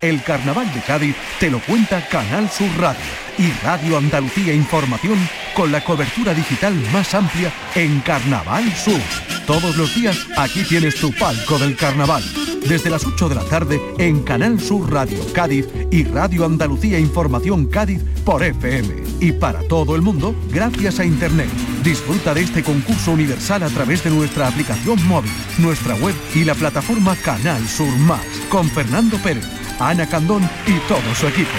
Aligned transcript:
El 0.00 0.22
Carnaval 0.22 0.72
de 0.72 0.80
Cádiz 0.80 1.16
te 1.40 1.50
lo 1.50 1.58
cuenta 1.58 2.06
Canal 2.06 2.48
Sur 2.48 2.68
Radio 2.78 3.00
y 3.36 3.50
Radio 3.64 3.98
Andalucía 3.98 4.54
Información 4.54 5.18
con 5.56 5.72
la 5.72 5.82
cobertura 5.82 6.32
digital 6.34 6.72
más 6.92 7.14
amplia 7.14 7.52
en 7.74 7.98
Carnaval 8.02 8.72
Sur. 8.76 9.00
Todos 9.44 9.76
los 9.76 9.92
días 9.96 10.16
aquí 10.36 10.62
tienes 10.62 10.94
tu 11.00 11.12
palco 11.12 11.58
del 11.58 11.74
carnaval. 11.74 12.22
Desde 12.68 12.90
las 12.90 13.04
8 13.04 13.28
de 13.28 13.34
la 13.34 13.44
tarde 13.46 13.80
en 13.98 14.22
Canal 14.22 14.60
Sur 14.60 14.88
Radio 14.88 15.18
Cádiz 15.32 15.66
y 15.90 16.04
Radio 16.04 16.44
Andalucía 16.44 17.00
Información 17.00 17.66
Cádiz 17.66 18.00
por 18.24 18.44
FM. 18.44 19.02
Y 19.18 19.32
para 19.32 19.66
todo 19.66 19.96
el 19.96 20.02
mundo, 20.02 20.32
gracias 20.52 21.00
a 21.00 21.04
Internet. 21.04 21.48
Disfruta 21.82 22.34
de 22.34 22.42
este 22.42 22.62
concurso 22.62 23.10
universal 23.10 23.64
a 23.64 23.68
través 23.68 24.04
de 24.04 24.10
nuestra 24.10 24.46
aplicación 24.46 25.04
móvil, 25.08 25.32
nuestra 25.58 25.96
web 25.96 26.14
y 26.36 26.44
la 26.44 26.54
plataforma 26.54 27.16
Canal 27.16 27.66
Sur 27.66 27.96
Más, 27.96 28.24
con 28.48 28.70
Fernando 28.70 29.18
Pérez 29.18 29.58
Ana 29.78 30.06
Candón 30.08 30.48
y 30.66 30.78
todo 30.88 31.14
su 31.14 31.28
equipo. 31.28 31.50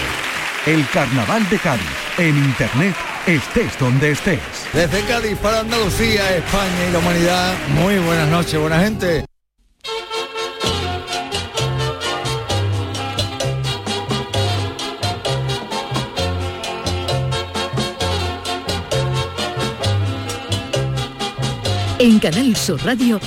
El 0.66 0.86
Carnaval 0.90 1.48
de 1.50 1.58
Cádiz, 1.58 1.86
en 2.18 2.38
Internet, 2.38 2.96
estés 3.26 3.78
donde 3.80 4.12
estés. 4.12 4.40
Desde 4.74 5.02
Cádiz 5.04 5.38
para 5.38 5.62
Andalucía, 5.62 6.36
España 6.36 6.88
y 6.90 6.92
la 6.92 7.00
humanidad, 7.00 7.54
muy 7.70 7.98
buenas 8.00 8.28
noches, 8.30 8.60
buena 8.60 8.80
gente. 8.80 9.26
En 22.00 22.20
Canal 22.20 22.56
Sur 22.56 22.84
Radio, 22.86 23.20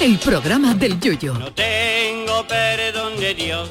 el 0.00 0.18
programa 0.18 0.74
del 0.74 1.00
Yoyo. 1.00 1.34
No 1.34 1.52
tengo 1.52 2.46
perdón 2.46 3.18
de 3.18 3.34
Dios 3.34 3.70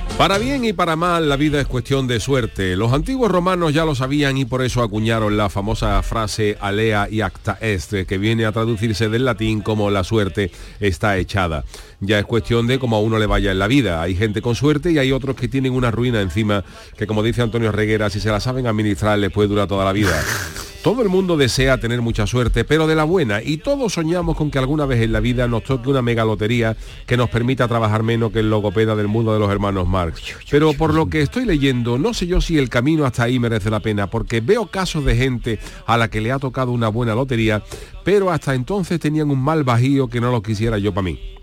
Para 0.21 0.37
bien 0.37 0.63
y 0.63 0.71
para 0.71 0.95
mal, 0.95 1.29
la 1.29 1.35
vida 1.35 1.59
es 1.59 1.65
cuestión 1.65 2.05
de 2.05 2.19
suerte. 2.19 2.75
Los 2.75 2.93
antiguos 2.93 3.31
romanos 3.31 3.73
ya 3.73 3.85
lo 3.85 3.95
sabían 3.95 4.37
y 4.37 4.45
por 4.45 4.61
eso 4.61 4.83
acuñaron 4.83 5.35
la 5.35 5.49
famosa 5.49 5.99
frase 6.03 6.59
alea 6.61 7.07
y 7.09 7.21
acta 7.21 7.57
est, 7.59 8.05
que 8.05 8.17
viene 8.19 8.45
a 8.45 8.51
traducirse 8.51 9.09
del 9.09 9.25
latín 9.25 9.61
como 9.61 9.89
la 9.89 10.03
suerte 10.03 10.51
está 10.79 11.17
echada. 11.17 11.63
Ya 12.03 12.17
es 12.17 12.25
cuestión 12.25 12.65
de 12.65 12.79
cómo 12.79 12.95
a 12.95 12.99
uno 12.99 13.19
le 13.19 13.27
vaya 13.27 13.51
en 13.51 13.59
la 13.59 13.67
vida. 13.67 14.01
Hay 14.01 14.15
gente 14.15 14.41
con 14.41 14.55
suerte 14.55 14.91
y 14.91 14.97
hay 14.97 15.11
otros 15.11 15.35
que 15.35 15.47
tienen 15.47 15.73
una 15.73 15.91
ruina 15.91 16.19
encima, 16.19 16.65
que 16.97 17.05
como 17.05 17.21
dice 17.21 17.43
Antonio 17.43 17.71
Reguera, 17.71 18.09
si 18.09 18.19
se 18.19 18.31
la 18.31 18.39
saben 18.39 18.65
administrar 18.65 19.19
les 19.19 19.29
puede 19.29 19.49
durar 19.49 19.67
toda 19.67 19.85
la 19.85 19.93
vida. 19.93 20.19
Todo 20.83 21.03
el 21.03 21.09
mundo 21.09 21.37
desea 21.37 21.79
tener 21.79 22.01
mucha 22.01 22.25
suerte, 22.25 22.63
pero 22.63 22.87
de 22.87 22.95
la 22.95 23.03
buena, 23.03 23.39
y 23.43 23.57
todos 23.57 23.93
soñamos 23.93 24.35
con 24.35 24.49
que 24.49 24.57
alguna 24.57 24.87
vez 24.87 25.01
en 25.01 25.11
la 25.11 25.19
vida 25.19 25.47
nos 25.47 25.63
toque 25.63 25.91
una 25.91 26.01
mega 26.01 26.25
lotería 26.25 26.75
que 27.05 27.17
nos 27.17 27.29
permita 27.29 27.67
trabajar 27.67 28.01
menos 28.01 28.31
que 28.31 28.39
el 28.39 28.49
logopeda 28.49 28.95
del 28.95 29.07
mundo 29.07 29.31
de 29.31 29.37
los 29.37 29.51
hermanos 29.51 29.87
Marx. 29.87 30.23
Pero 30.49 30.73
por 30.73 30.95
lo 30.95 31.07
que 31.07 31.21
estoy 31.21 31.45
leyendo, 31.45 31.99
no 31.99 32.15
sé 32.15 32.25
yo 32.25 32.41
si 32.41 32.57
el 32.57 32.69
camino 32.69 33.05
hasta 33.05 33.25
ahí 33.25 33.37
merece 33.37 33.69
la 33.69 33.79
pena, 33.79 34.09
porque 34.09 34.41
veo 34.41 34.71
casos 34.71 35.05
de 35.05 35.15
gente 35.15 35.59
a 35.85 35.97
la 35.97 36.09
que 36.09 36.19
le 36.19 36.31
ha 36.31 36.39
tocado 36.39 36.71
una 36.71 36.87
buena 36.87 37.13
lotería, 37.13 37.61
pero 38.03 38.31
hasta 38.31 38.55
entonces 38.55 38.99
tenían 38.99 39.29
un 39.29 39.39
mal 39.39 39.63
bajío 39.63 40.07
que 40.07 40.19
no 40.19 40.31
lo 40.31 40.41
quisiera 40.41 40.79
yo 40.79 40.95
para 40.95 41.03
mí. 41.03 41.40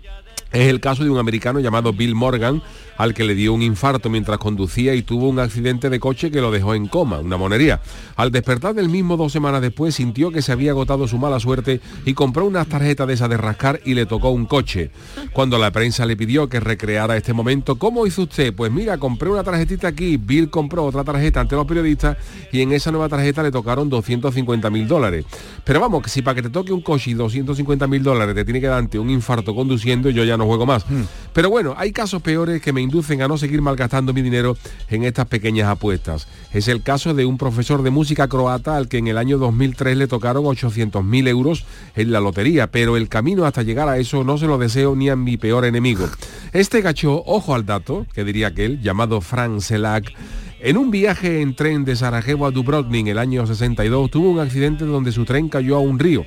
Es 0.51 0.67
el 0.67 0.79
caso 0.79 1.03
de 1.03 1.11
un 1.11 1.19
americano 1.19 1.59
llamado 1.59 1.93
Bill 1.93 2.15
Morgan, 2.15 2.63
al 2.97 3.13
que 3.13 3.23
le 3.23 3.35
dio 3.35 3.53
un 3.53 3.61
infarto 3.61 4.09
mientras 4.09 4.39
conducía 4.39 4.95
y 4.95 5.03
tuvo 5.03 5.29
un 5.29 5.39
accidente 5.39 5.89
de 5.89 5.99
coche 5.99 6.31
que 6.31 6.41
lo 6.41 6.51
dejó 6.51 6.73
en 6.73 6.87
coma, 6.87 7.19
una 7.19 7.37
monería. 7.37 7.81
Al 8.15 8.31
despertar 8.31 8.73
del 8.73 8.89
mismo 8.89 9.15
dos 9.15 9.31
semanas 9.31 9.61
después 9.61 9.95
sintió 9.95 10.31
que 10.31 10.41
se 10.41 10.51
había 10.51 10.71
agotado 10.71 11.07
su 11.07 11.17
mala 11.17 11.39
suerte 11.39 11.81
y 12.03 12.13
compró 12.13 12.45
una 12.45 12.65
tarjeta 12.65 13.05
de 13.05 13.13
esa 13.13 13.27
de 13.27 13.37
rascar 13.37 13.79
y 13.85 13.93
le 13.93 14.05
tocó 14.05 14.31
un 14.31 14.45
coche. 14.45 14.91
Cuando 15.33 15.59
la 15.59 15.71
prensa 15.71 16.05
le 16.05 16.17
pidió 16.17 16.49
que 16.49 16.59
recreara 16.59 17.15
este 17.15 17.31
momento, 17.31 17.77
¿cómo 17.77 18.07
hizo 18.07 18.23
usted? 18.23 18.53
Pues 18.53 18.71
mira, 18.71 18.97
compré 18.97 19.29
una 19.29 19.43
tarjetita 19.43 19.87
aquí, 19.87 20.17
Bill 20.17 20.49
compró 20.49 20.83
otra 20.83 21.03
tarjeta 21.03 21.39
ante 21.39 21.55
los 21.55 21.67
periodistas 21.67 22.17
y 22.51 22.61
en 22.61 22.73
esa 22.73 22.91
nueva 22.91 23.07
tarjeta 23.07 23.43
le 23.43 23.51
tocaron 23.51 23.87
250 23.87 24.69
mil 24.71 24.87
dólares. 24.87 25.25
Pero 25.69 25.81
vamos, 25.81 26.01
que 26.01 26.09
si 26.09 26.23
para 26.23 26.33
que 26.33 26.41
te 26.41 26.49
toque 26.49 26.73
un 26.73 26.81
coche 26.81 27.11
y 27.11 27.13
250 27.13 27.85
mil 27.85 28.01
dólares 28.01 28.33
te 28.33 28.43
tiene 28.43 28.59
que 28.59 28.65
darte 28.65 28.97
un 28.97 29.11
infarto 29.11 29.53
conduciendo, 29.53 30.09
yo 30.09 30.23
ya 30.23 30.35
no 30.35 30.47
juego 30.47 30.65
más. 30.65 30.83
Hmm. 30.89 31.03
Pero 31.31 31.51
bueno, 31.51 31.75
hay 31.77 31.91
casos 31.91 32.23
peores 32.23 32.59
que 32.59 32.73
me 32.73 32.81
inducen 32.81 33.21
a 33.21 33.27
no 33.27 33.37
seguir 33.37 33.61
malgastando 33.61 34.11
mi 34.11 34.23
dinero 34.23 34.57
en 34.89 35.03
estas 35.03 35.27
pequeñas 35.27 35.67
apuestas. 35.67 36.27
Es 36.51 36.69
el 36.69 36.81
caso 36.81 37.13
de 37.13 37.27
un 37.27 37.37
profesor 37.37 37.83
de 37.83 37.91
música 37.91 38.27
croata 38.27 38.77
al 38.77 38.87
que 38.87 38.97
en 38.97 39.09
el 39.09 39.19
año 39.19 39.37
2003 39.37 39.95
le 39.95 40.07
tocaron 40.07 40.43
800.000 40.45 41.27
euros 41.27 41.65
en 41.95 42.11
la 42.11 42.19
lotería, 42.19 42.71
pero 42.71 42.97
el 42.97 43.07
camino 43.07 43.45
hasta 43.45 43.61
llegar 43.61 43.89
a 43.89 43.99
eso 43.99 44.23
no 44.23 44.39
se 44.39 44.47
lo 44.47 44.57
deseo 44.57 44.95
ni 44.95 45.09
a 45.09 45.15
mi 45.15 45.37
peor 45.37 45.65
enemigo. 45.65 46.09
Este 46.51 46.81
gacho, 46.81 47.21
ojo 47.27 47.53
al 47.53 47.67
dato, 47.67 48.07
que 48.15 48.23
diría 48.23 48.47
aquel, 48.47 48.81
llamado 48.81 49.21
Frank 49.21 49.59
Selak, 49.59 50.15
en 50.61 50.77
un 50.77 50.91
viaje 50.91 51.41
en 51.41 51.55
tren 51.55 51.85
de 51.85 51.95
Sarajevo 51.95 52.45
a 52.45 52.51
Dubrovnik 52.51 53.01
en 53.01 53.07
el 53.07 53.17
año 53.17 53.45
62 53.45 54.11
tuvo 54.11 54.31
un 54.31 54.39
accidente 54.39 54.85
donde 54.85 55.11
su 55.11 55.25
tren 55.25 55.47
cayó 55.49 55.77
a 55.77 55.79
un 55.79 55.99
río. 55.99 56.25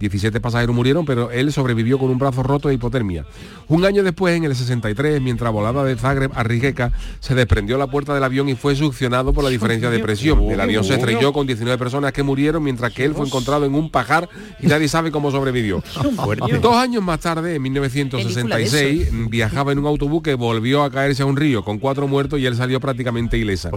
17 0.00 0.40
pasajeros 0.40 0.74
murieron, 0.74 1.04
pero 1.04 1.30
él 1.30 1.52
sobrevivió 1.52 1.98
con 1.98 2.10
un 2.10 2.18
brazo 2.18 2.42
roto 2.42 2.70
e 2.70 2.74
hipotermia. 2.74 3.26
Un 3.68 3.84
año 3.84 4.02
después, 4.02 4.34
en 4.34 4.44
el 4.44 4.56
63, 4.56 5.20
mientras 5.20 5.52
volaba 5.52 5.84
de 5.84 5.94
Zagreb 5.94 6.32
a 6.34 6.42
Rijeka, 6.42 6.90
se 7.20 7.34
desprendió 7.34 7.76
la 7.76 7.86
puerta 7.86 8.14
del 8.14 8.24
avión 8.24 8.48
y 8.48 8.54
fue 8.54 8.74
succionado 8.74 9.34
por 9.34 9.44
la 9.44 9.50
diferencia 9.50 9.90
de 9.90 9.98
presión. 9.98 10.50
El 10.50 10.58
avión 10.58 10.84
se 10.84 10.94
estrelló 10.94 11.34
con 11.34 11.46
19 11.46 11.76
personas 11.76 12.12
que 12.12 12.22
murieron, 12.22 12.62
mientras 12.62 12.94
que 12.94 13.04
él 13.04 13.14
fue 13.14 13.26
encontrado 13.26 13.66
en 13.66 13.74
un 13.74 13.90
pajar 13.90 14.28
y 14.58 14.66
nadie 14.66 14.88
sabe 14.88 15.10
cómo 15.10 15.30
sobrevivió. 15.30 15.82
Dos 16.62 16.74
años 16.74 17.02
más 17.02 17.20
tarde, 17.20 17.56
en 17.56 17.62
1966, 17.62 19.10
viajaba 19.28 19.72
en 19.72 19.80
un 19.80 19.86
autobús 19.86 20.22
que 20.22 20.34
volvió 20.34 20.82
a 20.82 20.90
caerse 20.90 21.22
a 21.22 21.26
un 21.26 21.36
río 21.36 21.62
con 21.62 21.78
cuatro 21.78 22.08
muertos 22.08 22.40
y 22.40 22.46
él 22.46 22.56
salió 22.56 22.80
prácticamente 22.80 23.36
ilesa. 23.36 23.70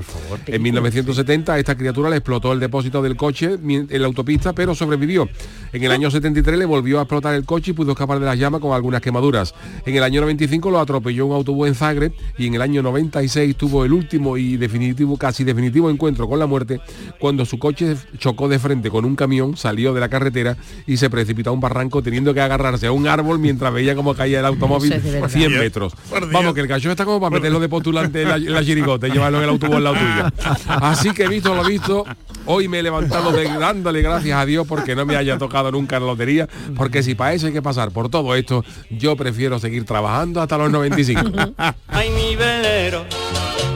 en 0.47 0.61
1970, 0.61 1.59
esta 1.59 1.75
criatura 1.75 2.09
le 2.09 2.15
explotó 2.17 2.53
el 2.53 2.61
depósito 2.61 3.01
del 3.01 3.17
coche 3.17 3.57
en 3.61 4.01
la 4.01 4.07
autopista, 4.07 4.53
pero 4.53 4.73
sobrevivió. 4.73 5.27
En 5.73 5.83
el 5.83 5.91
año 5.91 6.09
73 6.13 6.57
le 6.57 6.65
volvió 6.65 6.99
a 6.99 7.01
explotar 7.03 7.33
el 7.35 7.43
coche 7.45 7.71
y 7.71 7.73
pudo 7.73 7.91
escapar 7.91 8.19
de 8.19 8.25
las 8.25 8.37
llamas 8.39 8.61
con 8.61 8.73
algunas 8.73 9.01
quemaduras. 9.01 9.53
En 9.85 9.95
el 9.95 10.03
año 10.03 10.21
95 10.21 10.71
lo 10.71 10.79
atropelló 10.79 11.25
un 11.25 11.33
autobús 11.33 11.67
en 11.67 11.75
Zagreb 11.75 12.13
y 12.37 12.47
en 12.47 12.53
el 12.55 12.61
año 12.61 12.81
96 12.81 13.55
tuvo 13.57 13.83
el 13.85 13.91
último 13.93 14.37
y 14.37 14.57
definitivo, 14.57 15.17
casi 15.17 15.43
definitivo 15.43 15.89
encuentro 15.89 16.27
con 16.29 16.39
la 16.39 16.45
muerte 16.45 16.79
cuando 17.19 17.45
su 17.45 17.59
coche 17.59 17.95
chocó 18.17 18.47
de 18.47 18.59
frente 18.59 18.89
con 18.89 19.03
un 19.05 19.15
camión, 19.15 19.57
salió 19.57 19.93
de 19.93 19.99
la 19.99 20.09
carretera 20.09 20.55
y 20.87 20.97
se 20.97 21.09
precipitó 21.09 21.49
a 21.49 21.53
un 21.53 21.59
barranco 21.59 22.01
teniendo 22.01 22.33
que 22.33 22.41
agarrarse 22.41 22.87
a 22.87 22.91
un 22.91 23.07
árbol 23.07 23.39
mientras 23.39 23.73
veía 23.73 23.95
cómo 23.95 24.13
caía 24.13 24.39
el 24.39 24.45
automóvil 24.45 24.91
verdad. 24.91 25.29
100 25.29 25.43
Por 25.43 25.49
Dios, 25.51 25.51
metros. 25.63 25.93
Vamos, 26.31 26.53
que 26.53 26.61
el 26.61 26.67
cachorro 26.67 26.91
está 26.91 27.05
como 27.05 27.19
para 27.19 27.35
meterlo 27.35 27.59
de 27.59 27.69
postulante 27.69 28.21
en 28.21 28.29
la, 28.29 28.35
en 28.35 28.53
la 28.53 28.63
chirigota 28.63 29.07
y 29.07 29.11
llevarlo 29.11 29.39
en 29.39 29.43
el 29.45 29.49
autobús 29.49 29.75
al 29.77 29.83
lado 29.83 29.95
tuyo. 29.95 30.53
Así 30.67 31.11
que 31.11 31.27
visto 31.27 31.53
lo 31.55 31.63
visto, 31.63 32.05
hoy 32.45 32.67
me 32.67 32.79
he 32.79 32.83
levantado 32.83 33.31
de- 33.31 33.43
dándole 33.47 34.01
gracias 34.01 34.37
a 34.37 34.45
Dios 34.45 34.67
porque 34.67 34.95
no 34.95 35.05
me 35.05 35.15
haya 35.15 35.37
tocado 35.37 35.71
nunca 35.71 35.99
la 36.03 36.11
lotería, 36.11 36.47
porque 36.75 37.03
si 37.03 37.15
para 37.15 37.33
eso 37.33 37.47
hay 37.47 37.53
que 37.53 37.61
pasar 37.61 37.91
por 37.91 38.09
todo 38.09 38.35
esto, 38.35 38.63
yo 38.89 39.15
prefiero 39.15 39.59
seguir 39.59 39.85
trabajando 39.85 40.41
hasta 40.41 40.57
los 40.57 40.71
95. 40.71 41.21
Ay, 41.87 42.09
mi 42.09 42.35
velero, 42.35 43.05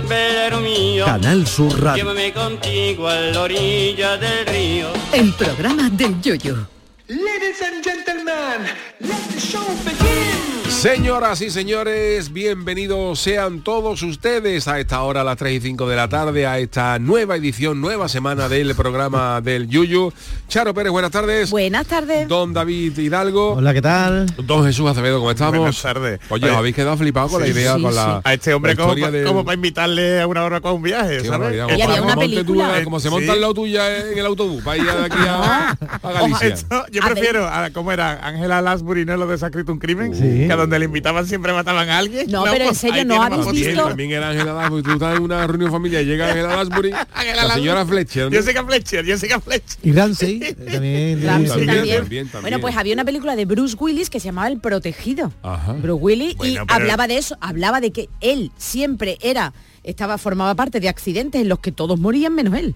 velero 0.08 0.60
mío. 0.60 1.06
Canal 1.06 1.48
Sur 1.48 1.82
Radio. 1.82 2.04
Llévame 2.04 2.34
contigo 2.34 3.08
a 3.08 3.16
la 3.16 3.42
orilla 3.42 4.18
del 4.18 4.46
río. 4.46 4.88
El 5.14 5.34
programa 5.34 5.90
del 5.90 6.22
yoyo. 6.22 6.68
Ladies 7.10 7.62
and 7.62 7.84
gentlemen, 7.84 8.68
let 9.00 9.30
the 9.32 9.40
show 9.40 9.66
begin. 9.86 10.57
Señoras 10.78 11.42
y 11.42 11.50
señores, 11.50 12.32
bienvenidos 12.32 13.20
sean 13.20 13.62
todos 13.62 14.04
ustedes 14.04 14.68
a 14.68 14.80
esta 14.80 15.02
hora, 15.02 15.22
a 15.22 15.24
las 15.24 15.36
3 15.38 15.54
y 15.56 15.60
5 15.70 15.90
de 15.90 15.96
la 15.96 16.08
tarde, 16.08 16.46
a 16.46 16.60
esta 16.60 17.00
nueva 17.00 17.36
edición, 17.36 17.82
nueva 17.82 18.08
semana 18.08 18.48
del 18.48 18.76
programa 18.76 19.42
del 19.42 19.68
Yuyu. 19.68 20.14
Charo 20.48 20.76
Pérez, 20.76 20.92
buenas 20.92 21.10
tardes. 21.10 21.50
Buenas 21.50 21.88
tardes. 21.88 22.28
Don 22.28 22.54
David 22.54 22.96
Hidalgo. 22.96 23.54
Hola, 23.54 23.74
¿qué 23.74 23.82
tal? 23.82 24.28
Don 24.46 24.64
Jesús 24.66 24.88
Acevedo, 24.88 25.18
¿cómo 25.18 25.32
estamos? 25.32 25.58
Buenas 25.58 25.82
tardes. 25.82 26.20
Oye, 26.30 26.46
Oye, 26.46 26.52
os 26.52 26.58
habéis 26.60 26.76
quedado 26.76 26.96
flipados 26.96 27.32
con 27.32 27.42
la 27.42 27.48
idea, 27.48 27.76
sí, 27.76 27.82
con 27.82 27.92
sí. 27.92 27.96
la 27.98 28.22
a 28.24 28.34
este 28.36 28.54
hombre 28.54 28.76
la 28.76 28.78
como, 28.78 28.90
historia 28.90 29.06
pa- 29.08 29.12
del- 29.12 29.26
como 29.28 29.44
para 29.46 29.56
invitarle 29.56 30.22
a 30.22 30.28
una 30.28 30.44
hora 30.44 30.62
con 30.62 30.74
un 30.74 30.84
viaje, 30.84 31.26
¿sabes? 31.26 31.56
Y 31.56 31.60
había 31.60 31.88
Como 31.88 32.04
una 32.04 32.16
película. 32.16 32.80
eh, 32.80 32.84
como 32.84 33.00
se 33.00 33.08
Sí. 33.10 33.14
monta 33.16 33.34
al 33.34 33.42
lado 33.42 33.54
tuya 33.56 33.98
en 34.12 34.18
el 34.20 34.26
autobús, 34.28 34.62
para 34.64 34.78
ir 34.78 34.84
de 34.86 34.92
aquí 35.06 35.18
a, 35.28 35.72
a 36.04 36.12
Galicia. 36.14 36.48
Esto, 36.50 36.86
yo 36.92 37.02
prefiero, 37.02 37.48
a, 37.48 37.72
¿cómo 37.72 37.92
era? 37.92 38.26
Ángela 38.26 38.62
Lasbury, 38.62 39.06
¿no? 39.06 39.18
Lo 39.18 39.26
de 39.26 39.36
escrito 39.36 39.72
un 39.72 39.80
crimen, 39.80 40.14
donde 40.68 40.80
le 40.80 40.86
invitaban 40.86 41.26
siempre 41.26 41.54
mataban 41.54 41.90
a 41.90 41.98
alguien. 41.98 42.30
No, 42.30 42.44
pero 42.44 42.64
en 42.64 42.68
pues, 42.68 42.78
serio, 42.78 42.96
ahí 43.02 43.06
¿no 43.06 43.22
habéis 43.22 43.52
visto? 43.52 43.88
también 43.88 44.12
era 44.12 44.30
Ángela 44.30 44.54
Lasbury, 44.54 44.84
tú 44.84 44.92
estás 44.92 45.18
en 45.18 45.24
una 45.24 45.48
reunión 45.48 45.72
familiar, 45.72 46.04
llega 46.04 46.28
Ángela 46.28 46.56
Lasbury, 46.58 46.92
la 47.36 47.54
señora 47.54 47.86
Fletcher. 47.86 48.26
¿no? 48.26 48.32
Jessica 48.32 48.66
Fletcher, 48.66 49.06
Jessica 49.06 49.40
Fletcher. 49.40 49.80
Y 49.82 49.92
Ramsey, 49.94 50.40
también. 50.72 51.26
Ramsey 51.26 51.48
También, 51.50 51.68
también. 51.76 51.98
también, 52.02 52.28
también. 52.28 52.42
Bueno, 52.42 52.60
pues 52.60 52.76
había 52.76 52.94
una 52.94 53.06
película 53.06 53.36
de 53.36 53.46
Bruce 53.46 53.76
Willis 53.80 54.10
que 54.10 54.20
se 54.20 54.26
llamaba 54.26 54.48
El 54.50 54.60
Protegido. 54.60 55.32
Ajá. 55.44 55.74
Bruce 55.74 56.02
Willis 56.04 56.34
y 56.34 56.36
Bueno, 56.36 56.66
pero- 56.68 56.76
hablaba 56.82 57.08
de 57.08 57.18
eso, 57.18 57.38
hablaba 57.42 57.80
de 57.82 57.92
que 57.92 58.10
él 58.22 58.52
siempre 58.58 59.18
era, 59.22 59.54
estaba, 59.84 60.18
formaba 60.18 60.54
parte 60.56 60.80
de 60.80 60.90
accidentes 60.90 61.42
en 61.42 61.50
los 61.50 61.60
que 61.60 61.72
todos 61.72 62.00
morían 62.00 62.34
menos 62.36 62.54
él. 62.56 62.76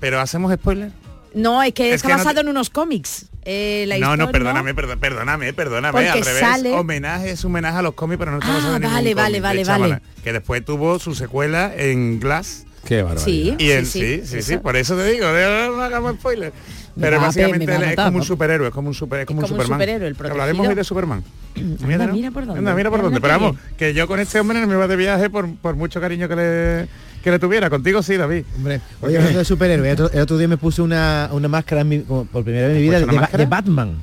Pero 0.00 0.20
hacemos 0.20 0.52
spoiler. 0.54 0.92
No, 1.34 1.62
es 1.62 1.72
que 1.74 1.88
Es 1.90 1.96
está 1.96 2.08
que 2.08 2.12
no 2.14 2.18
basado 2.18 2.34
te- 2.36 2.40
en 2.42 2.48
unos 2.48 2.70
cómics. 2.70 3.26
eh, 3.44 3.84
la 3.86 3.98
No, 3.98 4.16
no, 4.16 4.30
perdóname, 4.30 4.74
perdón- 4.74 4.98
perdóname, 4.98 5.52
perdóname, 5.52 5.92
Porque 5.92 6.08
al 6.08 6.22
revés. 6.24 6.40
sale- 6.40 6.72
Homenaje 6.72 7.30
es 7.30 7.44
homenaje 7.44 7.78
a 7.78 7.82
los 7.82 7.94
cómics, 7.94 8.18
pero 8.18 8.30
no 8.32 8.38
está 8.38 8.50
Ah, 8.50 8.54
basado 8.56 8.76
en 8.76 8.82
vale, 8.82 9.14
vale, 9.14 9.40
cómic, 9.40 9.66
vale, 9.66 9.88
vale. 9.88 10.02
Que 10.24 10.32
después 10.32 10.64
tuvo 10.64 10.98
su 10.98 11.14
secuela 11.14 11.72
en 11.76 12.20
Glass. 12.20 12.64
Qué 12.84 13.02
barbaridad. 13.02 13.24
Sí, 13.24 13.54
Y 13.58 13.70
en, 13.72 13.84
sí, 13.86 14.00
sí, 14.00 14.20
sí, 14.22 14.26
sí, 14.26 14.42
sí, 14.42 14.52
eso. 14.54 14.62
por 14.62 14.76
eso 14.76 14.96
te 14.96 15.04
digo, 15.10 15.26
no 15.26 15.82
hagamos 15.82 16.14
spoiler. 16.16 16.52
Pero 16.98 17.18
va 17.18 17.26
básicamente 17.26 17.66
va 17.66 17.90
es 17.92 17.96
como 17.96 18.18
un 18.18 18.24
superhéroe, 18.24 18.68
es 18.68 18.74
como 18.74 18.88
un 18.88 18.94
super, 18.94 19.20
es 19.20 19.26
como, 19.26 19.42
como 19.42 19.46
un 19.54 19.60
un 19.60 19.64
Superman. 19.66 19.78
superhéroe, 19.80 20.08
el 20.08 20.30
Hablaremos 20.30 20.66
hoy 20.66 20.74
de 20.74 20.84
Superman. 20.84 21.22
Anda, 21.56 22.06
¿no? 22.06 22.12
mira 22.12 22.30
por 22.32 22.44
dónde. 22.46 22.58
Anda, 22.58 22.74
mira 22.74 22.90
por 22.90 23.02
dónde. 23.02 23.20
Pero 23.20 23.34
vamos, 23.38 23.56
que 23.76 23.94
yo 23.94 24.06
con 24.08 24.18
este 24.20 24.40
hombre 24.40 24.60
no 24.60 24.66
me 24.66 24.76
voy 24.76 24.88
de 24.88 24.96
viaje 24.96 25.30
por, 25.30 25.54
por 25.56 25.76
mucho 25.76 26.00
cariño 26.00 26.28
que 26.28 26.36
le, 26.36 26.88
que 27.22 27.30
le 27.30 27.38
tuviera. 27.38 27.68
Contigo 27.70 28.02
sí, 28.02 28.16
David. 28.16 28.44
Hombre, 28.56 28.80
oye, 29.00 29.16
hablando 29.18 29.38
de 29.40 29.44
superhéroe, 29.44 29.88
el 29.90 29.94
otro, 29.94 30.10
el 30.12 30.20
otro 30.20 30.38
día 30.38 30.48
me 30.48 30.56
puse 30.56 30.82
una, 30.82 31.28
una 31.32 31.48
máscara 31.48 31.80
en 31.82 31.88
mi- 31.88 32.00
como 32.00 32.24
por 32.26 32.44
primera 32.44 32.68
vez 32.68 32.76
en 32.76 32.82
mi 32.82 32.88
vida 32.88 33.04
¿Puesto 33.06 33.36
de, 33.38 33.46
Batman. 33.46 33.96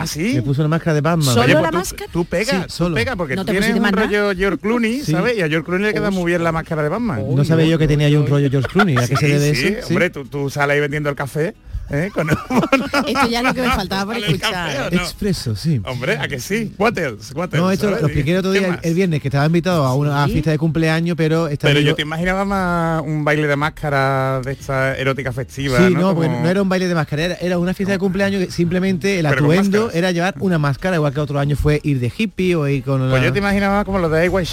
¿Ah, 0.00 0.06
sí? 0.06 0.34
Me 0.36 0.42
puse 0.42 0.60
una 0.60 0.68
máscara 0.68 0.94
de 0.94 1.00
Batman. 1.00 1.26
¿Solo 1.26 1.42
Oye, 1.42 1.54
la 1.54 1.60
pues 1.60 1.70
tú- 1.70 1.76
máscara? 1.78 2.12
Tú 2.12 2.24
pega, 2.24 2.52
Sí, 2.52 2.58
tú 2.68 2.72
solo. 2.72 2.94
pega, 2.94 3.16
porque 3.16 3.34
¿No 3.34 3.44
tú 3.44 3.50
tienes 3.50 3.74
un 3.74 3.92
rollo 3.92 4.32
George 4.36 4.58
Clooney, 4.58 5.00
Sí. 5.00 5.10
¿sabes? 5.10 5.36
Y 5.36 5.42
a 5.42 5.48
George 5.48 5.64
Clooney 5.66 5.86
le 5.88 5.92
queda 5.94 6.10
muy 6.12 6.30
bien 6.30 6.44
la 6.44 6.52
máscara 6.52 6.82
de 6.84 6.88
Batman. 6.88 7.22
No 7.34 7.44
sabía 7.44 7.66
yo 7.66 7.78
que 7.78 7.88
tenía 7.88 8.08
yo 8.08 8.20
un 8.20 8.26
rollo 8.28 8.48
George 8.48 8.68
Clooney. 8.68 8.96
¿A 8.96 9.08
qué 9.08 9.16
se 9.16 9.26
debe 9.26 9.54
sí, 9.56 9.66
eso? 9.78 9.88
hombre, 9.88 10.10
tú, 10.10 10.24
tú 10.24 10.50
sales 10.50 10.74
ahí 10.74 10.80
vendiendo 10.80 11.10
el 11.10 11.16
café, 11.16 11.54
¿eh? 11.90 12.10
Con 12.12 12.28
Esto 12.30 13.28
ya 13.30 13.38
es 13.38 13.44
lo 13.44 13.54
que 13.54 13.62
me 13.62 13.68
faltaba 13.70 14.12
por 14.12 14.16
escuchar. 14.22 14.92
Expreso, 14.92 15.54
sí. 15.56 15.80
Hombre, 15.84 16.18
¿a 16.18 16.28
que 16.28 16.40
sí? 16.40 16.72
What 16.78 16.98
else? 16.98 17.32
What 17.34 17.50
No, 17.52 17.70
esto 17.70 17.90
lo 17.90 17.96
expliqué 17.98 18.32
el 18.32 18.38
otro 18.38 18.52
¿Qué 18.52 18.58
día, 18.60 18.78
el, 18.82 18.94
viernes, 18.94 19.22
que 19.22 19.28
estaba 19.28 19.46
invitado 19.46 19.84
a 19.84 19.94
una 19.94 20.26
Sí. 20.26 20.32
fiesta 20.32 20.50
de 20.50 20.58
cumpleaños, 20.58 21.16
pero 21.16 21.48
esta 21.48 21.68
Pero 21.68 21.80
yo 21.80 21.94
te 21.94 22.02
imaginaba 22.02 22.44
más 22.44 23.02
un 23.02 23.24
baile 23.24 23.46
de 23.46 23.56
máscara 23.56 24.40
de 24.44 24.52
esta 24.52 24.96
erótica 24.96 25.32
festiva, 25.32 25.78
Sí, 25.78 25.94
¿no? 25.94 26.00
no, 26.00 26.08
Como- 26.14 26.14
porque 26.22 26.28
no 26.42 26.48
era 26.48 26.60
un 26.62 26.68
baile 26.68 26.88
de 26.88 26.94
máscara, 26.94 27.22
era, 27.24 27.34
era 27.36 27.58
una 27.58 27.74
fiesta 27.74 27.92
de 27.92 27.98
cumpleaños 27.98 28.44
que 28.46 28.50
simplemente 28.52 29.18
el 29.20 29.26
atuendo 29.26 29.90
era 29.92 30.10
llevar 30.10 30.34
una 30.40 30.58
máscara, 30.58 30.96
igual 30.96 31.12
que 31.14 31.20
otro 31.20 31.38
año 31.38 31.56
fue 31.56 31.80
ir 31.84 32.00
de 32.00 32.12
hippie 32.16 32.56
o 32.56 32.66
ir 32.68 32.82
con 32.82 32.98
Pues 33.00 33.12
una- 33.12 33.24
yo 33.24 33.32
te 33.32 33.38
imaginaba 33.38 33.84
como 33.84 33.98
lo 33.98 34.08
de 34.08 34.28
White. 34.28 34.48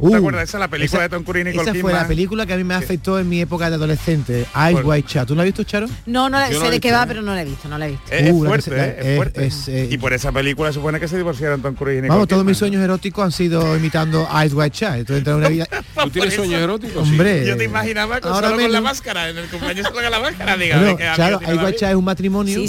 Uh, 0.00 0.10
¿Te 0.10 0.16
acuerdas? 0.16 0.44
Esa 0.48 0.58
es 0.58 0.60
la 0.60 0.68
película 0.68 1.00
esa- 1.00 1.08
de 1.08 1.08
Tom 1.16 1.24
Cruise 1.24 1.42
y 1.42 1.44
Nicole 1.50 1.62
Esa 1.62 1.70
fue 1.72 1.80
Kidman. 1.90 2.02
la 2.02 2.08
película 2.08 2.46
que 2.46 2.52
a 2.52 2.56
mí 2.56 2.64
me 2.64 2.74
afectó 2.74 3.18
en 3.18 3.28
mi 3.28 3.40
época 3.40 3.68
de 3.68 3.76
adolescente, 3.76 4.40
Ice 4.42 4.72
Por- 4.72 4.86
White 4.86 5.08
Chat. 5.08 5.26
¿Tú 5.28 5.34
la 5.34 5.42
has 5.42 5.46
visto, 5.46 5.64
Charo? 5.64 5.86
No, 6.06 6.28
no 6.28 6.38
la- 6.38 6.50
no 6.50 6.60
sé 6.60 6.66
he 6.66 6.70
de 6.70 6.80
qué 6.80 6.92
va, 6.92 7.02
¿eh? 7.02 7.06
pero 7.08 7.22
no 7.22 7.34
la 7.34 7.42
he 7.42 7.44
visto, 7.44 7.68
no 7.68 7.78
la 7.78 7.86
he 7.86 7.90
visto. 7.90 8.04
Es, 8.12 8.22
es 8.22 8.32
Uh, 8.32 8.44
la 8.44 8.48
fuerte, 8.50 8.70
se- 8.70 8.76
¿eh? 8.76 8.96
es, 8.98 9.06
es- 9.06 9.16
fuerte. 9.16 9.46
es, 9.46 9.68
eh, 9.68 9.88
y 9.90 9.98
por 9.98 10.12
esa 10.12 10.30
película 10.32 10.72
supone 10.72 11.00
que 11.00 11.08
se 11.08 11.16
divorciaron 11.16 11.60
Tom 11.62 11.74
Cruise 11.74 11.94
y 11.98 12.02
Nicole 12.02 12.08
Vamos, 12.10 12.28
todos 12.28 12.44
mis 12.44 12.56
sueños 12.56 12.82
eróticos 12.82 13.24
han 13.24 13.32
sido 13.32 13.76
imitando 13.76 14.28
Ice 14.44 14.54
White 14.54 14.76
Chat. 14.76 14.98
Entonces, 14.98 15.26
en 15.26 15.34
una 15.34 15.48
vida... 15.48 15.66
¿Tú 16.04 16.10
tienes 16.10 16.34
sueños 16.34 16.60
eróticos? 16.60 17.02
Hombre, 17.02 17.44
Yo 17.46 17.56
te 17.56 17.64
imaginaba 17.64 18.20
con, 18.20 18.32
ahora 18.32 18.50
solo 18.50 18.62
con 18.62 18.72
la 18.72 18.80
máscara, 18.80 19.28
en 19.30 19.38
el 19.38 19.46
cumpleaños 19.48 19.88
con 19.90 20.02
la 20.02 20.20
máscara, 20.20 20.56
diga. 20.56 20.78
Bueno, 20.78 20.96
claro, 20.96 21.40
Ice 21.42 21.54
White 21.54 21.76
Chat 21.78 21.90
es 21.90 21.96
un 21.96 22.04
matrimonio 22.04 22.60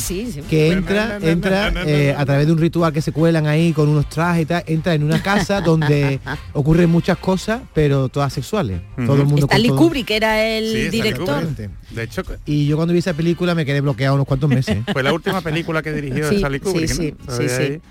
que 0.49 0.69
No, 0.69 0.73
no, 0.73 0.77
entra, 0.79 1.05
no, 1.05 1.19
no, 1.19 1.27
entra 1.27 1.71
no, 1.71 1.83
no, 1.83 1.89
eh, 1.89 2.13
no. 2.15 2.19
a 2.21 2.25
través 2.25 2.47
de 2.47 2.51
un 2.53 2.57
ritual 2.57 2.91
que 2.91 3.01
se 3.01 3.11
cuelan 3.11 3.45
ahí 3.47 3.71
con 3.73 3.87
unos 3.87 4.09
trajes 4.09 4.43
y 4.43 4.45
tal, 4.47 4.63
entra 4.65 4.93
en 4.95 5.03
una 5.03 5.21
casa 5.21 5.61
donde 5.61 6.19
ocurren 6.53 6.89
muchas 6.89 7.17
cosas, 7.19 7.62
pero 7.74 8.10
todas 8.10 8.31
sexuales. 8.33 8.81
Todo 9.06 9.16
el 9.21 9.25
mundo 9.25 9.45
Stanley 9.45 9.69
todo- 9.69 9.77
Kubrick 9.77 10.10
era 10.12 10.44
el 10.45 10.71
Sí, 10.71 10.89
director. 10.89 11.45
De 11.92 12.04
hecho, 12.04 12.24
Y 12.45 12.66
yo 12.68 12.75
cuando 12.75 12.94
vi 12.94 13.00
esa 13.00 13.13
película 13.13 13.56
me 13.56 13.66
quedé 13.66 13.81
bloqueado 13.81 14.16
unos 14.16 14.27
cuantos 14.27 14.50
meses. 14.50 14.77
fue 14.94 15.04
la 15.04 15.13
última 15.13 15.42
película 15.42 15.81
que 15.81 15.92
dirigió 15.94 16.30
Sí, 16.30 16.36
Stanley 16.38 16.60
Kubrick, 16.60 16.88
sí, 16.89 16.95
¿no? 16.98 17.01
sí, 17.04 17.25
Todavía 17.25 17.50
sí, 17.57 17.68
sí. 17.68 17.81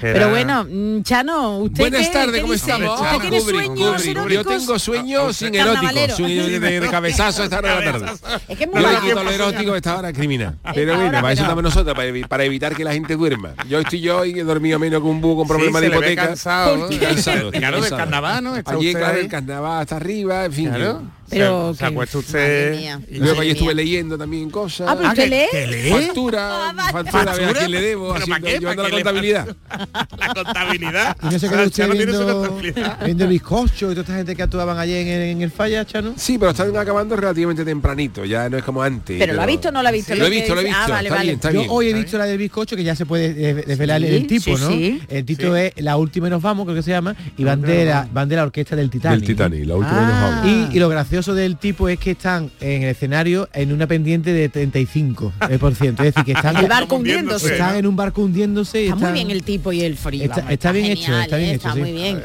Pero 0.00 0.30
bueno, 0.30 0.64
mm, 0.68 1.02
Chano, 1.02 1.58
¿usted 1.58 1.82
Buenas 1.82 2.10
tardes, 2.12 2.40
¿cómo 2.40 2.52
dice? 2.52 2.70
estamos? 2.70 3.00
¿Usted 3.00 3.18
tiene 3.20 3.38
Kubrick, 3.40 3.64
sueños 3.66 4.02
Kubrick. 4.02 4.28
Yo 4.30 4.44
tengo 4.44 4.78
sueños 4.78 5.36
sin 5.36 5.54
eróticos, 5.54 6.16
sueños 6.16 6.46
de, 6.46 6.60
de- 6.60 6.80
de 6.80 6.88
cabezazo 6.90 7.42
a 7.42 7.44
esta 7.44 7.58
hora 7.58 7.80
de 7.80 7.84
la 7.86 7.92
tarde. 7.92 8.12
Es 8.48 8.58
que 8.58 8.64
es 8.64 8.70
muy 8.70 8.82
Yo 8.82 8.90
le 8.92 8.98
quito 9.00 9.22
lo 9.24 9.30
erótico 9.30 9.72
a 9.72 9.76
esta 9.76 9.96
hora 9.98 10.12
criminal. 10.12 10.58
Pero 10.74 10.96
bueno, 10.96 11.12
para 11.20 11.32
eso 11.32 11.42
estamos 11.42 11.62
nosotros, 11.64 11.94
para, 11.96 12.08
evi- 12.08 12.26
para 12.26 12.44
evitar 12.44 12.74
que 12.76 12.84
la 12.84 12.92
gente 12.92 13.16
duerma. 13.16 13.54
Yo 13.68 13.80
estoy 13.80 14.00
yo 14.00 14.24
y 14.24 14.38
he 14.38 14.44
dormido 14.44 14.78
menos 14.78 15.00
que 15.02 15.06
un 15.08 15.20
búho 15.20 15.36
con 15.38 15.48
problemas 15.48 15.80
de 15.80 15.88
hipoteca. 15.88 16.26
cansado, 16.28 16.88
cansado, 17.00 17.50
Claro, 17.50 17.76
del 17.80 17.90
cansado. 17.90 17.96
carnaval, 17.96 18.44
¿no? 18.44 18.56
Está 18.56 18.72
Allí, 18.72 18.92
claro, 18.94 19.14
ahí. 19.16 19.20
el 19.24 19.28
carnaval 19.28 19.80
hasta 19.82 19.96
arriba, 19.96 20.44
en 20.44 20.52
fin. 20.52 20.68
Claro. 20.68 21.02
Pero 21.32 21.72
se, 21.72 21.78
se 21.78 21.78
que- 21.78 21.90
acuesta 21.92 22.18
madre 22.18 22.26
usted 22.28 22.80
y- 23.10 23.16
Y 23.16 23.18
luego 23.18 23.40
ahí 23.40 23.50
estuve 23.50 23.74
leyendo 23.74 24.18
también 24.18 24.50
cosas. 24.50 24.88
Ah, 24.90 24.94
pero 24.96 25.08
usted 25.10 25.28
lee. 25.30 25.46
¿que 25.50 25.66
lee? 25.66 25.90
Factura, 25.90 26.74
factura, 26.92 27.34
vea 27.34 27.48
a 27.50 27.54
quién 27.54 27.70
le 27.70 27.80
debo, 27.80 28.12
¿Pero 28.12 28.22
haciendo, 28.24 28.46
qué? 28.46 28.58
llevando 28.58 28.82
¿Para 28.82 28.88
la 28.94 28.96
qué 28.98 29.02
contabilidad. 29.04 29.56
la 30.18 30.34
contabilidad. 30.34 31.16
Y 31.22 31.24
no 31.26 31.38
se 31.38 31.46
Ah, 31.46 31.50
quedó 31.50 31.64
usted 31.64 31.90
viendo, 31.92 32.58
viendo 33.04 33.24
el 33.24 33.30
bizcocho 33.30 33.86
y 33.90 33.94
toda 33.94 34.00
esta 34.02 34.14
gente 34.16 34.36
que 34.36 34.42
actuaban 34.42 34.78
allí 34.78 34.94
en 34.94 35.08
el, 35.08 35.22
en 35.22 35.42
el 35.42 35.50
falla, 35.50 35.84
Chano. 35.84 36.14
Sí, 36.16 36.38
pero 36.38 36.50
están 36.52 36.76
acabando 36.76 37.16
relativamente 37.16 37.64
tempranito, 37.64 38.24
ya 38.24 38.48
no 38.48 38.56
es 38.58 38.64
como 38.64 38.82
antes. 38.82 39.18
¿Pero 39.18 39.34
lo 39.34 39.42
ha 39.42 39.46
visto 39.46 39.68
o 39.68 39.72
no 39.72 39.82
lo 39.82 39.88
ha 39.88 39.92
visto? 39.92 40.14
Lo 40.14 40.26
he 40.26 40.30
visto, 40.30 40.54
lo 40.54 40.60
he 40.60 40.64
dice? 40.64 40.76
visto. 40.76 40.92
Ah, 40.92 40.96
vale, 40.96 41.08
está 41.08 41.16
vale. 41.16 41.24
bien, 41.26 41.34
está 41.36 41.50
Yo 41.52 41.58
bien. 41.60 41.70
hoy 41.70 41.88
he 41.88 41.94
visto 41.94 42.18
la 42.18 42.24
del 42.24 42.38
bizcocho 42.38 42.76
que 42.76 42.84
ya 42.84 42.96
se 42.96 43.06
puede 43.06 43.26
eh, 43.50 43.54
desvelar 43.66 44.00
Sí, 44.00 44.06
el 44.08 44.26
tipo, 44.26 44.56
sí, 44.56 44.62
¿no? 44.64 44.68
sí. 44.70 45.02
El 45.08 45.24
título 45.24 45.56
es 45.56 45.72
La 45.76 45.96
última 45.96 46.26
y 46.26 46.30
nos 46.30 46.42
vamos, 46.42 46.64
creo 46.64 46.76
que 46.76 46.82
se 46.82 46.90
llama, 46.90 47.14
y 47.36 47.44
van 47.44 47.60
de 47.62 47.84
la, 47.84 48.42
orquesta 48.42 48.74
del 48.76 48.90
Titanic. 48.90 49.20
Del 49.20 49.28
Titanic, 49.28 49.66
la 49.66 49.76
última 49.76 49.98
Ah. 49.98 50.06
nos 50.42 50.44
vamos. 50.52 50.72
Y, 50.72 50.76
y 50.76 50.80
lo 50.80 50.88
gracioso 50.88 51.21
del 51.34 51.56
tipo 51.56 51.88
es 51.88 51.98
que 52.00 52.10
están 52.10 52.50
en 52.60 52.82
el 52.82 52.88
escenario 52.90 53.48
en 53.52 53.72
una 53.72 53.86
pendiente 53.86 54.32
de 54.32 54.48
35 54.48 55.32
eh, 55.48 55.58
por 55.58 55.74
ciento. 55.76 56.02
Es 56.02 56.12
decir, 56.14 56.24
que 56.24 56.32
están, 56.32 56.56
El 56.62 56.66
barco 56.66 56.88
Como 56.88 56.98
hundiéndose. 57.02 57.46
hundiéndose. 57.46 57.52
están 57.54 57.76
en 57.76 57.86
un 57.86 57.94
barco 57.96 58.22
hundiéndose 58.22 58.82
y 58.82 58.84
Está 58.86 58.96
muy 58.96 59.12
bien 59.12 59.30
el 59.30 59.42
tipo 59.44 59.72
y 59.72 59.82
el 59.82 59.96
frío. 59.96 60.24
Está- 60.24 60.36
vamos, 60.38 60.52
está 60.52 60.72
bien 60.72 60.86
hecho, 60.86 61.02
genial, 61.04 61.22
está 61.22 61.36
bien 61.36 61.50
¿eh? 61.50 61.54
hecho, 61.54 61.68
Está 61.68 61.74
sí. 61.74 61.80
muy 61.80 61.92
bien. 61.92 62.20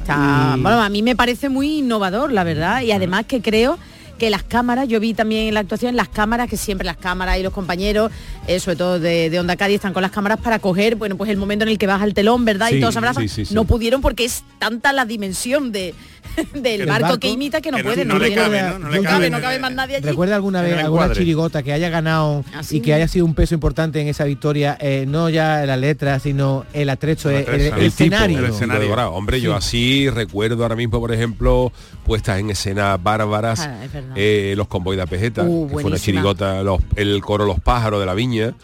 Está- 0.00 0.56
bueno, 0.60 0.80
a 0.80 0.88
mí 0.88 1.02
me 1.02 1.16
parece 1.16 1.48
muy 1.48 1.78
innovador, 1.78 2.32
la 2.32 2.44
verdad, 2.44 2.82
y 2.82 2.92
además 2.92 3.24
que 3.26 3.40
creo 3.42 3.78
que 4.18 4.30
las 4.30 4.42
cámaras, 4.44 4.88
yo 4.88 4.98
vi 4.98 5.12
también 5.12 5.48
en 5.48 5.52
la 5.52 5.60
actuación 5.60 5.94
las 5.94 6.08
cámaras, 6.08 6.48
que 6.48 6.56
siempre 6.56 6.86
las 6.86 6.96
cámaras 6.96 7.38
y 7.38 7.42
los 7.42 7.52
compañeros 7.52 8.10
eh, 8.46 8.60
sobre 8.60 8.76
todo 8.76 8.98
de, 8.98 9.28
de 9.28 9.38
Onda 9.40 9.56
Cádiz, 9.56 9.74
están 9.74 9.92
con 9.92 10.00
las 10.00 10.10
cámaras 10.10 10.40
para 10.40 10.58
coger, 10.58 10.94
bueno, 10.96 11.18
pues 11.18 11.28
el 11.30 11.36
momento 11.36 11.64
en 11.64 11.68
el 11.68 11.76
que 11.76 11.86
baja 11.86 12.02
el 12.06 12.14
telón, 12.14 12.46
¿verdad? 12.46 12.68
Sí, 12.70 12.76
y 12.76 12.80
todos 12.80 12.96
abrazan. 12.96 13.24
sí, 13.24 13.28
sí, 13.28 13.44
sí. 13.44 13.52
No 13.54 13.64
pudieron 13.64 14.00
porque 14.00 14.24
es 14.24 14.42
tanta 14.58 14.94
la 14.94 15.04
dimensión 15.04 15.70
de, 15.70 15.92
del 16.54 16.80
El 16.82 16.86
barco, 16.86 17.02
barco, 17.02 17.18
que 17.20 17.28
imita 17.30 17.60
que 17.60 17.70
no, 17.70 17.76
que 17.78 17.84
puede. 17.84 18.04
no 18.04 18.14
le 18.18 18.30
puede. 18.30 18.34
cabe, 18.34 18.62
¿no? 18.62 18.78
No 18.78 18.88
le 18.90 18.96
No 18.98 19.02
cabe 19.02 19.30
no 19.30 19.40
cabe 19.40 19.58
más 19.58 19.72
nadie 19.72 19.96
allí. 19.96 20.06
¿Recuerda 20.06 20.34
alguna 20.36 20.62
vez 20.62 20.78
alguna 20.78 21.12
chirigota 21.12 21.62
que 21.62 21.72
haya 21.72 21.88
ganado 21.88 22.44
Así. 22.54 22.78
y 22.78 22.80
que 22.80 22.94
haya 22.94 23.08
sido 23.08 23.24
un 23.24 23.34
peso 23.34 23.54
importante 23.54 24.00
en 24.00 24.08
esa 24.08 24.24
victoria? 24.24 24.76
eh, 24.80 25.04
no 25.08 25.28
ya 25.30 25.64
la 25.66 25.76
letra, 25.76 26.18
sino 26.18 26.64
el 26.72 26.88
atrecho, 26.90 27.30
el, 27.30 27.36
el- 27.48 27.60
el 27.60 27.70
tipo, 27.72 27.80
escenario. 27.82 28.38
el. 28.38 28.98
Hombre, 29.12 29.40
yo 29.40 29.54
así 29.54 30.08
recuerdo 30.10 30.62
ahora 30.62 30.76
mismo, 30.76 31.00
por 31.00 31.12
ejemplo, 31.12 31.72
puestas 32.04 32.38
en 32.38 32.50
escena 32.50 32.96
bárbaras, 32.96 33.60
Ah, 33.60 33.84
es 33.84 33.90
eh, 34.16 34.54
los 34.56 34.68
convoy 34.68 34.96
de 34.96 35.02
Apejeta, 35.02 35.42
Uh, 35.44 35.66
que 35.68 35.72
fue 35.74 35.84
una 35.84 35.98
chirigota, 35.98 36.62
los- 36.62 36.80
el 36.96 37.20
coro 37.22 37.44
Los 37.46 37.60
Pájaros 37.60 38.00
de 38.00 38.06
la 38.06 38.14
Viña. 38.14 38.54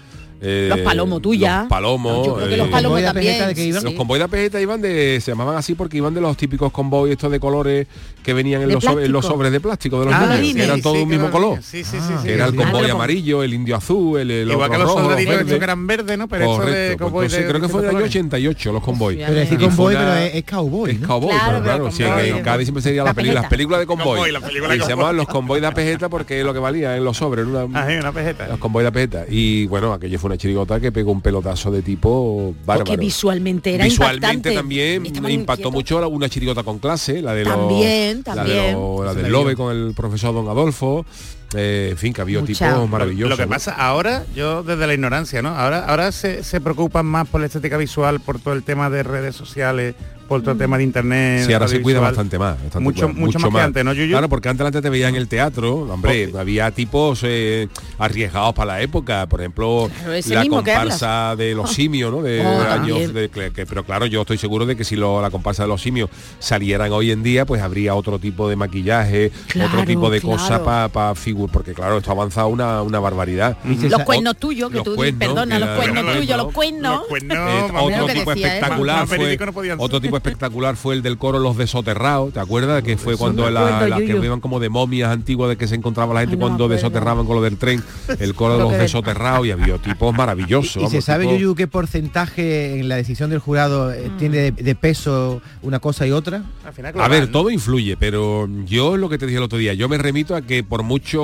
Eh, 0.42 0.66
Los 0.68 0.80
Palomos 0.80 1.22
tuya. 1.22 1.60
Los 1.60 1.68
palomos. 1.68 2.26
Yo 2.26 2.34
creo 2.34 2.48
que 2.48 2.56
los 2.56 2.66
eh, 2.66 2.70
Palomos 2.70 2.82
¿Convoy 2.98 3.02
de 3.02 3.06
también. 3.06 3.26
Apejeta 3.34 3.48
de 3.48 3.54
qué 3.54 3.64
iban? 3.64 3.80
sí. 3.80 3.84
Los 3.86 3.94
convoy 3.94 4.18
de 4.18 4.24
Apejeta 4.24 4.60
iban 4.60 4.82
de, 4.82 5.18
se 5.22 5.30
llamaban 5.30 5.56
así 5.56 5.74
porque 5.74 5.96
iban 5.98 6.12
de 6.14 6.20
los 6.20 6.36
típicos 6.36 6.72
convoy 6.72 7.12
estos 7.12 7.30
de 7.30 7.38
colores 7.40 7.86
que 8.22 8.34
venían 8.34 8.62
en 8.62 8.72
los, 8.72 8.82
sobre- 8.84 9.06
en 9.06 9.12
los 9.12 9.24
sobres 9.24 9.52
de 9.52 9.60
plástico 9.60 10.00
de 10.00 10.06
los 10.06 10.14
Ah, 10.14 10.26
niños, 10.36 10.48
sí, 10.48 10.54
que 10.54 10.64
eran 10.64 10.76
sí, 10.76 10.82
todos 10.82 10.96
sí, 10.96 11.02
un 11.04 11.08
mismo 11.08 11.26
que 11.26 11.32
color. 11.32 11.62
Sí, 11.62 11.84
sí, 11.84 11.90
sí, 11.92 11.96
Ah, 12.00 12.18
sí. 12.20 12.26
que 12.28 12.34
era 12.34 12.46
el 12.46 12.54
convoy 12.56 12.74
Ah, 12.74 12.78
pero- 12.82 12.94
amarillo, 12.94 13.42
el 13.42 13.54
indio 13.54 13.76
azul, 13.76 14.20
el, 14.20 14.30
el 14.30 14.50
Igual 14.50 14.70
otro 14.70 14.72
que 14.72 14.78
los 14.78 14.94
los 14.94 15.04
soldaditos 15.16 15.44
que 15.58 15.64
eran 15.64 15.86
verdes, 15.86 16.18
¿no? 16.18 16.28
Pero 16.28 16.44
eso 16.44 16.56
Correcto, 16.62 17.04
de 17.04 17.10
pues 17.10 17.32
de- 17.32 17.46
creo 17.46 17.60
que 17.60 17.68
fue 17.68 17.80
del 17.82 17.90
año 17.90 17.98
colores. 17.98 18.10
88 18.10 18.72
los 18.72 18.82
convoy. 18.82 19.16
Pero 19.16 19.32
decir 19.32 19.58
convoy, 19.58 19.94
es, 20.32 20.44
cowboy, 20.44 20.90
Es 20.92 20.98
cowboy, 21.06 21.34
pero 21.46 21.62
claro. 21.62 21.84
convoy. 21.90 22.28
en 22.30 22.42
Cádiz 22.42 22.66
siempre 22.66 22.82
sería 22.82 23.02
la 23.02 23.10
La 23.10 23.14
película, 23.14 23.40
las 23.42 23.50
películas 23.50 23.80
de 23.80 23.86
convoy. 23.86 24.32
Convoy, 24.32 24.76
y 24.76 24.80
se 24.80 24.88
llamaban 24.88 25.16
los 25.16 25.26
convoy 25.28 25.60
de 25.60 25.66
Apejeta 25.66 26.08
porque 26.08 26.40
es 26.40 26.44
lo 26.44 26.52
que 26.52 26.58
valía 26.60 26.96
en 26.96 27.04
los 27.04 27.16
sobres, 27.16 27.46
era 27.46 27.64
una, 27.66 27.80
Ah, 27.80 27.86
sí, 27.88 27.96
una 27.96 28.12
pejeta. 28.12 28.46
los 28.48 28.58
convoy 28.58 28.82
de 28.82 28.88
Apejeta. 28.88 29.24
Y 29.28 29.66
bueno, 29.66 29.92
aquello 29.92 30.18
fue 30.18 30.30
una 30.32 30.38
chirigota 30.38 30.80
que 30.80 30.90
pegó 30.90 31.12
un 31.12 31.20
pelotazo 31.20 31.70
de 31.70 31.82
tipo 31.82 32.54
bárbaro. 32.64 32.86
Porque 32.86 32.96
visualmente 32.96 33.74
era 33.74 33.84
Visualmente 33.84 34.50
impactante. 34.50 34.54
también 34.54 35.06
impactó 35.30 35.70
mucho 35.70 36.08
una 36.08 36.28
chirigota 36.28 36.62
con 36.62 36.78
clase, 36.78 37.20
la 37.20 37.34
de 37.34 37.44
los, 37.44 37.54
También, 37.54 38.22
la 38.24 38.44
de 38.44 38.72
los- 38.72 39.04
la 39.04 39.14
del 39.14 39.30
Lobe 39.30 39.54
con 39.54 39.76
el 39.76 39.92
profesor 39.94 40.34
Don 40.34 40.48
Adolfo. 40.48 41.04
Eh, 41.54 41.88
en 41.92 41.98
fin, 41.98 42.12
que 42.12 42.20
había 42.20 42.42
tipos 42.44 42.60
Lo- 42.68 42.86
maravillosos. 42.86 43.30
Lo 43.30 43.36
que 43.36 43.48
pasa 43.48 43.72
ahora, 43.72 44.24
yo 44.34 44.62
desde 44.62 44.86
la 44.86 44.94
ignorancia, 44.94 45.42
¿no? 45.42 45.50
Ahora, 45.50 45.84
ahora 45.86 46.12
se, 46.12 46.42
se 46.44 46.60
preocupan 46.60 47.06
más 47.06 47.28
por 47.28 47.40
la 47.40 47.46
estética 47.46 47.76
visual, 47.76 48.20
por 48.20 48.38
todo 48.40 48.54
el 48.54 48.62
tema 48.62 48.90
de 48.90 49.02
redes 49.02 49.34
sociales, 49.36 49.94
por 50.28 50.40
todo 50.40 50.52
el 50.52 50.58
tema 50.58 50.78
de 50.78 50.84
internet. 50.84 51.44
Sí, 51.46 51.52
ahora 51.52 51.68
se 51.68 51.82
cuida 51.82 52.00
bastante 52.00 52.38
más. 52.38 52.52
bastante 52.54 52.80
Mucho, 52.80 53.08
mucho, 53.10 53.38
más 53.38 53.50
que 53.50 53.60
antes, 53.60 53.84
¿no, 53.84 53.92
Yuyu? 53.92 54.12
Claro, 54.12 54.30
porque 54.30 54.48
antes, 54.48 54.66
antes 54.66 54.80
te 54.80 54.88
veía 54.88 55.08
en 55.10 55.16
el 55.16 55.28
teatro, 55.28 55.74
hombre, 55.92 56.32
había 56.38 56.70
tipos 56.70 57.20
eh, 57.24 57.68
arriesgados 57.98 58.54
para 58.54 58.74
la 58.74 58.80
época, 58.80 59.26
por 59.26 59.40
ejemplo, 59.40 59.90
la 60.26 60.46
comparsa 60.46 61.36
de 61.36 61.54
los 61.54 61.70
simios, 61.74 62.10
¿no? 62.10 62.22
De 62.22 62.40
Oh, 62.40 62.62
años 62.70 63.12
de- 63.12 63.28
que- 63.28 63.66
pero 63.66 63.84
claro, 63.84 64.06
yo 64.06 64.22
estoy 64.22 64.38
seguro 64.38 64.64
de 64.64 64.74
que 64.74 64.84
si 64.84 64.96
lo- 64.96 65.20
la 65.20 65.28
comparsa 65.30 65.64
de 65.64 65.68
los 65.68 65.82
simios 65.82 66.08
salieran 66.38 66.90
hoy 66.92 67.10
en 67.10 67.22
día, 67.22 67.44
pues 67.44 67.60
habría 67.60 67.94
otro 67.94 68.18
tipo 68.18 68.48
de 68.48 68.56
maquillaje, 68.56 69.30
otro 69.62 69.84
tipo 69.84 70.08
de 70.08 70.20
claro. 70.20 70.38
cosa 70.38 70.64
para 70.90 71.14
figurar, 71.14 71.41
porque 71.50 71.72
claro, 71.74 71.98
esto 71.98 72.10
ha 72.10 72.14
avanzado 72.14 72.48
una, 72.48 72.82
una 72.82 73.00
barbaridad. 73.00 73.56
Los 73.64 74.02
cuernos 74.02 74.36
tuyos, 74.36 74.70
que 74.70 74.76
Los 74.76 74.84
tú 74.84 74.94
cuernos, 74.94 75.18
perdona, 75.18 75.58
los 75.58 75.68
cuernos 75.76 76.04
los 76.04 76.16
tuyos, 76.16 76.36
los 76.36 76.52
cuernos. 76.52 77.00
cuernos. 77.08 77.08
Pues 77.08 77.24
no, 77.24 77.34
Eh, 77.34 77.92
otro 78.02 78.06
tipo 78.14 78.30
decía, 78.30 78.54
espectacular 78.54 79.06
fue 79.06 79.36
no 79.76 79.82
otro 79.82 80.00
tipo 80.00 80.16
espectacular 80.16 80.76
fue 80.76 80.94
el 80.94 81.02
del 81.02 81.18
coro 81.18 81.38
los 81.38 81.56
desoterrados 81.56 82.32
¿te 82.32 82.40
acuerdas? 82.40 82.82
que 82.82 82.96
fue 82.96 83.16
cuando 83.16 83.50
la, 83.50 83.86
las 83.88 83.98
que 84.00 84.06
iban 84.16 84.40
como 84.40 84.60
de 84.60 84.68
momias 84.68 85.10
antiguas 85.10 85.48
de 85.50 85.56
que 85.56 85.66
se 85.66 85.74
encontraba 85.74 86.14
la 86.14 86.20
gente 86.20 86.34
Ay, 86.36 86.40
cuando 86.40 86.68
desoterraban 86.68 87.26
con 87.26 87.36
lo 87.36 87.42
del 87.42 87.56
tren 87.56 87.82
el 88.18 88.34
coro 88.36 88.54
de 88.56 88.62
los 88.64 88.72
desoterrados 88.72 89.46
y 89.46 89.50
había 89.50 89.78
tipos 89.78 90.14
maravillosos 90.14 90.76
¿Y 90.76 90.78
vamos, 90.80 90.92
se 90.92 91.02
sabe, 91.02 91.24
tipos- 91.24 91.38
Yuyu, 91.38 91.54
qué 91.54 91.66
porcentaje 91.66 92.78
en 92.80 92.88
la 92.88 92.96
decisión 92.96 93.30
del 93.30 93.38
jurado 93.38 93.92
eh, 93.92 94.08
Mm. 94.12 94.16
tiene 94.18 94.36
de, 94.38 94.50
de 94.52 94.74
peso 94.74 95.40
una 95.62 95.78
cosa 95.78 96.06
y 96.06 96.10
otra? 96.12 96.42
Al 96.64 96.72
final, 96.72 96.94
a 97.00 97.08
ver, 97.08 97.24
¿no? 97.26 97.30
todo 97.30 97.50
influye, 97.50 97.96
pero 97.96 98.48
yo 98.66 98.96
lo 98.96 99.08
que 99.08 99.16
te 99.18 99.26
dije 99.26 99.38
el 99.38 99.44
otro 99.44 99.58
día, 99.58 99.74
yo 99.74 99.88
me 99.88 99.96
remito 99.98 100.34
a 100.34 100.42
que 100.42 100.62
por 100.64 100.82
mucho 100.82 101.22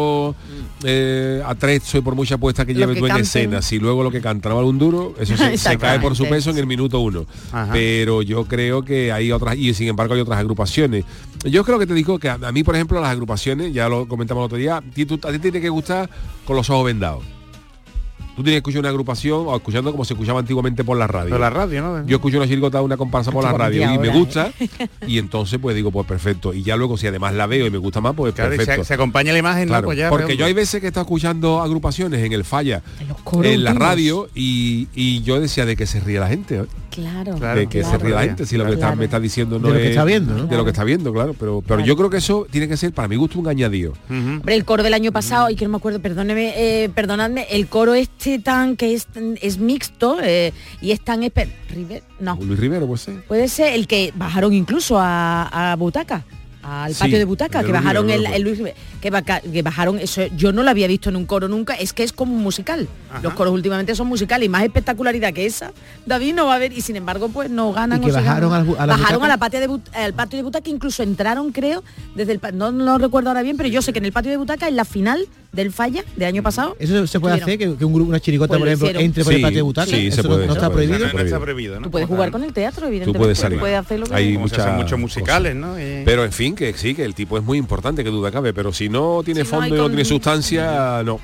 eh, 0.85 1.43
atrezo 1.45 1.99
y 1.99 2.00
por 2.00 2.15
mucha 2.15 2.37
apuesta 2.37 2.65
que 2.65 2.73
lleve 2.75 2.95
que 2.95 3.00
tú 3.00 3.07
en 3.07 3.12
escena, 3.41 3.62
si 3.62 3.79
luego 3.79 4.03
lo 4.03 4.11
que 4.11 4.21
canta 4.21 4.49
no 4.49 4.57
vale 4.57 4.69
un 4.69 4.79
duro, 4.79 5.15
eso 5.19 5.37
se, 5.37 5.57
se 5.59 5.79
cae 5.79 5.99
por 6.00 6.17
su 6.17 6.25
peso 6.31 6.50
en 6.50 6.59
el 6.59 6.67
minuto 6.67 7.00
uno. 7.00 7.27
Ajá. 7.53 7.73
Pero 7.73 8.23
yo 8.23 8.45
creo 8.45 8.83
que 8.85 9.12
hay 9.12 9.33
otras, 9.33 9.57
y 9.57 9.73
sin 9.75 9.88
embargo 9.88 10.15
hay 10.15 10.21
otras 10.21 10.38
agrupaciones. 10.38 11.05
Yo 11.45 11.65
creo 11.65 11.79
que 11.79 11.87
te 11.87 11.95
digo 11.95 12.19
que 12.19 12.29
a, 12.29 12.35
a 12.43 12.53
mí, 12.53 12.62
por 12.65 12.75
ejemplo, 12.75 13.00
las 13.00 13.11
agrupaciones, 13.11 13.73
ya 13.73 13.88
lo 13.88 14.07
comentamos 14.09 14.43
el 14.43 14.47
otro 14.47 14.59
día, 14.59 14.77
a 14.79 14.81
ti, 14.83 15.05
tú- 15.07 15.15
a 15.23 15.29
ti 15.29 15.33
te 15.35 15.38
tiene 15.41 15.61
que 15.61 15.69
gustar 15.69 16.09
con 16.45 16.57
los 16.57 16.69
ojos 16.71 16.87
vendados. 16.87 17.23
Tú 18.38 18.45
tienes 18.45 18.59
que 18.59 18.71
escuchar 18.71 18.78
una 18.78 18.90
agrupación 18.90 19.47
o 19.49 19.57
escuchando 19.57 19.90
como 19.90 20.04
se 20.04 20.14
escuchaba 20.14 20.38
antiguamente 20.38 20.85
por 20.85 20.97
la 20.97 21.09
radio. 21.09 21.30
Pero 21.30 21.40
la 21.40 21.50
radio, 21.50 21.83
¿no? 21.83 22.07
Yo 22.07 22.18
escucho 22.18 22.37
una 22.37 22.47
chirigota, 22.47 22.80
una 22.83 22.97
comparsa 22.97 23.33
por 23.33 23.42
la 23.42 23.52
radio 23.52 23.92
y 23.92 23.99
me 23.99 24.11
gusta 24.11 24.52
y 25.09 25.18
entonces 25.18 25.59
pues 25.61 25.75
digo 25.75 25.90
pues 25.90 26.07
perfecto 26.07 26.54
y 26.54 26.62
ya 26.62 26.76
luego 26.76 26.97
si 26.97 27.09
además 27.09 27.35
la 27.35 27.49
veo 27.49 27.66
y 27.66 27.71
me 27.73 27.78
gusta 27.78 28.00
más 28.00 28.14
pues 28.14 28.35
Claro, 28.35 28.50
perfecto. 28.54 28.85
se, 28.85 28.88
se 28.88 28.95
acompaña 28.95 29.33
la 29.33 29.40
imagen, 29.40 29.66
Claro, 29.66 29.83
¿no? 29.83 29.87
Pues 29.87 29.99
ya, 29.99 30.09
porque 30.09 30.37
yo 30.37 30.47
hay 30.47 30.52
veces 30.52 30.80
que 30.80 30.87
he 30.87 30.90
estado 30.90 31.02
escuchando 31.02 31.61
agrupaciones 31.62 32.23
en 32.25 32.33
el 32.33 32.45
falla, 32.45 32.80
En 33.00 33.09
los 33.09 33.16
coros 33.23 33.50
en 33.50 33.64
la 33.64 33.75
radio 33.75 34.28
y, 34.37 34.87
y 34.95 35.21
yo 35.23 35.40
decía 35.40 35.66
de 35.66 35.75
que 35.75 35.87
se 35.87 35.99
ría 35.99 36.21
la 36.21 36.28
gente, 36.28 36.59
¿eh? 36.59 36.64
Claro. 36.90 37.35
Claro, 37.37 37.61
de 37.61 37.66
que 37.68 37.83
se 37.83 37.88
claro. 37.90 38.04
ríe 38.04 38.14
la 38.14 38.23
gente, 38.23 38.47
si 38.47 38.57
lo 38.57 38.64
que 38.66 38.73
está, 38.73 38.95
me 38.97 39.04
está 39.04 39.21
diciendo 39.21 39.59
no 39.59 39.68
De 39.68 39.75
lo 39.75 39.78
que 39.78 39.85
es- 39.85 39.90
está 39.90 40.04
viendo, 40.04 40.35
¿no? 40.35 40.47
de 40.47 40.57
lo 40.57 40.64
que 40.64 40.71
está 40.71 40.85
viendo, 40.85 41.12
claro, 41.12 41.35
pero 41.38 41.62
pero 41.66 41.80
yo 41.85 41.97
creo 41.97 42.11
que 42.11 42.16
eso 42.16 42.47
tiene 42.50 42.66
que 42.68 42.76
ser 42.76 42.92
para 42.92 43.09
mi 43.09 43.16
gusto 43.16 43.38
un 43.38 43.47
añadido. 43.49 43.92
Hombre, 44.11 44.54
el 44.54 44.64
coro 44.64 44.83
del 44.83 44.95
año 44.95 45.12
pasado, 45.12 45.50
y 45.50 45.57
que 45.57 45.64
no 45.64 45.71
me 45.71 45.76
acuerdo, 45.76 46.00
perdóneme, 46.00 46.54
eh, 46.57 46.88
perdonadme, 46.88 47.47
el 47.50 47.66
coro 47.68 47.95
este 47.95 48.38
tan 48.38 48.76
que 48.76 48.95
es, 48.95 49.07
es 49.40 49.59
mixto 49.59 50.18
eh, 50.23 50.52
y 50.80 50.90
es 50.92 51.00
tan 51.00 51.23
espe- 51.23 51.49
River- 51.71 52.02
no, 52.21 52.38
Luis 52.40 52.59
Rivero, 52.59 52.87
pues 52.87 53.02
sí. 53.02 53.12
puede 53.28 53.49
ser 53.49 53.75
el 53.75 53.87
que 53.87 54.12
bajaron 54.16 54.52
incluso 54.52 54.99
a, 54.99 55.73
a 55.73 55.76
Butaca. 55.76 56.25
Al 56.68 56.94
Sí, 56.94 57.00
patio 57.00 57.18
de 57.18 57.25
Butaca, 57.25 57.64
que 57.64 57.72
bajaron 57.72 58.10
el, 58.10 58.25
no 58.25 58.34
el 58.34 58.42
Luis 58.42 58.60
que, 59.00 59.62
bajaron 59.62 59.98
eso, 59.98 60.22
yo 60.37 60.52
no 60.52 60.62
lo 60.62 60.70
había 60.70 60.87
visto 60.87 61.08
en 61.08 61.16
un 61.16 61.25
coro 61.26 61.48
nunca, 61.48 61.75
es 61.75 61.92
que 61.92 62.02
es 62.02 62.12
como 62.12 62.34
un 62.34 62.42
musical. 62.42 62.88
Los 63.22 63.34
coros 63.34 63.54
últimamente 63.54 63.94
son 63.94 64.06
musicales 64.08 64.46
y 64.46 64.48
más 64.48 64.62
espectacularidad 64.64 65.32
que 65.32 65.46
esa, 65.46 65.72
David 66.06 66.34
no 66.34 66.46
va 66.46 66.56
a 66.56 66.58
ver 66.58 66.72
y 66.72 66.80
sin 66.80 66.96
embargo 66.96 67.28
pues 67.28 67.48
no 67.50 67.72
ganan. 67.72 68.02
Y 68.02 68.06
que 68.06 68.12
bajaron 68.12 68.50
ganan. 68.50 68.68
a 68.78 68.87
la 68.87 68.92
bajaron 68.96 69.14
butaca. 69.20 69.25
a 69.25 69.28
la 69.28 69.37
patio 69.38 69.60
de 69.60 69.66
But- 69.68 69.94
al 69.94 70.14
patio 70.14 70.37
de 70.37 70.42
Butaca, 70.42 70.68
incluso 70.70 71.02
entraron 71.02 71.52
creo 71.52 71.82
desde 72.14 72.32
el 72.32 72.40
no 72.54 72.70
lo 72.70 72.98
recuerdo 72.98 73.30
ahora 73.30 73.42
bien, 73.42 73.56
pero 73.56 73.68
yo 73.68 73.80
sé 73.82 73.92
que 73.92 73.98
en 74.00 74.04
el 74.04 74.12
patio 74.12 74.30
de 74.30 74.37
Butaca 74.37 74.68
en 74.68 74.76
la 74.76 74.84
final 74.84 75.26
del 75.52 75.73
falla 75.73 76.05
del 76.17 76.28
año 76.28 76.43
pasado. 76.43 76.76
¿Eso 76.78 77.07
se 77.07 77.21
puede 77.21 77.37
hacer? 77.37 77.59
Que, 77.59 77.75
que 77.76 77.85
un 77.85 77.93
grupo, 77.95 78.11
una 78.11 78.21
chirigota, 78.21 78.49
Pues 78.50 78.59
por 78.59 78.67
lo 78.67 78.71
ejemplo, 78.71 78.87
hicieron. 78.88 79.02
entre 79.05 79.25
por 79.25 79.33
el 79.33 79.40
patio 79.40 79.57
de 79.57 79.62
butaca. 79.62 79.87
sí, 79.90 80.11
se 80.12 80.21
¿Eso 80.21 80.28
puede, 80.28 80.47
no 80.47 80.52
se 80.52 80.59
está 80.59 80.71
puede. 80.71 80.87
prohibido? 80.88 81.12
No 81.12 81.21
está 81.25 81.40
prohibido, 81.40 81.76
¿no? 81.76 81.83
Tú 81.85 81.90
puedes 81.90 82.07
jugar 82.09 82.31
con 82.31 82.45
el 82.45 82.52
teatro, 82.52 82.87
evidentemente. 82.87 83.19
puedes 83.19 83.38
salir. 83.38 83.59
puedes 83.59 83.78
hacer 83.78 83.99
lo 84.00 84.07
que 84.07 84.14
Hay 84.14 84.37
muchas 84.38 84.75
muchos 84.76 84.99
musicales, 84.99 85.57
¿no? 85.57 85.78
Y- 85.78 86.02
Pero 86.05 86.25
en 86.25 86.33
fin, 86.33 86.55
que 86.55 86.73
sí, 86.75 86.95
que 86.95 87.05
el 87.05 87.14
tipo 87.14 87.38
es 87.38 87.45
muy 87.45 87.57
importante, 87.59 88.05
que 88.05 88.11
duda 88.11 88.31
cabe, 88.31 88.52
pero 88.52 88.73
si 88.73 88.88
no 88.88 89.23
tiene 89.25 89.45
Si 89.45 89.50
no 89.50 89.57
hay 89.57 89.61
fondo 89.62 89.75
y 89.75 89.78
no 89.78 89.85
con- 89.85 89.93
tiene 89.93 90.05
sustancia, 90.05 91.02
no. 91.05 91.19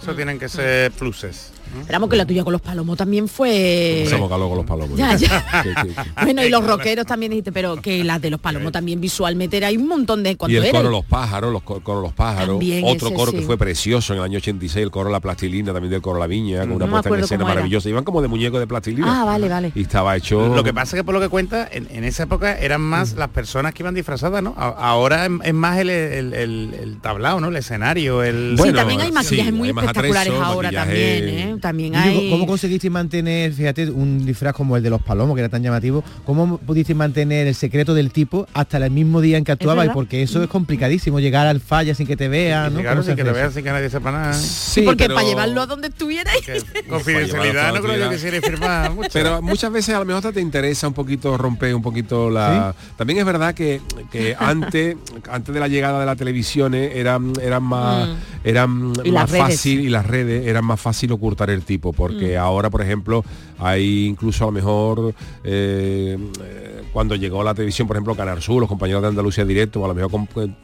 Eso 0.00 0.14
tienen 0.14 0.38
que 0.38 0.48
ser 0.48 0.92
pluses. 0.92 1.52
Esperamos 1.80 2.08
que 2.08 2.16
la 2.16 2.24
tuya 2.26 2.42
con 2.44 2.52
los 2.52 2.60
palomos 2.62 2.96
también 2.96 3.28
fue. 3.28 4.06
Somos 4.08 4.28
calor 4.28 4.48
con 4.48 4.56
los 4.58 4.66
palomos. 4.66 4.98
Ya, 4.98 5.14
ya. 5.16 5.44
Sí, 5.62 5.68
sí, 5.82 5.88
sí. 5.94 6.10
Bueno, 6.22 6.44
y 6.44 6.48
los 6.50 6.64
rockeros 6.66 7.06
también 7.06 7.30
dijiste, 7.30 7.52
pero 7.52 7.76
que 7.76 8.04
las 8.04 8.20
de 8.20 8.30
los 8.30 8.40
palomos 8.40 8.72
también 8.72 9.00
visualmente 9.00 9.56
era 9.56 9.68
hay 9.68 9.76
un 9.76 9.88
montón 9.88 10.22
de 10.22 10.32
Y 10.32 10.36
cuando 10.36 10.58
el 10.58 10.64
era. 10.64 10.78
coro 10.78 10.90
Los 10.90 11.04
Pájaros, 11.04 11.52
los 11.52 11.62
co- 11.62 11.80
coro 11.80 12.00
Los 12.02 12.12
Pájaros, 12.12 12.48
También 12.48 12.84
otro 12.84 13.08
ese, 13.08 13.16
coro 13.16 13.30
sí. 13.32 13.38
que 13.38 13.44
fue 13.44 13.56
precioso 13.58 14.12
en 14.12 14.18
el 14.20 14.24
año 14.24 14.38
86, 14.38 14.84
el 14.84 14.90
coro 14.90 15.10
La 15.10 15.20
Plastilina, 15.20 15.72
también 15.72 15.90
del 15.90 16.02
coro 16.02 16.18
La 16.18 16.26
Viña, 16.26 16.60
con 16.60 16.72
una 16.72 16.86
No 16.86 16.92
puesta 16.92 17.08
en 17.10 17.20
escena 17.24 17.44
maravillosa. 17.44 17.88
Iban 17.88 18.04
como 18.04 18.22
de 18.22 18.28
muñeco 18.28 18.58
de 18.58 18.66
plastilina. 18.66 19.22
Ah, 19.22 19.24
vale, 19.24 19.48
vale. 19.48 19.72
Y 19.74 19.82
estaba 19.82 20.16
hecho... 20.16 20.54
Lo 20.54 20.62
que 20.64 20.72
pasa 20.74 20.96
es 20.96 21.00
que 21.00 21.04
por 21.04 21.14
lo 21.14 21.20
que 21.20 21.28
cuenta, 21.28 21.68
en, 21.70 21.86
en 21.90 22.04
esa 22.04 22.24
época 22.24 22.58
eran 22.58 22.80
más 22.80 23.14
Mm. 23.14 23.18
las 23.18 23.28
personas 23.28 23.74
que 23.74 23.82
iban 23.82 23.94
disfrazadas, 23.94 24.42
¿no? 24.42 24.54
A- 24.56 24.68
ahora 24.68 25.26
es, 25.44 25.54
más 25.54 25.78
el, 25.78 25.90
el- 25.90 26.32
el- 26.34 26.74
el 26.80 27.00
tablao, 27.00 27.40
¿no? 27.40 27.48
El 27.48 27.56
escenario, 27.56 28.22
el... 28.22 28.52
sí, 28.56 28.62
Bueno, 28.62 28.78
también 28.78 29.00
hay 29.00 29.12
maquillajes 29.12 29.52
sí, 29.52 29.58
muy 29.58 29.68
hay 29.68 29.74
espectaculares 29.74 30.32
atrezo, 30.32 30.44
ahora 30.44 30.70
también, 30.72 31.28
¿eh? 31.28 31.55
También 31.60 31.92
digo, 31.92 32.04
hay. 32.04 32.30
¿Cómo 32.30 32.46
conseguiste 32.46 32.90
mantener, 32.90 33.52
fíjate, 33.52 33.90
un 33.90 34.24
disfraz 34.26 34.54
como 34.54 34.76
el 34.76 34.82
de 34.82 34.90
los 34.90 35.02
palomos, 35.02 35.34
que 35.34 35.40
era 35.40 35.48
tan 35.48 35.62
llamativo? 35.62 36.02
¿Cómo 36.24 36.58
pudiste 36.58 36.94
mantener 36.94 37.46
el 37.46 37.54
secreto 37.54 37.94
del 37.94 38.10
tipo 38.12 38.46
hasta 38.54 38.76
el 38.78 38.90
mismo 38.90 39.20
día 39.20 39.36
en 39.38 39.44
que 39.44 39.52
actuaba? 39.52 39.82
Y 39.84 39.88
verdad. 39.88 39.94
porque 39.94 40.22
eso 40.22 40.42
es 40.42 40.48
complicadísimo, 40.48 41.20
llegar 41.20 41.46
al 41.46 41.60
falla 41.60 41.94
sin 41.94 42.06
que 42.06 42.16
te 42.16 42.28
vean, 42.28 42.72
¿no? 42.72 42.78
Llegaron 42.80 42.98
¿Cómo 42.98 43.02
se 43.04 43.10
sin 43.10 43.16
que 43.16 43.22
eso? 43.22 43.32
vean, 43.32 43.52
sin 43.52 43.64
que 43.64 43.70
nadie 43.70 43.90
sepa 43.90 44.10
nada. 44.12 44.30
¿eh? 44.32 44.40
Sí, 44.40 44.82
porque 44.82 45.04
pero- 45.04 45.14
para 45.14 45.26
llevarlo 45.28 45.60
a 45.62 45.66
donde 45.66 45.88
estuvierais. 45.88 46.40
Que 46.44 46.62
confidencialidad 46.88 47.74
no 47.74 47.82
creo 47.82 47.96
yo 47.96 48.08
que 48.10 48.16
quisiera 48.16 48.40
firmar 48.40 48.90
mucho. 48.94 49.08
Pero 49.12 49.42
muchas 49.42 49.72
veces 49.72 49.94
a 49.94 49.98
lo 50.00 50.04
mejor 50.04 50.18
hasta 50.18 50.32
te 50.32 50.40
interesa 50.40 50.88
un 50.88 50.94
poquito 50.94 51.36
romper 51.38 51.74
un 51.74 51.82
poquito 51.82 52.30
la. 52.30 52.74
También 52.96 53.18
es 53.18 53.24
verdad 53.24 53.54
que, 53.54 53.80
que 54.10 54.34
antes, 54.38 54.96
antes 55.30 55.54
de 55.54 55.60
la 55.60 55.68
llegada 55.68 56.00
de 56.00 56.06
la 56.06 56.16
televisión 56.16 56.74
eh, 56.74 56.92
eran, 56.98 57.32
eran 57.42 57.62
más, 57.62 58.08
Mm. 58.08 58.12
eran 58.44 58.70
más 58.88 59.06
las 59.06 59.30
redes. 59.30 59.42
fácil 59.44 59.80
y 59.80 59.88
las 59.88 60.06
redes 60.06 60.46
eran 60.46 60.64
más 60.64 60.80
fácil 60.80 61.10
ocultar 61.12 61.45
el 61.50 61.62
tipo, 61.62 61.92
porque 61.92 62.36
Mm. 62.36 62.40
ahora, 62.40 62.70
por 62.70 62.82
ejemplo, 62.82 63.24
hay 63.58 64.06
incluso 64.06 64.44
a 64.44 64.46
lo 64.48 64.52
mejor 64.52 65.14
eh, 65.44 66.18
eh, 66.42 66.82
cuando 66.96 67.14
llegó 67.14 67.44
la 67.44 67.52
televisión, 67.52 67.86
por 67.86 67.94
ejemplo, 67.98 68.14
Canal 68.14 68.40
Sur, 68.40 68.58
los 68.58 68.70
compañeros 68.70 69.02
de 69.02 69.08
Andalucía 69.08 69.44
Directo, 69.44 69.84
a 69.84 69.88
lo 69.88 69.94
mejor 69.94 70.10
con- 70.10 70.56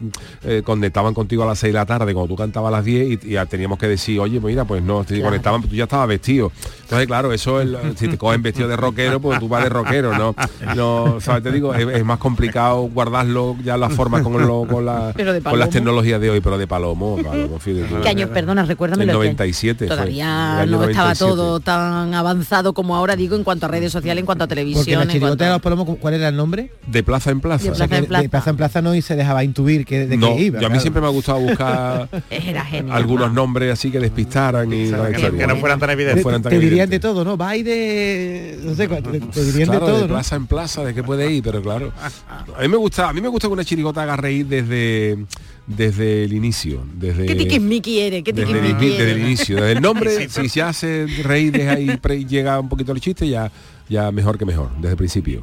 eh, 0.45 0.63
conectaban 0.65 1.13
contigo 1.13 1.43
a 1.43 1.47
las 1.47 1.59
6 1.59 1.75
de 1.75 1.79
la 1.79 1.85
tarde, 1.85 2.15
cuando 2.15 2.29
tú 2.29 2.37
cantabas 2.37 2.69
a 2.69 2.77
las 2.79 2.85
10 2.87 3.23
y, 3.23 3.29
y 3.29 3.33
ya 3.33 3.45
teníamos 3.45 3.79
que 3.79 3.87
decir, 3.87 4.19
oye, 4.19 4.41
pues 4.41 4.51
mira, 4.53 4.65
pues 4.65 4.83
no, 4.83 5.05
te 5.05 5.21
conectaban, 5.21 5.61
tú 5.61 5.75
ya 5.75 5.85
estabas 5.85 6.09
vestido. 6.09 6.51
Entonces, 6.85 7.07
claro, 7.07 7.35
eso, 7.35 7.61
el- 7.61 7.77
si 7.99 8.09
te 8.09 8.17
cogen 8.17 8.41
vestido 8.41 8.67
de 8.67 8.77
rockero, 8.79 9.21
pues 9.21 9.39
tú 9.41 9.47
vas 9.47 9.63
de 9.63 9.69
rockero, 9.69 10.17
¿no? 10.17 10.35
no 10.75 11.21
¿sabes? 11.21 11.43
Te 11.43 11.53
digo, 11.53 11.75
es, 11.75 11.87
es 11.87 12.03
más 12.03 12.17
complicado 12.19 12.81
guardarlo 12.85 13.55
ya 13.63 13.77
la 13.77 13.91
forma 13.91 14.23
con, 14.23 14.33
lo- 14.47 14.67
con, 14.67 14.87
la- 14.87 15.13
con 15.45 15.59
las 15.59 15.69
tecnologías 15.69 16.19
de 16.19 16.31
hoy, 16.31 16.41
pero 16.41 16.57
de 16.57 16.67
palomo, 16.67 17.19
palomo, 17.23 17.59
fíjate. 17.59 17.95
¿Qué 18.03 18.09
años, 18.09 18.31
perdona, 18.31 18.65
recuérdame 18.65 19.05
El 19.05 19.13
97 19.13 19.87
fue, 19.87 19.95
Todavía 19.95 20.63
el 20.63 20.71
año 20.71 20.79
no 20.79 20.85
estaba 20.89 21.09
97. 21.15 21.27
todo 21.31 21.61
tan 21.61 22.15
avanzado 22.15 22.73
como 22.73 22.97
ahora 22.97 23.17
digo 23.17 23.37
en 23.37 23.45
cuanto 23.45 23.67
a 23.67 23.69
redes 23.69 23.93
sociales, 23.93 24.21
en 24.23 24.25
cuanto 24.27 24.45
a 24.45 24.47
Porque 24.47 24.63
televisión. 24.63 25.07
la 25.07 25.13
en 25.13 25.21
cuanto- 25.21 25.45
de 25.45 25.51
los 25.51 25.61
palomos, 25.61 25.99
¿cuál 26.01 26.15
era 26.15 26.22
el 26.29 26.37
nombre? 26.37 26.71
De 26.87 27.03
plaza 27.03 27.31
en 27.31 27.41
plaza. 27.41 27.71
O 27.71 27.75
sea, 27.75 27.89
que 27.89 28.01
de 28.03 28.29
plaza 28.29 28.51
en 28.51 28.57
plaza 28.57 28.83
no 28.83 28.95
y 28.95 29.03
se 29.03 29.17
dejaba 29.17 29.45
intuir 29.45 29.85
que, 29.85 30.07
de 30.07 30.17
no, 30.17 30.35
qué 30.37 30.43
iba. 30.45 30.61
yo 30.61 30.67
a 30.67 30.69
mí 30.69 30.75
claro. 30.75 30.81
siempre 30.81 31.01
me 31.03 31.09
ha 31.09 31.11
gustado 31.11 31.41
buscar 31.41 32.09
Era 32.31 32.65
genial. 32.65 32.97
algunos 32.97 33.33
nombres 33.33 33.73
así 33.73 33.91
que 33.91 33.99
despistaran 34.01 34.73
y 34.73 34.87
la 34.87 35.11
que- 35.11 35.47
no 35.47 35.57
fueran 35.57 35.79
tan 35.79 35.91
evidentes. 35.91 36.25
Te 36.25 36.31
dirían 36.31 36.63
evidentes. 36.63 36.91
de 36.91 37.01
todo, 37.01 37.25
¿no? 37.25 37.37
Va 37.37 37.57
y 37.57 37.63
de... 37.63 38.59
No 38.63 38.75
sé, 38.75 38.89
te, 38.89 39.21
te 39.21 39.45
dirían 39.45 39.69
Claro, 39.69 39.87
de 39.87 39.93
todo, 39.93 40.03
de 40.03 40.09
¿no? 40.09 40.15
plaza 40.15 40.37
en 40.37 40.47
plaza, 40.47 40.85
de 40.85 40.95
que 40.95 41.03
puede 41.03 41.31
ir, 41.31 41.43
pero 41.43 41.63
claro. 41.63 41.93
A 42.59 42.63
mí 42.63 42.69
me 42.69 42.77
gusta, 42.77 43.09
a 43.09 43.13
mí 43.13 43.21
me 43.21 43.29
gusta 43.29 43.49
que 43.49 43.53
una 43.55 43.65
chirigota 43.65 44.03
haga 44.03 44.17
reír 44.17 44.47
desde 44.47 45.19
desde 45.67 46.25
el 46.25 46.33
inicio, 46.33 46.83
desde 46.95 47.25
¿Qué 47.27 47.35
tiquismiqui 47.37 48.01
eres? 48.01 48.25
¿Qué 48.25 48.33
desde 48.33 48.51
el, 48.53 48.59
tiquismiqui 48.61 48.89
desde 48.91 49.03
el 49.05 49.11
eres? 49.11 49.25
inicio, 49.25 49.57
desde 49.57 49.73
el 49.73 49.81
nombre, 49.81 50.29
si 50.29 50.49
se 50.49 50.63
hace 50.63 51.07
reír 51.23 51.53
desde 51.53 51.69
ahí 51.71 52.25
llega 52.27 52.59
un 52.59 52.69
poquito 52.69 52.93
el 52.93 53.01
chiste, 53.01 53.29
ya 53.29 53.51
ya 53.89 54.11
mejor 54.11 54.39
que 54.39 54.45
mejor, 54.45 54.71
desde 54.77 54.91
el 54.91 54.97
principio. 54.97 55.43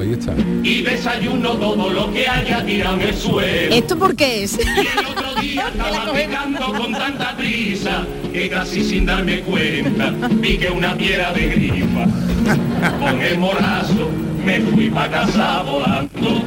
Ahí 0.00 0.12
está. 0.12 0.34
Y 0.62 0.82
desayuno 0.82 1.50
todo 1.50 1.90
lo 1.90 2.12
que 2.12 2.28
haya 2.28 2.64
tirado 2.64 2.96
en 2.96 3.02
el 3.02 3.14
suelo. 3.14 3.74
¿Esto 3.74 3.98
por 3.98 4.16
qué 4.16 4.44
es? 4.44 4.58
Y 4.58 4.98
el 4.98 5.06
otro 5.06 5.34
día 5.40 5.68
estaba 5.72 6.12
picando 6.12 6.72
con 6.72 6.92
tanta 6.92 7.36
prisa 7.36 8.06
que 8.32 8.48
casi 8.48 8.84
sin 8.84 9.06
darme 9.06 9.40
cuenta 9.40 10.12
piqué 10.40 10.70
una 10.70 10.96
piedra 10.96 11.32
de 11.32 11.46
grifa. 11.46 12.06
Con 12.98 13.20
el 13.20 13.38
morazo 13.38 14.10
me 14.44 14.60
fui 14.60 14.90
pa' 14.90 15.08
casa 15.08 15.62
volando 15.62 16.42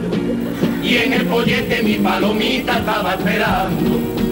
y 0.83 0.97
en 0.97 1.13
el 1.13 1.25
pollete 1.25 1.81
mi 1.81 1.95
palomita 1.95 2.77
estaba 2.79 3.13
esperando. 3.13 4.24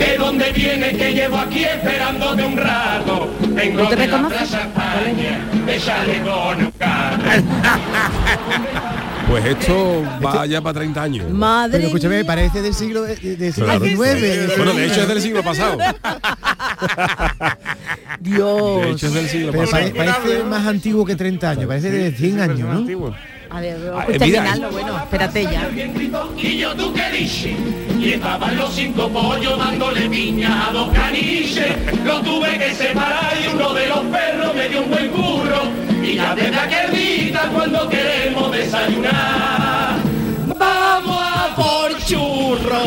¿De 0.00 0.16
dónde 0.18 0.50
viene 0.52 0.96
que 0.96 1.12
llevo 1.12 1.36
aquí 1.36 1.62
esperándote 1.64 2.42
un 2.44 2.56
rato? 2.56 3.30
Vengo 3.50 3.82
¿Tú 3.82 3.88
te 3.90 3.96
de 3.96 4.06
la 4.08 4.16
reconoces? 4.16 4.38
Plaza 4.48 4.60
España, 4.62 5.46
de 5.66 5.78
chalecón, 5.78 6.72
Pues 9.28 9.44
esto 9.44 10.02
va 10.24 10.44
ya 10.46 10.60
para 10.60 10.80
30 10.80 11.02
años. 11.02 11.30
Madre 11.30 11.72
Pero 11.74 11.86
escúchame, 11.86 12.24
parece 12.24 12.62
del 12.62 12.74
siglo 12.74 13.02
de- 13.02 13.14
siglo 13.52 13.66
Claro. 13.66 13.84
XIX. 13.84 14.56
Bueno, 14.56 14.72
de 14.72 14.86
hecho 14.86 15.02
es 15.02 15.08
del 15.08 15.20
siglo 15.20 15.42
pasado. 15.44 15.78
Dios. 18.20 18.82
De 18.82 18.90
hecho 18.90 19.06
es 19.06 19.14
del 19.14 19.28
siglo 19.28 19.52
Pero 19.52 19.64
pasado. 19.64 19.92
pare- 19.92 20.12
parece 20.12 20.42
más 20.44 20.66
antiguo 20.66 21.04
que 21.06 21.14
30 21.14 21.50
años, 21.50 21.66
parece 21.66 21.90
de 21.90 22.10
100 22.12 22.40
años, 22.40 22.58
¿no? 22.60 23.14
A 23.52 23.60
ver, 23.60 23.76
Ah, 23.92 24.02
pues 24.06 24.16
eh, 24.20 24.26
mira, 24.26 24.42
terminarlo, 24.44 24.70
bueno, 24.70 24.96
espérate 24.98 25.42
ya. 25.42 25.68
Y 26.38 26.56
yo 26.58 26.74
tú 26.76 26.92
qué 26.94 27.10
dices, 27.18 27.56
y 27.98 28.12
estaban 28.12 28.56
los 28.56 28.72
cinco 28.72 29.08
pollos 29.08 29.58
dándole 29.58 30.08
piña 30.08 30.68
a 30.68 30.72
dos 30.72 30.90
caniches. 30.92 31.74
Lo 32.04 32.20
tuve 32.20 32.56
que 32.58 32.74
separar 32.74 33.32
y 33.44 33.48
uno 33.54 33.74
de 33.74 33.86
los 33.88 33.98
perros 34.04 34.54
me 34.54 34.68
dio 34.68 34.82
un 34.82 34.90
buen 34.90 35.08
curro. 35.10 35.62
Y 36.02 36.14
ya 36.14 36.34
desde 36.34 36.56
aquel 36.58 36.90
día 36.96 37.50
cuando 37.52 37.88
queremos 37.88 38.52
desayunar, 38.52 39.96
vamos 40.56 41.20
a 41.20 41.54
por 41.56 41.98
churro. 42.04 42.80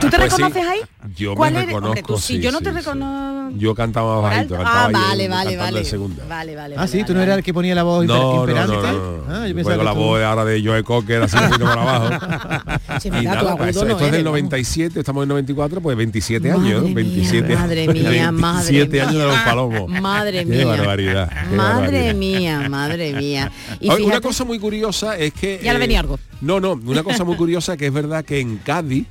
¿Tú 0.00 0.08
te 0.10 0.16
Pues 0.18 0.32
sí, 0.34 0.42
reconoces 0.42 0.66
ahí? 0.68 0.80
Yo 1.16 1.34
¿Cuál 1.34 1.52
me 1.54 1.62
eres? 1.62 1.74
Hombre, 1.74 1.88
reconozco, 1.90 2.14
tú 2.14 2.20
sí, 2.20 2.36
sí, 2.36 2.40
yo 2.42 2.50
no 2.52 2.58
sí, 2.58 2.64
te 2.64 2.70
sí. 2.70 2.76
reconozco. 2.76 3.38
Yo 3.58 3.74
cantaba 3.74 4.20
más 4.20 4.30
bajito, 4.30 4.54
cantaba 4.56 4.84
Ah, 4.84 4.90
vale, 4.92 5.28
vale, 5.28 5.56
vale. 5.56 5.84
segunda. 5.84 6.24
Vale, 6.28 6.54
vale. 6.54 6.74
Ah, 6.74 6.78
vale, 6.80 6.90
sí, 6.92 6.98
tú 7.04 7.12
no 7.12 7.20
vale. 7.20 7.24
eras 7.24 7.38
el 7.38 7.44
que 7.44 7.54
ponía 7.54 7.74
la 7.74 7.82
voz 7.82 8.04
No, 8.04 8.40
imperante 8.40 8.76
no, 8.76 8.82
no, 8.82 8.92
no. 8.92 9.34
Ah, 9.34 9.46
yo 9.48 9.54
que 9.54 9.62
la 9.84 9.92
tú- 9.92 9.98
voz 9.98 10.22
ahora 10.22 10.44
de 10.44 10.62
Joe 10.62 10.82
Cocker 10.82 11.22
así 11.22 11.36
un 11.36 11.44
poquito 11.44 11.64
para 11.64 11.82
abajo. 11.82 12.78
Sí, 13.00 13.08
Y 13.08 13.24
nada, 13.24 13.56
pues, 13.56 13.76
no 13.76 13.82
esto 13.82 13.82
es 13.82 13.98
del 13.98 14.08
eres, 14.08 14.24
vamos. 14.24 14.24
97, 14.24 14.98
estamos 15.00 15.20
en 15.20 15.22
el 15.24 15.28
94, 15.28 15.80
pues 15.80 15.96
27 15.96 16.50
años, 16.50 16.62
¿no? 16.62 16.88
Madre 16.88 16.88
mía, 16.88 16.94
27, 16.94 17.54
madre 17.56 17.88
mía, 17.88 18.32
madre 18.32 18.72
27 18.72 19.00
años 19.02 19.12
de 19.14 19.24
los 19.24 19.32
mía. 19.34 19.44
palomos. 19.44 19.88
Madre 20.00 20.38
Qué 20.40 20.44
mía. 20.46 20.66
barbaridad. 20.66 21.28
qué 21.28 21.54
Madre 21.56 21.80
barbaridad. 21.92 22.14
mía, 22.14 22.68
madre 22.68 23.12
mía. 23.12 23.52
Y 23.80 23.90
Oye, 23.90 24.02
una 24.04 24.20
cosa 24.20 24.44
muy 24.44 24.58
curiosa 24.58 25.16
es 25.16 25.32
que... 25.32 25.54
eh, 25.56 25.60
Ya 25.62 25.72
le 25.74 25.78
venía 25.78 26.00
algo. 26.00 26.18
No, 26.40 26.58
no, 26.60 26.72
una 26.72 27.02
cosa 27.04 27.22
muy 27.24 27.36
curiosa 27.36 27.76
que 27.76 27.86
es 27.86 27.92
verdad 27.92 28.24
que 28.24 28.40
en 28.40 28.56
Cádiz 28.58 29.06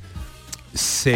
se 0.73 1.13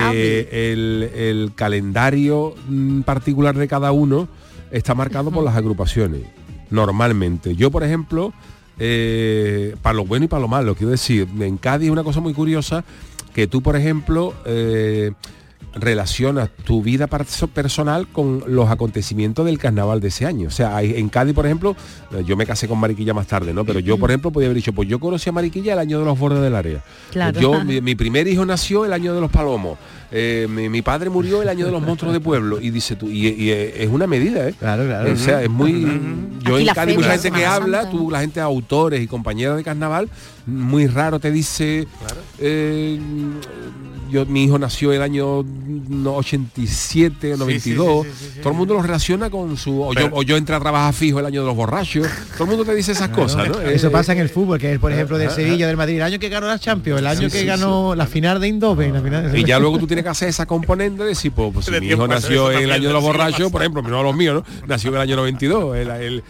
el, 0.72 1.03
el 1.13 1.51
calendario 1.55 2.55
mm, 2.67 3.01
particular 3.01 3.55
de 3.55 3.67
cada 3.67 3.91
uno 3.91 4.27
está 4.72 4.96
marcado 4.96 5.31
por 5.31 5.43
las 5.43 5.55
agrupaciones, 5.55 6.22
normalmente. 6.70 7.55
Yo, 7.55 7.72
por 7.72 7.84
ejemplo, 7.84 8.34
eh, 8.79 9.75
para 9.81 9.93
lo 9.93 10.05
bueno 10.05 10.25
y 10.25 10.27
para 10.27 10.41
lo 10.41 10.48
malo, 10.48 10.75
quiero 10.75 10.91
decir, 10.91 11.27
en 11.39 11.58
Cádiz 11.58 11.87
es 11.87 11.92
una 11.92 12.03
cosa 12.03 12.20
muy 12.20 12.33
curiosa 12.33 12.83
que 13.33 13.48
tú, 13.48 13.61
por 13.61 13.75
ejemplo, 13.75 14.33
eh, 14.46 15.11
relacionas 15.74 16.50
tu 16.66 16.81
vida 16.81 17.07
personal 17.07 18.07
con 18.07 18.44
los 18.48 18.70
acontecimientos 18.70 19.46
del 19.46 19.57
carnaval 19.57 20.01
de 20.01 20.10
ese 20.10 20.25
año. 20.25 20.48
O 20.48 20.51
sea, 20.51 20.81
en 20.81 21.07
Cádiz, 21.10 21.34
por 21.34 21.46
ejemplo, 21.46 21.75
eh, 22.14 22.24
yo 22.25 22.36
me 22.36 22.46
casé 22.46 22.68
con 22.68 22.77
Mariquilla 22.79 23.14
más 23.14 23.27
tarde, 23.27 23.53
¿no? 23.53 23.64
Pero 23.64 23.79
yo, 23.79 23.98
por 23.98 24.12
ejemplo, 24.12 24.31
podía 24.31 24.48
haber 24.48 24.57
dicho, 24.57 24.74
pues 24.74 24.90
yo 24.90 25.00
conocí 25.00 25.29
a 25.29 25.34
Mariquilla 25.34 25.74
el 25.74 25.79
año 25.79 26.00
de 26.00 26.05
los 26.05 26.20
bordes 26.20 26.42
del 26.42 26.55
área. 26.55 26.84
Claro. 27.12 27.40
Yo, 27.40 27.64
mi, 27.66 27.79
mi 27.81 27.96
primer 27.96 28.27
hijo 28.27 28.46
nació 28.46 28.86
el 28.86 28.94
año 28.94 29.14
de 29.14 29.22
los 29.22 29.31
palomos. 29.31 29.77
Eh, 30.14 30.46
mi, 30.50 30.68
mi 30.68 30.81
padre 30.81 31.10
murió 31.10 31.42
el 31.42 31.48
año 31.48 31.66
de 31.66 31.72
los 31.72 31.81
monstruos 31.81 32.14
de 32.14 32.20
pueblo. 32.20 32.60
Y 32.60 32.70
dice 32.70 32.98
tú, 32.98 33.10
y, 33.10 33.27
y 33.29 33.50
es 33.51 33.88
una 33.90 34.07
medida, 34.07 34.50
¿eh? 34.50 34.53
Claro, 34.60 34.86
claro. 34.86 35.14
O 35.14 35.16
sea, 35.16 35.42
es 35.42 35.50
muy. 35.50 35.81
Yo 36.44 36.55
Aquí 36.57 36.68
en 36.68 36.74
Cádiz, 36.75 36.96
mucha 36.98 37.12
gente 37.12 37.31
que 37.31 37.46
habla, 37.46 37.84
Santa. 37.84 37.98
tú, 37.98 38.12
la 38.12 38.20
gente 38.20 38.42
autores 38.42 39.01
y 39.01 39.07
compañeras 39.07 39.55
de 39.55 39.64
carnaval, 39.64 40.10
muy 40.46 40.88
raro 40.88 41.20
te 41.22 41.31
dice. 41.31 41.88
eh, 42.40 43.00
yo, 44.12 44.26
mi 44.26 44.44
hijo 44.44 44.60
nació 44.60 44.92
el 44.94 45.02
año 45.02 45.44
no, 45.44 46.16
87, 46.16 47.36
92. 47.38 48.06
sí, 48.06 48.12
sí, 48.12 48.26
sí, 48.26 48.32
sí. 48.36 48.40
Todo 48.42 48.52
el 48.52 48.58
mundo 48.58 48.74
lo 48.76 48.82
relaciona 48.82 49.30
con 49.30 49.56
su. 49.58 49.82
O, 49.82 49.94
yo, 49.94 50.10
o 50.12 50.24
yo 50.24 50.38
entré 50.38 50.56
a 50.56 50.60
trabajar 50.60 50.94
fijo 50.94 51.20
el 51.20 51.26
año 51.26 51.42
de 51.42 51.48
los 51.48 51.56
borrachos. 51.56 52.08
Todo 52.34 52.44
el 52.46 52.50
mundo 52.50 52.66
te 52.66 52.76
dice 52.76 52.92
esas 52.92 53.10
cosas, 53.10 53.48
¿no? 53.50 53.60
Eso 53.62 53.88
Eh, 53.88 53.92
pasa 53.92 54.14
en 54.14 54.20
el 54.20 54.30
fútbol, 54.30 54.60
que 54.60 54.74
es 54.74 54.80
por 54.80 54.92
ejemplo 54.92 55.18
de 55.18 55.30
Sevilla, 55.30 55.68
del 55.68 55.78
Madrid, 55.78 55.96
el 55.98 56.04
año 56.04 56.20
que 56.20 56.30
ganó 56.30 56.48
la 56.48 56.60
Champions, 56.60 57.00
el 57.00 57.08
año 57.08 57.30
que 57.30 57.46
ganó 57.46 57.96
la 57.96 58.06
final 58.06 58.40
de 58.40 58.48
Indoven, 58.48 58.94
la 58.94 59.02
final 59.02 59.38
Y 59.38 59.44
ya 59.44 59.60
luego 59.60 59.80
tú 59.80 59.88
tienes 59.88 60.04
que 60.04 60.10
hacer 60.10 60.30
esa 60.30 60.46
componente 60.46 61.04
de 61.04 61.10
decir, 61.10 61.32
pues, 61.32 61.52
pues, 61.54 61.66
si 61.66 61.72
mi 61.80 61.88
hijo 61.88 62.08
nació 62.08 62.52
en 62.52 62.64
el 62.64 62.72
año 62.72 62.88
de 62.88 62.94
los 62.94 63.04
del 63.04 63.12
borrachos, 63.12 63.52
por 63.52 63.62
ejemplo, 63.62 63.82
no 63.82 64.04
los 64.04 64.16
míos, 64.16 64.36
¿no? 64.36 64.68
Nació 64.68 64.90
en 64.90 64.96
el 64.96 65.02
año 65.02 65.16
92. 65.16 65.76
el- 65.78 65.90
el- 65.90 66.24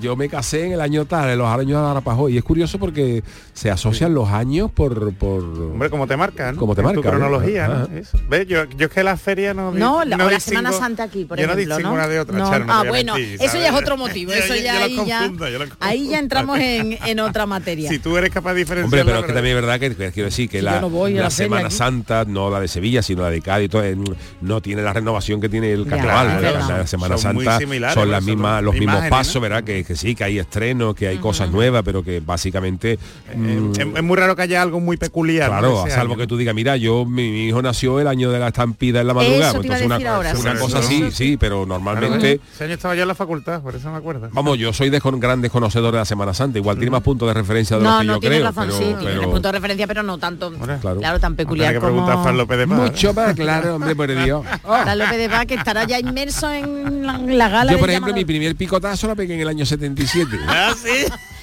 yo 0.00 0.16
me 0.16 0.28
casé 0.28 0.66
en 0.66 0.72
el 0.72 0.80
año 0.80 1.04
tal, 1.04 1.30
en 1.30 1.38
los 1.38 1.48
años 1.48 1.82
de 1.82 1.90
Arapajo. 1.90 2.28
Y 2.28 2.38
es 2.38 2.44
curioso 2.44 2.78
porque 2.78 3.22
se 3.52 3.70
asocian 3.70 4.14
los 4.14 4.28
años 4.28 4.70
por... 4.70 5.12
por 5.14 5.42
Hombre, 5.42 5.90
como 5.90 6.06
te 6.06 6.16
marca, 6.16 6.52
¿no? 6.52 6.58
Como 6.58 6.74
te 6.74 6.80
En 6.82 6.88
tu 6.88 6.94
marca, 7.02 7.10
¿no? 7.10 7.16
cronología, 7.18 7.68
¿no? 7.68 7.88
¿Ves? 8.28 8.46
Yo, 8.46 8.64
yo 8.64 8.86
es 8.86 8.92
que 8.92 9.02
la 9.02 9.16
feria 9.16 9.54
no... 9.54 9.72
No, 9.72 10.04
la, 10.04 10.16
o 10.16 10.18
la 10.18 10.36
distingo- 10.36 10.40
Semana 10.40 10.72
Santa 10.72 11.02
aquí, 11.04 11.24
por 11.24 11.38
yo 11.38 11.44
ejemplo, 11.44 11.78
no 11.80 11.92
una 11.92 12.08
de 12.08 12.20
otra, 12.20 12.38
No. 12.38 12.50
Charo, 12.50 12.64
no 12.64 12.72
ah, 12.72 12.84
bueno, 12.86 13.14
mentir, 13.14 13.42
eso 13.42 13.58
ya 13.58 13.68
es 13.68 13.74
otro 13.74 13.96
motivo, 13.96 14.32
eso 14.32 14.54
yo- 14.54 14.62
ya, 14.62 14.84
ahí, 14.84 14.96
ya 15.06 15.18
confundo, 15.18 15.46
ahí 15.80 16.14
entramos 16.14 16.58
en, 16.58 16.98
en 17.04 17.20
otra 17.20 17.46
materia. 17.46 17.88
Si 17.90 17.98
tú 17.98 18.16
eres 18.16 18.30
capaz 18.30 18.54
de 18.54 18.60
diferenciar... 18.60 19.00
Hombre, 19.00 19.04
pero 19.04 19.20
es 19.20 19.26
que 19.26 19.32
también 19.32 19.56
es 19.56 19.62
verdad 19.62 19.80
que, 19.80 19.94
que 19.94 20.12
quiero 20.12 20.28
decir 20.28 20.48
que 20.48 20.58
Si 20.58 20.64
la, 20.64 20.80
la 20.80 21.30
Semana 21.30 21.66
aquí. 21.66 21.74
Santa, 21.76 22.24
no 22.24 22.50
la 22.50 22.60
de 22.60 22.68
Sevilla, 22.68 23.02
sino 23.02 23.22
la 23.22 23.30
de 23.30 23.40
Cádiz, 23.40 23.70
todo, 23.70 23.84
eh, 23.84 23.96
no 24.40 24.60
tiene 24.60 24.82
la 24.82 24.92
renovación 24.92 25.40
que 25.40 25.48
tiene 25.48 25.72
el 25.72 25.86
carnaval. 25.86 26.40
La, 26.42 26.86
Semana 26.86 27.16
Santa 27.18 27.58
son 27.94 28.10
las 28.10 28.22
mismas, 28.22 28.62
los 28.62 28.74
mismos 28.74 29.04
pasos. 29.08 29.42
¿verdad? 29.42 29.64
Que, 29.72 29.84
que 29.84 29.96
sí, 29.96 30.14
que 30.14 30.24
hay 30.24 30.38
estrenos, 30.38 30.94
que 30.94 31.08
hay 31.08 31.16
cosas 31.18 31.50
nuevas, 31.50 31.82
pero 31.84 32.02
que 32.02 32.20
básicamente... 32.20 32.98
mm, 33.34 33.72
Es, 33.72 33.86
es 33.96 34.02
muy 34.02 34.16
raro 34.16 34.36
que 34.36 34.42
haya 34.42 34.60
algo 34.60 34.80
muy 34.80 34.96
peculiar. 34.96 35.48
Claro, 35.48 35.84
salvo 35.88 36.12
año. 36.14 36.20
que 36.20 36.26
tú 36.26 36.36
digas, 36.36 36.54
mira, 36.54 36.76
yo 36.76 37.04
mi, 37.06 37.30
mi 37.30 37.48
hijo 37.48 37.62
nació 37.62 38.00
el 38.00 38.06
año 38.06 38.30
de 38.30 38.38
la 38.38 38.48
estampida 38.48 39.00
en 39.00 39.06
la 39.06 39.14
madrugada. 39.14 39.48
Eso 39.50 39.62
pues 39.62 39.62
te 39.62 39.66
iba 39.68 39.76
a 39.76 39.78
entonces 39.78 39.86
una, 39.86 39.94
decir 39.96 40.08
ahora, 40.08 40.30
una 40.38 40.52
sí, 40.54 40.58
cosa 40.60 40.82
sí, 40.82 40.98
sí, 41.04 41.10
sí. 41.12 41.36
pero 41.38 41.64
Claro, 41.64 41.66
normalmente. 41.66 42.40
Ese 42.54 42.64
año 42.64 42.74
estaba 42.74 42.94
yo 42.94 43.02
en 43.02 43.08
la 43.08 43.14
facultad, 43.14 43.62
por 43.62 43.74
eso 43.74 43.90
me 43.90 43.96
acuerdo. 43.96 44.28
Vamos, 44.32 44.58
yo 44.58 44.72
soy 44.72 44.90
de 44.90 45.00
con- 45.00 45.18
gran 45.20 45.40
desconocedor 45.40 45.92
de 45.92 45.98
la 45.98 46.04
Semana 46.04 46.34
Santa. 46.34 46.58
Igual 46.58 46.76
tiene 46.76 46.90
más 46.90 47.02
puntos 47.02 47.28
de 47.28 47.34
referencia 47.34 47.78
de 47.78 47.84
no, 47.84 47.98
que 48.00 48.04
no 48.06 48.14
yo 48.14 48.20
creo. 48.20 48.44
razón, 48.44 48.64
pero, 48.66 48.78
sí, 48.78 48.84
tiene 48.84 49.14
pero- 49.18 49.30
punto 49.30 49.48
de 49.48 49.52
referencia, 49.52 49.86
pero 49.86 50.02
no 50.02 50.18
tanto, 50.18 50.52
Claro. 50.52 50.98
claro, 51.00 51.20
tan 51.20 51.34
peculiar 51.36 51.72
Tendré 51.72 51.80
que 51.80 51.80
como... 51.80 51.92
preguntar 52.06 52.18
a 52.18 52.22
Fran 52.22 52.36
López 52.36 52.58
de 52.58 52.66
Paz. 52.68 52.78
¿eh? 52.78 52.82
Mucho 52.82 53.14
más, 53.14 53.34
claro, 53.34 53.76
hombre, 53.76 53.96
por 53.96 54.08
Dios. 54.24 54.44
Fran 54.62 54.98
López 54.98 55.18
de 55.18 55.28
Paz, 55.28 55.46
que 55.46 55.54
estará 55.54 55.84
ya 55.84 55.98
inmerso 55.98 56.50
en 56.52 57.01
la, 57.02 57.18
la 57.18 57.48
gala 57.48 57.72
Yo, 57.72 57.78
por 57.78 57.88
del 57.88 57.94
ejemplo, 57.96 58.14
mi 58.14 58.24
primer 58.24 58.56
picotazo 58.56 59.06
la 59.08 59.14
pegué 59.14 59.34
en 59.34 59.40
el 59.40 59.48
año 59.48 59.66
77. 59.66 60.38
Ah, 60.48 60.74
sí. 60.76 60.88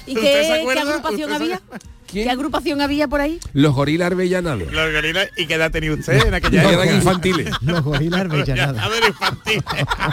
¿Y 0.06 0.16
¿Usted 0.16 0.22
qué, 0.22 0.52
agrupación 0.80 1.12
¿Usted 1.12 1.28
se- 1.28 1.34
había? 1.34 1.60
¿Quién? 2.06 2.24
¿Qué 2.24 2.30
agrupación 2.30 2.80
había 2.80 3.06
por 3.06 3.20
ahí? 3.20 3.38
Los 3.52 3.72
gorilas 3.74 4.06
arbellanados. 4.08 4.72
Los 4.72 4.92
gorilas, 4.92 5.28
¿y 5.36 5.46
qué 5.46 5.54
edad 5.54 5.70
tenía 5.70 5.92
usted 5.92 6.26
en 6.26 6.34
aquella 6.34 6.62
época? 6.62 6.82
eran 6.84 6.96
infantiles. 6.96 7.50
Los 7.60 7.82
gorilas 7.82 8.20
arbellanadas. 8.22 8.82
A 8.82 8.88
ver, 8.88 9.04
infantil. 9.06 9.62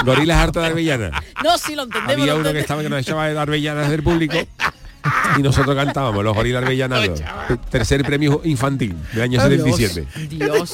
Gorilas 0.06 0.38
hartos 0.38 0.62
de 0.62 0.68
Arbellana. 0.70 1.24
No, 1.44 1.58
sí, 1.58 1.74
lo 1.76 1.84
entendemos. 1.84 2.14
Había 2.22 2.34
lo 2.34 2.40
uno 2.42 2.54
que 2.54 2.60
estaba 2.60 2.84
que 2.84 2.90
nos 2.90 3.00
echaba 3.00 3.28
de 3.28 3.40
Arbellanas 3.40 3.90
del 3.90 4.04
público. 4.04 4.38
y 5.38 5.42
nosotros 5.42 5.76
cantábamos 5.76 6.24
los 6.24 6.34
gorilas 6.36 6.64
Arbellanados. 6.64 7.22
Tercer 7.70 8.04
premio 8.04 8.42
infantil 8.44 8.96
del 9.14 9.22
año 9.24 9.42
77. 9.42 10.08
Dios. 10.30 10.74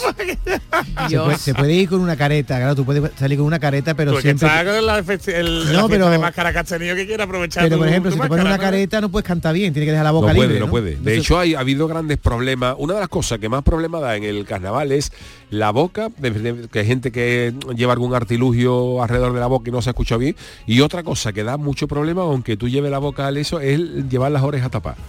Se 1.10 1.17
puede, 1.19 1.38
se 1.38 1.54
puede 1.54 1.74
ir 1.74 1.89
con 1.89 2.00
una 2.02 2.15
careta, 2.15 2.58
claro, 2.58 2.76
tú 2.76 2.86
puedes 2.86 3.12
salir 3.17 3.38
con 3.38 3.48
una 3.48 3.60
careta, 3.60 3.93
pero 3.93 4.12
Porque 4.12 4.30
siempre... 4.30 4.48
está 4.48 4.63
con 4.65 4.86
la, 4.86 5.04
festi- 5.04 5.34
el, 5.34 5.65
No, 5.74 5.84
la 5.84 5.88
pero- 5.88 6.10
de 6.10 6.17
máscara 6.19 6.52
que 6.54 6.60
has 6.60 6.67
tenido 6.67 6.96
que 6.96 7.06
quiere 7.06 7.24
aprovechar 7.24 7.63
Pero 7.63 7.76
tu- 7.76 7.80
por 7.80 7.88
ejemplo, 7.89 8.12
tu 8.12 8.15
si 8.17 8.22
te 8.22 8.28
pones 8.28 8.46
una 8.46 8.58
careta 8.58 9.02
no 9.02 9.10
puedes 9.10 9.28
cantar 9.28 9.54
bien, 9.54 9.74
tiene 9.74 9.86
que 9.86 9.91
dejar 9.91 10.06
la 10.06 10.12
boca 10.12 10.30
no 10.30 10.36
puede, 10.36 10.48
libre. 10.50 10.60
no 10.62 10.69
puede. 10.69 10.86
De 10.91 10.96
Entonces- 10.98 11.17
hecho, 11.19 11.39
hay, 11.39 11.56
ha 11.56 11.60
habido 11.60 11.88
grandes 11.88 12.17
problemas. 12.17 12.76
Una 12.78 12.96
de 12.96 13.00
las 13.02 13.10
cosas 13.10 13.39
que 13.39 13.50
más 13.50 13.63
problemas 13.63 14.02
da 14.02 14.15
en 14.15 14.24
el 14.24 14.46
carnaval 14.46 14.91
es 14.91 15.12
la 15.54 15.72
boca, 15.72 16.10
de- 16.18 16.32
de- 16.32 16.68
que 16.68 16.80
hay 16.80 16.86
gente 16.86 17.12
que 17.12 17.54
lleva 17.76 17.94
algún 17.94 18.13
artilugio 18.13 19.02
alrededor 19.02 19.34
de 19.34 19.39
la 19.39 19.48
boca 19.48 19.70
y 19.70 19.72
no 19.74 19.82
se 19.82 19.92
escucha 19.92 20.18
bien. 20.18 20.36
Y 20.66 20.82
otra 20.82 21.04
cosa 21.04 21.32
que 21.34 21.44
da 21.44 21.58
mucho 21.58 21.88
problema, 21.88 22.24
aunque 22.24 22.58
tú 22.58 22.68
lleves 22.68 22.92
la 22.92 23.00
boca 23.00 23.28
al 23.28 23.38
eso, 23.38 23.60
es 23.60 23.80
llevar 24.10 24.32
las 24.32 24.44
orejas 24.44 24.72
tapadas. 24.72 25.00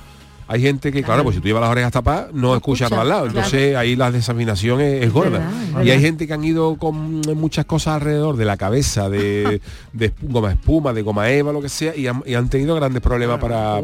Hay 0.47 0.61
gente 0.61 0.93
que, 0.93 1.03
claro, 1.03 1.23
pues 1.23 1.37
si 1.37 1.41
tú 1.41 1.49
llevas 1.49 1.63
las 1.63 1.71
orejas 1.71 1.91
tapadas, 1.91 2.27
no, 2.35 2.55
escuchas 2.55 2.89
escucha, 2.91 3.01
al 3.01 3.09
lado. 3.09 3.23
claro. 3.23 3.39
Entonces 3.39 3.75
ahí 3.77 3.97
la 3.97 4.11
desaminación 4.11 4.79
es, 4.83 5.03
es 5.05 5.11
gorda. 5.11 5.39
verdad, 5.39 5.51
y 5.51 5.73
verdad. 5.73 5.93
hay 5.95 6.01
gente 6.03 6.27
que 6.27 6.35
han 6.35 6.45
ido 6.45 6.77
con 6.77 7.23
muchas 7.35 7.65
cosas 7.65 7.95
alrededor 7.95 8.37
de 8.37 8.45
la 8.45 8.59
cabeza, 8.59 9.09
de, 9.09 9.63
goma 10.21 10.53
espuma, 10.53 10.93
de 10.93 11.01
goma 11.01 11.31
eva, 11.31 11.51
lo 11.51 11.63
que 11.63 11.71
sea, 11.71 11.97
y 11.97 12.09
han, 12.09 12.23
y 12.27 12.35
han 12.35 12.51
tenido 12.51 12.75
grandes 12.75 13.01
problemas 13.01 13.41
para, 13.41 13.79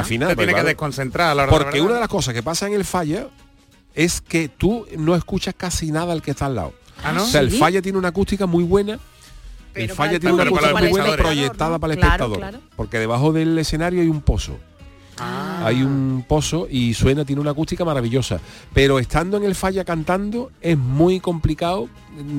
afinar. 0.00 0.30
te 0.30 0.36
tiene 0.36 0.54
que 0.54 0.64
desconcentrar 0.64 1.30
a 1.30 1.34
la 1.36 1.42
hora 1.44 1.52
Porque 1.52 1.80
una 1.80 1.94
de 1.94 2.00
las 2.00 2.08
cosas 2.08 2.34
que 2.34 2.42
pasa 2.42 2.66
en 2.66 2.72
el 2.74 2.84
falla 2.84 3.28
es 3.94 4.20
que 4.20 4.48
tú 4.48 4.86
no 4.98 5.14
escuchas 5.14 5.54
casi 5.56 5.90
nada 5.90 6.12
al 6.12 6.22
que 6.22 6.30
está 6.32 6.46
al 6.46 6.54
lado. 6.56 6.72
¿Ah, 7.04 7.12
no? 7.12 7.22
O 7.24 7.26
sea, 7.26 7.40
el 7.40 7.50
Sí. 7.50 7.58
falla 7.58 7.82
tiene 7.82 7.98
una 7.98 8.08
acústica 8.08 8.46
muy 8.46 8.64
buena. 8.64 8.98
el 9.74 9.88
falla 9.90 10.20
tiene 10.20 10.34
una 10.34 10.42
acústica 10.42 10.68
para 10.72 10.78
muy 10.80 10.84
el 10.86 10.90
buena 10.90 11.06
espectador, 11.06 11.34
proyectada 11.34 11.70
¿no? 11.70 11.80
para 11.80 11.92
el 11.94 11.98
Claro, 11.98 12.12
espectador. 12.24 12.38
claro. 12.38 12.58
Porque 12.76 12.98
debajo 12.98 13.32
del 13.32 13.58
escenario 13.58 14.02
hay 14.02 14.08
un 14.08 14.20
pozo. 14.20 14.58
Ah. 15.18 15.62
Hay 15.66 15.82
un 15.82 16.24
pozo 16.28 16.66
y 16.70 16.92
suena, 16.94 17.24
tiene 17.24 17.40
una 17.40 17.52
acústica 17.52 17.84
maravillosa. 17.84 18.38
Pero 18.74 18.98
estando 18.98 19.36
en 19.38 19.44
el 19.44 19.54
falla 19.54 19.84
cantando 19.84 20.50
es 20.60 20.76
muy 20.76 21.20
complicado. 21.20 21.88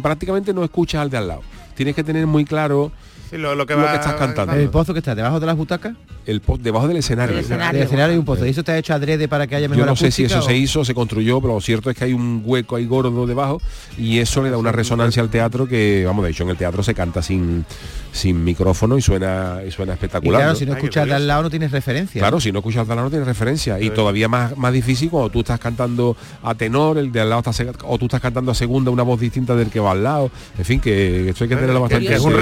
Prácticamente 0.01 0.53
no 0.53 0.63
escuchas 0.63 1.01
al 1.01 1.09
de 1.09 1.17
al 1.17 1.27
lado. 1.27 1.41
Tienes 1.75 1.95
que 1.95 2.03
tener 2.03 2.27
muy 2.27 2.45
claro 2.45 2.91
Sí, 3.33 3.39
lo, 3.39 3.55
lo 3.55 3.65
que, 3.65 3.73
lo 3.73 3.81
va, 3.81 3.91
que 3.91 3.95
estás 3.97 4.13
cantando. 4.13 4.53
El 4.53 4.69
pozo 4.69 4.93
que 4.93 4.99
está 4.99 5.15
debajo 5.15 5.39
de 5.39 5.45
las 5.47 5.57
butacas, 5.57 5.93
el 6.25 6.39
po- 6.41 6.57
debajo 6.57 6.87
del 6.87 6.97
escenario. 6.97 7.35
Del 7.35 7.43
escenario. 7.45 7.79
del 7.79 7.87
escenario 7.87 8.11
hay 8.13 8.19
un 8.19 8.25
pozo. 8.25 8.45
¿Y 8.45 8.49
eso 8.49 8.59
está 8.61 8.77
hecho 8.77 8.93
adrede 8.93 9.27
para 9.27 9.47
que 9.47 9.55
haya 9.55 9.67
mejor 9.67 9.85
Yo 9.85 9.89
no 9.89 9.95
sé 9.95 10.11
si 10.11 10.23
eso 10.25 10.39
o- 10.39 10.41
se 10.43 10.55
hizo, 10.55 10.85
se 10.85 10.93
construyó, 10.93 11.41
pero 11.41 11.55
lo 11.55 11.61
cierto 11.61 11.89
es 11.89 11.97
que 11.97 12.03
hay 12.05 12.13
un 12.13 12.43
hueco 12.45 12.75
ahí 12.75 12.85
gordo 12.85 13.25
debajo 13.25 13.59
y 13.97 14.19
eso 14.19 14.43
le 14.43 14.49
da 14.51 14.57
una 14.57 14.71
resonancia 14.71 15.21
al 15.23 15.29
teatro 15.29 15.65
que, 15.67 16.03
vamos, 16.05 16.23
de 16.25 16.31
hecho 16.31 16.43
en 16.43 16.49
el 16.49 16.57
teatro 16.57 16.83
se 16.83 16.93
canta 16.93 17.21
sin, 17.23 17.65
sin 18.11 18.43
micrófono 18.43 18.97
y 18.97 19.01
suena, 19.01 19.61
y 19.67 19.71
suena 19.71 19.93
Y 19.93 19.95
espectacular. 19.95 20.39
claro, 20.41 20.53
¿no? 20.53 20.59
si 20.59 20.65
no 20.65 20.73
Ay, 20.73 20.77
escuchas 20.77 21.07
de 21.07 21.13
al 21.13 21.27
lado 21.27 21.43
no 21.43 21.49
tienes 21.49 21.71
referencia. 21.71 22.19
Claro, 22.21 22.39
si 22.39 22.51
no 22.51 22.59
escuchas 22.59 22.85
de 22.85 22.93
al 22.93 22.97
lado 22.97 23.07
no 23.07 23.09
tiene 23.09 23.25
referencia. 23.25 23.79
Y 23.79 23.89
todavía 23.89 24.27
más, 24.27 24.55
más 24.57 24.71
difícil 24.73 25.09
cuando 25.09 25.29
tú 25.31 25.39
estás 25.39 25.59
cantando 25.59 26.15
a 26.43 26.53
tenor, 26.55 26.97
el 26.99 27.11
de 27.11 27.21
al 27.21 27.29
lado 27.29 27.41
está 27.49 27.51
o 27.85 27.97
tú 27.97 28.05
estás 28.05 28.21
cantando 28.21 28.51
a 28.51 28.55
segunda 28.55 28.91
una 28.91 29.03
voz 29.03 29.19
distinta 29.19 29.55
del 29.55 29.69
que 29.69 29.79
va 29.79 29.91
al 29.91 30.03
lado. 30.03 30.29
En 30.57 30.65
fin, 30.65 30.79
que 30.79 31.29
esto 31.29 31.43
hay 31.45 31.49
que 31.49 31.55
tenerlo 31.55 31.81
bastante 31.81 32.13
es 32.13 32.21
un 32.21 32.33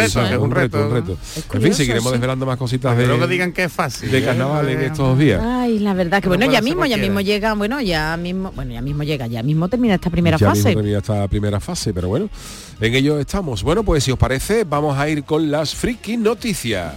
reto, 0.52 0.81
un 0.86 0.94
reto. 0.94 1.18
Es 1.36 1.46
En 1.54 1.62
fin, 1.62 1.74
seguiremos 1.74 2.08
sí. 2.10 2.14
desvelando 2.14 2.46
más 2.46 2.58
cositas 2.58 2.98
de, 2.98 3.08
luego 3.08 3.28
digan 3.28 3.52
que 3.54 3.66
es 3.66 3.72
fácil. 3.72 4.12
de 4.12 4.18
¿eh? 4.20 4.24
carnaval 4.24 4.68
en 4.70 4.82
estos 4.82 5.18
días. 5.18 5.42
Ay, 5.44 5.80
la 5.80 5.94
verdad 5.94 6.22
que 6.22 6.28
No 6.28 6.36
bueno, 6.36 6.52
ya 6.52 6.62
mismo, 6.62 6.86
ya 6.86 6.98
mismo 6.98 7.22
llega, 7.22 7.54
bueno, 7.54 7.82
ya 7.82 8.18
mismo, 8.18 8.52
bueno, 8.56 8.74
ya 8.74 8.82
mismo 8.82 9.04
llega, 9.04 9.28
ya 9.28 9.44
mismo 9.44 9.68
termina 9.70 9.96
esta 9.96 10.10
primera 10.10 10.38
ya 10.38 10.48
fase. 10.50 10.70
mismo 10.70 10.82
termina 10.82 10.98
esta 11.00 11.28
primera 11.28 11.60
fase, 11.60 11.94
pero 11.94 12.08
bueno, 12.08 12.30
en 12.80 12.96
ello 12.96 13.20
estamos. 13.20 13.64
Bueno, 13.64 13.84
pues 13.84 14.04
si 14.04 14.12
os 14.12 14.18
parece, 14.18 14.64
vamos 14.64 14.98
a 14.98 15.08
ir 15.10 15.24
con 15.24 15.50
las 15.52 15.76
friki 15.76 16.18
noticias. 16.18 16.94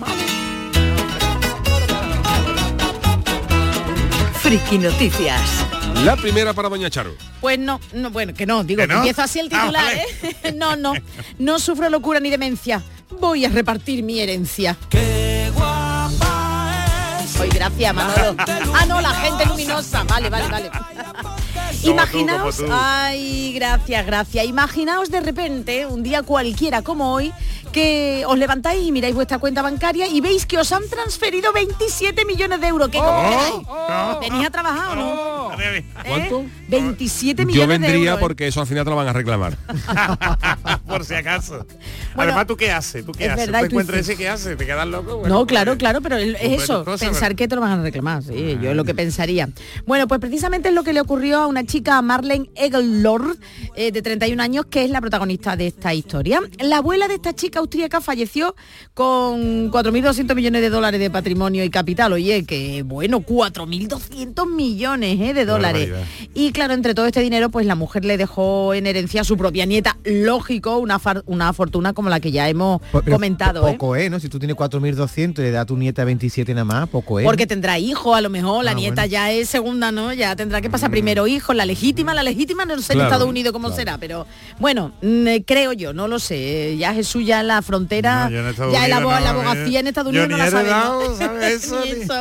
Friki 4.44 4.76
Noticias. 4.76 5.63
La 6.02 6.16
primera 6.16 6.52
para 6.52 6.68
Doña 6.68 6.90
Charo. 6.90 7.14
Pues 7.40 7.58
no, 7.58 7.80
no, 7.92 8.10
bueno, 8.10 8.34
que 8.34 8.46
no, 8.46 8.64
digo, 8.64 8.80
¿Que 8.82 8.86
no? 8.88 8.96
empiezo 8.96 9.22
así 9.22 9.38
el 9.40 9.48
Ah, 9.52 9.60
titular, 9.60 9.84
vale. 9.84 10.04
¿eh? 10.22 10.52
No, 10.54 10.76
no, 10.76 10.92
no 11.38 11.58
sufro 11.58 11.88
locura 11.88 12.20
ni 12.20 12.30
demencia. 12.30 12.82
Voy 13.20 13.44
a 13.44 13.48
repartir 13.48 14.02
mi 14.02 14.20
herencia. 14.20 14.76
Hoy 17.40 17.48
gracias, 17.48 17.94
Manolo. 17.94 18.36
Ah, 18.74 18.84
no, 18.86 19.00
la 19.00 19.10
gente 19.10 19.46
luminosa. 19.46 20.04
Vale, 20.04 20.30
vale, 20.30 20.48
vale. 20.48 20.70
Imaginaos, 21.82 22.56
tú. 22.58 22.66
ay, 22.70 23.52
gracias, 23.54 24.06
gracias. 24.06 24.44
Imaginaos 24.46 25.10
de 25.10 25.20
repente, 25.20 25.86
un 25.86 26.02
día 26.02 26.22
cualquiera 26.22 26.82
como 26.82 27.12
hoy, 27.12 27.32
que 27.74 28.22
os 28.28 28.38
levantáis 28.38 28.86
y 28.86 28.92
miráis 28.92 29.16
vuestra 29.16 29.38
cuenta 29.40 29.60
bancaria 29.60 30.06
y 30.06 30.20
veis 30.20 30.46
que 30.46 30.56
os 30.58 30.70
han 30.70 30.88
transferido 30.88 31.52
27 31.52 32.24
millones 32.24 32.60
de 32.60 32.68
euros. 32.68 32.88
¿Qué 32.88 32.98
cogeréis? 32.98 33.66
¿Venís 34.20 34.46
a 34.46 34.50
trabajar 34.50 34.96
o 34.96 35.00
no? 35.00 35.60
¿Eh? 35.60 35.84
¿Cuánto? 36.06 36.44
27 36.68 37.44
millones 37.44 37.56
Yo 37.56 37.60
de 37.72 37.78
vendría 37.78 38.10
euros. 38.12 38.16
¿eh? 38.18 38.20
porque 38.20 38.46
eso 38.46 38.60
al 38.60 38.68
final 38.68 38.84
te 38.84 38.90
lo 38.90 38.96
van 38.96 39.08
a 39.08 39.12
reclamar. 39.12 39.56
Por 40.86 41.04
si 41.04 41.14
acaso. 41.14 41.66
Bueno, 42.14 42.30
Además, 42.30 42.46
¿tú 42.46 42.56
qué 42.56 42.70
haces? 42.70 43.04
¿Tú 43.04 43.10
qué 43.12 43.24
es 43.26 43.30
haces? 43.32 43.46
verdad, 43.46 43.60
¿Te 43.60 43.66
y 43.66 43.68
tú 43.70 43.74
encuentras 43.74 44.00
ese 44.00 44.16
qué 44.16 44.28
haces? 44.28 44.56
¿Te 44.56 44.66
quedas 44.66 44.86
loco? 44.86 45.16
Bueno, 45.18 45.34
No, 45.34 45.40
pues, 45.40 45.48
claro, 45.48 45.76
claro, 45.76 46.00
pero 46.00 46.16
es 46.16 46.36
pues, 46.40 46.62
eso, 46.62 46.84
pensar 46.84 47.10
¿verdad? 47.12 47.36
que 47.36 47.48
te 47.48 47.54
lo 47.56 47.60
van 47.60 47.80
a 47.80 47.82
reclamar, 47.82 48.22
sí, 48.22 48.56
yo 48.62 48.70
es 48.70 48.76
lo 48.76 48.84
que 48.84 48.94
pensaría. 48.94 49.48
Bueno, 49.86 50.06
pues 50.06 50.20
precisamente 50.20 50.68
es 50.68 50.74
lo 50.74 50.84
que 50.84 50.92
le 50.92 51.00
ocurrió 51.00 51.38
a 51.40 51.46
una 51.48 51.64
chica, 51.64 51.98
a 51.98 52.02
Marlene 52.02 52.50
Egelord, 52.54 53.36
eh, 53.74 53.90
de 53.90 54.00
31 54.02 54.40
años, 54.42 54.66
que 54.66 54.84
es 54.84 54.90
la 54.90 55.00
protagonista 55.00 55.56
de 55.56 55.66
esta 55.66 55.92
historia. 55.92 56.40
La 56.60 56.76
abuela 56.78 57.08
de 57.08 57.14
esta 57.14 57.34
chica 57.34 57.60
austríaca 57.64 58.00
falleció 58.00 58.54
con 58.94 59.70
4.200 59.70 60.34
millones 60.34 60.62
de 60.62 60.70
dólares 60.70 61.00
de 61.00 61.10
patrimonio 61.10 61.64
y 61.64 61.70
capital. 61.70 62.12
Oye, 62.12 62.44
que 62.44 62.82
bueno, 62.84 63.20
4.200 63.20 64.46
millones 64.54 65.20
eh, 65.20 65.34
de 65.34 65.44
dólares. 65.44 65.90
Y 66.34 66.52
claro, 66.52 66.74
entre 66.74 66.94
todo 66.94 67.06
este 67.06 67.20
dinero, 67.20 67.50
pues 67.50 67.66
la 67.66 67.74
mujer 67.74 68.04
le 68.04 68.16
dejó 68.16 68.74
en 68.74 68.86
herencia 68.86 69.22
a 69.22 69.24
su 69.24 69.36
propia 69.36 69.66
nieta, 69.66 69.96
lógico, 70.04 70.78
una, 70.78 70.98
far- 70.98 71.22
una 71.26 71.52
fortuna 71.52 71.92
como 71.92 72.08
la 72.08 72.20
que 72.20 72.30
ya 72.30 72.48
hemos 72.48 72.80
Pues, 72.92 73.04
pero 73.04 73.16
comentado. 73.16 73.66
¿eh? 73.68 73.72
Poco, 73.72 73.96
¿eh? 73.96 74.10
¿no? 74.10 74.20
Si 74.20 74.28
tú 74.28 74.38
tienes 74.38 74.56
4.200 74.56 75.38
y 75.38 75.42
le 75.42 75.50
da 75.50 75.62
a 75.62 75.66
tu 75.66 75.76
nieta 75.76 76.04
27 76.04 76.52
nada 76.54 76.64
más, 76.64 76.88
poco, 76.88 77.20
¿eh? 77.20 77.24
Porque 77.24 77.46
tendrá 77.46 77.78
hijos, 77.78 78.16
a 78.16 78.20
lo 78.20 78.30
mejor 78.30 78.64
la 78.64 78.72
Ah, 78.72 78.74
nieta 78.74 79.02
bueno. 79.02 79.10
ya 79.12 79.30
es 79.32 79.48
segunda, 79.48 79.92
¿no? 79.92 80.12
Ya 80.12 80.34
tendrá 80.36 80.60
que 80.60 80.68
pasar 80.68 80.90
primero 80.90 81.26
hijos, 81.26 81.54
la 81.54 81.64
legítima, 81.64 82.12
la 82.14 82.22
legítima 82.22 82.64
no 82.64 82.78
sé 82.80 82.92
en 82.94 83.00
Estados 83.02 83.28
Unidos 83.28 83.52
cómo 83.52 83.68
claro. 83.68 83.76
será, 83.80 83.98
pero 83.98 84.26
bueno, 84.58 84.92
mm, 85.02 85.26
eh, 85.28 85.44
creo 85.46 85.72
yo, 85.72 85.92
no 85.92 86.08
lo 86.08 86.18
sé. 86.18 86.76
Ya 86.76 86.92
Jesús 86.92 87.24
ya 87.24 87.40
en 87.40 87.48
la 87.56 87.62
frontera, 87.62 88.28
No, 88.28 88.72
ya 88.72 88.88
la, 88.88 88.96
abogacía 88.96 89.78
eh. 89.78 89.80
en 89.80 89.86
Estados 89.86 90.10
Unidos 90.10 90.28
no 90.28 90.36
la 90.36 90.50
sabe. 90.50 90.70
¿sabes 91.16 91.64
eso? 91.64 91.80
Ni 91.84 91.90
eso. 91.90 92.20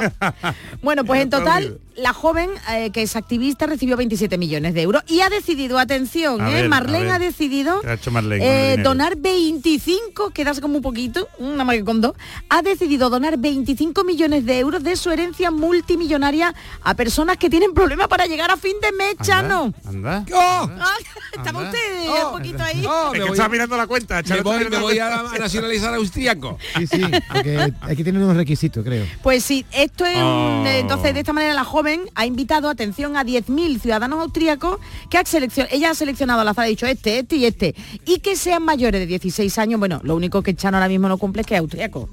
Bueno, 0.82 1.04
pues 1.06 1.22
en 1.24 1.30
total. 1.30 1.80
La 1.96 2.14
joven 2.14 2.50
eh, 2.72 2.90
que 2.92 3.04
es 3.04 3.16
activista 3.16 3.66
recibió 3.68 3.96
27 3.98 4.38
millones 4.38 4.74
de 4.74 4.82
euros 4.82 5.04
y 5.08 5.22
ha 5.22 5.30
decidido, 5.30 5.78
atención, 5.78 6.42
¿eh? 6.48 6.54
ver, 6.54 6.70
Marlene 6.70 7.12
ha 7.12 7.20
decidido 7.20 7.82
¿Qué 7.82 7.90
ha 7.90 7.94
hecho 7.94 8.10
Marlene 8.12 8.44
con 8.46 8.54
el 8.56 8.80
eh, 8.80 8.84
donar 8.84 9.16
25, 9.18 10.32
quedas 10.32 10.60
como 10.60 10.78
un 10.78 10.82
poquito, 10.82 11.28
nada 11.40 11.64
más 11.64 11.76
que 11.76 11.84
con 11.84 12.02
dos, 12.02 12.14
ha 12.50 12.62
decidido 12.62 13.10
donar 13.10 13.38
25 13.38 14.04
millones 14.04 14.46
de 14.46 14.60
euros 14.60 14.84
de 14.84 14.96
su 14.96 15.12
herencia 15.12 15.52
multimillonaria 15.52 16.54
a 16.82 16.94
personas 16.96 17.38
que 17.38 17.50
tienen 17.50 17.74
problemas 17.74 18.08
para 18.08 18.26
llegar 18.26 18.50
a 18.52 18.58
fin 18.58 18.74
de 18.82 18.92
mes, 18.94 19.16
Chano. 19.22 19.74
Anda. 19.86 20.26
¡Oh! 20.34 20.70
Ah, 20.80 20.94
Estaba 21.36 21.62
usted 21.64 21.78
un 22.26 22.32
poquito 22.32 22.64
ahí. 22.64 22.86
¡Oh! 22.88 23.08
Es 23.08 23.12
Me 23.14 23.18
que 23.20 23.24
voy, 23.26 23.32
estaba 23.34 23.50
mirando 23.50 23.78
la 23.78 23.88
cuenta. 23.88 24.22
me 24.24 24.42
voy- 24.42 24.96
me 24.96 25.02
a, 25.02 25.24
nacionalizar 25.40 25.94
austriaco. 25.94 26.58
Sí, 26.78 26.88
sí, 26.88 27.02
porque 27.32 27.74
aquí 27.82 28.04
tienen 28.04 28.24
unos 28.24 28.38
requisitos, 28.38 28.84
creo. 28.84 29.06
Pues 29.22 29.44
sí, 29.44 29.66
esto 29.72 30.06
es 30.06 30.18
un, 30.18 30.24
Oh. 30.24 30.66
entonces 30.68 31.14
de 31.14 31.20
esta 31.20 31.34
manera 31.34 31.54
la 31.54 31.64
joven 31.64 31.83
ha 32.16 32.26
invitado 32.26 32.70
atención 32.70 33.16
a 33.18 33.24
10.000 33.24 33.80
ciudadanos 33.80 34.20
austríacos 34.22 34.80
que 35.10 35.18
ha 35.18 35.26
seleccionado, 35.26 35.76
ella 35.76 35.92
ha 35.92 35.96
seleccionado 35.96 36.42
al 36.42 36.48
azar, 36.48 36.66
ha 36.66 36.68
dicho 36.68 36.86
este, 36.86 37.20
este 37.20 37.36
y 37.36 37.46
este, 37.46 37.76
y 38.06 38.20
que 38.20 38.36
sean 38.36 38.64
mayores 38.64 39.00
de 39.02 39.08
16 39.08 39.58
años. 39.58 39.80
Bueno, 39.80 40.00
lo 40.04 40.16
único 40.16 40.42
que 40.42 40.56
Chano 40.56 40.78
ahora 40.78 40.88
mismo 40.90 41.08
no 41.08 41.18
cumple 41.18 41.42
es 41.42 41.48
que 41.48 41.56
es 41.56 41.60
austríaco. 41.62 42.10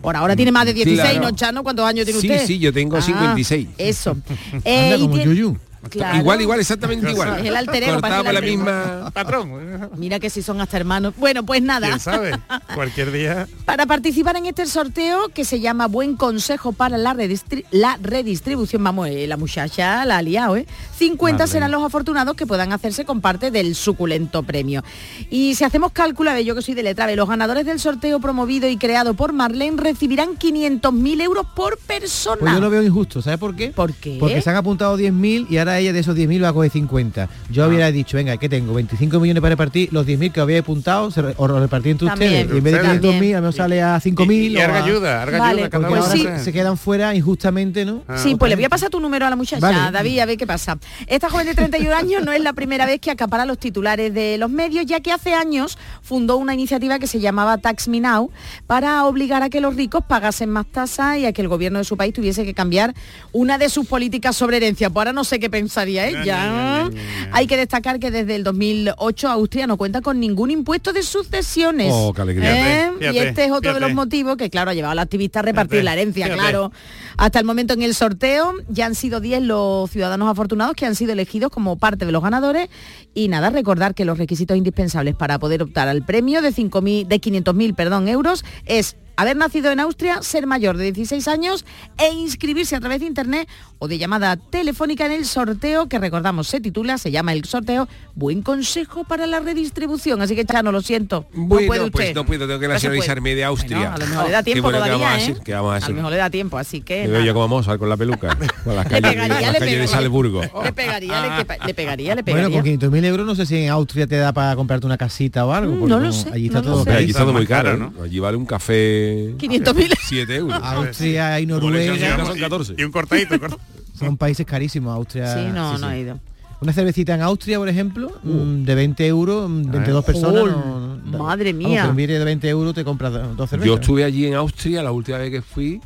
Por 0.00 0.16
ahora 0.16 0.34
tiene 0.34 0.50
más 0.50 0.66
de 0.66 0.74
16, 0.74 1.00
Claro. 1.10 1.20
¿no, 1.30 1.36
Chano? 1.36 1.62
¿Cuántos 1.62 1.84
años 1.86 2.04
tiene 2.04 2.20
Sí, 2.20 2.28
usted? 2.28 2.46
sí, 2.46 2.58
yo 2.58 2.72
tengo 2.72 2.96
Ah, 2.96 3.02
56. 3.02 3.68
Eso. 3.78 4.16
Eh, 4.64 4.92
Anda, 4.94 4.96
y 4.96 5.08
tiene- 5.08 5.24
Yuyu. 5.24 5.56
Claro. 5.90 6.18
Igual, 6.18 6.40
igual, 6.40 6.60
exactamente 6.60 7.10
igual. 7.10 7.40
Es 7.40 7.46
el 7.46 7.56
alter 7.56 7.82
ego, 7.82 7.92
Cortado 8.00 8.24
por 8.24 8.34
la 8.34 8.40
misma... 8.40 9.10
Patrón. 9.12 9.90
Mira 9.96 10.20
que 10.20 10.30
si 10.30 10.40
son 10.42 10.60
hasta 10.60 10.76
hermanos. 10.76 11.14
Bueno, 11.16 11.42
pues 11.44 11.60
nada. 11.62 11.88
¿Quién 11.88 12.00
sabe? 12.00 12.32
Cualquier 12.74 13.10
día. 13.10 13.48
Para 13.64 13.84
participar 13.86 14.36
en 14.36 14.46
este 14.46 14.66
sorteo 14.66 15.28
que 15.28 15.44
se 15.44 15.60
llama 15.60 15.86
Buen 15.88 16.16
Consejo 16.16 16.72
para 16.72 16.96
la, 16.98 17.14
redistri- 17.14 17.64
la 17.70 17.98
Redistribución, 18.00 18.82
vamos, 18.84 19.08
eh, 19.08 19.26
la 19.26 19.36
muchacha 19.36 20.04
la 20.04 20.18
ha 20.18 20.22
liado, 20.22 20.56
¿eh? 20.56 20.66
50 20.98 21.32
Marlene. 21.32 21.52
serán 21.52 21.70
los 21.70 21.82
afortunados 21.84 22.36
que 22.36 22.46
puedan 22.46 22.72
hacerse 22.72 23.04
con 23.04 23.20
parte 23.20 23.50
del 23.50 23.74
suculento 23.74 24.42
premio. 24.42 24.82
Y 25.30 25.54
si 25.56 25.64
hacemos 25.64 25.92
cálculo, 25.92 26.30
a 26.30 26.34
ver, 26.34 26.44
yo 26.44 26.54
que 26.54 26.62
soy 26.62 26.74
de 26.74 26.82
letra, 26.84 27.10
los 27.14 27.28
ganadores 27.28 27.66
del 27.66 27.80
sorteo 27.80 28.20
promovido 28.20 28.68
y 28.68 28.76
creado 28.76 29.14
por 29.14 29.32
Marlene 29.32 29.76
recibirán 29.82 30.36
500.000 30.38 31.20
euros 31.22 31.46
por 31.54 31.76
persona. 31.78 32.36
Pues 32.40 32.52
yo 32.54 32.60
lo 32.60 32.70
veo 32.70 32.82
injusto, 32.82 33.20
¿sabes 33.20 33.38
por 33.38 33.54
qué? 33.56 33.68
¿Por 33.70 33.92
qué? 33.94 34.16
Porque 34.20 34.40
se 34.40 34.50
han 34.50 34.56
apuntado 34.56 34.96
10.000 34.96 35.46
y 35.50 35.58
ahora 35.58 35.71
ella 35.78 35.92
de 35.92 36.00
esos 36.00 36.16
10.000 36.16 36.42
va 36.44 36.48
a 36.48 36.52
coger 36.52 36.70
50. 36.70 37.28
Yo 37.50 37.66
hubiera 37.66 37.90
dicho, 37.90 38.16
venga, 38.16 38.36
¿qué 38.36 38.48
tengo? 38.48 38.74
25 38.74 39.20
millones 39.20 39.40
para 39.40 39.50
repartir, 39.54 39.88
los 39.92 40.06
10.000 40.06 40.32
que 40.32 40.40
había 40.40 40.60
apuntado 40.60 41.10
se 41.10 41.22
re- 41.22 41.34
os 41.36 41.48
lo 41.50 41.60
repartí 41.60 41.90
entre 41.90 42.08
También. 42.08 42.32
ustedes. 42.32 42.54
Y 42.54 42.58
en 42.58 42.64
vez 42.64 42.72
de 42.74 42.78
También. 42.80 43.20
500.000, 43.20 43.36
a 43.36 43.40
mejor 43.40 43.54
sale 43.54 43.82
a 43.82 44.00
5.000. 44.00 44.32
Y- 44.32 44.46
y 44.52 44.56
o 44.56 44.62
harga 44.62 44.78
a- 44.78 44.84
ayuda, 44.84 45.24
Vale, 45.24 45.40
ayuda. 45.62 45.70
cada 45.70 45.88
pues 45.88 46.04
sí. 46.06 46.26
se 46.42 46.52
quedan 46.52 46.76
fuera 46.76 47.14
injustamente, 47.14 47.84
¿no? 47.84 48.02
Ah, 48.08 48.18
Sí, 48.18 48.34
pues 48.36 48.48
le 48.50 48.56
voy 48.56 48.64
a 48.64 48.68
pasar 48.68 48.90
tu 48.90 49.00
número 49.00 49.26
a 49.26 49.30
la 49.30 49.36
muchacha, 49.36 49.60
Vale. 49.60 49.90
David, 49.92 50.18
a 50.20 50.26
ver 50.26 50.36
qué 50.36 50.46
pasa. 50.46 50.78
Esta 51.06 51.28
joven 51.30 51.46
de 51.46 51.54
31 51.54 51.94
años 51.94 52.24
no 52.24 52.32
es 52.32 52.40
la 52.42 52.52
primera 52.52 52.86
vez 52.86 53.00
que 53.00 53.10
acapara 53.10 53.44
los 53.46 53.58
titulares 53.58 54.12
de 54.14 54.36
los 54.38 54.50
medios, 54.50 54.86
ya 54.86 55.00
que 55.00 55.12
hace 55.12 55.34
años 55.34 55.78
fundó 56.02 56.36
una 56.36 56.54
iniciativa 56.54 56.98
que 56.98 57.06
se 57.06 57.20
llamaba 57.20 57.58
Tax 57.58 57.88
Me 57.88 58.00
Now 58.00 58.30
para 58.66 59.04
obligar 59.06 59.42
a 59.42 59.50
que 59.50 59.60
los 59.60 59.76
ricos 59.76 60.04
pagasen 60.06 60.50
más 60.50 60.66
tasas 60.66 61.18
y 61.18 61.26
a 61.26 61.32
que 61.32 61.42
el 61.42 61.48
gobierno 61.48 61.78
de 61.78 61.84
su 61.84 61.96
país 61.96 62.12
tuviese 62.14 62.44
que 62.44 62.54
cambiar 62.54 62.94
una 63.32 63.58
de 63.58 63.68
sus 63.68 63.86
políticas 63.86 64.36
sobre 64.36 64.56
herencia. 64.58 64.90
Pues 64.90 64.98
ahora 65.02 65.12
no 65.12 65.24
sé 65.24 65.38
qué 65.40 65.50
pensaría 65.62 66.08
ella. 66.08 66.90
Hay 67.30 67.46
que 67.46 67.56
destacar 67.56 68.00
que 68.00 68.10
desde 68.10 68.34
el 68.34 68.44
2008 68.44 69.28
Austria 69.28 69.66
no 69.66 69.76
cuenta 69.76 70.00
con 70.00 70.18
ningún 70.18 70.50
impuesto 70.50 70.92
de 70.92 71.02
sucesiones. 71.02 71.92
Oh, 71.92 72.12
qué 72.12 72.22
alegría. 72.22 72.86
¿Eh? 72.86 72.92
Fíjate, 72.98 73.16
y 73.16 73.18
este 73.20 73.44
es 73.44 73.52
otro 73.52 73.74
de 73.74 73.80
los 73.80 73.94
motivos 73.94 74.36
que, 74.36 74.50
claro, 74.50 74.70
ha 74.70 74.74
llevado 74.74 74.92
a 74.92 74.94
la 74.96 75.02
activista 75.02 75.38
a 75.38 75.42
repartir 75.42 75.84
la 75.84 75.92
herencia, 75.92 76.32
claro. 76.32 76.72
Hasta 77.16 77.38
el 77.38 77.44
momento 77.44 77.74
en 77.74 77.82
el 77.82 77.94
sorteo 77.94 78.54
ya 78.68 78.86
han 78.86 78.94
sido 78.94 79.20
10 79.20 79.42
los 79.42 79.90
ciudadanos 79.90 80.28
afortunados 80.28 80.74
que 80.74 80.86
han 80.86 80.94
sido 80.94 81.12
elegidos 81.12 81.50
como 81.50 81.76
parte 81.76 82.06
de 82.06 82.12
los 82.12 82.22
ganadores 82.22 82.68
y 83.14 83.28
nada, 83.28 83.50
recordar 83.50 83.94
que 83.94 84.04
los 84.04 84.18
requisitos 84.18 84.56
indispensables 84.56 85.14
para 85.14 85.38
poder 85.38 85.62
optar 85.62 85.88
al 85.88 86.04
premio 86.04 86.42
de 86.42 86.52
5.000 86.52 87.06
de 87.06 87.20
500.000, 87.20 87.74
perdón, 87.74 88.08
euros 88.08 88.44
es 88.66 88.96
haber 89.16 89.36
nacido 89.36 89.70
en 89.70 89.80
Austria, 89.80 90.22
ser 90.22 90.46
mayor 90.46 90.76
de 90.76 90.84
16 90.84 91.28
años 91.28 91.64
e 91.98 92.12
inscribirse 92.12 92.76
a 92.76 92.80
través 92.80 93.00
de 93.00 93.06
internet 93.06 93.48
o 93.84 93.88
de 93.88 93.98
llamada 93.98 94.36
telefónica 94.36 95.06
en 95.06 95.10
el 95.12 95.24
sorteo 95.24 95.88
que 95.88 95.98
recordamos 95.98 96.46
se 96.46 96.60
titula, 96.60 96.98
se 96.98 97.10
llama 97.10 97.32
el 97.32 97.44
sorteo 97.44 97.88
Buen 98.14 98.42
consejo 98.42 99.02
para 99.02 99.26
la 99.26 99.40
redistribución. 99.40 100.22
Así 100.22 100.36
que 100.36 100.44
Chano, 100.44 100.70
lo 100.70 100.82
siento. 100.82 101.26
no 101.34 101.46
Bueno, 101.46 101.66
puede 101.66 101.80
usted. 101.80 101.92
pues 101.92 102.14
no 102.14 102.24
puedo, 102.26 102.46
tengo 102.46 102.60
que 102.60 102.68
No 102.68 102.74
nacionalizarme 102.74 103.34
de 103.34 103.42
Austria. 103.44 103.78
Bueno, 103.78 103.94
a 103.94 103.98
lo 103.98 104.06
mejor 104.06 104.26
le 104.26 104.30
da 104.32 104.42
tiempo 104.44 104.68
¿Qué, 104.68 104.76
bueno, 104.78 104.84
¿qué 104.84 104.90
todavía, 104.90 105.06
vamos 105.06 105.08
a 105.10 105.16
¿eh? 105.24 105.28
decir? 105.28 105.42
¿Qué 105.44 105.54
vamos 105.54 105.72
a 105.82 105.86
A 105.86 105.88
lo 105.88 105.94
mejor 105.96 106.10
le 106.12 106.16
da 106.18 106.30
tiempo, 106.30 106.58
así 106.58 106.80
que 106.82 107.08
nada. 107.08 107.24
yo 107.24 107.32
cómo 107.34 107.48
vamos 107.48 107.68
a 107.68 107.78
con 107.78 107.88
la 107.88 107.96
peluca. 107.96 108.36
Por 108.64 108.74
las 108.74 108.86
calles, 108.86 109.10
pegaría, 109.12 109.40
las 109.40 109.52
le 109.54 109.58
calles 109.58 109.80
de. 109.80 109.88
Salzburgo. 109.88 110.42
Le 110.62 110.72
pegaría, 110.72 111.22
le, 111.38 111.66
le 111.66 111.74
pegaría, 111.74 112.14
le 112.14 112.22
Bueno, 112.22 112.48
pegaría. 112.50 112.78
con 112.78 112.90
500.000 112.92 113.04
euros 113.06 113.26
no 113.26 113.34
sé 113.34 113.46
si 113.46 113.56
en 113.56 113.70
Austria 113.70 114.06
te 114.06 114.16
da 114.16 114.32
para 114.32 114.54
comprarte 114.54 114.86
una 114.86 114.96
casita 114.98 115.44
o 115.46 115.52
algo. 115.52 115.74
Mm, 115.74 115.78
porque 115.80 115.94
no 115.94 116.00
lo 116.00 116.12
sé, 116.12 116.28
Allí 116.32 116.46
está 116.46 116.58
no 116.60 116.64
todo 116.84 116.92
allí 116.94 117.10
está 117.10 117.22
todo 117.22 117.32
muy 117.32 117.46
caro, 117.46 117.76
¿no? 117.76 117.92
Allí 118.04 118.18
vale 118.20 118.36
un 118.36 118.46
café 118.46 119.34
500.000. 119.38 119.96
7 120.08 120.36
euros. 120.36 120.60
Austria 120.62 121.40
y 121.40 121.46
le 121.46 121.52
Noruega 121.52 121.94
echan 121.94 122.26
son 122.26 122.38
14. 122.38 122.74
Y 122.78 122.84
un 122.84 122.92
cortadito, 122.92 123.34
cort- 123.40 123.58
son 124.06 124.16
países 124.16 124.44
carísimos. 124.46 124.94
Austria. 124.94 125.32
Sí, 125.34 125.40
no, 125.52 125.76
sí, 125.76 125.80
no 125.82 125.88
sí. 125.88 125.94
he 125.94 126.00
ido. 126.00 126.18
Una 126.60 126.72
cervecita 126.72 127.14
en 127.16 127.22
Austria, 127.22 127.58
por 127.58 127.68
ejemplo, 127.68 128.12
mm, 128.22 128.62
de 128.64 128.74
20 128.76 129.06
euros, 129.06 129.50
mm, 129.50 129.62
de 129.62 129.78
entre 129.78 129.92
dos 129.92 130.04
personas. 130.04 130.44
No- 130.44 130.96
no- 130.96 131.18
madre 131.18 131.52
vamos, 131.52 131.68
mía. 131.68 131.90
billete 131.90 132.18
de 132.20 132.24
20 132.24 132.48
euros 132.48 132.72
te 132.74 132.84
compras 132.84 133.12
do- 133.12 133.34
dos 133.34 133.50
cervezas. 133.50 133.66
Yo 133.66 133.74
estuve 133.74 134.04
allí 134.04 134.26
en 134.26 134.34
Austria 134.34 134.82
la 134.82 134.92
última 134.92 135.18
vez 135.18 135.30
que 135.32 135.42
fui, 135.42 135.80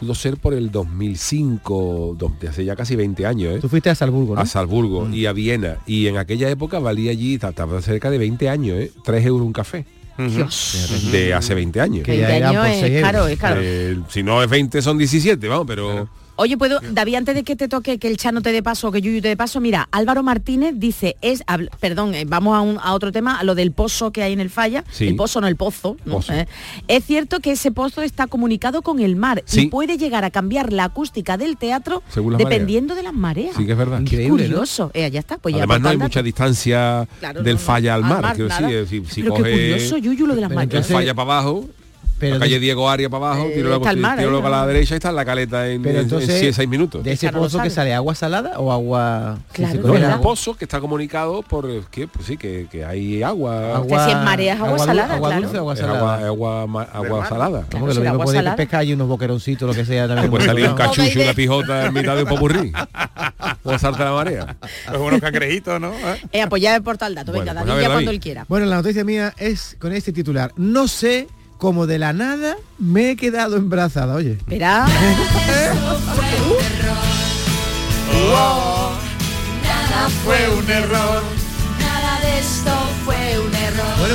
pudo 0.00 0.12
ser 0.16 0.38
por 0.38 0.54
el 0.54 0.72
2005, 0.72 2.16
do- 2.18 2.32
de 2.40 2.48
hace 2.48 2.64
ya 2.64 2.74
casi 2.76 2.96
20 2.96 3.26
años, 3.26 3.54
¿eh? 3.56 3.58
Tú 3.60 3.68
fuiste 3.68 3.88
a 3.90 3.94
Salzburgo, 3.94 4.34
¿no? 4.34 4.40
a 4.40 4.46
Salzburgo 4.46 5.08
y 5.10 5.26
a 5.26 5.32
Viena. 5.32 5.76
Y 5.86 6.06
en 6.08 6.16
aquella 6.18 6.50
época 6.50 6.78
valía 6.80 7.10
allí, 7.12 7.38
ta- 7.38 7.52
ta- 7.52 7.66
cerca 7.80 8.10
de 8.10 8.18
20 8.18 8.48
años, 8.48 8.78
¿eh? 8.78 8.92
3 9.04 9.24
euros 9.24 9.46
un 9.46 9.52
café. 9.52 9.86
Dios. 10.18 11.08
De 11.12 11.34
hace 11.34 11.54
20 11.54 11.78
años. 11.80 12.02
Que 12.02 12.16
ya 12.16 12.26
20 12.26 12.36
eran 12.38 12.56
años 12.56 12.76
por 12.80 12.88
es 12.90 13.02
caro, 13.02 13.26
es 13.26 13.38
caro. 13.38 13.60
Eh, 13.62 13.98
si 14.08 14.22
no 14.22 14.42
es 14.42 14.48
20 14.48 14.80
son 14.82 14.96
17, 14.98 15.46
vamos, 15.46 15.66
pero... 15.66 16.08
Oye, 16.38 16.58
puedo, 16.58 16.80
David, 16.92 17.14
antes 17.14 17.34
de 17.34 17.44
que 17.44 17.56
te 17.56 17.66
toque 17.66 17.98
que 17.98 18.08
el 18.08 18.18
Chano 18.18 18.42
te 18.42 18.52
dé 18.52 18.62
paso 18.62 18.88
o 18.88 18.92
que 18.92 19.00
Yuyu 19.00 19.22
te 19.22 19.28
dé 19.28 19.36
paso, 19.38 19.58
mira, 19.60 19.88
Álvaro 19.90 20.22
Martínez 20.22 20.74
dice, 20.76 21.16
es, 21.22 21.42
perdón, 21.80 22.14
eh, 22.14 22.24
vamos 22.26 22.54
a, 22.56 22.60
un- 22.60 22.78
a 22.82 22.92
otro 22.92 23.10
tema, 23.10 23.38
a 23.38 23.44
lo 23.44 23.54
del 23.54 23.72
pozo 23.72 24.12
que 24.12 24.22
hay 24.22 24.34
en 24.34 24.40
el 24.40 24.50
falla, 24.50 24.84
Sí. 24.90 25.08
el 25.08 25.16
pozo, 25.16 25.40
no 25.40 25.46
el 25.46 25.56
pozo, 25.56 25.96
¿no? 26.04 26.16
Pozo. 26.16 26.34
Eh, 26.34 26.46
es 26.88 27.04
cierto 27.04 27.40
que 27.40 27.52
ese 27.52 27.72
pozo 27.72 28.02
está 28.02 28.26
comunicado 28.26 28.82
con 28.82 29.00
el 29.00 29.16
mar 29.16 29.42
y 29.52 29.66
puede 29.68 29.96
llegar 29.96 30.24
a 30.24 30.30
cambiar 30.30 30.72
la 30.72 30.84
acústica 30.84 31.36
del 31.38 31.56
teatro 31.56 32.02
dependiendo 32.36 32.94
de 32.94 33.02
las 33.02 33.14
mareas. 33.14 33.56
Sí 33.56 33.64
que 33.64 33.72
es 33.72 33.78
verdad. 33.78 34.00
Increíble, 34.00 34.44
¿no? 34.44 34.50
curioso. 34.56 34.90
Eh, 34.92 35.10
ya 35.10 35.20
está, 35.20 35.38
pues 35.38 35.54
ya 35.54 35.60
Además 35.62 35.80
no 35.80 35.88
hay 35.88 35.96
mucha 35.96 36.22
distancia 36.22 37.08
Claro, 37.18 37.42
del 37.42 37.54
no, 37.54 37.60
falla 37.60 37.94
al 37.94 38.04
Al 38.04 38.10
mar. 38.10 38.22
mar, 38.22 38.36
decir, 38.36 39.04
si, 39.06 39.14
si 39.14 39.22
Pero 39.22 39.34
qué 39.36 39.40
curioso, 39.52 39.96
Yuyu, 39.96 40.26
lo 40.26 40.34
de 40.34 40.40
las 40.42 40.50
mareas. 40.52 40.86
el 40.88 40.94
falla 40.94 41.14
para 41.14 41.32
abajo, 41.32 41.64
Pero 42.18 42.34
la 42.36 42.40
calle 42.40 42.58
Diego 42.58 42.88
Aria 42.88 43.10
para 43.10 43.26
abajo, 43.26 43.46
Eh, 43.48 43.52
tiro 43.56 43.68
luego, 43.68 43.88
el 43.88 43.96
mar, 43.98 44.18
tiro 44.18 44.38
¿eh? 44.38 44.46
a 44.46 44.48
la 44.48 44.66
derecha 44.66 44.94
y 44.94 44.96
está 44.96 45.12
la 45.12 45.24
caleta 45.24 45.68
en, 45.68 45.82
Pero 45.82 45.98
en- 45.98 46.04
entonces, 46.04 46.42
en 46.42 46.54
6 46.54 46.68
minutos. 46.68 47.04
de 47.04 47.12
ese 47.12 47.30
pozo 47.30 47.60
que 47.62 47.68
sale 47.70 47.92
agua 47.94 48.14
salada 48.14 48.58
o 48.58 48.72
agua 48.72 49.38
Claro, 49.52 49.80
No, 49.82 49.94
es 49.96 50.14
un 50.14 50.20
pozo 50.22 50.54
que 50.56 50.64
está 50.64 50.80
comunicado 50.80 51.42
por 51.42 51.84
que 51.90 52.06
pues 52.08 52.26
sí 52.26 52.36
que, 52.36 52.66
que 52.70 52.84
hay 52.84 53.22
agua, 53.22 53.76
Agua- 53.76 53.98
Que 54.04 54.04
si 54.12 54.16
es 54.18 54.24
mareas, 54.24 54.60
agua 54.60 54.78
salada, 54.78 55.14
agua 55.14 55.28
claro. 55.28 55.42
dulce 55.42 55.56
o 55.56 55.60
agua 55.60 55.74
es 55.74 55.78
salada. 55.80 55.98
agua, 55.98 56.26
agua, 56.26 56.66
ma- 56.66 56.88
agua 56.92 57.28
salada. 57.28 57.50
Claro, 57.62 57.68
Como 57.72 57.86
que 57.88 57.94
lo 57.94 58.00
mismo 58.00 58.24
puede 58.24 58.38
salada. 58.38 58.56
pescar 58.56 58.84
y 58.84 58.92
unos 58.92 59.08
boqueroncitos, 59.08 59.68
lo 59.68 59.74
que 59.74 59.84
sea. 59.84 60.06
también. 60.08 60.30
Puede 60.30 60.46
salir 60.46 60.68
un 60.68 60.74
cachucho, 60.74 61.20
una 61.20 61.34
pijota 61.34 61.86
en 61.86 61.92
mitad 61.94 62.16
de 62.16 62.22
un 62.22 62.28
popurrí. 62.28 62.72
O 63.64 63.78
salta 63.78 64.04
la 64.04 64.12
marea. 64.12 64.56
Pues 64.86 65.00
unos 65.00 65.20
cangrejitos, 65.20 65.80
¿no? 65.80 65.92
¿Eh? 66.32 66.46
Pues 66.48 66.62
portado 66.82 67.08
el 67.08 67.14
dato, 67.16 67.32
Bueno, 67.32 67.44
venga, 67.44 67.52
pues 67.60 67.66
David, 67.66 67.78
ver, 67.80 67.82
ya 67.88 67.92
cuando 67.94 68.10
él 68.12 68.20
quiera. 68.20 68.44
Bueno, 68.48 68.66
la 68.66 68.76
noticia 68.76 69.04
mía 69.04 69.32
es 69.38 69.76
con 69.80 69.92
este 69.92 70.12
titular. 70.12 70.52
No 70.56 70.86
sé 70.88 71.26
cómo 71.58 71.86
de 71.86 71.98
la 71.98 72.12
nada 72.12 72.56
me 72.78 73.10
he 73.10 73.16
quedado 73.16 73.56
embarazada, 73.56 74.14
oye. 74.14 74.32
Espera. 74.32 74.86
Nada 79.62 80.08
fue 80.24 80.48
un 80.58 80.70
error. 80.70 81.35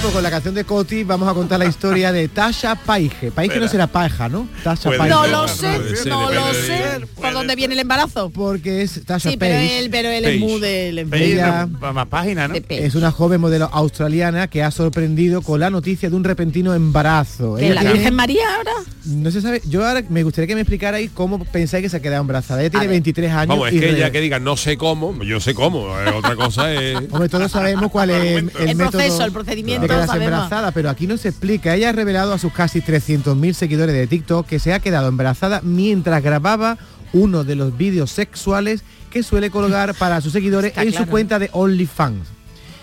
Pues 0.02 0.14
con 0.14 0.24
la 0.24 0.32
canción 0.32 0.56
de 0.56 0.64
Coti 0.64 1.04
vamos 1.04 1.30
a 1.30 1.34
contar 1.34 1.60
la 1.60 1.66
historia 1.66 2.12
de 2.12 2.28
Tasha 2.28 2.76
Paige. 2.76 3.30
Paige 3.32 3.60
no 3.60 3.68
será 3.68 3.86
paja, 3.88 4.28
¿no? 4.30 4.48
Tasha 4.64 4.90
Paige. 4.90 5.10
No 5.10 5.28
lo 5.28 5.48
sé, 5.48 5.78
no 6.08 6.32
lo 6.32 6.54
sé. 6.54 7.02
¿Por 7.16 7.34
dónde 7.34 7.56
viene 7.56 7.76
el 7.76 7.82
embarazo? 7.82 8.32
Porque 8.32 8.82
es 8.82 9.02
Tasha 9.06 9.30
Sí, 9.30 9.38
pero 9.38 9.54
Paige. 9.56 9.80
él, 9.80 9.90
pero 9.92 10.10
él 10.10 10.26
es 10.26 10.40
muy 10.40 10.60
del 10.60 11.00
Ella-. 11.14 11.68
Más 11.94 12.08
página, 12.08 12.48
¿no? 12.48 12.56
de 12.56 12.66
Es 12.70 12.96
una 12.96 13.12
joven 13.12 13.42
modelo 13.42 13.70
australiana 13.72 14.48
que 14.48 14.64
ha 14.64 14.72
sorprendido 14.72 15.42
con 15.44 15.60
la 15.60 15.70
noticia 15.70 16.10
de 16.10 16.16
un 16.16 16.24
repentino 16.24 16.74
embarazo. 16.74 17.56
¿Que 17.56 17.66
Ella 17.68 17.76
la 17.76 17.82
tiene- 17.82 17.94
Virgen 17.98 18.16
María 18.16 18.44
ahora? 18.58 18.72
no 19.06 19.32
se 19.32 19.42
sabe, 19.42 19.62
yo 19.68 19.86
ahora 19.88 20.04
me 20.10 20.24
gustaría 20.24 20.48
que 20.48 20.56
me 20.56 20.62
explicarais 20.62 21.10
cómo 21.14 21.44
pensáis 21.46 21.84
que 21.84 21.90
se 21.90 21.98
ha 21.98 22.02
quedado 22.02 22.22
embarazada. 22.22 22.62
Ella 22.62 22.70
tiene 22.72 22.86
ver. 22.88 22.92
23 22.96 23.32
años. 23.32 23.48
Vamos, 23.50 23.68
es 23.70 23.74
y 23.76 23.80
que 23.80 23.90
ella 23.92 24.12
que 24.12 24.22
diga 24.22 24.40
no 24.40 24.58
sé 24.58 24.78
cómo, 24.78 25.24
yo 25.24 25.40
sé 25.40 25.54
cómo. 25.54 25.88
otra 26.16 26.36
cosa 26.36 26.74
es. 26.74 26.98
Hombre, 27.12 27.30
todos 27.30 27.52
sabemos 27.52 27.92
cuál 27.92 28.10
es 28.12 28.24
el, 28.38 28.52
El 28.68 28.76
método 28.76 28.92
proceso, 28.92 29.26
el 29.26 29.32
procedimiento, 29.32 29.91
de 29.92 29.96
quedarse 29.98 30.14
sabemos. 30.14 30.34
embarazada, 30.34 30.72
pero 30.72 30.90
aquí 30.90 31.08
no 31.08 31.18
se 31.18 31.30
explica. 31.30 31.76
Ella 31.76 31.90
ha 31.90 31.92
revelado 31.92 32.34
a 32.34 32.38
sus 32.38 32.52
casi 32.54 32.82
300.000 32.82 33.54
seguidores 33.54 33.96
de 33.96 34.08
TikTok 34.08 34.46
que 34.48 34.60
se 34.60 34.74
ha 34.74 34.80
quedado 34.80 35.08
embarazada 35.10 35.62
mientras 35.64 36.22
grababa 36.24 36.78
uno 37.14 37.44
de 37.44 37.56
los 37.56 37.78
vídeos 37.78 38.10
sexuales 38.12 38.84
que 39.10 39.24
suele 39.24 39.50
colgar 39.50 39.94
para 39.96 40.22
sus 40.22 40.32
seguidores 40.34 40.70
Está 40.70 40.84
en 40.84 40.90
claro. 40.92 41.06
su 41.06 41.12
cuenta 41.12 41.40
de 41.40 41.50
OnlyFans. 41.52 42.28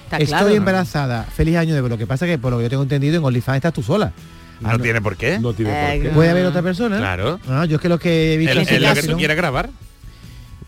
Está 0.05 0.16
Estoy 0.18 0.27
claro. 0.38 0.49
embarazada. 0.55 1.25
Feliz 1.25 1.57
año 1.57 1.75
de 1.75 1.88
Lo 1.88 1.99
que 1.99 2.07
pasa 2.07 2.27
que 2.27 2.38
por 2.38 2.51
lo 2.51 2.59
que 2.59 2.64
yo 2.64 2.71
tengo 2.71 2.83
entendido 2.83 3.16
en 3.18 3.25
OnlyFans 3.25 3.57
estás 3.57 3.73
tú 3.73 3.83
sola. 3.83 4.12
No 4.61 4.79
tiene 4.79 5.01
por 5.01 5.16
qué. 5.16 5.38
No 5.38 5.53
tiene 5.53 5.71
por 5.71 6.03
qué. 6.03 6.09
¿Puede 6.11 6.31
haber 6.31 6.47
otra 6.47 6.62
persona? 6.62 6.97
Claro. 6.99 7.38
Ah, 7.49 7.64
yo 7.64 7.77
es 7.77 7.81
que 7.83 7.88
lo 7.88 7.99
que 7.99 8.35
he 8.35 8.37
visto 8.37 8.53
Es 8.53 8.57
en 8.59 8.62
ese 8.64 8.77
es 8.77 8.83
lo 8.83 8.94
que 8.94 9.03
tú 9.03 9.11
¿no? 9.12 9.16
quieres 9.18 9.37
grabar. 9.37 9.71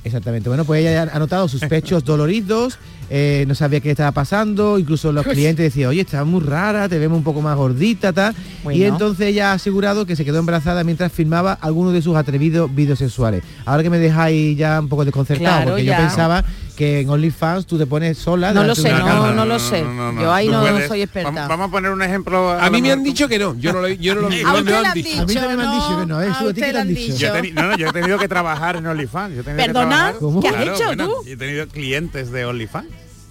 Exactamente. 0.03 0.49
Bueno, 0.49 0.65
pues 0.65 0.81
ella 0.81 1.11
ha 1.13 1.19
notado 1.19 1.47
sus 1.47 1.61
pechos 1.63 2.05
doloridos, 2.05 2.79
eh, 3.11 3.45
no 3.47 3.55
sabía 3.55 3.81
qué 3.81 3.91
estaba 3.91 4.13
pasando, 4.13 4.79
incluso 4.79 5.13
los 5.13 5.27
clientes 5.27 5.63
decían, 5.65 5.91
oye, 5.91 6.01
estás 6.01 6.25
muy 6.25 6.41
rara, 6.41 6.89
te 6.89 6.99
vemos 6.99 7.19
un 7.19 7.25
poco 7.25 7.43
más 7.43 7.57
gordita, 7.57 8.13
tal. 8.13 8.35
Y 8.73 8.85
entonces 8.85 9.27
ella 9.29 9.51
ha 9.51 9.55
asegurado 9.55 10.07
que 10.07 10.17
se 10.17 10.25
quedó 10.25 10.39
embarazada 10.39 10.85
mientras 10.85 11.13
filmaba 11.13 11.53
algunos 11.53 11.93
de 11.93 12.01
sus 12.03 12.17
atrevidos 12.17 12.75
vídeos 12.75 12.99
sexuales. 12.99 13.43
Ahora 13.67 13.83
que 13.83 13.91
me 13.91 13.99
dejáis 13.99 14.57
ya 14.57 14.81
un 14.81 14.89
poco 14.89 15.05
desconcertado, 15.05 15.51
Claro, 15.57 15.71
porque 15.73 15.85
ya. 15.85 15.99
yo 15.99 16.05
pensaba 16.07 16.45
que 16.81 17.01
en 17.01 17.11
OnlyFans 17.11 17.67
tú 17.67 17.77
te 17.77 17.85
pones 17.87 18.17
sola. 18.17 18.53
No 18.55 18.65
lo 18.65 18.75
sé, 18.75 18.91
no, 18.91 19.05
cámara. 19.05 19.35
no 19.35 19.45
lo 19.45 19.59
sé. 19.59 19.85
Yo 20.19 20.33
ahí 20.33 20.49
no 20.49 20.63
puedes- 20.63 20.89
soy 20.89 21.03
experta. 21.03 21.31
Vamos, 21.31 21.49
vamos 21.51 21.69
a 21.69 21.71
poner 21.71 21.91
un 21.91 22.01
ejemplo. 22.01 22.51
A 22.53 22.71
mí 22.71 22.81
me 22.81 22.91
han 22.91 23.03
dicho 23.03 23.29
que 23.29 23.39
no. 23.39 23.55
Yo 23.59 23.75
no 23.75 23.83
lo, 23.83 23.89
yo 23.89 24.15
no 24.15 24.23
lo, 24.23 24.29
A 24.49 24.53
no 24.55 24.59
usted 24.61 24.73
han 24.73 24.95
dicho. 24.95 25.09
dicho, 25.11 25.21
A 25.23 25.27
mí 25.27 25.35
también 25.35 25.57
me 25.59 25.65
han 25.67 25.75
dicho 25.79 26.01
que 26.01 26.07
no, 26.07 26.23
¿eh? 26.23 26.27
A 26.29 26.39
a 26.39 26.39
ti 26.55 26.55
que 26.63 26.73
te 26.73 26.79
han 26.79 26.89
dicho. 26.89 27.17
Yo 27.17 27.37
he 27.37 27.53
no, 27.53 27.63
no, 27.69 27.77
yo 27.77 27.89
he 27.89 27.93
tenido 27.93 28.19
que 28.19 28.29
trabajar 28.29 28.77
en 28.77 28.87
OnlyFans. 28.87 29.35
yo 29.35 29.41
he 29.43 29.45
tenido 29.45 29.59
que 29.63 29.67
¿Perdona? 29.67 29.89
trabajar- 29.91 30.15
¿Cómo? 30.21 30.41
¿Qué 30.41 30.49
has 30.49 30.55
Claro, 30.55 30.75
hecho 30.75 30.85
bueno, 30.87 31.07
tú? 31.09 31.15
He 31.27 31.37
tenido 31.37 31.69
clientes 31.69 32.31
de 32.33 32.45
OnlyFans. 32.47 32.89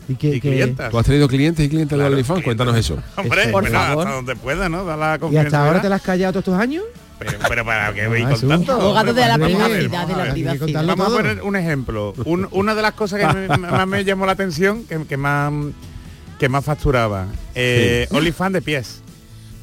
Y 0.08 0.16
que, 0.16 0.28
Y 0.28 0.32
que- 0.42 0.50
clientas. 0.52 0.92
¿Tú 0.92 1.00
has 1.00 1.06
tenido 1.08 1.28
clientes 1.28 1.66
y 1.66 1.70
clientes 1.70 1.96
Claro, 1.96 2.10
de 2.12 2.16
OnlyFans? 2.18 2.44
Cuéntanos 2.44 2.78
eso. 2.78 3.02
Hombre, 3.16 3.48
Por 3.48 3.68
favor. 3.68 4.02
hasta 4.06 4.16
donde 4.16 4.36
pueda, 4.36 4.70
¿no? 4.70 4.86
Da 4.86 4.96
la 4.96 5.20
¿Y 5.32 5.38
hasta 5.38 5.66
ahora 5.66 5.82
te 5.82 5.90
las 5.90 6.02
has 6.02 6.06
callado 6.06 6.34
todos 6.34 6.44
estos 6.46 6.62
años? 6.62 6.84
Pero, 7.20 7.38
pero 7.50 7.66
para 7.66 7.94
qué 7.94 8.08
voy 8.08 8.22
Ah, 8.24 8.30
contando. 8.32 8.74
abogado 8.74 9.14
de 9.14 9.22
la 9.22 9.38
Vamos 9.38 9.62
a 9.62 9.66
privacidad, 9.68 10.08
de 10.08 10.16
la 10.16 10.32
privacidad. 10.32 10.86
Vamos 10.86 11.10
poner 11.14 11.42
un 11.42 11.56
ejemplo. 11.58 12.14
Un- 12.26 12.48
una 12.52 12.76
de 12.76 12.82
las 12.82 12.94
cosas 12.94 13.20
que 13.20 13.28
me- 13.40 13.58
más 13.58 13.88
me 13.88 14.04
llamó 14.06 14.26
la 14.26 14.32
atención, 14.32 14.86
que, 14.86 15.06
que 15.06 15.18
más 15.18 15.52
que 16.40 16.48
más 16.48 16.64
facturaba, 16.64 17.28
eh, 17.54 18.08
OnlyFans 18.12 18.54
de 18.54 18.62
pies. 18.62 19.02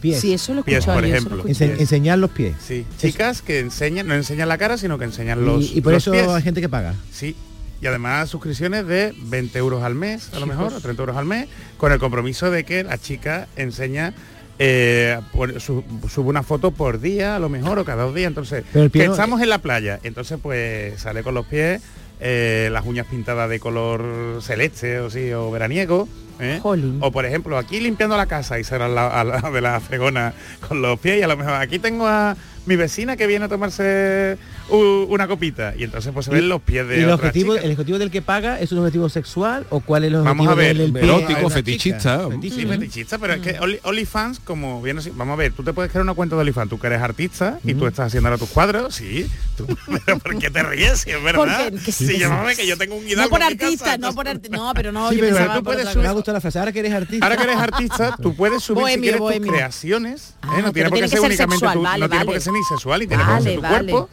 Pies. 0.02 0.20
Sí, 0.20 0.34
eso 0.34 0.52
lo 0.52 0.60
he 0.60 0.64
Pies, 0.64 0.80
escuchado 0.80 0.98
por 0.98 1.04
yo, 1.04 1.08
lo 1.10 1.16
ejemplo. 1.16 1.36
escuchado. 1.48 1.70
Ense- 1.72 1.80
enseñar 1.80 2.18
los 2.18 2.30
pies. 2.30 2.54
Sí, 2.62 2.84
chicas 2.98 3.40
que 3.40 3.60
enseñan, 3.60 4.06
no 4.06 4.12
enseñan 4.14 4.46
la 4.50 4.58
cara, 4.58 4.76
sino 4.76 4.98
que 4.98 5.06
enseñan 5.06 5.42
los, 5.46 5.64
y, 5.72 5.78
y 5.78 5.80
por 5.80 5.94
los 5.94 6.02
eso 6.02 6.12
pies. 6.12 6.28
hay 6.28 6.42
gente 6.42 6.60
que 6.60 6.68
paga. 6.68 6.94
Sí. 7.10 7.34
Y 7.80 7.86
además 7.86 8.28
suscripciones 8.28 8.86
de 8.86 9.14
20 9.16 9.58
euros 9.58 9.82
al 9.82 9.94
mes, 9.94 10.28
a 10.34 10.38
lo 10.38 10.46
mejor, 10.46 10.74
o 10.74 10.80
30 10.80 11.00
euros 11.02 11.16
al 11.16 11.24
mes, 11.24 11.48
con 11.78 11.90
el 11.92 11.98
compromiso 11.98 12.50
de 12.50 12.64
que 12.64 12.84
la 12.84 12.98
chica 12.98 13.48
enseña 13.56 14.12
eh, 14.58 15.20
por- 15.32 15.60
su- 15.60 15.84
sube 16.08 16.28
una 16.28 16.42
foto 16.42 16.70
por 16.70 17.00
día, 17.00 17.36
a 17.36 17.38
lo 17.38 17.48
mejor, 17.48 17.78
o 17.78 17.84
cada 17.84 18.04
dos 18.04 18.14
días. 18.14 18.28
Entonces, 18.28 18.64
Pero 18.72 18.90
que 18.90 19.04
estamos 19.12 19.40
en 19.42 19.48
la 19.50 19.58
playa, 19.58 20.00
entonces 20.02 20.38
pues 20.42 21.00
sale 21.00 21.22
con 21.22 21.34
los 21.34 21.46
pies, 21.46 21.82
eh, 22.20 22.70
las 22.72 22.86
uñas 22.86 23.06
pintadas 23.06 23.50
de 23.50 23.60
color 23.60 24.38
celeste 24.42 25.00
o 25.00 25.10
sí, 25.10 25.32
o 25.32 25.50
veraniego. 25.50 26.08
¿eh? 26.40 26.58
O 27.00 27.10
por 27.12 27.24
ejemplo, 27.26 27.56
aquí 27.58 27.80
limpiando 27.80 28.16
la 28.16 28.26
casa 28.26 28.58
y 28.58 28.64
será 28.64 28.86
al 28.86 28.94
lado 28.94 29.50
de 29.52 29.60
la 29.60 29.80
fregona 29.80 30.32
con 30.68 30.80
los 30.82 30.98
pies 31.00 31.18
y 31.18 31.22
a 31.22 31.28
lo 31.28 31.36
mejor 31.36 31.54
aquí 31.54 31.78
tengo 31.78 32.06
a 32.06 32.36
mi 32.66 32.76
vecina 32.76 33.16
que 33.16 33.26
viene 33.26 33.44
a 33.44 33.48
tomarse 33.48 34.36
una 34.68 35.28
copita 35.28 35.74
y 35.78 35.84
entonces 35.84 36.12
pues 36.12 36.26
se 36.26 36.32
ven 36.32 36.48
los 36.48 36.60
pies 36.60 36.86
de 36.88 36.96
¿Y 36.96 37.02
el 37.02 37.10
otra 37.10 37.28
objetivo, 37.28 37.54
chica. 37.54 37.64
el 37.66 37.72
objetivo 37.72 37.98
del 37.98 38.10
que 38.10 38.22
paga 38.22 38.60
es 38.60 38.72
un 38.72 38.78
objetivo 38.78 39.08
sexual 39.08 39.66
o 39.70 39.80
cuál 39.80 40.04
es 40.04 40.12
el 40.12 40.16
Vamos 40.22 40.46
objetivo 40.46 40.50
a 40.52 40.54
ver, 40.54 40.76
del 40.76 40.96
erótico, 40.96 41.50
fetichista. 41.50 41.98
chica? 42.24 42.28
Sí, 42.28 42.30
Sí, 42.30 42.36
Fetichista. 42.36 42.68
fetichista, 42.74 43.18
pero 43.18 43.32
es 43.34 43.40
que 43.40 43.58
Only- 43.60 43.80
OnlyFans, 43.84 44.40
como 44.40 44.82
bien 44.82 44.98
así- 44.98 45.12
vamos 45.14 45.34
a 45.34 45.36
ver, 45.36 45.52
tú 45.52 45.62
te 45.62 45.72
puedes 45.72 45.90
crear 45.92 46.02
una 46.02 46.14
cuenta 46.14 46.34
de 46.36 46.40
OnlyFans, 46.40 46.68
tú 46.70 46.78
que 46.78 46.86
eres 46.88 47.00
artista 47.00 47.58
y 47.64 47.74
tú 47.74 47.86
estás 47.86 48.08
haciendo 48.08 48.28
ahora 48.28 48.38
tus 48.38 48.48
cuadros, 48.50 48.94
sí, 48.94 49.26
tú- 49.56 49.66
pero 50.06 50.18
¿por 50.18 50.38
qué 50.38 50.50
te 50.50 50.62
ríes? 50.62 51.00
Si 51.00 51.10
es 51.10 51.22
verdad. 51.22 51.72
Que 51.72 51.92
sí, 51.92 52.06
sí. 52.06 52.18
llámame 52.18 52.56
que 52.56 52.66
yo 52.66 52.76
tengo 52.76 52.96
un 52.96 53.04
No 53.06 53.28
por 53.28 53.38
casa, 53.38 53.50
artista, 53.52 53.98
no 53.98 54.12
por 54.14 54.26
artista. 54.28 54.56
No, 54.56 54.72
pero 54.74 54.90
no, 54.92 55.10
Sí, 55.10 55.16
yo 55.16 55.20
pero 55.22 55.36
pensaba 55.36 55.54
tú 55.58 55.64
por 55.64 55.74
puedes 55.74 55.96
Me 55.96 56.08
ha 56.08 56.12
gustado 56.12 56.34
la 56.36 56.40
frase. 56.40 56.58
Ahora 56.58 56.72
que 56.72 56.80
eres 56.80 56.92
artista. 56.92 57.24
Ahora 57.24 57.36
que 57.36 57.42
eres 57.44 57.56
artista, 57.56 58.16
tú 58.20 58.34
puedes 58.34 58.62
subir 58.62 58.78
si 58.78 58.82
Bohemio, 58.82 59.18
quieres 59.18 59.38
tus 59.42 59.48
creaciones. 59.52 60.34
No 60.42 60.72
tiene 60.72 60.88
por 60.90 60.98
qué 61.00 61.08
ser 61.08 61.20
únicamente 61.20 61.64
no 61.98 62.08
tiene 62.08 62.24
por 62.24 62.34
qué 62.34 62.40
ser 62.40 62.52
ni 62.52 62.62
sexual 62.64 63.02
y 63.02 63.06
tiene 63.06 63.22
que 63.24 63.42
ser 63.42 63.54
tu 63.56 63.60
cuerpo. 63.62 64.08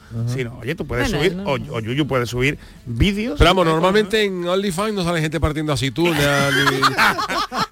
Sino, 0.50 0.60
oye, 0.60 0.76
tú 0.76 0.86
puedes 0.86 1.10
Bueno, 1.12 1.24
subir, 1.24 1.36
no. 1.38 1.44
o, 1.74 1.78
o 1.78 1.80
Yuyu 1.80 2.08
puede 2.08 2.26
subir 2.26 2.58
vídeos. 2.86 3.38
Pero 3.38 3.50
vamos, 3.52 3.66
normalmente 3.66 4.24
en 4.24 4.48
OnlyFans 4.48 4.94
no 4.94 5.04
sale 5.04 5.22
gente 5.22 5.40
partiendo 5.40 5.74
aceitunas 5.74 6.54
ni, 6.54 6.80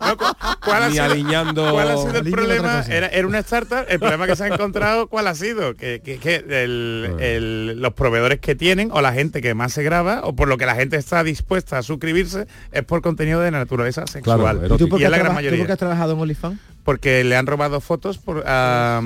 No, 0.01 0.17
¿Cuál 0.65 0.83
ha, 0.83 0.87
ni 0.87 0.93
sido, 0.93 1.05
aliñando. 1.05 1.71
cuál 1.71 1.89
ha 1.91 1.97
sido 1.97 2.17
el 2.17 2.31
problema? 2.31 2.83
Era, 2.89 3.07
era 3.07 3.27
una 3.27 3.39
startup, 3.39 3.85
el 3.87 3.99
problema 3.99 4.25
que 4.27 4.35
se 4.35 4.43
ha 4.43 4.47
encontrado, 4.47 5.07
¿cuál 5.07 5.27
ha 5.27 5.35
sido? 5.35 5.75
Que, 5.75 6.01
que- 6.03 6.17
que 6.17 6.35
el- 6.47 7.15
el- 7.19 7.79
los 7.81 7.93
proveedores 7.93 8.39
que 8.39 8.55
tienen 8.55 8.89
o 8.91 9.01
la 9.01 9.13
gente 9.13 9.41
que 9.41 9.53
más 9.53 9.73
se 9.73 9.83
graba 9.83 10.21
o 10.23 10.35
por 10.35 10.47
lo 10.47 10.57
que 10.57 10.65
la 10.65 10.75
gente 10.75 10.97
está 10.97 11.23
dispuesta 11.23 11.77
a 11.77 11.83
suscribirse 11.83 12.47
es 12.71 12.83
por 12.83 13.01
contenido 13.01 13.39
de 13.41 13.51
naturaleza 13.51 14.05
sexual. 14.07 14.39
Claro, 14.59 14.75
¿Y 14.75 14.77
tú 14.77 14.97
y 14.97 15.03
es 15.03 15.09
la 15.09 15.17
has 15.17 15.23
gran 15.23 15.65
tú 15.65 15.71
has 15.71 15.77
trabajado 15.79 16.13
en 16.13 16.19
OnlyFans? 16.19 16.59
Porque 16.83 17.23
le 17.23 17.35
han 17.35 17.45
robado 17.45 17.79
fotos 17.79 18.17
por, 18.17 18.43
a, 18.47 18.99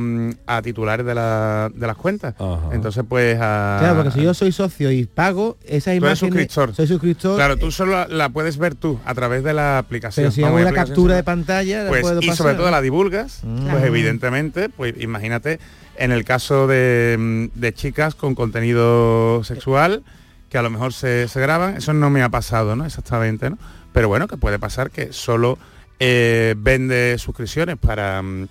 a 0.48 0.62
titulares 0.62 1.06
de, 1.06 1.14
la- 1.14 1.70
de 1.76 1.88
las 1.88 1.98
cuentas. 1.98 2.34
Ajá. 2.40 2.70
Entonces, 2.72 3.04
pues... 3.08 3.38
a- 3.42 3.78
Claro, 3.80 3.96
porque 3.98 4.12
si 4.12 4.22
yo 4.24 4.34
soy 4.34 4.54
socio 4.54 4.92
y 4.92 5.06
pago 5.06 5.58
esas 5.66 5.98
Tú 6.00 6.06
eres 6.06 6.20
suscriptor. 6.20 6.74
Soy 6.74 6.88
suscriptor. 6.88 7.36
Claro, 7.36 7.58
tú 7.58 7.72
solo 7.72 7.92
la, 7.92 8.08
la 8.08 8.30
puedes 8.30 8.58
ver 8.58 8.76
tú 8.76 8.98
a 9.06 9.14
través 9.14 9.44
de 9.44 9.54
la 9.54 9.78
aplicación. 9.78 10.24
pero 10.24 10.32
si 10.32 10.44
hago 10.44 10.56
una 10.56 10.72
captura 10.72 11.16
de 11.16 11.24
pantalla, 11.24 11.84
la 11.84 11.90
pues, 11.90 12.02
puedo 12.02 12.22
y 12.22 12.32
sobre 12.32 12.56
todo 12.56 12.72
la 12.72 12.82
divulgas, 12.82 13.40
Mm. 13.44 13.68
pues 13.70 13.84
evidentemente, 13.84 14.70
pues 14.70 14.94
imagínate 15.00 15.60
en 15.98 16.12
el 16.14 16.24
caso 16.24 16.68
de, 16.68 17.18
mm, 17.20 17.60
de 17.60 17.74
chicas 17.74 18.16
con 18.16 18.36
contenido 18.36 19.44
sexual 19.44 20.04
que 20.50 20.58
a 20.58 20.62
lo 20.62 20.70
mejor 20.70 20.94
se, 20.94 21.28
se 21.28 21.42
graban, 21.42 21.76
eso 21.76 21.92
no 21.94 22.10
me 22.10 22.22
ha 22.24 22.30
pasado, 22.30 22.76
¿no? 22.78 22.86
Exactamente, 22.86 23.50
¿no? 23.50 23.58
Pero 23.92 24.08
bueno, 24.08 24.28
que 24.28 24.38
puede 24.38 24.60
pasar 24.60 24.92
que 24.92 25.12
solo 25.12 25.58
eh, 26.00 26.56
vende 26.58 27.18
suscripciones 27.18 27.78
para, 27.78 28.22
mm, 28.22 28.48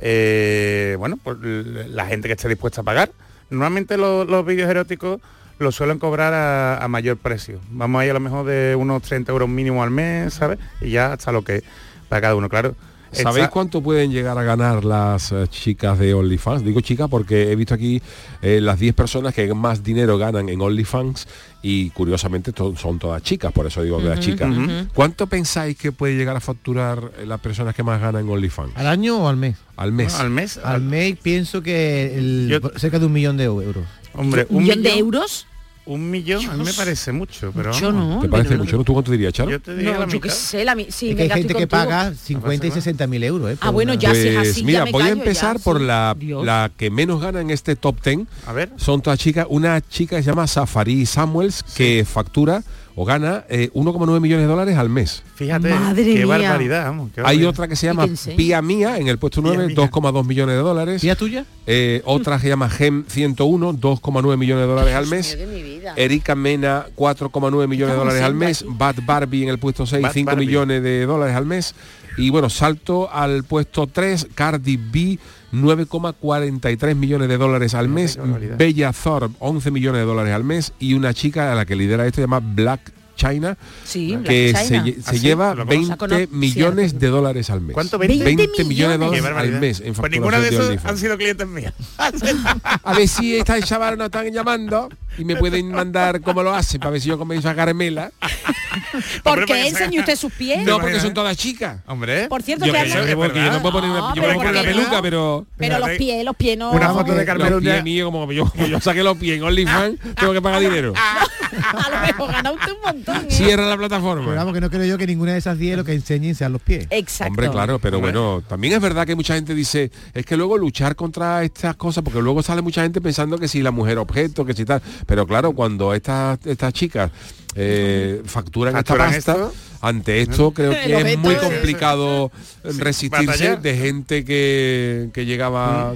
eh, 0.00 0.96
bueno, 0.98 1.16
por 1.16 1.38
la 1.44 2.06
gente 2.06 2.28
que 2.28 2.34
esté 2.34 2.48
dispuesta 2.48 2.80
a 2.80 2.84
pagar. 2.84 3.10
Normalmente 3.50 3.96
lo- 3.96 4.24
los 4.24 4.44
vídeos 4.44 4.68
eróticos 4.70 5.20
los 5.58 5.74
suelen 5.74 5.98
cobrar 5.98 6.34
a, 6.34 6.78
a 6.82 6.88
mayor 6.88 7.16
precio. 7.16 7.60
Vamos 7.70 8.00
ahí 8.00 8.08
a 8.08 8.14
lo 8.14 8.20
mejor 8.20 8.46
de 8.46 8.76
unos 8.76 9.02
30 9.02 9.32
euros 9.32 9.48
mínimo 9.48 9.82
al 9.82 9.90
mes, 9.90 10.34
¿sabes? 10.34 10.58
Y 10.80 10.90
ya 10.90 11.12
hasta 11.14 11.32
lo 11.32 11.42
que 11.42 11.62
para 12.08 12.20
cada 12.22 12.34
uno, 12.36 12.48
claro. 12.48 12.74
¿Sabéis 13.12 13.48
cuánto 13.48 13.82
pueden 13.82 14.10
llegar 14.12 14.36
a 14.38 14.42
ganar 14.42 14.84
las 14.84 15.32
eh, 15.32 15.46
chicas 15.48 15.98
de 15.98 16.14
OnlyFans? 16.14 16.64
Digo 16.64 16.80
chicas 16.80 17.08
porque 17.08 17.50
he 17.50 17.56
visto 17.56 17.74
aquí 17.74 18.00
eh, 18.42 18.60
las 18.60 18.78
10 18.78 18.94
personas 18.94 19.34
que 19.34 19.52
más 19.54 19.82
dinero 19.82 20.18
ganan 20.18 20.48
en 20.48 20.60
OnlyFans 20.60 21.26
y 21.62 21.90
curiosamente 21.90 22.52
to- 22.52 22.76
son 22.76 22.98
todas 22.98 23.22
chicas, 23.22 23.52
por 23.52 23.66
eso 23.66 23.82
digo 23.82 23.98
que 23.98 24.04
las 24.04 24.20
chicas. 24.20 24.48
¿Cuánto 24.94 25.26
pensáis 25.26 25.76
que 25.76 25.90
puede 25.92 26.16
llegar 26.16 26.36
a 26.36 26.40
facturar 26.40 27.10
eh, 27.18 27.26
las 27.26 27.40
personas 27.40 27.74
que 27.74 27.82
más 27.82 28.00
ganan 28.00 28.24
en 28.26 28.30
OnlyFans? 28.30 28.76
¿Al 28.76 28.86
año 28.86 29.18
o 29.24 29.28
al 29.28 29.36
mes? 29.36 29.56
Al 29.76 29.92
mes. 29.92 30.14
al 30.14 30.30
mes? 30.30 30.58
Al 30.62 30.82
mes 30.82 31.16
pienso 31.20 31.62
que 31.62 32.16
el- 32.18 32.48
Yo- 32.48 32.70
cerca 32.76 32.98
de 32.98 33.06
un 33.06 33.12
millón 33.12 33.36
de 33.36 33.44
euros. 33.44 33.84
Hombre, 34.14 34.46
¿Un 34.50 34.62
millón 34.64 34.82
de 34.82 34.98
euros? 34.98 35.46
Un 35.90 36.10
millón, 36.10 36.44
a 36.50 36.52
mí 36.54 36.64
me 36.64 36.72
parece 36.74 37.12
mucho, 37.12 37.50
pero 37.56 37.70
vamos. 37.72 37.94
no. 37.94 38.20
¿Te 38.20 38.28
parece 38.28 38.56
mucho? 38.58 38.76
¿no? 38.76 38.84
¿Tú 38.84 38.92
cuánto 38.92 39.10
dirías, 39.10 39.32
Charo? 39.32 39.50
Yo 39.50 39.58
te 39.58 39.74
diría 39.74 39.94
No, 39.94 40.00
la 40.00 40.06
yo 40.06 40.20
mitad. 40.20 40.28
sé, 40.34 40.62
la 40.62 40.74
mi- 40.74 40.86
sí, 40.90 41.10
es 41.10 41.16
que 41.16 41.22
hay 41.22 41.30
gente 41.30 41.54
que 41.54 41.66
paga 41.66 42.12
50 42.14 42.66
y 42.66 42.70
60 42.70 43.06
mil 43.06 43.24
euros. 43.24 43.52
¿eh? 43.52 43.56
Ah, 43.62 43.70
bueno, 43.70 43.94
ya 43.94 44.14
si 44.14 44.28
es 44.28 44.34
Pues 44.36 44.50
así, 44.50 44.64
mira, 44.64 44.80
ya 44.80 44.84
me 44.84 44.90
voy 44.92 45.02
a 45.04 45.06
ya, 45.06 45.12
empezar 45.12 45.58
por 45.60 45.78
sí. 45.78 45.84
la, 45.86 46.14
Dios. 46.18 46.44
la 46.44 46.70
que 46.76 46.90
menos 46.90 47.22
gana 47.22 47.40
en 47.40 47.48
este 47.50 47.74
top 47.74 48.02
10. 48.04 48.26
A 48.46 48.52
ver. 48.52 48.70
Son 48.76 49.00
todas 49.00 49.18
chicas. 49.18 49.46
Una 49.48 49.80
chica 49.80 50.16
que 50.16 50.22
se 50.22 50.28
llama 50.28 50.46
Safari 50.46 51.06
Samuels 51.06 51.62
que 51.62 52.04
factura 52.04 52.62
o 53.00 53.04
gana 53.04 53.44
eh, 53.48 53.70
1,9 53.74 54.20
millones 54.20 54.44
de 54.44 54.50
dólares 54.50 54.76
al 54.76 54.88
mes. 54.88 55.22
Fíjate, 55.36 55.68
Madre 55.70 56.02
qué 56.04 56.14
mía. 56.14 56.26
barbaridad, 56.26 56.84
vamos, 56.86 57.10
qué 57.14 57.20
Hay 57.20 57.24
barbaridad. 57.24 57.48
otra 57.50 57.68
que 57.68 57.76
se 57.76 57.86
¿Y 57.86 57.88
llama? 57.90 58.06
Pía 58.36 58.60
Mía 58.60 58.98
en 58.98 59.06
el 59.06 59.18
puesto 59.18 59.40
9, 59.40 59.68
Mía. 59.68 59.76
2,2 59.76 60.26
millones 60.26 60.56
de 60.56 60.62
dólares. 60.62 61.00
¿Tía 61.00 61.14
tuya? 61.14 61.44
Eh, 61.66 62.02
otra 62.04 62.36
que 62.36 62.42
se 62.42 62.48
llama 62.48 62.68
Gem 62.68 63.04
101, 63.06 63.74
2,9 63.74 64.36
millones 64.36 64.62
de 64.64 64.68
dólares 64.68 64.94
al 64.94 65.06
mes. 65.06 65.36
Dios 65.36 65.48
mío. 65.48 65.78
Erika 65.94 66.34
Mena, 66.34 66.86
4,9 66.96 67.68
millones 67.68 67.94
de 67.94 67.98
dólares 67.98 68.22
al 68.22 68.34
mes. 68.34 68.62
aquí. 68.62 68.70
Bad 68.76 68.96
Barbie 69.06 69.44
en 69.44 69.48
el 69.50 69.58
puesto 69.58 69.86
6, 69.86 70.02
Bad 70.02 70.12
5 70.12 70.26
Barbie. 70.26 70.46
millones 70.46 70.82
de 70.82 71.06
dólares 71.06 71.36
al 71.36 71.46
mes. 71.46 71.74
Y 72.18 72.30
bueno, 72.30 72.50
salto 72.50 73.10
al 73.12 73.44
puesto 73.44 73.86
3, 73.86 74.28
Cardi 74.34 74.76
B, 74.76 75.18
9,43 75.52 76.94
millones 76.94 77.28
de 77.28 77.38
dólares 77.38 77.74
al 77.74 77.88
mes. 77.88 78.18
Bella 78.56 78.92
Thorpe, 78.92 79.36
11 79.38 79.70
millones 79.70 80.00
de 80.00 80.06
dólares 80.06 80.34
al 80.34 80.44
mes. 80.44 80.72
Y 80.78 80.94
una 80.94 81.14
chica 81.14 81.52
a 81.52 81.54
la 81.54 81.64
que 81.64 81.76
lidera 81.76 82.06
esto 82.06 82.16
se 82.16 82.22
llama 82.22 82.40
Black 82.40 82.92
China, 83.18 83.58
Sí, 83.84 84.16
que 84.24 84.54
se, 84.56 84.64
China. 84.68 84.84
lle- 84.84 84.94
se 85.02 85.10
¿Ah, 85.10 85.12
sí? 85.12 85.18
lleva 85.18 85.50
conozco. 85.50 85.68
20 85.70 85.88
La 85.90 85.96
conozco, 85.96 86.26
millones 86.36 86.98
de 86.98 87.06
dólares 87.08 87.50
al 87.50 87.60
mes. 87.60 87.74
¿Cuánto? 87.74 87.98
20 87.98 88.24
20 88.24 88.64
millones 88.64 88.98
de 89.00 89.04
dólares 89.20 89.36
al 89.36 89.60
mes 89.60 89.80
en 89.84 89.92
Pues 89.94 90.12
ninguno 90.12 90.40
de 90.40 90.48
esos 90.48 90.84
han 90.84 90.96
sido 90.96 91.16
clientes 91.18 91.46
míos. 91.48 91.72
A 92.84 92.94
ver 92.94 93.08
si 93.08 93.36
esta 93.36 93.60
chaval 93.60 93.98
no 93.98 94.04
están 94.06 94.30
llamando 94.32 94.88
y 95.18 95.24
me 95.24 95.34
pueden 95.36 95.70
mandar 95.72 96.20
cómo 96.20 96.42
lo 96.44 96.54
hacen 96.54 96.78
para 96.80 96.92
ver 96.92 97.00
si 97.00 97.08
yo 97.08 97.18
comienzo 97.18 97.48
a 97.50 97.54
caramela. 97.56 98.12
¿Por 98.20 99.40
qué 99.44 99.54
porque 99.54 99.66
enseña 99.68 99.90
se- 99.90 99.98
usted 100.00 100.16
sus 100.16 100.32
pies? 100.32 100.64
No, 100.64 100.78
porque 100.78 101.00
son 101.00 101.12
todas 101.12 101.36
chicas. 101.36 101.80
Hombre. 101.86 102.28
Por 102.28 102.42
cierto, 102.42 102.66
Yo, 102.66 102.72
que 102.72 102.88
yo- 102.88 103.16
porque 103.16 103.44
yo 103.44 103.50
no 103.52 103.60
puedo 103.60 103.72
poner 103.74 103.90
una, 103.90 103.98
No, 104.00 104.14
yo 104.14 104.22
pero 104.22 104.28
me 104.28 104.34
pongo 104.34 104.48
una 104.50 104.52
¿por 104.60 104.68
qué 104.68 104.74
peluca, 104.74 105.02
pero 105.02 105.46
Pero 105.56 105.78
los 105.80 105.90
pies, 105.90 106.24
los 106.24 106.36
pies 106.36 106.56
no. 106.56 106.70
Una 106.70 106.90
foto 106.92 107.14
de 107.14 107.24
Carmen 107.24 107.48
los 107.50 107.58
un 107.58 107.64
día- 107.64 107.72
pies 107.74 107.84
míos, 107.84 108.10
como 108.12 108.30
yo, 108.30 108.48
como 108.48 108.66
yo 108.68 108.80
saqué 108.80 109.02
los 109.02 109.16
pies 109.18 109.38
en 109.38 109.42
OnlyFans, 109.42 109.98
tengo 110.16 110.32
que 110.32 110.40
pagar 110.42 110.60
dinero. 110.60 110.92
A 111.74 111.90
lo 111.90 112.06
mejor 112.06 112.32
gana 112.32 112.52
usted 112.52 112.72
un 112.72 112.80
montón. 112.82 113.16
¿eh? 113.16 113.30
Cierra 113.30 113.62
la 113.66 113.76
Pero 113.76 113.88
plataforma. 113.88 114.34
vamos, 114.34 114.54
que 114.54 114.60
no 114.60 114.70
creo 114.70 114.84
yo 114.84 114.98
que 114.98 115.06
ninguna 115.06 115.32
de 115.32 115.38
esas 115.38 115.58
10 115.58 115.76
lo 115.78 115.84
que 115.84 115.92
enseñen 115.92 116.34
sean 116.34 116.52
los 116.52 116.62
pies. 116.62 116.86
Exacto. 116.90 117.30
Hombre, 117.30 117.50
claro, 117.50 117.78
pero 117.78 118.00
bueno, 118.00 118.42
también 118.46 118.74
es 118.74 118.80
verdad 118.80 119.06
que 119.06 119.14
mucha 119.14 119.34
gente 119.34 119.54
dice, 119.54 119.90
es 120.14 120.24
que 120.26 120.36
luego 120.36 120.56
luchar 120.58 120.96
contra 120.96 121.42
estas 121.44 121.76
cosas, 121.76 122.02
porque 122.04 122.20
luego 122.20 122.42
sale 122.42 122.62
mucha 122.62 122.82
gente 122.82 123.00
pensando 123.00 123.38
que 123.38 123.48
si 123.48 123.62
la 123.62 123.70
mujer 123.70 123.98
objeto, 123.98 124.44
que 124.44 124.54
si 124.54 124.64
tal, 124.64 124.82
pero 125.06 125.26
claro, 125.26 125.52
cuando 125.52 125.94
estas 125.94 126.38
estas 126.46 126.72
chicas 126.72 127.10
eh, 127.54 128.22
facturan, 128.26 128.74
Facturan 128.74 129.14
esta 129.14 129.34
pasta, 129.34 129.48
esto. 129.48 129.52
ante 129.80 130.20
esto 130.20 130.50
creo 130.52 130.70
que 130.72 131.12
es 131.12 131.18
muy 131.18 131.34
complicado 131.36 132.30
resistirse 132.62 133.26
batallar. 133.26 133.62
de 133.62 133.76
gente 133.76 134.24
que, 134.24 135.08
que 135.12 135.24
llegaba... 135.26 135.94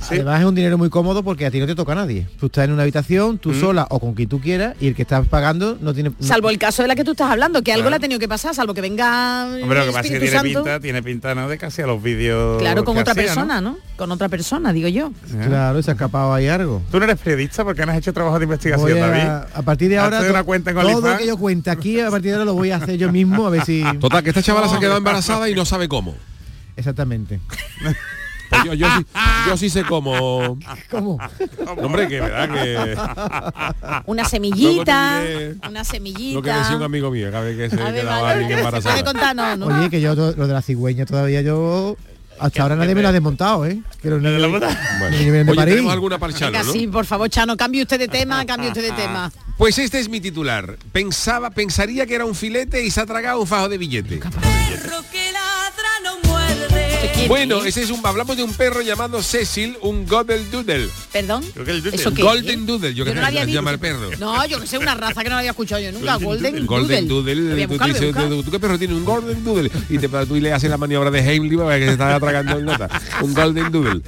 Sí. 0.00 0.14
Además 0.16 0.40
es 0.40 0.46
un 0.46 0.54
dinero 0.54 0.78
muy 0.78 0.88
cómodo 0.88 1.22
porque 1.22 1.44
a 1.46 1.50
ti 1.50 1.60
no 1.60 1.66
te 1.66 1.74
toca 1.74 1.92
a 1.92 1.94
nadie. 1.94 2.26
Tú 2.40 2.46
estás 2.46 2.64
en 2.64 2.72
una 2.72 2.82
habitación, 2.82 3.38
tú 3.38 3.50
Mm. 3.50 3.60
sola 3.60 3.86
o 3.90 4.00
con 4.00 4.14
quien 4.14 4.28
tú 4.28 4.40
quieras 4.40 4.74
y 4.80 4.86
el 4.88 4.94
que 4.94 5.02
estás 5.02 5.28
pagando 5.28 5.76
no 5.80 5.92
tiene... 5.94 6.10
no- 6.18 6.26
Salvo 6.26 6.48
el 6.50 6.58
caso 6.58 6.82
de 6.82 6.88
la 6.88 6.94
que 6.96 7.04
tú 7.04 7.10
estás 7.12 7.30
hablando, 7.30 7.62
que 7.62 7.72
algo 7.72 7.82
Claro. 7.82 7.90
le 7.90 7.96
ha 7.96 8.00
tenido 8.00 8.18
que 8.18 8.26
pasar, 8.28 8.54
salvo 8.54 8.72
que 8.74 8.80
venga 8.80 9.44
Hombre, 9.62 9.78
lo 9.80 9.84
que 9.86 9.92
pasa 9.92 10.00
es 10.00 10.10
que 10.12 10.18
tiene 10.20 10.34
Santo. 10.36 10.62
pinta, 10.64 10.80
tiene 10.80 11.02
pinta, 11.02 11.34
¿no? 11.34 11.48
De 11.48 11.58
casi 11.58 11.82
a 11.82 11.86
los 11.86 12.02
vídeos. 12.02 12.58
Claro, 12.60 12.82
con 12.84 12.96
otra 12.96 13.12
hacía, 13.12 13.24
persona, 13.24 13.60
¿no? 13.60 13.78
Con 13.96 14.10
otra 14.10 14.28
persona, 14.30 14.72
digo 14.72 14.88
yo. 14.88 15.12
Claro, 15.46 15.82
se 15.82 15.90
ha 15.90 15.94
escapado 15.94 16.32
ahí 16.32 16.48
algo. 16.48 16.82
Tú 16.90 16.98
no 16.98 17.04
eres 17.04 17.18
periodista 17.18 17.62
porque 17.64 17.84
no 17.84 17.92
has 17.92 17.98
hecho 17.98 18.12
trabajo 18.12 18.38
de 18.38 18.44
investigación, 18.44 19.02
a, 19.02 19.06
David. 19.06 19.46
a 19.54 19.62
partir 19.62 19.90
de 19.90 19.98
ahora 19.98 20.22
una 20.28 20.44
cuenta 20.44 20.70
en 20.70 20.76
todo 20.78 21.00
lo 21.12 21.18
que 21.18 21.26
yo 21.26 21.36
cuente 21.36 21.70
aquí 21.70 22.00
a 22.00 22.10
partir 22.10 22.30
de 22.30 22.32
ahora 22.34 22.44
lo 22.46 22.54
voy 22.54 22.70
a 22.70 22.76
hacer 22.76 22.96
yo 22.96 23.12
mismo 23.12 23.46
a 23.46 23.50
ver 23.50 23.64
si 23.64 23.84
Total, 24.00 24.22
que 24.22 24.30
esta 24.30 24.42
chavala 24.42 24.68
se 24.68 24.76
ha 24.76 24.80
quedado 24.80 24.96
embarazada 24.96 25.48
y 25.50 25.54
no 25.54 25.64
sabe 25.66 25.88
cómo. 25.88 26.14
exactamente. 26.76 27.40
Pues 28.50 28.64
yo, 28.64 28.74
yo 28.74 28.86
sí, 28.98 29.06
yo 29.48 29.56
sí 29.56 29.70
sé 29.70 29.84
cómo. 29.84 30.58
¿Cómo? 30.90 31.18
Hombre, 31.78 32.08
que 32.08 32.20
verdad 32.20 32.50
que 32.52 32.96
Una 34.06 34.24
semillita, 34.24 35.22
una 35.68 35.84
semillita. 35.84 36.34
lo 36.34 36.42
que 36.42 36.50
decía 36.52 36.76
un 36.76 36.82
amigo 36.82 37.10
mío, 37.10 37.30
cada 37.30 37.44
vez 37.44 37.56
que 37.56 37.70
se 37.70 37.76
quedaba 37.76 38.30
alguien 38.30 38.48
¿Se 38.50 38.58
embarazada. 38.58 38.94
puede 38.94 39.04
contar? 39.04 39.36
No, 39.36 39.56
no. 39.56 39.66
Oye, 39.66 39.88
que 39.88 40.00
yo 40.00 40.14
lo 40.14 40.32
de 40.32 40.52
la 40.52 40.62
cigüeña 40.62 41.06
todavía 41.06 41.40
yo 41.42 41.96
hasta 42.40 42.62
ahora 42.62 42.74
nadie 42.74 42.94
me 42.94 43.02
lo 43.02 43.08
ha 43.08 43.12
desmontado, 43.12 43.66
¿eh? 43.66 43.82
Que 44.00 44.08
los 44.08 44.22
niños, 44.22 44.50
Bueno. 44.50 44.66
de 45.16 45.42
Oye, 45.42 45.54
París. 45.54 45.74
tenemos 45.74 45.92
alguna 45.92 46.18
para 46.18 46.32
Chano, 46.32 46.52
Venga, 46.52 46.64
¿no? 46.64 46.72
sí, 46.72 46.86
por 46.86 47.04
favor, 47.04 47.28
Chano, 47.28 47.54
cambie 47.56 47.82
usted 47.82 47.98
de 47.98 48.08
tema, 48.08 48.44
cambie 48.46 48.68
usted 48.68 48.82
de 48.82 48.92
tema. 48.92 49.30
Pues 49.58 49.78
este 49.78 50.00
es 50.00 50.08
mi 50.08 50.22
titular. 50.22 50.76
Pensaba, 50.90 51.50
pensaría 51.50 52.06
que 52.06 52.14
era 52.14 52.24
un 52.24 52.34
filete 52.34 52.82
y 52.82 52.90
se 52.90 53.02
ha 53.02 53.04
tragado 53.06 53.42
un 53.42 53.46
fajo 53.46 53.68
de 53.68 53.76
billete. 53.76 54.20
Bueno, 57.28 57.64
ese 57.64 57.82
es 57.82 57.90
un, 57.90 58.04
hablamos 58.04 58.36
de 58.36 58.42
un 58.42 58.52
perro 58.54 58.80
llamado 58.80 59.22
Cecil, 59.22 59.76
un 59.82 60.06
Golden 60.06 60.50
Doodle. 60.50 60.88
¿Perdón? 61.12 61.44
¿Eso 61.92 62.12
qué 62.12 62.22
Golden 62.22 62.66
Doodle, 62.66 62.92
yo, 62.94 63.04
Yo 63.04 63.12
creo 63.12 63.14
no 63.14 63.20
lo 63.20 63.26
que 63.32 63.38
había 63.40 63.44
se 63.44 63.52
llama 63.52 63.70
el 63.70 63.76
visto. 63.76 63.98
perro. 63.98 64.10
No, 64.18 64.46
yo 64.46 64.60
que 64.60 64.66
sé, 64.66 64.78
una 64.78 64.94
raza 64.94 65.22
que 65.22 65.28
no 65.28 65.34
la 65.36 65.38
había 65.40 65.50
escuchado 65.52 65.80
yo 65.80 65.92
nunca. 65.92 66.16
Golden, 66.16 66.66
Golden 66.66 67.06
Doodle, 67.08 67.52
Voy 67.54 67.62
a 67.62 67.66
tú, 67.66 67.70
buscarlo, 67.72 67.94
dices, 67.94 68.00
voy 68.14 68.22
a 68.22 68.26
buscar. 68.26 68.28
¿tú- 68.38 68.42
tú 68.44 68.50
qué 68.50 68.58
perro 68.58 68.78
tiene? 68.78 68.94
Un 68.94 69.04
Golden 69.04 69.44
Doodle. 69.44 69.70
Y 69.88 69.98
te, 69.98 70.08
tú 70.08 70.34
le 70.36 70.52
haces 70.52 70.68
la 70.70 70.76
maniobra 70.76 71.10
de 71.10 71.20
Heimlich 71.20 71.58
para 71.58 71.78
que 71.78 71.86
se 71.86 71.92
está 71.92 72.14
atragando 72.16 72.56
el 72.56 72.64
nota. 72.64 72.88
Un 73.22 73.32
Golden 73.34 73.70
Doodle. 73.70 74.02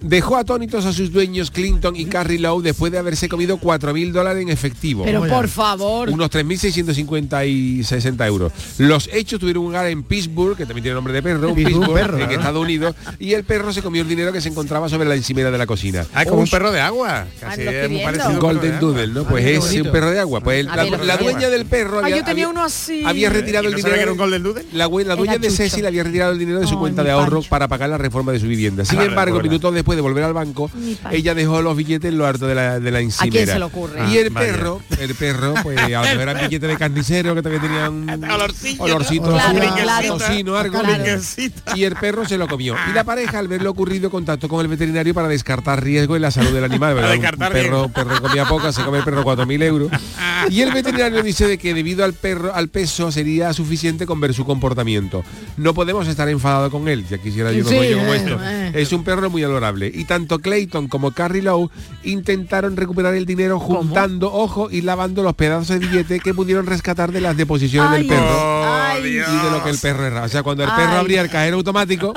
Dejó 0.00 0.36
atónitos 0.36 0.84
a 0.84 0.92
sus 0.92 1.12
dueños 1.12 1.50
Clinton 1.50 1.94
y 1.96 2.06
Carrie 2.06 2.38
Lowe 2.38 2.62
después 2.62 2.90
de 2.90 2.98
haberse 2.98 3.28
comido 3.28 3.58
4.000 3.58 4.10
dólares 4.12 4.42
en 4.42 4.48
efectivo. 4.48 5.04
Pero 5.04 5.24
por 5.26 5.48
favor. 5.48 6.08
Unos 6.10 6.30
3.650 6.30 7.46
y 7.48 7.84
60 7.84 8.26
euros. 8.26 8.52
Los 8.78 9.08
hechos 9.12 9.38
tuvieron 9.38 9.64
lugar 9.64 9.86
en 9.86 10.02
Pittsburgh, 10.02 10.56
que 10.56 10.66
también 10.66 10.82
tiene 10.82 10.94
nombre 10.94 11.12
de 11.12 11.22
perro, 11.22 11.50
un 11.50 11.54
Pittsburgh, 11.54 11.92
perro. 11.94 12.18
Estados 12.40 12.62
Unidos, 12.62 12.94
y 13.18 13.32
el 13.34 13.44
perro 13.44 13.72
se 13.72 13.82
comió 13.82 14.02
el 14.02 14.08
dinero 14.08 14.32
que 14.32 14.40
se 14.40 14.48
encontraba 14.48 14.88
sobre 14.88 15.08
la 15.08 15.14
encimera 15.14 15.50
de 15.50 15.58
la 15.58 15.66
cocina. 15.66 16.06
Ah, 16.14 16.22
es 16.22 16.28
como 16.28 16.42
un 16.42 16.48
perro 16.48 16.70
de 16.72 16.80
agua. 16.80 17.26
Casi 17.40 17.64
lo 17.64 17.70
estoy 17.70 17.84
es 17.84 17.90
muy 17.90 18.02
parecido 18.04 18.30
Un 18.30 18.38
Golden. 18.38 18.80
Doodle, 18.80 19.06
¿no? 19.08 19.24
Pues 19.24 19.44
qué 19.44 19.56
es 19.56 19.72
un 19.80 19.92
perro 19.92 20.10
de 20.10 20.20
agua. 20.20 20.40
Pues 20.40 20.66
A 20.68 20.76
la, 20.76 21.16
dueña 21.16 21.48
del 21.50 21.66
perro 21.66 21.98
Ay, 21.98 22.04
había, 22.12 22.16
yo 22.18 22.24
tenía 22.24 22.44
había- 22.44 22.48
uno 22.48 22.64
así. 22.64 23.02
había 23.04 23.30
retirado 23.30 23.64
¿Y 23.64 23.66
el 23.68 23.72
no 23.72 23.76
dinero. 23.78 23.94
que 23.96 24.02
era 24.02 24.12
un 24.12 24.18
Golden 24.18 24.42
Doodle? 24.42 24.64
La, 24.72 24.86
dueña 24.88 25.14
Era 25.34 25.38
de 25.38 25.48
chucho. 25.48 25.56
Cecil 25.62 25.86
había 25.86 26.04
retirado 26.04 26.32
el 26.32 26.38
dinero 26.38 26.60
de 26.60 26.66
su 26.66 26.78
cuenta 26.78 27.02
de 27.04 27.10
ahorro 27.10 27.36
Pancho. 27.38 27.48
para 27.50 27.68
pagar 27.68 27.88
la 27.90 27.98
reforma 27.98 28.32
de 28.32 28.40
su 28.40 28.46
vivienda. 28.46 28.84
Sin 28.84 28.98
Ah, 28.98 29.04
embargo, 29.04 29.40
minutos 29.40 29.72
después 29.74 29.96
de 29.96 30.02
volver 30.02 30.24
al 30.24 30.32
banco, 30.34 30.70
ella 31.10 31.34
dejó 31.34 31.62
los 31.62 31.76
billetes 31.76 32.10
en 32.10 32.18
lo 32.18 32.26
alto 32.26 32.46
de 32.46 32.54
la, 32.54 32.80
de 32.80 32.90
la 32.90 33.00
encimera. 33.00 33.30
quién 33.32 33.46
se 33.46 33.58
le 33.58 33.64
ocurre? 33.64 34.08
Y 34.10 34.18
el 34.18 34.28
Ah, 34.28 34.30
vaya. 34.34 34.52
perro, 34.52 34.80
el 35.00 35.14
perro, 35.14 35.54
pues 35.62 35.78
a 35.78 35.88
lo 35.88 36.00
mejor 36.02 36.20
era 36.20 36.34
billete 36.34 36.66
de 36.66 36.76
carnicero 36.76 37.34
que 37.34 37.42
también 37.42 37.62
tenía 37.62 37.90
un 37.90 38.08
Olorcillo, 38.30 38.82
olorcito, 38.84 39.30
Claro, 39.30 39.58
azul, 39.62 39.82
claro. 39.82 40.16
tocino, 40.18 40.56
algo. 40.56 40.78
Claro. 40.80 41.20
Y 41.74 41.84
el 41.84 41.96
perro 41.96 42.24
se 42.28 42.38
lo 42.38 42.46
comió. 42.48 42.74
Y 42.90 42.92
la 42.94 43.04
pareja, 43.04 43.38
al 43.38 43.48
ver 43.48 43.62
lo 43.62 43.70
ocurrido, 43.70 44.10
contactó 44.10 44.48
con 44.48 44.60
el 44.60 44.68
veterinario 44.68 45.14
para 45.14 45.28
descartar 45.28 45.82
riesgo 45.82 46.16
en 46.16 46.22
la 46.22 46.30
salud 46.30 46.50
del 46.52 46.64
animal. 46.64 46.94
¿verdad? 46.94 47.10
Un 47.14 47.20
descartar 47.20 47.52
perro, 47.52 47.88
perro 47.88 48.20
comía 48.20 48.44
poco, 48.44 48.70
se 48.72 48.82
come 48.84 48.98
el 48.98 49.04
perro 49.04 49.24
4.000 49.24 49.62
euros. 49.62 49.90
Y 50.50 50.60
el 50.62 50.72
veterinario 50.72 51.22
dice 51.22 51.46
de 51.46 51.58
que 51.58 51.74
debido 51.74 52.04
al 52.04 52.12
perro, 52.12 52.54
al 52.54 52.68
peso, 52.68 53.10
sería 53.10 53.52
suficiente 53.52 54.06
con 54.06 54.20
ver 54.20 54.34
su 54.34 54.44
comportamiento. 54.44 55.24
No 55.56 55.74
podemos 55.74 56.06
estar 56.08 56.28
enfadados 56.28 56.70
con 56.70 56.86
él, 56.88 57.04
ya 57.08 57.18
quisiera 57.18 57.50
yo 57.52 57.64
un 57.64 57.68
Sí, 57.68 57.76
como 57.94 58.12
eh, 58.12 58.16
esto. 58.16 58.38
eh. 58.42 58.72
Es 58.74 58.92
un 58.92 59.02
perro 59.04 59.30
muy 59.30 59.42
adorable. 59.42 59.90
Y 59.92 60.04
tanto 60.04 60.38
Clayton 60.38 60.88
como 60.88 61.10
Carrie 61.12 61.42
Lowe 61.42 61.70
intentaron 62.04 62.76
recuperar 62.76 63.14
el 63.14 63.26
dinero 63.26 63.58
juntando, 63.58 64.32
ojo, 64.32 64.68
y 64.70 64.82
lavando 64.82 65.22
los 65.22 65.34
pedazos 65.34 65.68
de 65.68 65.78
billete 65.78 66.20
que 66.20 66.34
pudieron 66.34 66.66
rescatar 66.66 67.12
de 67.12 67.20
las 67.20 67.36
deposiciones 67.36 67.90
Ay, 67.92 67.98
del 68.00 68.08
perro. 68.08 68.64
ay. 68.64 69.02
Y 69.08 69.12
de 69.44 69.50
lo 69.50 69.62
que 69.62 69.70
el 69.70 69.78
perro 69.78 70.06
era. 70.06 70.22
O 70.24 70.28
sea, 70.28 70.42
cuando 70.42 70.64
el 70.64 70.70
perro 70.70 70.92
Ay. 70.92 70.98
abría 70.98 71.20
el 71.20 71.30
cajero 71.30 71.56
automático 71.56 72.12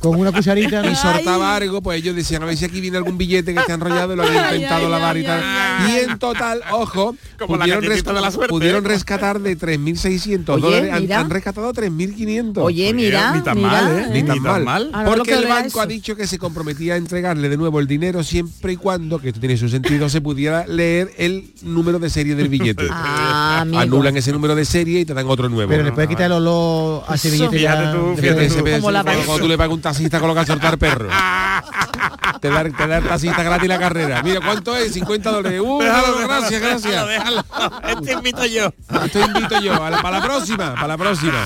Con 0.00 0.18
una 0.18 0.32
cucharita. 0.32 0.82
¿no? 0.82 0.90
y 0.90 0.96
soltaba 0.96 1.56
algo, 1.56 1.82
pues 1.82 2.00
ellos 2.00 2.14
decían, 2.16 2.42
a 2.42 2.46
ver 2.46 2.56
si 2.56 2.64
aquí 2.64 2.80
viene 2.80 2.96
algún 2.96 3.18
billete 3.18 3.54
que 3.54 3.60
está 3.60 3.74
enrollado 3.74 4.12
y 4.12 4.16
lo 4.16 4.22
había 4.22 4.48
ay, 4.48 4.60
lavar 4.62 5.16
y 5.16 5.24
tal. 5.24 5.40
ay, 5.44 5.92
Y 5.92 6.10
en 6.10 6.18
total, 6.18 6.62
ojo, 6.70 7.16
Como 7.38 7.56
la 7.56 7.64
pudieron, 7.64 7.84
galletita 7.84 8.12
de 8.12 8.20
la 8.20 8.30
suerte, 8.30 8.48
pudieron 8.50 8.84
¿eh? 8.84 8.88
rescatar 8.88 9.40
de 9.40 9.56
3.600 9.58 10.48
Oye, 10.48 10.60
dólares, 10.62 10.92
han, 10.92 11.12
han 11.12 11.30
rescatado 11.30 11.72
3.500. 11.72 12.58
Oye, 12.62 12.92
mira, 12.94 13.32
ni 13.34 13.42
tan 13.42 13.56
mira, 13.56 13.68
mal, 13.70 13.98
¿eh? 13.98 14.06
Ni 14.12 14.22
tan 14.22 14.64
mal. 14.64 14.90
Porque 15.06 15.32
que 15.32 15.38
el 15.38 15.46
banco 15.46 15.68
eso. 15.68 15.80
ha 15.80 15.86
dicho 15.86 16.16
que 16.16 16.26
se 16.26 16.38
comprometía 16.38 16.94
a 16.94 16.96
entregarle 16.96 17.48
de 17.48 17.56
nuevo 17.56 17.80
el 17.80 17.86
dinero 17.86 18.22
siempre 18.22 18.72
y 18.72 18.76
cuando, 18.76 19.18
que 19.18 19.28
esto 19.28 19.40
tiene 19.40 19.56
su 19.56 19.68
sentido, 19.68 20.08
se 20.08 20.20
pudiera 20.20 20.66
leer 20.66 21.12
el 21.18 21.52
número 21.62 21.98
de 21.98 22.10
serie 22.10 22.34
del 22.34 22.48
billete. 22.48 22.84
Ah. 22.98 23.64
Anulan 23.76 24.16
ese 24.16 24.32
número 24.32 24.54
de 24.54 24.64
serie 24.64 25.00
y 25.00 25.04
te 25.04 25.14
dan 25.14 25.26
otro 25.28 25.48
nuevo. 25.48 25.68
Pero 25.68 25.82
le 25.82 25.92
puedes 25.92 26.08
quitar 26.08 26.26
el 26.26 26.32
olor 26.32 27.04
a 27.06 27.14
ese 27.14 27.30
billete. 27.30 27.58
Fíjate 27.58 27.96
tú, 27.96 28.16
fíjate 28.16 28.80
Como 28.80 28.90
la 28.90 29.04
cuando, 29.36 29.46
tú 29.46 29.48
le 29.48 29.56
pagas 29.58 29.72
un 29.74 29.80
taxista 29.82 30.18
con 30.18 30.28
lo 30.28 30.34
que 30.34 30.40
ha 30.40 30.46
soltar 30.46 30.78
perro. 30.78 31.08
te 32.40 32.48
da, 32.50 32.64
te 32.64 32.86
da 32.86 32.98
el 32.98 33.04
taxista 33.04 33.42
gratis 33.42 33.68
la 33.68 33.78
carrera. 33.78 34.22
Mira, 34.22 34.40
¿cuánto 34.40 34.76
es? 34.76 34.92
50 34.92 35.30
dólares. 35.30 35.60
Uh, 35.64 35.78
Déjalo, 35.80 36.18
gracias, 36.28 36.50
déjalo, 36.60 36.80
gracias. 36.80 37.08
déjalo, 37.08 37.42
déjalo. 37.42 38.00
Este 38.00 38.12
invito 38.12 38.46
yo. 38.46 38.72
Esto 39.04 39.20
invito 39.20 39.60
yo, 39.62 39.82
a 39.82 39.90
la- 39.90 40.02
para 40.02 40.18
la 40.18 40.24
próxima, 40.24 40.74
para 40.74 40.88
la 40.88 40.98
próxima. 40.98 41.44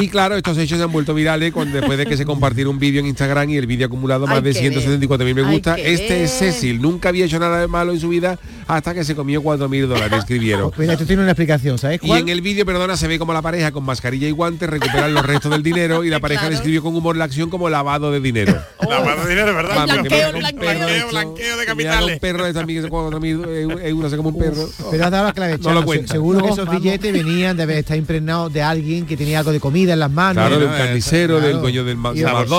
y 0.00 0.08
claro, 0.08 0.36
estos 0.36 0.56
hechos 0.58 0.78
se 0.78 0.84
han 0.84 0.92
vuelto 0.92 1.14
virales 1.14 1.52
cuando 1.52 1.76
después 1.78 1.98
de 1.98 2.06
que 2.06 2.16
se 2.16 2.24
compartiera 2.24 2.70
un 2.70 2.78
vídeo 2.78 3.00
en 3.00 3.06
Instagram 3.06 3.50
y 3.50 3.56
el 3.56 3.66
vídeo 3.66 3.86
ha 3.86 3.88
acumulado 3.88 4.26
más 4.26 4.36
Hay 4.36 4.42
de 4.42 4.52
que 4.52 4.58
174 4.60 5.24
mil 5.24 5.34
me 5.34 5.42
gusta. 5.42 5.74
Este 5.76 6.24
es. 6.24 6.38
Cecil, 6.38 6.80
nunca 6.80 7.08
había 7.08 7.24
hecho 7.24 7.38
nada 7.38 7.58
de 7.60 7.66
malo 7.66 7.92
en 7.92 7.98
su 8.00 8.08
vida 8.10 8.38
hasta 8.68 8.94
que 8.94 9.02
se 9.02 9.14
comió 9.16 9.42
4 9.42 9.68
mil 9.68 9.88
dólares, 9.88 10.18
escribieron. 10.18 10.70
Mira, 10.76 10.92
esto 10.92 11.06
tiene 11.06 11.22
una 11.22 11.32
explicación, 11.32 11.78
¿sabes 11.78 11.98
Y 12.02 12.06
cuál? 12.06 12.20
en 12.20 12.28
el 12.28 12.42
vídeo, 12.42 12.64
perdona, 12.66 12.96
se 12.96 13.08
ve 13.08 13.18
como 13.18 13.32
la 13.32 13.42
pareja 13.42 13.72
con 13.72 13.84
mascarilla 13.84 14.28
y 14.28 14.30
guantes 14.30 14.68
recuperan 14.68 15.14
los 15.14 15.24
restos 15.28 15.50
del 15.52 15.62
dinero 15.62 16.02
y 16.04 16.10
la 16.10 16.18
pareja 16.20 16.40
Claro. 16.42 16.54
describió 16.54 16.82
con 16.82 16.96
humor 16.96 17.16
la 17.16 17.24
acción 17.24 17.50
como 17.50 17.68
lavado 17.70 18.10
de 18.10 18.20
dinero. 18.20 18.58
Lavado 18.88 19.22
de 19.24 19.30
dinero, 19.30 19.54
¿verdad? 19.54 19.86
Que 19.86 19.92
blanqueo, 19.92 20.18
me- 20.18 20.34
un 20.34 20.38
blanqueo. 20.40 20.60
perro 20.60 20.78
Blanqueo, 20.78 20.96
hecho- 20.98 21.08
blanqueo 21.10 21.56
de 21.58 21.66
capitales. 21.66 22.14
Un 22.14 22.20
perro 22.20 22.44
de 22.44 22.52
también 22.54 22.82
que 22.82 22.88
se 22.88 23.88
euros, 23.88 24.10
se 24.10 24.16
come 24.16 24.28
un 24.30 24.38
perro. 24.38 24.68
Pero 24.90 25.04
has 25.04 25.10
dado 25.10 25.24
la 25.26 25.32
clave, 25.32 25.58
No 25.58 25.72
lo 25.74 25.80
Se- 25.80 25.86
cuenta. 25.86 26.12
Seguro 26.12 26.40
que 26.42 26.48
esos 26.50 26.66
vamos. 26.66 26.82
billetes 26.82 27.12
venían 27.12 27.56
de 27.56 27.62
haber 27.62 27.78
estado 27.78 27.98
impregnados 27.98 28.52
de 28.52 28.62
alguien 28.62 29.06
que 29.06 29.16
tenía 29.16 29.38
algo 29.40 29.52
de 29.52 29.60
comida 29.60 29.92
en 29.92 29.98
las 30.00 30.10
manos. 30.10 30.42
Claro, 30.46 30.58
de 30.58 30.66
un 30.66 30.72
carnicero, 30.72 31.34
claro. 31.38 31.48
del 31.52 31.60
dueño 31.60 31.84
del 31.84 31.96
McDonald's, 31.96 32.50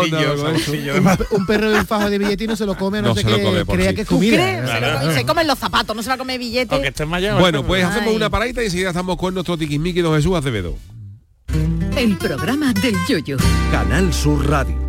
Un, 0.69 1.17
pe- 1.17 1.25
un 1.35 1.45
perro 1.45 1.71
de 1.71 1.79
un 1.79 1.85
fajo 1.85 2.09
de 2.09 2.17
billete 2.17 2.43
y 2.43 2.47
no 2.47 2.55
se 2.55 2.65
lo 2.65 2.75
come, 2.77 2.99
a 2.99 3.01
no, 3.01 3.09
No 3.09 3.15
sé 3.15 3.21
se 3.21 3.29
lo 3.29 3.37
que 3.37 3.43
come, 3.43 3.65
por 3.65 3.75
crea 3.75 3.89
sí. 3.89 3.95
que 3.95 4.01
es 4.01 4.07
¿Tú 4.07 4.15
comida. 4.15 5.13
Se, 5.13 5.25
comen 5.25 5.47
los 5.47 5.57
zapatos, 5.59 5.95
no 5.95 6.03
se 6.03 6.09
va 6.09 6.15
a 6.15 6.17
comer 6.17 6.39
billete. 6.39 6.73
Aunque 6.75 6.89
estés 6.89 7.07
mayor. 7.07 7.39
Bueno, 7.39 7.63
pues 7.65 7.83
hacemos 7.83 8.13
una 8.13 8.29
paradita 8.29 8.61
y 8.61 8.65
enseguida 8.65 8.89
estamos 8.89 9.17
con 9.17 9.33
nuestro 9.33 9.57
tiquismiqui 9.57 10.01
don 10.01 10.15
Jesús 10.15 10.35
Acevedo. 10.37 10.75
El 11.99 12.15
programa 12.15 12.71
del 12.71 12.95
yoyo. 13.09 13.35
Canal 13.73 14.13
Sur 14.13 14.49
Radio. 14.49 14.88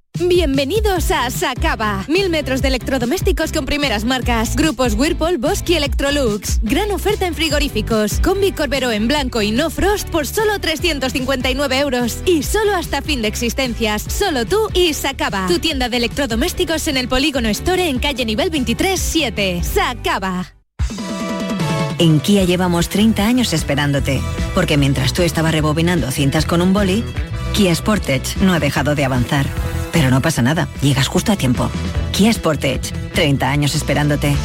Bienvenidos 0.19 1.09
a 1.09 1.29
Sacaba. 1.29 2.05
Mil 2.07 2.29
metros 2.29 2.61
de 2.61 2.67
electrodomésticos 2.67 3.51
con 3.51 3.65
primeras 3.65 4.03
marcas. 4.03 4.55
Grupos 4.55 4.93
Whirlpool, 4.93 5.37
Bosch 5.37 5.67
y 5.69 5.75
Electrolux. 5.75 6.59
Gran 6.61 6.91
oferta 6.91 7.25
en 7.25 7.33
frigoríficos. 7.33 8.19
Combi 8.19 8.51
Corbero 8.51 8.91
en 8.91 9.07
blanco 9.07 9.41
y 9.41 9.51
no 9.51 9.69
frost 9.69 10.09
por 10.09 10.27
solo 10.27 10.59
359 10.59 11.79
euros. 11.79 12.17
Y 12.25 12.43
solo 12.43 12.75
hasta 12.75 13.01
fin 13.01 13.21
de 13.21 13.29
existencias. 13.29 14.03
Solo 14.03 14.45
tú 14.45 14.69
y 14.73 14.93
Sacaba. 14.93 15.47
Tu 15.47 15.59
tienda 15.59 15.89
de 15.89 15.97
electrodomésticos 15.97 16.87
en 16.87 16.97
el 16.97 17.07
Polígono 17.07 17.49
Store 17.49 17.87
en 17.87 17.99
calle 17.99 18.25
nivel 18.25 18.49
23 18.49 18.99
7. 18.99 19.61
Sacaba. 19.63 20.53
En 21.99 22.19
Kia 22.19 22.43
llevamos 22.45 22.89
30 22.89 23.23
años 23.25 23.53
esperándote, 23.53 24.21
porque 24.55 24.75
mientras 24.75 25.13
tú 25.13 25.21
estabas 25.21 25.51
rebobinando 25.51 26.09
cintas 26.09 26.45
con 26.47 26.61
un 26.63 26.73
boli, 26.73 27.03
Kia 27.53 27.75
Sportage 27.75 28.37
no 28.41 28.53
ha 28.53 28.59
dejado 28.59 28.95
de 28.95 29.05
avanzar. 29.05 29.45
Pero 29.91 30.09
no 30.09 30.21
pasa 30.21 30.41
nada, 30.41 30.67
llegas 30.81 31.07
justo 31.07 31.31
a 31.31 31.35
tiempo. 31.35 31.69
Kia 32.11 32.31
Sportage, 32.33 32.93
30 33.13 33.49
años 33.49 33.75
esperándote. 33.75 34.35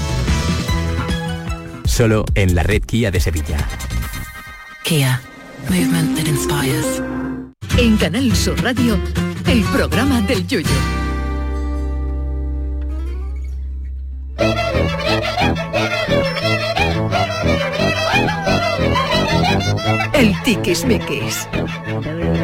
Solo 1.85 2.25
en 2.35 2.55
la 2.55 2.63
red 2.63 2.83
Kia 2.83 3.11
de 3.11 3.21
Sevilla. 3.21 3.59
Kia, 4.85 5.21
movement 5.69 6.17
that 6.17 6.27
inspires. 6.27 7.03
En 7.79 7.97
Canal 7.97 8.35
Sur 8.35 8.63
Radio, 8.63 8.99
el 9.47 9.63
programa 9.65 10.21
del 10.23 10.47
Yoyo. 10.47 10.69
El 20.13 20.41
tiquismiquis. 20.43 21.49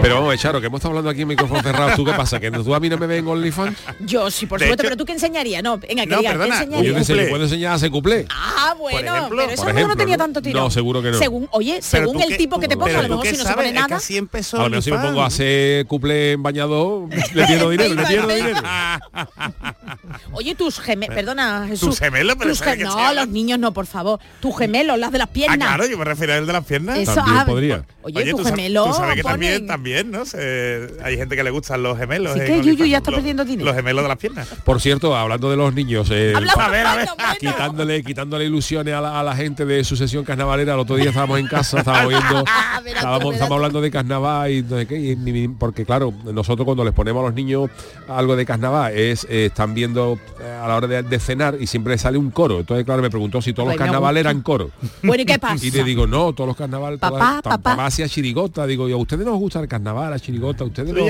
Pero 0.03 0.17
vamos, 0.17 0.37
Charo, 0.39 0.61
que 0.61 0.67
hemos 0.67 0.79
estado 0.79 0.91
hablando 0.91 1.11
aquí 1.11 1.23
en 1.23 1.29
micrófono 1.29 1.63
cerrado. 1.63 1.95
¿Tú 1.97 2.05
qué 2.05 2.13
pasa? 2.13 2.41
¿Que 2.41 2.51
tú 2.51 2.75
a 2.75 2.81
mí 2.81 2.89
no 2.89 2.99
me 2.99 3.07
ven 3.07 3.19
en 3.21 3.29
OnlyFans? 3.29 3.79
Yo 4.01 4.31
sí, 4.31 4.47
por 4.47 4.59
De 4.59 4.67
supuesto, 4.67 4.83
hecho- 4.83 4.89
pero 4.91 4.97
tú 4.97 5.05
qué 5.05 5.13
enseñarías, 5.13 5.63
no, 5.63 5.79
venga, 5.79 6.03
que 6.05 6.11
No, 6.11 6.19
digas, 6.19 6.33
¿qué 6.33 6.39
perdona, 6.39 6.55
enseñarías? 6.57 6.87
yo 6.87 6.93
te 6.93 6.99
enseño, 6.99 7.29
puedo 7.31 7.45
enseñar 7.45 7.73
a 7.73 7.75
hacer 7.77 7.91
cuplé. 7.91 8.27
Ah, 8.31 8.75
bueno, 8.79 9.27
pero 9.31 9.43
eso 9.43 9.57
Por 9.63 9.71
a 9.71 9.73
lo 9.73 9.75
mejor 9.75 9.75
no 9.75 9.79
ejemplo, 9.79 9.97
tenía 9.97 10.17
¿no? 10.17 10.25
tanto 10.25 10.43
tirón. 10.43 10.65
No, 10.65 10.71
seguro 10.71 11.03
que 11.03 11.11
no. 11.13 11.19
Según, 11.19 11.49
oye, 11.53 11.81
según 11.83 12.21
el 12.21 12.37
tipo 12.37 12.59
que 12.59 12.69
te 12.69 12.77
ponga, 12.77 12.99
a 12.99 13.03
lo 13.03 13.09
mejor 13.11 13.27
si 13.27 13.37
no 13.37 13.45
se 13.45 13.55
pone 13.55 13.73
nada. 13.73 13.99
empezó 14.11 14.57
A 14.59 14.65
lo 14.65 14.71
mejor 14.71 14.83
si 14.83 14.91
me 14.93 14.99
pongo 14.99 15.23
a 15.23 15.27
hacer 15.27 15.87
cuplé 15.87 16.33
en 16.33 16.43
bañador, 16.43 17.09
le 17.35 17.47
pierdo 17.47 17.71
dinero, 17.71 17.95
le 17.95 18.05
pierdo 18.07 18.29
dinero. 18.35 18.61
Oye, 20.33 20.55
tus 20.55 20.81
gemelos, 20.81 21.15
perdona, 21.15 21.67
Jesús. 21.69 21.91
¿Tus 21.91 21.99
gemelos? 22.01 22.37
Pero 22.39 22.51
tus 22.51 22.59
¿sabes 22.59 22.75
ge- 22.75 22.85
qué 22.85 22.91
se 22.91 22.97
No, 22.97 23.13
los 23.15 23.29
niños 23.29 23.59
no, 23.59 23.73
por 23.73 23.87
favor. 23.87 24.19
Tus 24.41 24.57
gemelos, 24.59 24.99
las 24.99 25.13
de 25.13 25.19
las 25.19 25.29
Ah, 25.29 25.33
piernas. 25.33 25.59
claro, 25.69 25.87
yo 25.87 25.97
me 25.99 26.05
refiero 26.05 26.35
al 26.35 26.47
de 26.47 26.53
las 26.53 26.65
piernas. 26.65 26.99
También 27.15 27.37
ah, 27.39 27.45
podría. 27.47 27.85
Oye, 28.03 28.31
tu 28.31 28.37
tú, 28.39 28.43
sa- 28.45 28.51
gemelo 28.51 28.85
tú 28.87 28.93
sabes 28.95 29.15
que 29.17 29.23
ponen- 29.23 29.31
también, 29.33 29.67
también, 29.67 30.11
¿no? 30.11 30.25
Se- 30.25 30.89
hay 31.03 31.17
gente 31.17 31.37
que 31.37 31.45
le 31.45 31.51
gustan 31.51 31.83
los 31.83 31.97
gemelos. 31.99 32.35
Que 32.35 32.61
Yuyu 32.63 32.85
ya 32.87 32.99
está 32.99 33.11
los- 33.11 33.19
perdiendo 33.19 33.45
dinero. 33.45 33.67
Los 33.67 33.77
gemelos 33.77 34.03
de 34.03 34.09
las 34.09 34.19
piernas. 34.19 34.49
Por 34.65 34.81
cierto, 34.81 35.17
hablando 35.17 35.51
de 35.51 35.57
los 35.57 35.73
niños, 35.75 36.09
eh, 36.11 36.33
Hablamos- 36.35 36.65
A 36.65 36.69
ver, 36.69 36.87
a 36.87 36.97
ver. 36.97 37.09
quitándole, 37.39 38.03
quitándole 38.03 38.45
ilusiones 38.45 38.95
a 38.95 39.01
la, 39.01 39.21
a 39.21 39.23
la 39.23 39.35
gente 39.37 39.65
de 39.65 39.85
su 39.85 39.97
sesión 39.97 40.25
carnavalera. 40.25 40.75
El 40.75 40.81
otro 40.81 40.97
día 40.97 41.09
estábamos 41.11 41.39
en 41.39 41.47
casa, 41.47 41.79
estábamos 41.81 42.09
viendo, 42.11 42.45
estábamos, 42.87 43.35
estábamos 43.35 43.57
hablando 43.57 43.81
de 43.81 43.91
carnaval 43.91 44.51
y 44.51 44.63
no 44.63 44.77
sé 44.79 44.87
qué, 44.87 44.97
y 44.99 45.49
porque 45.49 45.85
claro, 45.85 46.13
nosotros 46.25 46.65
cuando 46.65 46.85
les 46.85 46.93
ponemos 46.95 47.23
a 47.23 47.27
los 47.27 47.35
niños 47.35 47.71
algo 48.09 48.37
de 48.37 48.45
carnaval 48.47 48.93
es 48.97 49.25
eh, 49.31 49.47
están 49.47 49.75
viendo 49.75 50.19
eh, 50.41 50.59
a 50.63 50.67
la 50.69 50.77
hora 50.77 50.87
de, 50.87 51.03
de 51.03 51.19
cenar 51.19 51.57
y 51.61 51.67
siempre 51.67 51.97
sale 51.99 52.19
un 52.19 52.31
coro. 52.31 52.61
Entonces, 52.61 52.85
claro, 52.85 53.03
me 53.03 53.11
preguntó 53.11 53.41
si 53.43 53.53
todos 53.53 53.69
los 53.69 53.77
carnavales 53.77 54.21
eran 54.21 54.43
coro. 54.43 54.71
Bueno, 55.03 55.23
¿y 55.23 55.27
qué 55.27 55.39
pasa? 55.39 55.65
Y 55.65 55.71
le 55.71 55.85
digo, 55.85 56.07
no, 56.07 56.33
todos 56.33 56.47
los 56.49 56.57
carnavales, 56.57 56.99
Papá, 57.11 57.19
todas- 57.19 57.43
papá. 57.43 57.59
papá 57.71 57.87
hacía 57.87 58.09
chirigota. 58.09 58.67
Digo, 58.67 58.89
y 58.89 58.93
a 58.93 58.97
ustedes 58.97 59.25
no 59.27 59.33
os 59.35 59.39
gusta 59.39 59.61
el 59.61 59.69
carnaval, 59.69 60.11
la 60.11 60.19
chirigota, 60.21 60.65
ustedes 60.65 60.93
no, 60.95 61.05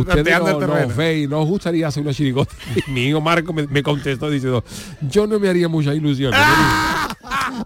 ustedes 0.00 0.24
no, 0.38 0.44
no 0.66 0.94
veis, 0.96 1.28
no 1.28 1.40
os 1.40 1.48
gustaría 1.48 1.88
hacer 1.88 2.02
una 2.02 2.12
chirigota. 2.14 2.54
Y 2.86 2.90
mi 2.90 3.06
hijo 3.08 3.20
Marco 3.20 3.52
me, 3.52 3.66
me 3.66 3.82
contestó 3.82 4.30
diciendo, 4.30 4.64
yo 5.10 5.26
no 5.26 5.38
me 5.38 5.48
haría 5.48 5.68
muchas 5.68 5.94
ilusiones. 5.96 6.38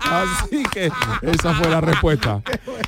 Así 0.01 0.62
que 0.70 0.91
esa 1.22 1.55
fue 1.55 1.68
la 1.68 1.80
respuesta. 1.80 2.43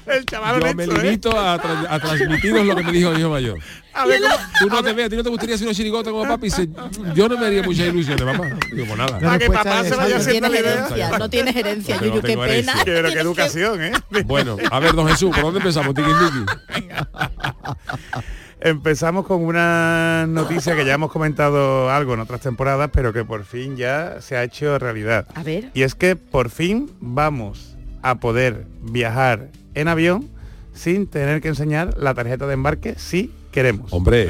El 0.07 0.25
chaval 0.27 0.61
Yo 0.61 0.75
me 0.75 0.87
limito 0.87 1.31
a, 1.39 1.61
tra- 1.61 1.87
a 1.89 1.99
transmitiros 2.01 2.65
lo 2.67 2.77
que 2.77 2.83
me 2.83 2.93
dijo 2.93 3.11
mi 3.11 3.21
hijo 3.21 3.31
mayor. 3.31 3.59
A 3.93 4.07
ver, 4.07 4.21
¿cómo- 4.23 4.35
Tú 4.61 4.69
no 4.69 4.83
te 4.83 4.93
ves, 4.93 5.07
a 5.07 5.09
ti 5.11 5.17
no 5.17 5.23
te 5.25 5.31
gustaría 5.31 5.55
hacer 5.57 5.67
una 5.67 5.75
chirigota 5.75 6.11
como 6.11 6.23
papi. 6.29 6.47
Dice, 6.47 6.69
yo 7.15 7.29
no 7.29 7.37
me 7.39 7.47
haría 7.47 7.63
muchas 7.63 7.87
ilusiones, 7.89 8.25
papá. 8.25 8.49
Digo, 8.73 8.87
pues 8.87 8.99
nada. 8.99 9.19
Para 9.19 9.39
que 9.39 9.47
papá 9.51 9.85
se 9.85 9.97
vaya 9.97 10.15
No 10.17 10.21
haciendo 10.21 10.49
tienes 10.49 10.51
la 10.51 10.61
idea. 10.61 10.73
herencia, 10.87 11.19
no 11.19 11.31
tienes 11.31 11.57
herencia, 11.57 11.97
Pero 11.99 12.15
no 12.15 12.17
Yuyu, 12.21 12.27
qué 12.27 12.37
pena. 12.37 12.45
herencia. 12.53 12.83
Pero 12.85 13.09
qué 13.11 13.19
educación, 13.21 13.83
¿eh? 13.83 13.93
Bueno, 14.25 14.57
a 14.71 14.79
ver, 14.79 14.95
don 14.95 15.09
Jesús, 15.09 15.31
¿por 15.35 15.43
dónde 15.43 15.59
empezamos? 15.61 15.95
Tiki 15.95 16.09
Empezamos 18.63 19.27
con 19.27 19.43
una 19.43 20.27
noticia 20.29 20.77
que 20.77 20.85
ya 20.85 20.93
hemos 20.95 21.11
comentado 21.11 21.91
algo 21.91 22.13
en 22.15 22.21
otras 22.21 22.43
temporadas, 22.43 22.91
pero 22.93 23.13
que 23.13 23.25
por 23.25 23.45
fin 23.45 23.77
ya 23.77 24.21
se 24.21 24.37
ha 24.37 24.43
hecho 24.45 24.79
realidad. 24.79 25.27
A 25.35 25.43
ver. 25.43 25.71
Y 25.73 25.83
es 25.83 25.95
que 25.95 26.15
por 26.17 26.51
fin 26.51 26.91
vamos 27.01 27.77
a 28.03 28.17
poder 28.17 28.67
viajar 28.83 29.49
en 29.75 29.89
avión 29.89 30.29
sin 30.75 31.07
tener 31.07 31.41
que 31.41 31.49
enseñar 31.49 31.97
la 31.97 32.13
tarjeta 32.15 32.47
de 32.47 32.55
embarque 32.55 32.95
si 32.99 33.33
queremos. 33.51 33.93
Hombre. 33.93 34.29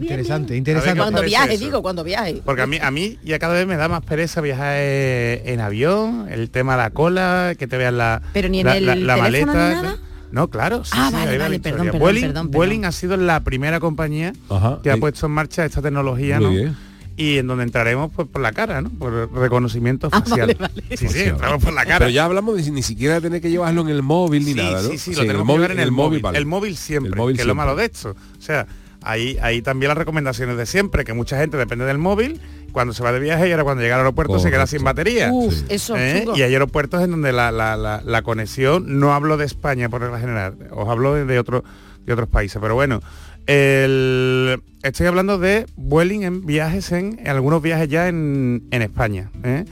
Interesante, 0.00 0.52
A 0.52 0.54
ver, 0.54 0.58
interesante. 0.58 0.94
¿qué 0.94 1.00
os 1.00 1.04
Cuando 1.10 1.22
viaje, 1.22 1.54
eso? 1.54 1.64
digo, 1.64 1.82
cuando 1.82 2.02
viaje. 2.04 2.40
Porque 2.44 2.62
a 2.62 2.66
mí, 2.66 2.78
a 2.80 2.90
mí 2.90 3.18
ya 3.24 3.38
cada 3.38 3.54
vez 3.54 3.66
me 3.66 3.76
da 3.76 3.88
más 3.88 4.02
pereza 4.04 4.40
viajar 4.40 4.74
eh, 4.78 5.42
en 5.46 5.60
avión, 5.60 6.28
el 6.30 6.48
tema 6.50 6.72
de 6.76 6.82
la 6.84 6.90
cola, 6.90 7.54
que 7.58 7.66
te 7.66 7.76
vean 7.76 7.98
la, 7.98 8.22
Pero 8.32 8.48
ni 8.48 8.60
en 8.60 8.66
la, 8.66 8.76
el 8.76 8.86
la- 8.86 8.94
la 8.94 9.14
teléfono 9.24 9.52
maleta. 9.52 9.68
ni 9.68 9.82
nada. 9.82 9.98
No, 10.32 10.48
claro. 10.48 10.84
sí, 10.84 10.90
Ah, 10.94 11.08
sí, 11.10 11.14
vale, 11.16 11.38
vale, 11.38 11.60
perdón, 11.60 11.84
perdón, 11.86 12.00
Vueling, 12.00 12.22
perdón, 12.22 12.34
perdón. 12.46 12.50
Vueling 12.50 12.84
ha 12.86 12.92
sido 12.92 13.16
la 13.16 13.40
primera 13.44 13.78
compañía 13.80 14.32
Ajá, 14.48 14.80
que 14.82 14.90
ha 14.90 14.96
puesto 14.96 15.26
en 15.26 15.32
marcha 15.32 15.64
esta 15.64 15.80
tecnología, 15.82 16.38
Muy 16.40 16.44
¿no? 16.46 16.50
bien. 16.52 16.76
Y 17.14 17.36
en 17.36 17.46
donde 17.46 17.64
entraremos 17.64 18.10
pues, 18.16 18.26
por 18.26 18.40
la 18.40 18.52
cara, 18.52 18.80
¿no? 18.80 18.88
Por 18.88 19.30
reconocimiento 19.34 20.08
Ah, 20.10 20.22
facial. 20.22 20.56
vale, 20.58 20.72
vale. 20.84 20.96
Sí, 20.96 21.08
sí, 21.08 21.20
entramos 21.24 21.62
por 21.62 21.74
la 21.74 21.84
cara. 21.84 21.98
Pero 21.98 22.10
ya 22.10 22.24
hablamos 22.24 22.56
de 22.56 22.62
si- 22.62 22.70
ni 22.70 22.82
siquiera 22.82 23.20
tener 23.20 23.42
que 23.42 23.50
llevarlo 23.50 23.82
en 23.82 23.90
el 23.90 24.02
móvil 24.02 24.44
ni 24.46 24.52
sí, 24.52 24.56
nada, 24.58 24.80
¿no? 24.82 24.88
Sí, 24.88 24.96
sí, 24.96 25.14
lo 25.14 25.20
tenemos 25.20 25.46
que 25.46 25.52
llevar 25.52 25.70
en 25.72 25.80
el, 25.80 25.90
móvil. 25.90 26.22
vale. 26.22 26.38
El 26.38 26.46
móvil 26.46 26.74
siempre, 26.76 27.10
El 27.10 27.16
móvil 27.16 27.36
que 27.36 27.42
es 27.42 27.46
lo 27.46 27.54
malo 27.54 27.76
de 27.76 27.84
esto. 27.84 28.16
O 28.38 28.40
sea, 28.42 28.66
ahí, 29.02 29.36
ahí 29.42 29.60
también 29.60 29.88
las 29.88 29.98
recomendaciones 29.98 30.56
de 30.56 30.64
siempre, 30.64 31.04
que 31.04 31.12
mucha 31.12 31.38
gente 31.38 31.58
depende 31.58 31.84
del 31.84 31.98
móvil, 31.98 32.40
cuando 32.72 32.92
se 32.94 33.02
va 33.02 33.12
de 33.12 33.20
viaje 33.20 33.48
y 33.48 33.52
ahora 33.52 33.64
cuando 33.64 33.82
llega 33.82 33.94
al 33.94 34.00
aeropuerto 34.00 34.38
se 34.38 34.48
queda 34.48 34.60
Correcto. 34.60 34.76
sin 34.78 34.84
batería. 34.84 35.30
Uf, 35.32 35.54
eso, 35.68 35.96
¿Eh? 35.96 36.24
Y 36.34 36.42
hay 36.42 36.52
aeropuertos 36.52 37.02
en 37.02 37.10
donde 37.12 37.32
la, 37.32 37.52
la- 37.52 37.76
la- 37.76 38.02
la 38.04 38.22
conexión, 38.22 38.98
no 38.98 39.14
hablo 39.14 39.36
de 39.36 39.44
España 39.44 39.88
por 39.88 40.00
regla 40.00 40.18
general, 40.18 40.54
os 40.72 40.88
hablo 40.88 41.14
de, 41.14 41.24
de 41.24 41.38
otro- 41.38 41.62
de 42.04 42.12
otros 42.12 42.28
países, 42.28 42.58
pero 42.60 42.74
bueno, 42.74 43.00
el- 43.46 44.60
estoy 44.82 45.06
hablando 45.06 45.38
de 45.38 45.66
Vueling 45.76 46.22
en 46.22 46.46
viajes, 46.46 46.90
en, 46.92 47.18
en 47.20 47.28
algunos 47.28 47.62
viajes 47.62 47.88
ya 47.88 48.08
en, 48.08 48.64
en 48.70 48.82
España. 48.82 49.30
¿eh? 49.44 49.64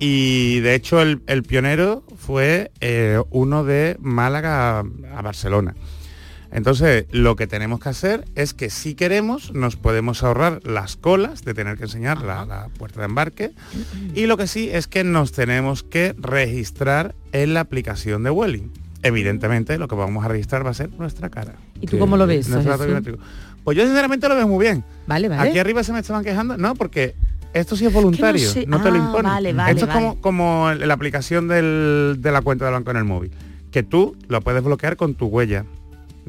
Y 0.00 0.60
de 0.60 0.74
hecho 0.74 1.00
el, 1.02 1.20
el 1.26 1.42
pionero 1.42 2.04
fue 2.16 2.70
eh, 2.80 3.20
uno 3.30 3.64
de 3.64 3.96
Málaga 4.00 4.78
a, 4.80 4.84
a 5.16 5.22
Barcelona. 5.22 5.74
Entonces, 6.50 7.04
lo 7.10 7.36
que 7.36 7.46
tenemos 7.46 7.78
que 7.80 7.90
hacer 7.90 8.24
es 8.34 8.54
que 8.54 8.70
si 8.70 8.94
queremos, 8.94 9.52
nos 9.52 9.76
podemos 9.76 10.22
ahorrar 10.22 10.60
las 10.64 10.96
colas 10.96 11.44
de 11.44 11.52
tener 11.54 11.76
que 11.76 11.84
enseñar 11.84 12.22
la, 12.22 12.46
la 12.46 12.68
puerta 12.78 13.00
de 13.00 13.06
embarque. 13.06 13.52
Y 14.14 14.26
lo 14.26 14.36
que 14.38 14.46
sí 14.46 14.70
es 14.72 14.86
que 14.86 15.04
nos 15.04 15.32
tenemos 15.32 15.82
que 15.82 16.14
registrar 16.18 17.14
en 17.32 17.52
la 17.54 17.60
aplicación 17.60 18.22
de 18.22 18.30
Welling. 18.30 18.72
Evidentemente, 19.02 19.78
lo 19.78 19.88
que 19.88 19.94
vamos 19.94 20.24
a 20.24 20.28
registrar 20.28 20.64
va 20.66 20.70
a 20.70 20.74
ser 20.74 20.90
nuestra 20.98 21.28
cara. 21.28 21.54
¿Y 21.80 21.86
tú 21.86 21.98
cómo 21.98 22.16
lo 22.16 22.26
ves. 22.26 22.48
Pues 23.64 23.76
yo 23.76 23.84
sinceramente 23.84 24.28
lo 24.28 24.34
veo 24.34 24.48
muy 24.48 24.64
bien. 24.64 24.82
Vale, 25.06 25.28
vale. 25.28 25.50
Aquí 25.50 25.58
arriba 25.58 25.82
se 25.84 25.92
me 25.92 25.98
estaban 26.00 26.24
quejando, 26.24 26.56
no, 26.56 26.74
porque 26.74 27.14
esto 27.52 27.76
sí 27.76 27.84
es 27.86 27.92
voluntario, 27.92 28.48
sé. 28.48 28.64
no, 28.66 28.82
te 28.82 28.90
lo 28.90 28.96
Ah, 28.96 28.98
imponen. 28.98 29.24
vale, 29.30 29.52
vale, 29.52 29.72
esto 29.72 29.84
es 29.84 29.88
vale. 29.94 30.00
como, 30.06 30.20
como 30.20 30.72
la 30.72 30.94
aplicación 30.94 31.48
del- 31.48 32.16
de 32.20 32.32
la 32.32 32.40
cuenta 32.40 32.64
del 32.64 32.74
banco 32.74 32.90
en 32.90 32.96
el 32.96 33.04
móvil, 33.04 33.30
que 33.70 33.82
tú 33.82 34.16
lo 34.28 34.40
puedes 34.40 34.62
bloquear 34.64 34.96
con 34.96 35.14
tu 35.14 35.26
huella 35.26 35.64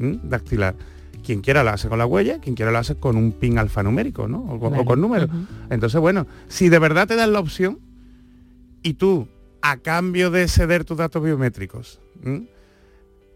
¿m? 0.00 0.18
dactilar. 0.24 0.74
Quien 1.24 1.42
quiera 1.42 1.62
lo 1.62 1.70
hace 1.70 1.88
con 1.88 1.98
la 1.98 2.06
huella, 2.06 2.40
quien 2.40 2.54
quiera 2.56 2.72
lo 2.72 2.78
hace 2.78 2.94
con 2.96 3.16
un 3.16 3.32
pin 3.32 3.58
alfanumérico, 3.58 4.26
¿no? 4.26 4.38
O, 4.44 4.58
con- 4.58 4.68
o 4.72 4.76
Vale. 4.76 4.84
con 4.86 5.00
números. 5.00 5.28
Entonces, 5.68 6.00
bueno, 6.00 6.26
si 6.48 6.68
de 6.70 6.78
verdad 6.78 7.06
te 7.06 7.14
dan 7.16 7.32
la 7.32 7.40
opción 7.40 7.78
y 8.82 8.94
tú, 8.94 9.28
a 9.62 9.76
cambio 9.76 10.30
de 10.30 10.48
ceder 10.48 10.84
tus 10.84 10.96
datos 10.96 11.22
biométricos, 11.22 12.00
¿m? 12.24 12.48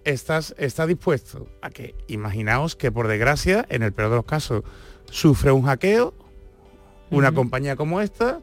estás, 0.05 0.55
está 0.59 0.87
dispuesto 0.87 1.47
a 1.61 1.69
que, 1.71 1.95
imaginaos 2.09 2.75
que 2.77 2.91
por 2.91 3.07
desgracia, 3.09 3.67
en 3.69 3.83
el 3.83 3.93
peor 3.93 4.11
de 4.11 4.17
los 4.17 4.25
casos, 4.25 4.63
sufre 5.11 5.53
un 5.53 5.63
hackeo, 5.63 6.15
una 7.11 7.33
compañía 7.33 7.77
como 7.77 8.01
esta, 8.01 8.41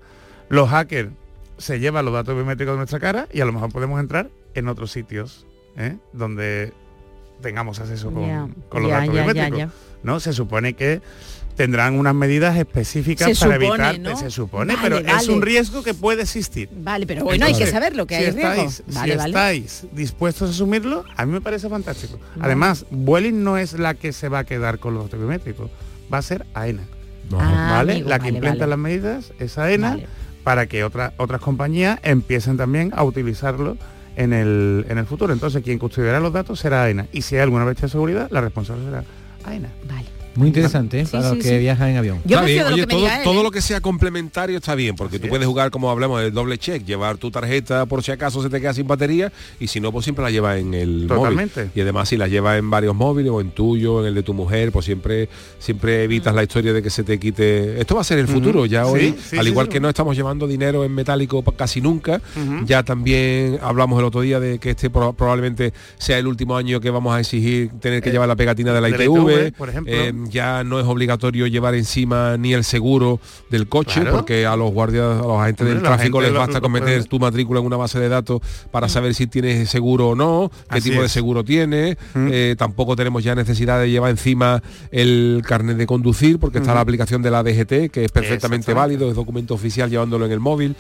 los 0.50 0.70
hackers 0.70 1.12
se 1.58 1.80
llevan 1.80 2.06
los 2.06 2.14
datos 2.14 2.36
biométricos 2.36 2.74
de 2.74 2.78
nuestra 2.78 3.00
cara 3.00 3.28
y 3.34 3.42
a 3.42 3.46
lo 3.46 3.52
mejor 3.54 3.72
podemos 3.72 4.00
entrar 4.00 4.30
en 4.54 4.68
otros 4.68 4.92
sitios 4.92 5.46
¿eh? 5.78 5.98
donde 6.14 6.74
tengamos 7.42 7.80
acceso 7.80 8.12
con, 8.12 8.56
los 8.84 8.92
datos 8.92 9.14
biométricos. 9.14 9.58
ya. 9.58 9.70
¿no? 10.04 10.20
Se 10.20 10.34
supone 10.34 10.74
que 10.74 11.02
tendrán 11.56 11.96
unas 12.00 12.16
medidas 12.16 12.56
específicas 12.58 13.38
Se 13.38 13.46
para 13.46 13.60
supone, 13.60 13.84
evitar, 13.90 14.00
¿no? 14.00 14.18
se 14.18 14.30
supone, 14.32 14.76
Vale, 14.76 14.90
pero 15.02 15.16
es 15.18 15.28
un 15.28 15.42
riesgo 15.42 15.84
que 15.84 15.94
puede 15.94 16.22
existir. 16.24 16.70
Vale, 16.72 17.06
pero 17.06 17.24
bueno, 17.26 17.46
hay 17.46 17.52
que 17.52 17.58
Entonces, 17.66 17.74
saberlo, 17.74 18.08
que 18.08 18.16
si 18.18 18.24
hay 18.26 18.32
riesgo. 18.32 18.50
estáis, 18.52 18.84
Vale, 18.88 19.12
si 19.12 19.18
vale. 19.18 19.30
estáis 19.30 19.86
dispuestos 19.92 20.50
a 20.50 20.54
asumirlo, 20.54 21.04
a 21.16 21.26
mí 21.26 21.34
me 21.34 21.42
parece 21.42 21.68
fantástico. 21.70 22.18
Vale. 22.36 22.46
Además, 22.46 22.86
Vueling 22.90 23.44
no 23.44 23.58
es 23.58 23.74
la 23.74 23.94
que 23.96 24.14
se 24.14 24.30
va 24.30 24.40
a 24.40 24.44
quedar 24.46 24.80
con 24.80 24.94
los 24.94 25.04
datos 25.04 25.20
biométricos, 25.20 25.70
va 26.12 26.20
a 26.20 26.22
ser 26.22 26.46
AENA. 26.54 26.84
Ah, 27.34 27.74
¿vale? 27.78 27.94
amigo, 27.94 28.10
la 28.10 28.18
que 28.18 28.24
vale, 28.24 28.34
implementa 28.36 28.60
vale. 28.66 28.70
las 28.72 28.80
medidas 28.80 29.34
es 29.40 29.58
AENA 29.58 29.90
Vale. 29.92 30.08
para 30.44 30.66
que 30.68 30.84
otra- 30.84 31.14
otras 31.18 31.42
compañías 31.42 32.00
empiecen 32.04 32.58
también 32.58 32.92
a 32.96 33.04
utilizarlo 33.04 33.78
en 34.16 34.34
el, 34.34 34.86
en 34.90 34.98
el 34.98 35.06
futuro. 35.06 35.34
Entonces, 35.34 35.64
quien 35.64 35.80
custodiará 35.80 36.20
los 36.20 36.34
datos 36.34 36.60
será 36.60 36.84
AENA. 36.84 37.08
Y 37.12 37.22
si 37.22 37.36
hay 37.36 37.42
alguna 37.42 37.66
brecha 37.66 37.84
de 37.84 37.90
seguridad, 37.90 38.28
la 38.32 38.42
responsable 38.42 38.84
será 38.86 39.04
AENA. 39.44 39.70
Vale. 39.88 40.11
Muy 40.36 40.48
interesante 40.48 41.02
¿eh? 41.02 41.06
Sí, 41.06 41.12
para 41.12 41.30
sí, 41.30 41.36
los 41.36 41.44
que 41.44 41.50
sí. 41.52 41.58
viajan 41.60 41.90
en 41.90 41.98
avión. 41.98 42.18
Yo 42.26 42.38
Está 42.38 42.46
bien, 42.46 42.64
oye, 42.68 42.88
todo, 43.24 43.42
¿eh? 43.42 43.44
lo 43.44 43.52
que 43.52 43.62
sea 43.62 43.82
complementario 43.82 44.58
está 44.58 44.76
bien, 44.76 44.96
porque 44.96 45.20
tú 45.20 45.28
puedes 45.28 45.46
jugar, 45.46 45.72
como 45.72 45.90
hablamos, 45.92 46.22
el 46.22 46.32
doble 46.34 46.58
check, 46.58 46.86
llevar 46.86 47.18
tu 47.18 47.32
tarjeta 47.32 47.86
por 47.86 48.02
si 48.04 48.12
acaso 48.12 48.42
se 48.42 48.50
te 48.50 48.62
queda 48.62 48.74
sin 48.74 48.88
batería, 48.88 49.32
y 49.60 49.68
si 49.68 49.80
no, 49.80 49.92
pues 49.92 50.06
siempre 50.06 50.24
la 50.24 50.32
llevas 50.32 50.58
en 50.60 50.74
el 50.74 51.06
Totalmente. 51.08 51.62
móvil. 51.66 51.72
Y 51.76 51.82
además 51.82 52.10
si 52.10 52.18
la 52.18 52.28
llevas 52.28 52.58
en 52.60 52.70
varios 52.70 52.96
móviles, 52.96 53.32
o 53.32 53.42
en 53.42 53.52
tuyo, 53.52 54.00
en 54.02 54.08
el 54.08 54.16
de 54.16 54.24
tu 54.24 54.34
mujer, 54.34 54.72
pues 54.72 54.86
siempre 54.86 55.28
siempre 55.60 56.04
evitas 56.04 56.34
la 56.34 56.44
historia 56.44 56.74
de 56.74 56.82
que 56.82 56.90
se 56.90 57.04
te 57.04 57.20
quite... 57.20 57.80
Esto 57.82 57.96
va 57.96 58.02
a 58.02 58.06
ser 58.06 58.18
el 58.20 58.28
futuro, 58.28 58.66
ya 58.66 58.86
Sí, 58.86 58.90
hoy, 58.92 59.16
sí, 59.30 59.38
al 59.38 59.44
sí, 59.46 59.52
igual 59.52 59.68
sí. 59.68 59.74
que 59.74 59.80
no 59.80 59.90
estamos 59.90 60.16
llevando 60.16 60.48
dinero 60.48 60.84
en 60.86 60.94
metálico 60.94 61.44
casi 61.44 61.82
nunca, 61.82 62.22
ya 62.66 62.84
también 62.84 63.60
hablamos 63.62 64.00
el 64.00 64.06
otro 64.06 64.22
día 64.22 64.40
de 64.40 64.60
que 64.60 64.72
este 64.72 64.90
pro- 64.90 65.14
probablemente 65.14 65.74
sea 65.98 66.18
el 66.18 66.28
último 66.28 66.56
año 66.56 66.80
que 66.80 66.90
vamos 66.90 67.14
a 67.16 67.20
exigir 67.20 67.70
tener 67.80 68.02
que 68.02 68.10
Eh, 68.10 68.12
llevar 68.14 68.28
la 68.28 68.36
pegatina 68.36 68.74
de 68.74 68.82
la 68.82 68.88
de 68.88 68.98
la 68.98 69.04
ITV, 69.04 69.32
ITV, 69.48 69.58
por 69.58 69.70
ejemplo. 69.70 69.94
eh, 69.94 70.14
ya 70.30 70.64
no 70.64 70.80
es 70.80 70.86
obligatorio 70.86 71.48
llevar 71.48 71.76
encima 71.76 72.38
ni 72.38 72.54
el 72.54 72.64
seguro 72.64 73.20
del 73.50 73.68
coche 73.68 74.02
Claro. 74.02 74.18
porque 74.18 74.46
a 74.46 74.56
los 74.56 74.72
guardias 74.72 75.20
a 75.20 75.22
los 75.22 75.40
agentes 75.42 75.68
del 75.68 75.82
tráfico 75.82 76.20
gente 76.20 76.32
les 76.32 76.40
basta 76.40 76.62
con 76.62 76.72
meter 76.72 77.04
tu 77.06 77.20
matrícula 77.20 77.60
en 77.60 77.66
una 77.66 77.78
base 77.78 78.00
de 78.00 78.10
datos 78.10 78.42
para 78.72 78.88
saber 78.90 79.14
si 79.14 79.28
tienes 79.28 79.70
seguro 79.70 80.10
o 80.10 80.16
no 80.16 80.52
qué 80.70 80.78
Así 80.78 80.90
tipo 80.90 81.02
de 81.02 81.10
seguro 81.10 81.44
tienes 81.44 81.98
Eh, 82.16 82.56
tampoco 82.58 82.96
tenemos 82.96 83.24
ya 83.24 83.36
necesidad 83.36 83.80
de 83.80 83.90
llevar 83.90 84.12
encima 84.12 84.62
el 84.92 85.42
carnet 85.48 85.78
de 85.78 85.86
conducir 85.88 86.40
porque 86.40 86.60
está 86.60 86.74
la 86.74 86.82
aplicación 86.82 87.22
de 87.22 87.32
la 87.32 87.44
DGT 87.44 87.90
que 87.92 88.06
es 88.06 88.12
perfectamente 88.12 88.74
válido 88.74 89.10
es 89.10 89.16
documento 89.16 89.54
oficial 89.54 89.90
llevándolo 89.90 90.26
en 90.26 90.32
el 90.32 90.40
móvil. 90.40 90.76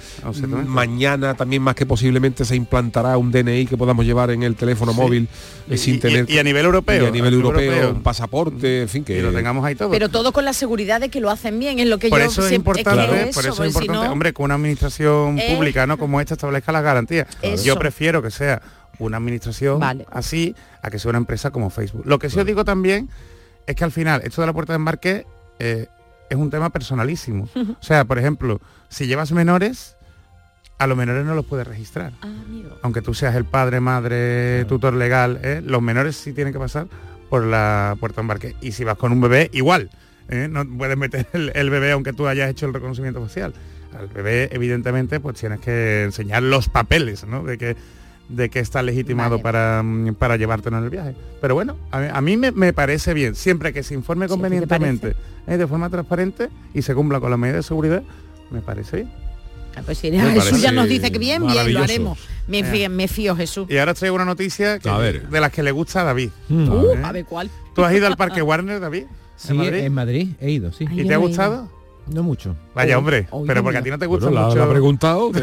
Mañana 0.67 1.33
también 1.35 1.61
más 1.61 1.75
que 1.75 1.85
posiblemente 1.85 2.45
se 2.45 2.55
implantará 2.55 3.17
un 3.17 3.31
DNI 3.31 3.65
que 3.65 3.77
podamos 3.77 4.05
llevar 4.05 4.31
en 4.31 4.43
el 4.43 4.55
teléfono 4.55 4.91
Sí. 4.93 4.97
móvil 4.99 5.27
eh, 5.69 5.75
Y- 5.75 5.77
sin 5.77 5.99
tener 5.99 6.29
y 6.29 6.37
a 6.37 6.43
nivel 6.43 6.65
europeo, 6.65 7.03
y 7.03 7.07
a 7.07 7.11
nivel 7.11 7.11
a 7.11 7.31
nivel 7.31 7.33
europeo, 7.33 7.71
europeo. 7.73 7.91
un 7.95 8.03
pasaporte 8.03 8.81
en 8.81 8.89
fin 8.89 9.03
que 9.03 9.19
lo 9.31 9.37
tengamos 9.37 9.65
ahí 9.65 9.75
todo. 9.75 9.89
Pero 9.91 10.09
todo 10.09 10.31
con 10.31 10.45
la 10.45 10.53
seguridad 10.53 10.99
de 11.01 11.09
que 11.09 11.19
lo 11.21 11.29
hacen 11.29 11.59
bien, 11.59 11.79
es 11.79 11.87
lo 11.87 11.97
que 11.97 12.09
por 12.09 12.19
yo 12.19 12.25
eso 12.25 12.45
es 12.45 12.51
importante, 12.53 13.07
que 13.27 13.31
por 13.33 13.45
eso 13.45 13.63
es 13.63 13.73
si 13.73 13.79
importante, 13.79 14.07
no- 14.07 14.11
hombre, 14.11 14.33
que 14.33 14.41
una 14.41 14.55
administración 14.55 15.39
Eh. 15.39 15.53
pública, 15.55 15.87
¿no? 15.87 15.97
Como 15.97 16.19
esta 16.21 16.33
establezca 16.35 16.71
las 16.71 16.83
garantías. 16.83 17.27
Eso. 17.41 17.63
Yo 17.63 17.77
prefiero 17.77 18.21
que 18.21 18.31
sea 18.31 18.61
una 18.99 19.17
administración 19.17 19.79
Vale. 19.79 20.05
así 20.11 20.55
a 20.81 20.89
que 20.91 20.99
sea 20.99 21.09
una 21.09 21.17
empresa 21.19 21.51
como 21.51 21.69
Facebook. 21.69 22.03
Lo 22.05 22.19
que 22.19 22.29
sí 22.29 22.39
os 22.39 22.45
digo 22.45 22.63
también 22.65 23.09
es 23.65 23.75
que 23.75 23.83
al 23.83 23.91
final 23.91 24.21
esto 24.23 24.41
de 24.41 24.47
la 24.47 24.53
puerta 24.53 24.73
de 24.73 24.77
embarque 24.77 25.25
eh, 25.59 25.87
es 26.29 26.37
un 26.37 26.49
tema 26.49 26.69
personalísimo. 26.69 27.47
O 27.55 27.83
sea, 27.83 28.05
por 28.05 28.17
ejemplo, 28.19 28.59
si 28.89 29.05
llevas 29.07 29.31
menores, 29.31 29.95
a 30.77 30.87
los 30.87 30.97
menores 30.97 31.23
no 31.25 31.35
los 31.35 31.45
puedes 31.45 31.67
registrar. 31.67 32.13
Ah, 32.21 32.27
Aunque 32.81 33.01
tú 33.03 33.13
seas 33.13 33.35
el 33.35 33.45
padre, 33.45 33.79
madre, 33.79 34.65
tutor 34.65 34.93
legal, 34.93 35.39
¿eh? 35.43 35.61
los 35.63 35.81
menores 35.81 36.15
sí 36.15 36.33
tienen 36.33 36.51
que 36.53 36.57
pasar 36.59 36.87
por 37.31 37.45
la 37.45 37.95
puerta 37.97 38.17
de 38.17 38.21
embarque. 38.23 38.55
Y 38.61 38.73
si 38.73 38.83
vas 38.83 38.97
con 38.97 39.13
un 39.13 39.21
bebé, 39.21 39.49
igual. 39.53 39.89
¿eh? 40.27 40.49
No 40.51 40.67
puedes 40.67 40.97
meter 40.97 41.25
el, 41.31 41.49
el 41.55 41.69
bebé 41.69 41.93
aunque 41.93 42.11
tú 42.11 42.27
hayas 42.27 42.49
hecho 42.49 42.65
el 42.65 42.73
reconocimiento 42.73 43.21
facial. 43.21 43.53
Al 43.97 44.09
bebé, 44.09 44.49
evidentemente, 44.51 45.21
pues 45.21 45.39
tienes 45.39 45.61
que 45.61 46.03
enseñar 46.03 46.43
los 46.43 46.67
papeles, 46.67 47.25
¿no? 47.25 47.43
De 47.43 47.57
que 47.57 47.77
de 48.27 48.49
que 48.49 48.59
está 48.59 48.81
legitimado 48.81 49.31
Vale. 49.31 49.43
para, 49.43 49.83
para 50.17 50.37
llevártelo 50.37 50.77
en 50.77 50.83
el 50.85 50.89
viaje. 50.89 51.15
Pero 51.41 51.53
bueno, 51.53 51.77
a 51.91 51.99
mí, 51.99 52.07
a 52.13 52.21
mí 52.21 52.37
me, 52.37 52.51
me 52.51 52.71
parece 52.71 53.13
bien, 53.13 53.35
siempre 53.35 53.73
que 53.73 53.83
se 53.83 53.93
informe 53.93 54.27
Sí, 54.27 54.33
¿a 54.33 54.35
ti 54.35 54.39
te 54.39 54.41
convenientemente, 54.41 55.15
¿eh? 55.47 55.57
de 55.57 55.67
forma 55.67 55.89
transparente 55.89 56.49
y 56.73 56.81
se 56.81 56.95
cumpla 56.95 57.19
con 57.19 57.29
las 57.29 57.39
medidas 57.39 57.57
de 57.57 57.63
seguridad, 57.63 58.03
me 58.49 58.61
parece 58.61 58.97
bien. 58.97 59.11
Ah, 59.75 59.81
pues 59.85 59.97
si 59.97 60.11
Jesús 60.11 60.61
ya 60.61 60.71
nos 60.71 60.87
dice 60.87 61.11
que 61.11 61.19
bien, 61.19 61.45
bien, 61.47 61.73
lo 61.73 61.83
haremos. 61.83 62.19
Me, 62.47 62.59
Eh. 62.59 62.63
fío, 62.65 62.89
me 62.89 63.07
fío 63.07 63.35
Jesús. 63.35 63.67
Y 63.69 63.77
ahora 63.77 63.93
os 63.93 63.99
traigo 63.99 64.15
una 64.15 64.25
noticia 64.25 64.79
que- 64.79 64.89
A 64.89 64.97
ver. 64.97 65.29
de 65.29 65.39
las 65.41 65.51
que 65.51 65.63
le 65.63 65.71
gusta 65.71 66.01
a 66.01 66.03
David. 66.05 66.29
Uh, 66.49 66.91
¿Eh? 66.93 66.99
a 67.03 67.11
ver 67.11 67.25
cuál. 67.25 67.49
¿Tú 67.75 67.83
has 67.85 67.93
ido 67.93 68.07
al 68.07 68.17
Parque 68.17 68.41
Warner, 68.41 68.79
David? 68.79 69.05
Sí, 69.37 69.53
en 69.59 69.93
Madrid? 69.93 70.29
he 70.39 70.51
ido, 70.51 70.71
sí. 70.71 70.85
Ay, 70.89 71.01
¿Y 71.01 71.07
te 71.07 71.13
ha 71.13 71.17
gustado? 71.17 71.67
No 72.07 72.23
mucho. 72.23 72.55
Vaya 72.75 72.97
hombre, 72.97 73.27
oh, 73.29 73.45
pero 73.45 73.63
porque 73.63 73.77
a 73.77 73.81
ti 73.83 73.89
no 73.89 73.97
te 73.97 74.05
gusta 74.07 74.25
Bueno, 74.25 74.41
la, 74.41 74.47
mucho. 74.47 74.59
la 74.59 74.69
preguntado, 74.69 75.31
te, 75.33 75.41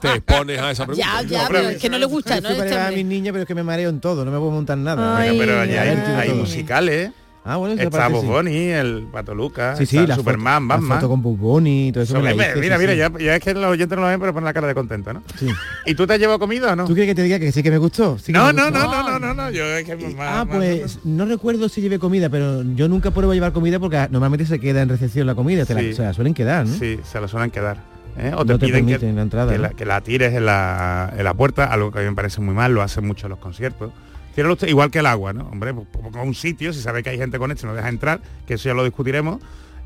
te 0.00 0.14
expones 0.16 0.58
a 0.60 0.70
esa 0.72 0.84
pregunta. 0.84 1.22
Ya, 1.22 1.28
ya, 1.28 1.44
pero 1.48 1.68
es 1.70 1.78
que 1.78 1.88
no 1.88 1.96
le 1.98 2.06
gusta, 2.06 2.38
Yo 2.40 2.42
¿no? 2.42 2.50
Este 2.62 2.76
a 2.76 2.90
mis 2.90 3.04
niñas, 3.06 3.32
pero 3.32 3.42
es 3.42 3.48
que 3.48 3.54
me 3.54 3.62
mareo 3.62 3.88
en 3.88 4.00
todo, 4.00 4.24
no 4.24 4.30
me 4.30 4.38
puedo 4.38 4.50
montar 4.50 4.76
nada. 4.76 5.16
Ay, 5.16 5.36
Bueno, 5.36 5.52
pero 5.52 5.60
allá 5.62 5.82
hay, 5.82 5.88
ay. 5.88 6.28
hay 6.30 6.34
musicales. 6.34 7.10
Ah, 7.46 7.56
bueno, 7.56 7.78
Está 7.80 8.08
Bob 8.08 8.44
sí. 8.46 8.68
El 8.70 9.06
Pato 9.12 9.34
Lucas, 9.34 9.76
Sí, 9.76 9.84
sí, 9.84 9.96
está 9.98 10.08
la 10.08 10.14
Superman, 10.16 10.62
foto, 10.62 10.68
la 10.68 10.74
Batman. 10.76 10.98
foto 11.00 11.08
con 11.10 11.22
Bunny 11.22 11.88
y 11.88 11.92
todo 11.92 12.04
eso. 12.04 12.14
me 12.18 12.34
la 12.34 12.48
hice, 12.48 12.58
mira, 12.58 12.78
mira. 12.78 12.94
Ya, 12.94 13.12
ya 13.18 13.36
es 13.36 13.42
que 13.42 13.52
los 13.52 13.64
oyentes 13.66 13.94
no 13.96 14.02
lo 14.02 14.08
ven, 14.08 14.18
pero 14.18 14.32
ponen 14.32 14.46
la 14.46 14.54
cara 14.54 14.66
de 14.66 14.74
contento, 14.74 15.12
¿no? 15.12 15.22
Sí. 15.38 15.48
¿Y 15.84 15.94
tú 15.94 16.06
te 16.06 16.14
has 16.14 16.18
llevado 16.18 16.38
comida 16.38 16.72
o 16.72 16.76
no? 16.76 16.86
¿Tú 16.86 16.94
quieres 16.94 17.10
que 17.10 17.14
te 17.14 17.22
diga 17.22 17.38
que 17.38 17.52
sí 17.52 17.62
que 17.62 17.70
me 17.70 17.76
gustó? 17.76 18.16
Que 18.24 18.32
No, 18.32 18.46
me 18.46 18.52
no, 18.54 18.70
gustó. 18.70 18.78
no, 18.78 19.02
no, 19.02 19.02
no, 19.02 19.18
no, 19.18 19.34
no, 19.34 19.50
yo 19.50 19.62
es 19.76 19.84
que 19.84 19.94
más- 19.94 20.14
Ah, 20.18 20.44
más- 20.46 20.56
pues 20.56 20.98
no 21.04 21.26
recuerdo 21.26 21.68
si 21.68 21.82
llevé 21.82 21.98
comida, 21.98 22.30
pero 22.30 22.62
yo 22.62 22.88
nunca 22.88 23.10
pruebo 23.10 23.34
llevar 23.34 23.52
comida 23.52 23.78
porque 23.78 24.08
normalmente 24.10 24.46
se 24.46 24.58
queda 24.58 24.80
en 24.80 24.88
recepción 24.88 25.26
la 25.26 25.34
comida, 25.34 25.66
te 25.66 25.74
la, 25.74 25.82
se 25.94 26.02
la 26.02 26.14
suelen 26.14 26.32
quedar, 26.32 26.66
¿no? 26.66 26.74
Sí, 26.74 26.98
se 27.04 27.20
la 27.20 27.28
suelen 27.28 27.50
quedar. 27.50 27.76
¿eh? 28.16 28.30
O 28.34 28.38
No 28.38 28.46
te 28.46 28.54
te 28.54 28.66
piden 28.66 28.86
que, 28.86 28.92
permiten 28.92 29.16
la 29.16 29.22
entrada, 29.22 29.52
que 29.52 29.58
¿no? 29.58 29.62
la, 29.64 29.68
que 29.70 29.84
la 29.84 30.00
tires 30.00 30.32
en 30.32 30.46
la, 30.46 31.12
en 31.14 31.24
la 31.24 31.34
puerta, 31.34 31.66
algo 31.66 31.90
que 31.92 31.98
a 31.98 32.02
mí 32.02 32.08
me 32.08 32.14
parece 32.14 32.40
muy 32.40 32.54
mal, 32.54 32.72
lo 32.72 32.80
hacen 32.80 33.06
mucho 33.06 33.26
en 33.26 33.30
los 33.32 33.38
conciertos. 33.38 33.90
Usted 34.36 34.68
igual 34.68 34.90
que 34.90 34.98
el 35.00 35.06
agua, 35.06 35.32
¿no? 35.32 35.48
Hombre, 35.48 35.72
pues, 35.74 35.86
ponga 35.88 36.22
un 36.22 36.34
sitio, 36.34 36.72
si 36.72 36.80
sabe 36.80 37.02
que 37.02 37.10
hay 37.10 37.18
gente 37.18 37.38
con 37.38 37.50
esto 37.52 37.66
y 37.66 37.68
no 37.70 37.74
deja 37.74 37.88
entrar, 37.88 38.20
que 38.46 38.54
eso 38.54 38.68
ya 38.68 38.74
lo 38.74 38.84
discutiremos, 38.84 39.40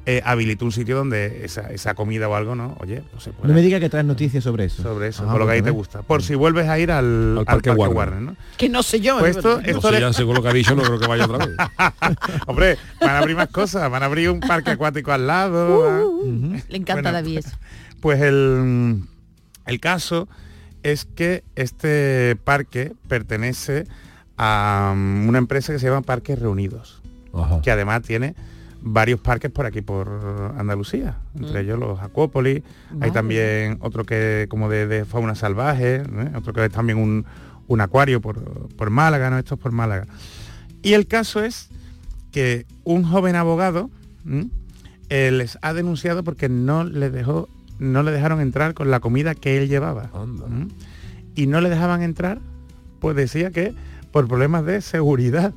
eh, 0.06 0.22
habilita 0.24 0.64
un 0.64 0.72
sitio 0.72 0.96
donde 0.96 1.44
esa, 1.44 1.70
esa 1.70 1.92
comida 1.94 2.28
o 2.30 2.34
algo, 2.34 2.54
¿no? 2.54 2.74
Oye, 2.80 3.02
pues 3.10 3.24
se 3.24 3.30
puede 3.32 3.48
No 3.48 3.54
me 3.54 3.60
diga 3.60 3.78
que 3.78 3.90
traes 3.90 4.06
noticias 4.06 4.42
sobre 4.42 4.64
eso. 4.64 4.82
sobre 4.82 5.08
eso, 5.08 5.24
Ah, 5.28 5.32
por 5.32 5.40
lo 5.40 5.46
que 5.46 5.52
a 5.52 5.54
ti 5.56 5.60
bueno, 5.60 5.72
te 5.74 5.76
gusta. 5.76 6.00
Por 6.02 6.22
si 6.22 6.34
vuelves 6.34 6.66
a 6.66 6.78
ir 6.78 6.90
al, 6.90 7.36
al 7.38 7.44
Parque, 7.44 7.70
Warner. 7.70 8.22
¿no? 8.22 8.36
Que 8.56 8.70
no 8.70 8.82
sé 8.82 9.00
yo. 9.00 9.18
Pues 9.18 9.36
¿eh? 9.36 9.38
esto, 9.40 9.60
No 9.60 9.66
esto 9.66 9.80
sé, 9.88 9.92
le- 9.92 10.00
ya 10.00 10.12
según 10.14 10.36
lo 10.36 10.42
que 10.42 10.48
ha 10.48 10.52
dicho, 10.54 10.74
no 10.74 10.82
creo 10.82 10.98
que 10.98 11.06
vaya 11.06 11.26
otra 11.26 11.44
vez. 11.46 11.56
Hombre, 12.46 12.78
van 13.02 13.10
a 13.10 13.18
abrir 13.18 13.36
más 13.36 13.48
cosas, 13.48 13.90
van 13.90 14.02
a 14.02 14.06
abrir 14.06 14.30
un 14.30 14.40
parque 14.40 14.70
acuático 14.70 15.12
al 15.12 15.26
lado. 15.26 15.84
¿ah? 15.90 16.58
Le 16.68 16.76
encanta 16.78 17.02
Bueno, 17.02 17.12
David 17.12 17.38
eso. 17.38 17.56
Pues 18.00 18.22
el, 18.22 19.02
el 19.66 19.80
caso 19.80 20.26
es 20.82 21.04
que 21.04 21.44
este 21.54 22.36
parque 22.44 22.92
pertenece 23.08 23.84
a 24.38 24.92
um, 24.94 25.28
una 25.28 25.38
empresa 25.38 25.72
que 25.72 25.78
se 25.78 25.86
llama 25.86 26.02
Parques 26.02 26.38
Reunidos, 26.38 27.02
Ajá. 27.34 27.60
que 27.60 27.70
además 27.70 28.02
tiene 28.02 28.34
varios 28.80 29.18
parques 29.20 29.50
por 29.50 29.66
aquí 29.66 29.82
por 29.82 30.08
Andalucía, 30.56 31.16
entre 31.34 31.60
Mm. 31.62 31.64
ellos 31.64 31.78
los 31.80 32.00
Acuópolis, 32.00 32.62
hay 33.00 33.10
también 33.10 33.78
otro 33.80 34.04
que 34.04 34.46
como 34.48 34.68
de, 34.68 34.86
de 34.86 35.04
fauna 35.04 35.34
salvaje, 35.34 35.96
¿eh? 35.96 36.30
otro 36.36 36.52
que 36.52 36.64
es 36.64 36.70
también 36.70 36.98
un, 36.98 37.24
un 37.66 37.80
acuario 37.80 38.20
por, 38.20 38.40
por 38.76 38.90
Málaga, 38.90 39.30
¿no? 39.30 39.38
Esto 39.38 39.56
es 39.56 39.60
por 39.60 39.72
Málaga. 39.72 40.06
Y 40.82 40.92
el 40.92 41.08
caso 41.08 41.42
es 41.42 41.68
que 42.30 42.66
un 42.84 43.02
joven 43.02 43.34
abogado 43.34 43.90
eh, 45.10 45.30
les 45.32 45.58
ha 45.62 45.72
denunciado 45.72 46.22
porque 46.22 46.48
no 46.48 46.84
le 46.84 47.10
dejó, 47.10 47.48
no 47.80 48.02
le 48.04 48.12
dejaron 48.12 48.40
entrar 48.40 48.74
con 48.74 48.90
la 48.92 49.00
comida 49.00 49.34
que 49.34 49.58
él 49.58 49.68
llevaba. 49.68 50.10
Y 51.34 51.46
no 51.48 51.60
le 51.60 51.68
dejaban 51.68 52.02
entrar, 52.02 52.38
pues 53.00 53.16
decía 53.16 53.50
que 53.50 53.74
por 54.12 54.26
problemas 54.26 54.64
de 54.64 54.80
seguridad. 54.80 55.54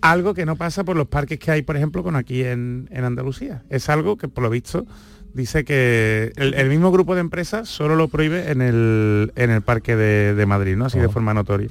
Algo 0.00 0.34
que 0.34 0.46
no 0.46 0.56
pasa 0.56 0.84
por 0.84 0.96
los 0.96 1.08
parques 1.08 1.38
que 1.38 1.50
hay, 1.50 1.62
por 1.62 1.76
ejemplo, 1.76 2.02
con 2.02 2.14
aquí 2.14 2.44
en, 2.44 2.88
en 2.92 3.04
Andalucía. 3.04 3.62
Es 3.68 3.88
algo 3.88 4.16
que 4.16 4.28
por 4.28 4.44
lo 4.44 4.50
visto 4.50 4.86
dice 5.34 5.64
que 5.64 6.32
el, 6.36 6.54
el 6.54 6.68
mismo 6.68 6.90
grupo 6.90 7.14
de 7.14 7.20
empresas 7.20 7.68
solo 7.68 7.96
lo 7.96 8.08
prohíbe 8.08 8.50
en 8.50 8.62
el, 8.62 9.32
en 9.36 9.50
el 9.50 9.62
parque 9.62 9.96
de, 9.96 10.34
de 10.34 10.46
Madrid, 10.46 10.76
¿no? 10.76 10.86
Así 10.86 10.98
de 10.98 11.08
forma 11.08 11.34
notoria. 11.34 11.68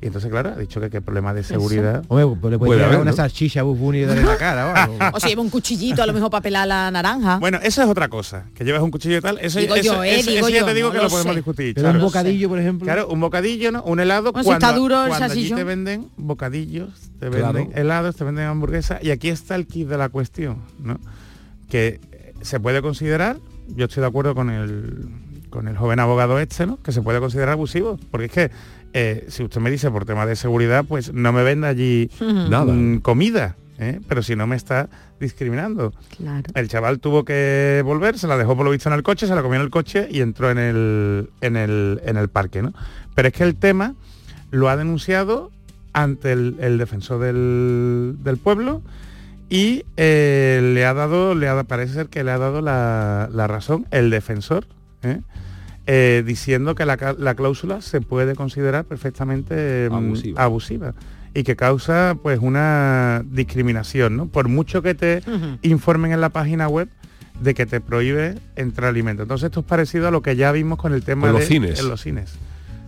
Y 0.00 0.06
entonces, 0.06 0.30
claro, 0.30 0.50
ha 0.50 0.56
dicho 0.56 0.80
que 0.80 0.90
qué 0.90 1.00
problema 1.00 1.32
de 1.32 1.42
seguridad. 1.42 2.04
Hombre, 2.08 2.26
pues 2.40 2.50
le 2.52 2.58
puedes 2.58 2.58
Puede 2.58 2.78
llevar 2.80 2.88
haber, 2.94 3.00
una 3.02 3.10
¿no? 3.12 3.16
salchicha 3.16 3.60
a 3.60 3.64
y 3.64 4.00
darle 4.02 4.22
la 4.24 4.36
cara 4.36 4.66
o 4.66 4.76
algo. 4.76 4.98
O 5.16 5.20
si 5.20 5.28
lleva 5.28 5.42
un 5.42 5.50
cuchillito 5.50 6.02
a 6.02 6.06
lo 6.06 6.12
mejor 6.12 6.30
para 6.30 6.42
pelar 6.42 6.68
la 6.68 6.90
naranja. 6.90 7.38
Bueno, 7.38 7.58
eso 7.62 7.82
es 7.82 7.88
otra 7.88 8.08
cosa, 8.08 8.46
que 8.54 8.64
llevas 8.64 8.82
un 8.82 8.90
cuchillo 8.90 9.18
y 9.18 9.20
tal. 9.20 9.38
Eso, 9.40 9.58
Digo 9.58 9.74
eso- 9.74 9.94
yo, 9.94 10.04
¿eh? 10.04 10.20
eso- 10.20 10.30
Digo 10.30 10.46
eso 10.48 10.56
ya 10.56 10.64
te 10.66 10.74
digo 10.74 10.88
no 10.88 10.92
que 10.92 10.98
lo 10.98 11.04
lo 11.04 11.08
podemos 11.10 11.32
sé. 11.32 11.36
discutir. 11.36 11.74
Pero 11.74 11.84
claro. 11.86 11.98
un 11.98 12.04
bocadillo, 12.04 12.48
por 12.48 12.58
ejemplo. 12.58 12.84
Claro, 12.84 13.08
un 13.08 13.20
bocadillo, 13.20 13.72
¿no? 13.72 13.82
Un 13.84 14.00
helado. 14.00 14.32
Bueno, 14.32 14.42
si 14.44 14.46
cuando, 14.50 14.66
está 14.66 14.78
duro 14.78 15.02
el 15.04 15.08
cuando 15.08 15.32
allí 15.32 15.50
te 15.50 15.64
venden 15.64 16.08
bocadillos, 16.16 16.90
te 17.18 17.30
Claro. 17.30 17.52
venden 17.54 17.78
helados, 17.78 18.16
te 18.16 18.24
venden 18.24 18.46
hamburguesas. 18.46 19.02
Y 19.02 19.10
aquí 19.10 19.28
está 19.28 19.54
el 19.54 19.66
kit 19.66 19.88
de 19.88 19.96
la 19.98 20.08
cuestión, 20.10 20.58
¿no? 20.78 20.98
Que 21.68 22.00
se 22.42 22.60
puede 22.60 22.82
considerar, 22.82 23.38
yo 23.68 23.86
estoy 23.86 24.02
de 24.02 24.06
acuerdo 24.06 24.34
con 24.34 24.50
el, 24.50 25.08
con 25.50 25.68
el 25.68 25.76
joven 25.76 25.98
abogado 26.00 26.38
este, 26.38 26.66
¿no? 26.66 26.76
Que 26.82 26.92
se 26.92 27.02
puede 27.02 27.18
considerar 27.20 27.52
abusivo. 27.52 27.98
Porque 28.10 28.26
es 28.26 28.32
que 28.32 28.50
eh, 28.98 29.26
si 29.28 29.44
usted 29.44 29.60
me 29.60 29.70
dice 29.70 29.90
por 29.90 30.06
tema 30.06 30.24
de 30.24 30.36
seguridad, 30.36 30.86
pues 30.88 31.12
no 31.12 31.30
me 31.32 31.42
venda 31.42 31.68
allí 31.68 32.10
Nada. 32.18 32.72
mm, 32.72 33.00
comida. 33.00 33.56
¿eh? 33.78 34.00
Pero 34.08 34.22
si 34.22 34.34
no 34.36 34.46
me 34.46 34.56
está 34.56 34.88
discriminando. 35.20 35.92
Claro. 36.16 36.44
El 36.54 36.68
chaval 36.68 36.98
tuvo 36.98 37.22
que 37.24 37.82
volver, 37.84 38.18
se 38.18 38.26
la 38.26 38.38
dejó 38.38 38.56
por 38.56 38.64
lo 38.64 38.70
visto 38.70 38.88
en 38.88 38.94
el 38.94 39.02
coche, 39.02 39.26
se 39.26 39.34
la 39.34 39.42
comió 39.42 39.56
en 39.56 39.62
el 39.66 39.70
coche 39.70 40.08
y 40.10 40.22
entró 40.22 40.50
en 40.50 40.56
el, 40.56 41.28
en 41.42 41.56
el, 41.56 42.00
en 42.06 42.16
el 42.16 42.28
parque, 42.28 42.62
¿no? 42.62 42.72
Pero 43.14 43.28
es 43.28 43.34
que 43.34 43.44
el 43.44 43.54
tema 43.56 43.94
lo 44.50 44.70
ha 44.70 44.76
denunciado 44.78 45.50
ante 45.92 46.32
el, 46.32 46.56
el 46.60 46.78
defensor 46.78 47.20
del, 47.20 48.16
del 48.24 48.38
pueblo 48.38 48.80
y 49.50 49.84
eh, 49.98 50.72
le 50.74 50.86
ha 50.86 50.94
dado, 50.94 51.34
le 51.34 51.48
ha, 51.48 51.62
parece 51.64 51.92
ser 51.92 52.08
que 52.08 52.24
le 52.24 52.30
ha 52.30 52.38
dado 52.38 52.62
la, 52.62 53.28
la 53.30 53.46
razón 53.46 53.86
el 53.90 54.08
defensor, 54.08 54.66
¿eh? 55.02 55.20
Eh, 55.88 56.24
diciendo 56.26 56.74
que 56.74 56.84
la, 56.84 57.14
la 57.16 57.34
cláusula 57.36 57.80
se 57.80 58.00
puede 58.00 58.34
considerar 58.34 58.84
perfectamente 58.86 59.88
mm, 59.88 59.94
Abusiva. 59.94 60.42
abusiva. 60.42 60.94
y 61.32 61.44
que 61.44 61.54
causa 61.54 62.16
pues 62.20 62.40
una 62.42 63.22
discriminación, 63.24 64.16
¿no? 64.16 64.26
Por 64.26 64.48
mucho 64.48 64.82
que 64.82 64.94
te 64.96 65.22
informen 65.62 66.10
en 66.12 66.20
la 66.20 66.30
página 66.30 66.66
web 66.68 66.88
de 67.40 67.54
que 67.54 67.66
te 67.66 67.80
prohíbe 67.80 68.34
entrar 68.56 68.88
alimento. 68.90 69.22
Entonces 69.22 69.46
esto 69.46 69.60
es 69.60 69.66
parecido 69.66 70.08
a 70.08 70.10
lo 70.10 70.22
que 70.22 70.34
ya 70.34 70.50
vimos 70.52 70.78
con 70.78 70.92
el 70.92 71.04
tema 71.04 71.22
Con 71.28 71.32
los 71.34 71.40
de 71.42 71.46
cines. 71.46 71.78
en 71.78 71.88
los 71.88 72.00
cines. 72.00 72.34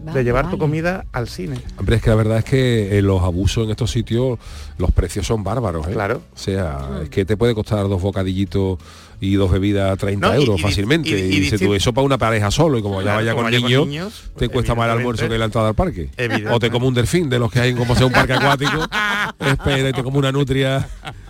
Vale, 0.05 0.18
de 0.20 0.24
llevar 0.24 0.44
vale. 0.44 0.57
tu 0.57 0.59
comida 0.61 1.05
al 1.12 1.28
cine. 1.28 1.57
Hombre, 1.76 1.96
es 1.96 2.03
que 2.03 2.09
la 2.11 2.16
verdad 2.16 2.38
es 2.38 2.44
que 2.44 2.99
eh, 2.99 3.03
los 3.03 3.20
abusos 3.22 3.64
en 3.64 3.70
estos 3.70 3.90
sitios, 3.90 4.38
los 4.78 4.92
precios 4.92 5.26
son 5.26 5.42
bárbaros, 5.44 5.86
¿eh? 5.88 5.92
Claro. 5.92 6.22
O 6.34 6.38
sea, 6.38 7.01
es 7.03 7.11
que 7.11 7.24
te 7.24 7.36
puede 7.36 7.53
costar 7.55 7.86
dos 7.88 8.01
bocadillitos 8.01 8.78
y 9.21 9.35
dos 9.35 9.51
bebidas 9.51 9.99
30 9.99 10.29
No, 10.29 10.35
y- 10.35 10.41
euros 10.41 10.61
y- 10.61 10.62
fácilmente. 10.62 11.09
y- 11.11 11.12
Y, 11.14 11.37
y 11.37 11.41
dices 11.41 11.61
tú, 11.61 11.75
eso 11.75 11.93
para 11.93 12.05
una 12.05 12.19
pareja 12.19 12.51
solo 12.51 12.79
y 12.79 12.83
como 12.83 13.03
ya 13.03 13.16
vaya 13.16 13.33
como 13.33 13.45
con 13.45 13.53
vaya 13.53 13.61
con 13.79 13.89
niños, 13.89 14.31
te 14.37 14.49
cuesta 14.49 14.75
más 14.75 14.87
el 14.87 14.99
almuerzo 14.99 15.29
que 15.29 15.39
la 15.39 15.45
entrada 15.47 15.69
al 15.69 15.75
parque. 15.75 16.11
O 16.51 16.59
te 16.61 16.71
como 16.71 16.87
un 16.89 16.95
delfín 16.95 17.29
de 17.29 17.39
los 17.39 17.51
que 17.51 17.61
hay 17.61 17.75
como 17.75 17.95
sea 17.97 18.07
un 18.07 18.12
parque 18.12 18.35
acuático, 18.35 18.71
espera 19.41 19.89
y 19.89 19.93
te 19.93 20.03
como 20.03 20.19
una 20.19 20.31
nutria 20.33 20.89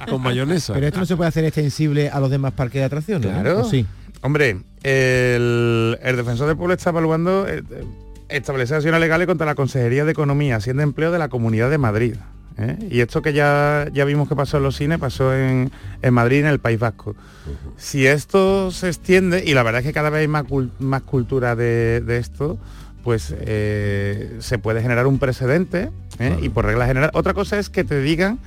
con 0.08 0.20
mayonesa. 0.22 0.74
Pero 0.74 0.86
esto 0.86 1.00
no 1.00 1.06
se 1.06 1.16
puede 1.16 1.28
hacer 1.28 1.44
extensible 1.44 2.08
a 2.10 2.20
los 2.20 2.30
demás 2.30 2.52
parques 2.52 2.80
de 2.80 2.84
atracciones. 2.84 3.30
¿no? 3.32 3.40
Claro. 3.40 3.60
¿O 3.60 3.64
sí. 3.70 3.86
Hombre, 4.20 4.58
el, 4.82 5.98
el 6.02 6.16
defensor 6.16 6.46
del 6.48 6.56
pueblo 6.56 6.74
está 6.74 6.90
evaluando 6.90 7.46
eh, 7.48 7.62
eh, 7.70 7.84
establecer 8.28 8.76
acciones 8.76 9.00
legales 9.00 9.26
contra 9.26 9.46
la 9.46 9.54
Consejería 9.54 10.04
de 10.04 10.10
Economía, 10.12 10.56
Hacienda 10.56 10.82
y 10.82 10.84
Empleo 10.84 11.12
de 11.12 11.18
la 11.18 11.28
Comunidad 11.28 11.70
de 11.70 11.78
Madrid. 11.78 12.14
¿Eh? 12.58 12.76
Y 12.90 13.00
esto 13.00 13.22
que 13.22 13.32
ya, 13.32 13.88
ya 13.92 14.04
vimos 14.04 14.28
que 14.28 14.36
pasó 14.36 14.56
en 14.58 14.62
los 14.64 14.76
cines, 14.76 14.98
pasó 14.98 15.34
en, 15.34 15.70
en 16.02 16.14
Madrid, 16.14 16.40
en 16.40 16.46
el 16.46 16.58
País 16.58 16.78
Vasco. 16.78 17.14
Si 17.76 18.06
esto 18.06 18.70
se 18.70 18.88
extiende, 18.88 19.42
y 19.46 19.54
la 19.54 19.62
verdad 19.62 19.80
es 19.80 19.86
que 19.86 19.92
cada 19.92 20.10
vez 20.10 20.20
hay 20.22 20.28
más, 20.28 20.44
cul- 20.44 20.70
más 20.78 21.02
cultura 21.02 21.56
de, 21.56 22.00
de 22.00 22.18
esto, 22.18 22.58
pues 23.04 23.34
eh, 23.38 24.36
se 24.40 24.58
puede 24.58 24.82
generar 24.82 25.06
un 25.06 25.18
precedente 25.18 25.90
¿eh? 26.18 26.36
y 26.42 26.48
por 26.50 26.64
regla 26.66 26.86
general. 26.86 27.10
Otra 27.14 27.32
cosa 27.32 27.58
es 27.58 27.70
que 27.70 27.84
te 27.84 28.00
digan 28.02 28.38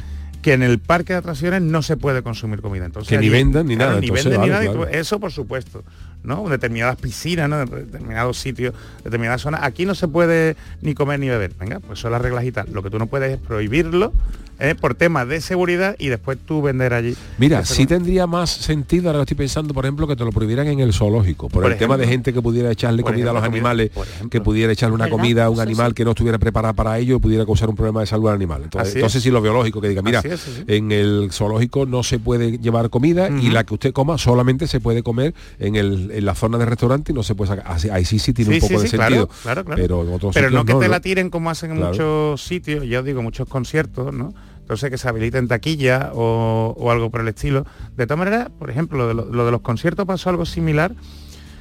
que 0.41 0.53
en 0.53 0.63
el 0.63 0.79
parque 0.79 1.13
de 1.13 1.19
atracciones 1.19 1.61
no 1.61 1.81
se 1.83 1.97
puede 1.97 2.21
consumir 2.23 2.61
comida. 2.61 2.85
Entonces, 2.85 3.09
Que 3.09 3.17
ni 3.19 3.29
vendan 3.29 3.67
ni 3.67 3.75
claro, 3.75 3.91
nada, 3.91 4.01
Ni 4.01 4.07
entonces, 4.07 4.25
venden 4.25 4.41
ni 4.41 4.47
nada. 4.49 4.63
claro. 4.65 4.87
eso 4.87 5.19
por 5.19 5.31
supuesto. 5.31 5.83
¿No? 6.23 6.47
Determinadas 6.49 6.97
piscinas, 6.97 7.49
determinados 7.69 8.37
sitios, 8.39 8.73
determinadas 9.03 9.41
zonas. 9.41 9.61
Aquí 9.63 9.85
no 9.85 9.95
se 9.95 10.07
puede 10.07 10.55
ni 10.81 10.93
comer 10.93 11.19
ni 11.19 11.29
beber. 11.29 11.53
Venga, 11.59 11.79
pues 11.79 11.99
son 11.99 12.11
las 12.11 12.21
reglas 12.21 12.43
y 12.45 12.51
tal. 12.51 12.67
Lo 12.71 12.83
que 12.83 12.89
tú 12.89 12.99
no 12.99 13.07
puedes 13.07 13.33
es 13.33 13.39
prohibirlo 13.39 14.13
¿eh? 14.61 14.75
por 14.75 14.95
temas 14.95 15.27
de 15.27 15.41
seguridad 15.41 15.95
y 15.99 16.07
después 16.07 16.37
tú 16.45 16.61
vender 16.61 16.93
allí. 16.93 17.15
Mira, 17.37 17.65
sí 17.65 17.85
tendría 17.85 18.27
más 18.27 18.49
sentido, 18.51 19.09
ahora 19.09 19.21
estoy 19.21 19.35
pensando, 19.37 19.73
por 19.73 19.85
ejemplo, 19.85 20.07
que 20.07 20.15
te 20.15 20.23
lo 20.23 20.31
prohibieran 20.31 20.67
en 20.67 20.79
el 20.79 20.93
zoológico, 20.93 21.49
por, 21.49 21.63
Por 21.63 21.71
el 21.71 21.77
tema 21.77 21.97
de 21.97 22.07
gente 22.07 22.31
que 22.33 22.41
pudiera 22.41 22.71
echarle 22.71 23.03
comida 23.03 23.31
a 23.31 23.33
los 23.33 23.43
animales, 23.43 23.91
que 24.29 24.39
pudiera 24.41 24.71
echarle 24.71 24.95
una 24.95 25.05
¿Verdad? 25.05 25.17
comida 25.17 25.45
a 25.45 25.49
un 25.49 25.59
animal 25.59 25.93
que 25.93 26.05
no 26.05 26.11
estuviera 26.11 26.37
preparado 26.37 26.73
para 26.73 26.97
ello 26.99 27.17
y 27.17 27.19
pudiera 27.19 27.45
causar 27.45 27.69
un 27.69 27.75
problema 27.75 28.01
de 28.01 28.05
salud 28.07 28.29
al 28.29 28.35
animal. 28.35 28.61
Entonces, 28.63 28.95
entonces 28.95 29.17
es. 29.17 29.23
sí 29.23 29.31
lo 29.31 29.41
biológico, 29.41 29.81
que 29.81 29.89
diga, 29.89 30.01
mira, 30.01 30.19
es, 30.23 30.39
sí, 30.39 30.63
en 30.67 30.91
el 30.91 31.29
zoológico 31.31 31.85
no 31.85 32.03
se 32.03 32.19
puede 32.19 32.59
llevar 32.59 32.89
comida 32.89 33.29
y 33.29 33.49
la 33.49 33.63
que 33.63 33.73
usted 33.73 33.91
coma 33.93 34.17
solamente 34.17 34.67
se 34.67 34.79
puede 34.79 35.03
comer 35.03 35.33
en, 35.59 35.75
el, 35.75 36.11
en 36.11 36.25
la 36.25 36.35
zona 36.35 36.57
de 36.57 36.65
restaurante 36.65 37.11
y 37.11 37.15
no 37.15 37.23
se 37.23 37.35
puede 37.35 37.49
sacar. 37.49 37.65
Así- 37.71 37.89
Ahí 37.89 38.05
sí 38.05 38.19
sí 38.19 38.31
tiene 38.33 38.51
Sí, 38.51 38.55
un 38.57 38.61
poco 38.61 38.79
sí, 38.79 38.83
de 38.83 38.89
sentido. 38.89 39.27
Claro, 39.27 39.39
claro, 39.43 39.65
claro. 39.65 39.81
Pero 39.81 40.01
en 40.03 40.13
otros 40.13 40.33
Pero 40.33 40.47
sitios 40.47 40.61
no 40.61 40.65
que 40.65 40.73
te 40.73 40.85
¿no? 40.87 40.91
la 40.91 40.99
tiren 40.99 41.29
como 41.29 41.49
hacen 41.49 41.71
en 41.71 41.77
muchos 41.79 42.41
sitios, 42.41 42.87
ya 42.87 42.99
os 42.99 43.05
digo, 43.05 43.21
muchos 43.21 43.47
conciertos, 43.47 44.13
¿no? 44.13 44.33
Entonces 44.71 44.89
que 44.89 44.97
se 44.97 45.09
habiliten 45.09 45.49
taquilla 45.49 46.11
o, 46.13 46.73
o 46.79 46.91
algo 46.91 47.09
por 47.09 47.19
el 47.19 47.27
estilo. 47.27 47.65
De 47.97 48.07
todas 48.07 48.19
maneras, 48.19 48.47
por 48.57 48.69
ejemplo, 48.69 48.97
lo 48.99 49.07
de, 49.09 49.13
lo- 49.13 49.25
lo 49.25 49.45
de 49.45 49.51
los 49.51 49.59
conciertos 49.59 50.05
pasó 50.05 50.29
algo 50.29 50.45
similar 50.45 50.93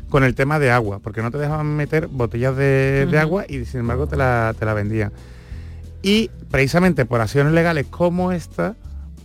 con 0.08 0.22
el 0.22 0.36
tema 0.36 0.60
de 0.60 0.70
agua, 0.70 1.00
porque 1.00 1.20
no 1.20 1.32
te 1.32 1.38
dejaban 1.38 1.74
meter 1.74 2.06
botellas 2.06 2.54
de, 2.56 3.08
agua 3.18 3.46
y 3.48 3.64
sin 3.64 3.80
embargo 3.80 4.06
te 4.06 4.16
la, 4.16 4.54
te 4.56 4.64
la 4.64 4.74
vendían. 4.74 5.12
Y 6.02 6.30
precisamente 6.52 7.04
por 7.04 7.20
acciones 7.20 7.52
legales 7.52 7.86
como 7.90 8.30
esta, 8.30 8.76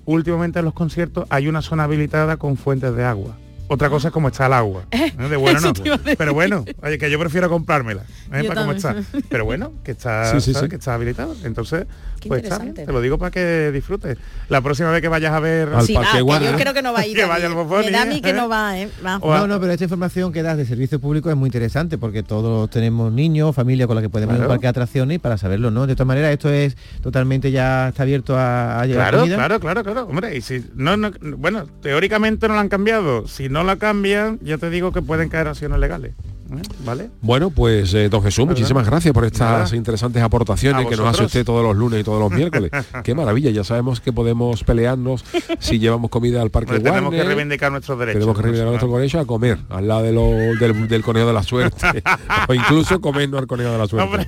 últimamente 0.05 0.57
en 0.57 0.65
los 0.65 0.73
conciertos 0.73 1.27
hay 1.29 1.47
una 1.47 1.61
zona 1.61 1.83
habilitada 1.83 2.37
con 2.37 2.57
fuentes 2.57 2.95
de 2.95 3.03
agua. 3.05 3.37
Otra 3.67 3.89
cosa 3.89 4.09
es 4.09 4.13
cómo 4.13 4.27
está 4.27 4.45
el 4.47 4.53
agua. 4.53 4.83
¿eh? 4.91 5.11
De 5.29 5.35
bueno 5.37 5.59
no. 5.61 5.97
Pero 6.17 6.33
bueno, 6.35 6.65
oye, 6.83 6.97
que 6.99 7.09
yo 7.11 7.17
prefiero 7.19 7.49
comprármela. 7.49 8.03
¿Eh? 8.33 8.41
Yo 8.43 8.47
Para 8.49 8.61
cómo 8.61 8.71
está. 8.73 8.93
también. 8.93 9.25
Pero 9.29 9.45
bueno, 9.45 9.73
que 9.83 9.91
está, 9.91 10.25
Sí, 10.31 10.41
sí, 10.41 10.53
¿sabes? 10.53 10.65
sí. 10.65 10.69
que 10.69 10.75
está 10.77 10.93
habilitado. 10.93 11.35
Entonces, 11.43 11.85
Qué 12.19 12.27
pues 12.29 12.43
está 12.43 12.57
bien. 12.59 12.73
Te 12.73 12.85
lo 12.91 13.01
digo 13.01 13.17
para 13.17 13.29
que 13.31 13.71
disfrutes. 13.71 14.17
La 14.49 14.61
próxima 14.61 14.89
vez 14.91 15.01
que 15.01 15.07
vayas 15.07 15.31
a 15.33 15.39
ver 15.39 15.69
Al 15.69 15.85
Sí, 15.85 15.93
Parque 15.93 16.09
ah, 16.17 16.39
yo 16.51 16.57
creo 16.57 16.73
que 16.73 16.81
no 16.81 16.91
va 16.93 16.99
a 17.01 17.07
ir. 17.07 17.15
Que 17.15 17.25
vaya 17.25 17.45
al 17.47 17.53
Bofoni, 17.53 17.85
Me 17.85 17.91
da 17.91 18.01
a 18.01 18.05
mí 18.05 18.15
¿eh? 18.17 18.21
que 18.21 18.33
no 18.33 18.49
va, 18.49 18.79
¿eh? 18.79 18.89
Va. 19.05 19.19
No, 19.19 19.45
no, 19.47 19.59
pero 19.59 19.71
esta 19.73 19.83
información 19.83 20.31
que 20.33 20.41
das 20.41 20.57
de 20.57 20.65
servicio 20.65 20.99
público 20.99 21.29
es 21.29 21.35
muy 21.35 21.47
interesante 21.47 21.97
porque 21.97 22.23
todos 22.23 22.69
tenemos 22.69 23.11
niños, 23.11 23.53
familia 23.55 23.85
con 23.87 23.95
la 23.95 24.01
que 24.01 24.09
podemos 24.09 24.33
ir 24.35 24.41
a 24.41 24.43
un 24.43 24.47
Claro. 24.47 24.49
parque 24.53 24.65
de 24.65 24.69
atracciones 24.69 25.15
y 25.15 25.19
para 25.19 25.37
saberlo, 25.37 25.69
¿no? 25.71 25.85
De 25.87 25.93
todas 25.95 26.07
maneras, 26.07 26.31
esto 26.31 26.49
es 26.49 26.75
totalmente 27.01 27.51
ya 27.51 27.89
está 27.89 28.03
abierto 28.03 28.37
a, 28.37 28.79
a 28.81 28.85
llevar 28.85 29.09
Claro, 29.09 29.19
comida. 29.19 29.35
claro, 29.35 29.59
claro, 29.59 29.83
claro. 29.83 30.03
Hombre, 30.07 30.35
y 30.35 30.41
si 30.41 30.65
no, 30.75 30.97
no, 30.97 31.11
bueno, 31.37 31.65
teóricamente 31.81 32.47
no 32.47 32.55
lo 32.55 32.59
han 32.59 32.69
cambiado. 32.69 33.27
Si 33.27 33.49
no 33.49 33.63
la 33.63 33.75
cambian, 33.75 34.39
ya 34.41 34.57
te 34.57 34.69
digo 34.69 34.91
que 34.91 35.01
pueden 35.01 35.29
caer 35.29 35.47
acciones 35.47 35.79
legales. 35.79 36.13
¿Eh? 36.51 36.61
¿Vale? 36.85 37.09
Bueno, 37.21 37.49
pues 37.49 37.93
eh, 37.93 38.09
don 38.09 38.21
Jesús, 38.23 38.45
muchísimas 38.45 38.85
gracias 38.85 39.13
por 39.13 39.25
estas 39.25 39.63
Nada. 39.71 39.75
interesantes 39.75 40.21
aportaciones 40.21 40.87
que 40.87 40.95
nos 40.95 41.07
hace 41.07 41.23
usted 41.25 41.45
todos 41.45 41.63
los 41.63 41.75
lunes 41.75 42.01
y 42.01 42.03
todos 42.03 42.19
los 42.19 42.31
miércoles. 42.31 42.71
Qué 43.03 43.15
maravilla, 43.15 43.49
ya 43.51 43.63
sabemos 43.63 43.99
que 44.01 44.13
podemos 44.13 44.63
pelearnos 44.63 45.23
si 45.59 45.79
llevamos 45.79 46.09
comida 46.11 46.41
al 46.41 46.49
parque 46.51 46.73
Hombre, 46.75 46.83
tenemos 46.91 47.11
que 47.11 47.17
Warner. 47.17 47.35
reivindicar 47.35 47.71
nuestros 47.71 47.97
derechos. 47.99 48.19
Tenemos 48.19 48.35
que 48.37 48.41
reivindicar 48.43 48.67
nuestro 48.69 48.89
conejo 48.89 49.19
a 49.19 49.25
comer 49.25 49.57
al 49.69 49.87
lado 49.87 50.03
de 50.03 50.11
lo- 50.11 50.55
del, 50.59 50.87
del 50.87 51.03
conejo 51.03 51.27
de 51.27 51.33
la 51.33 51.43
suerte 51.43 52.03
o 52.47 52.53
incluso 52.53 53.01
comernos 53.01 53.39
al 53.39 53.47
conejo 53.47 53.71
de 53.71 53.77
la 53.77 53.87
suerte. 53.87 54.27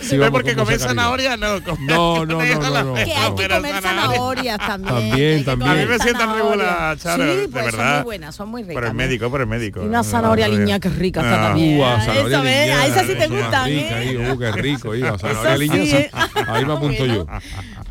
Sí, 0.00 0.16
No, 0.16 0.30
porque 0.30 0.54
comer 0.54 0.78
zanahoria 0.78 1.36
no. 1.36 1.62
comer- 1.62 1.80
No, 1.94 2.26
no, 2.26 2.42
no, 2.44 2.60
no, 2.70 2.84
no. 2.84 2.94
Que 2.94 3.00
hay 3.14 3.30
que 3.30 3.36
Pero 3.36 3.56
comer 3.56 3.74
zanahoria. 3.82 4.58
zanahorias 4.58 4.58
también. 4.58 4.94
También, 4.94 5.44
también. 5.44 5.70
A 5.70 5.74
mí 5.74 5.86
me 5.86 5.98
sientan 5.98 6.34
regular, 6.36 6.98
Charo, 6.98 7.22
Sí, 7.24 7.28
de 7.40 7.48
pues 7.48 7.64
son 7.64 7.78
verdad. 7.78 7.94
muy 7.96 8.04
buenas, 8.04 8.34
son 8.34 8.48
muy 8.48 8.62
ricas. 8.62 8.74
Por 8.74 8.84
el 8.84 8.94
médico, 8.94 9.30
por 9.30 9.40
el 9.40 9.46
médico. 9.46 9.82
Y 9.82 9.86
una 9.86 10.02
zanahoria 10.24 10.48
liña 10.48 10.80
que 10.80 10.88
rica 10.88 11.20
está 11.20 11.48
también. 11.48 11.80
Uh, 11.80 11.84
zanahoria 12.04 12.86
Esa, 12.86 13.00
sí 13.02 13.14
te 13.14 13.28
más 13.28 13.42
gustan, 13.42 13.66
rica, 13.66 14.02
¿eh? 14.02 14.08
ahí, 14.08 14.16
uh, 14.16 14.38
qué 14.38 14.52
rico, 14.52 14.94
iba, 14.94 15.18
zanahoria 15.18 15.50
Eso 15.52 15.58
liñana, 15.60 15.84
sí, 15.84 15.90
sí. 15.90 15.96
¿eh? 15.96 16.10
Ahí 16.48 16.64
me 16.64 16.72
apunto 16.76 17.06
yo. 17.06 17.26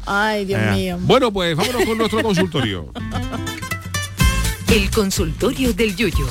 Ay, 0.06 0.46
Dios 0.46 0.62
Eh, 0.62 0.72
mío. 0.72 0.98
Bueno, 1.02 1.32
pues 1.32 1.56
vámonos 1.56 1.86
con 1.86 1.98
nuestro 1.98 2.24
consultorio. 2.24 2.90
El 4.72 4.90
consultorio 4.90 5.74
del 5.74 5.96
Yuyo. 5.96 6.28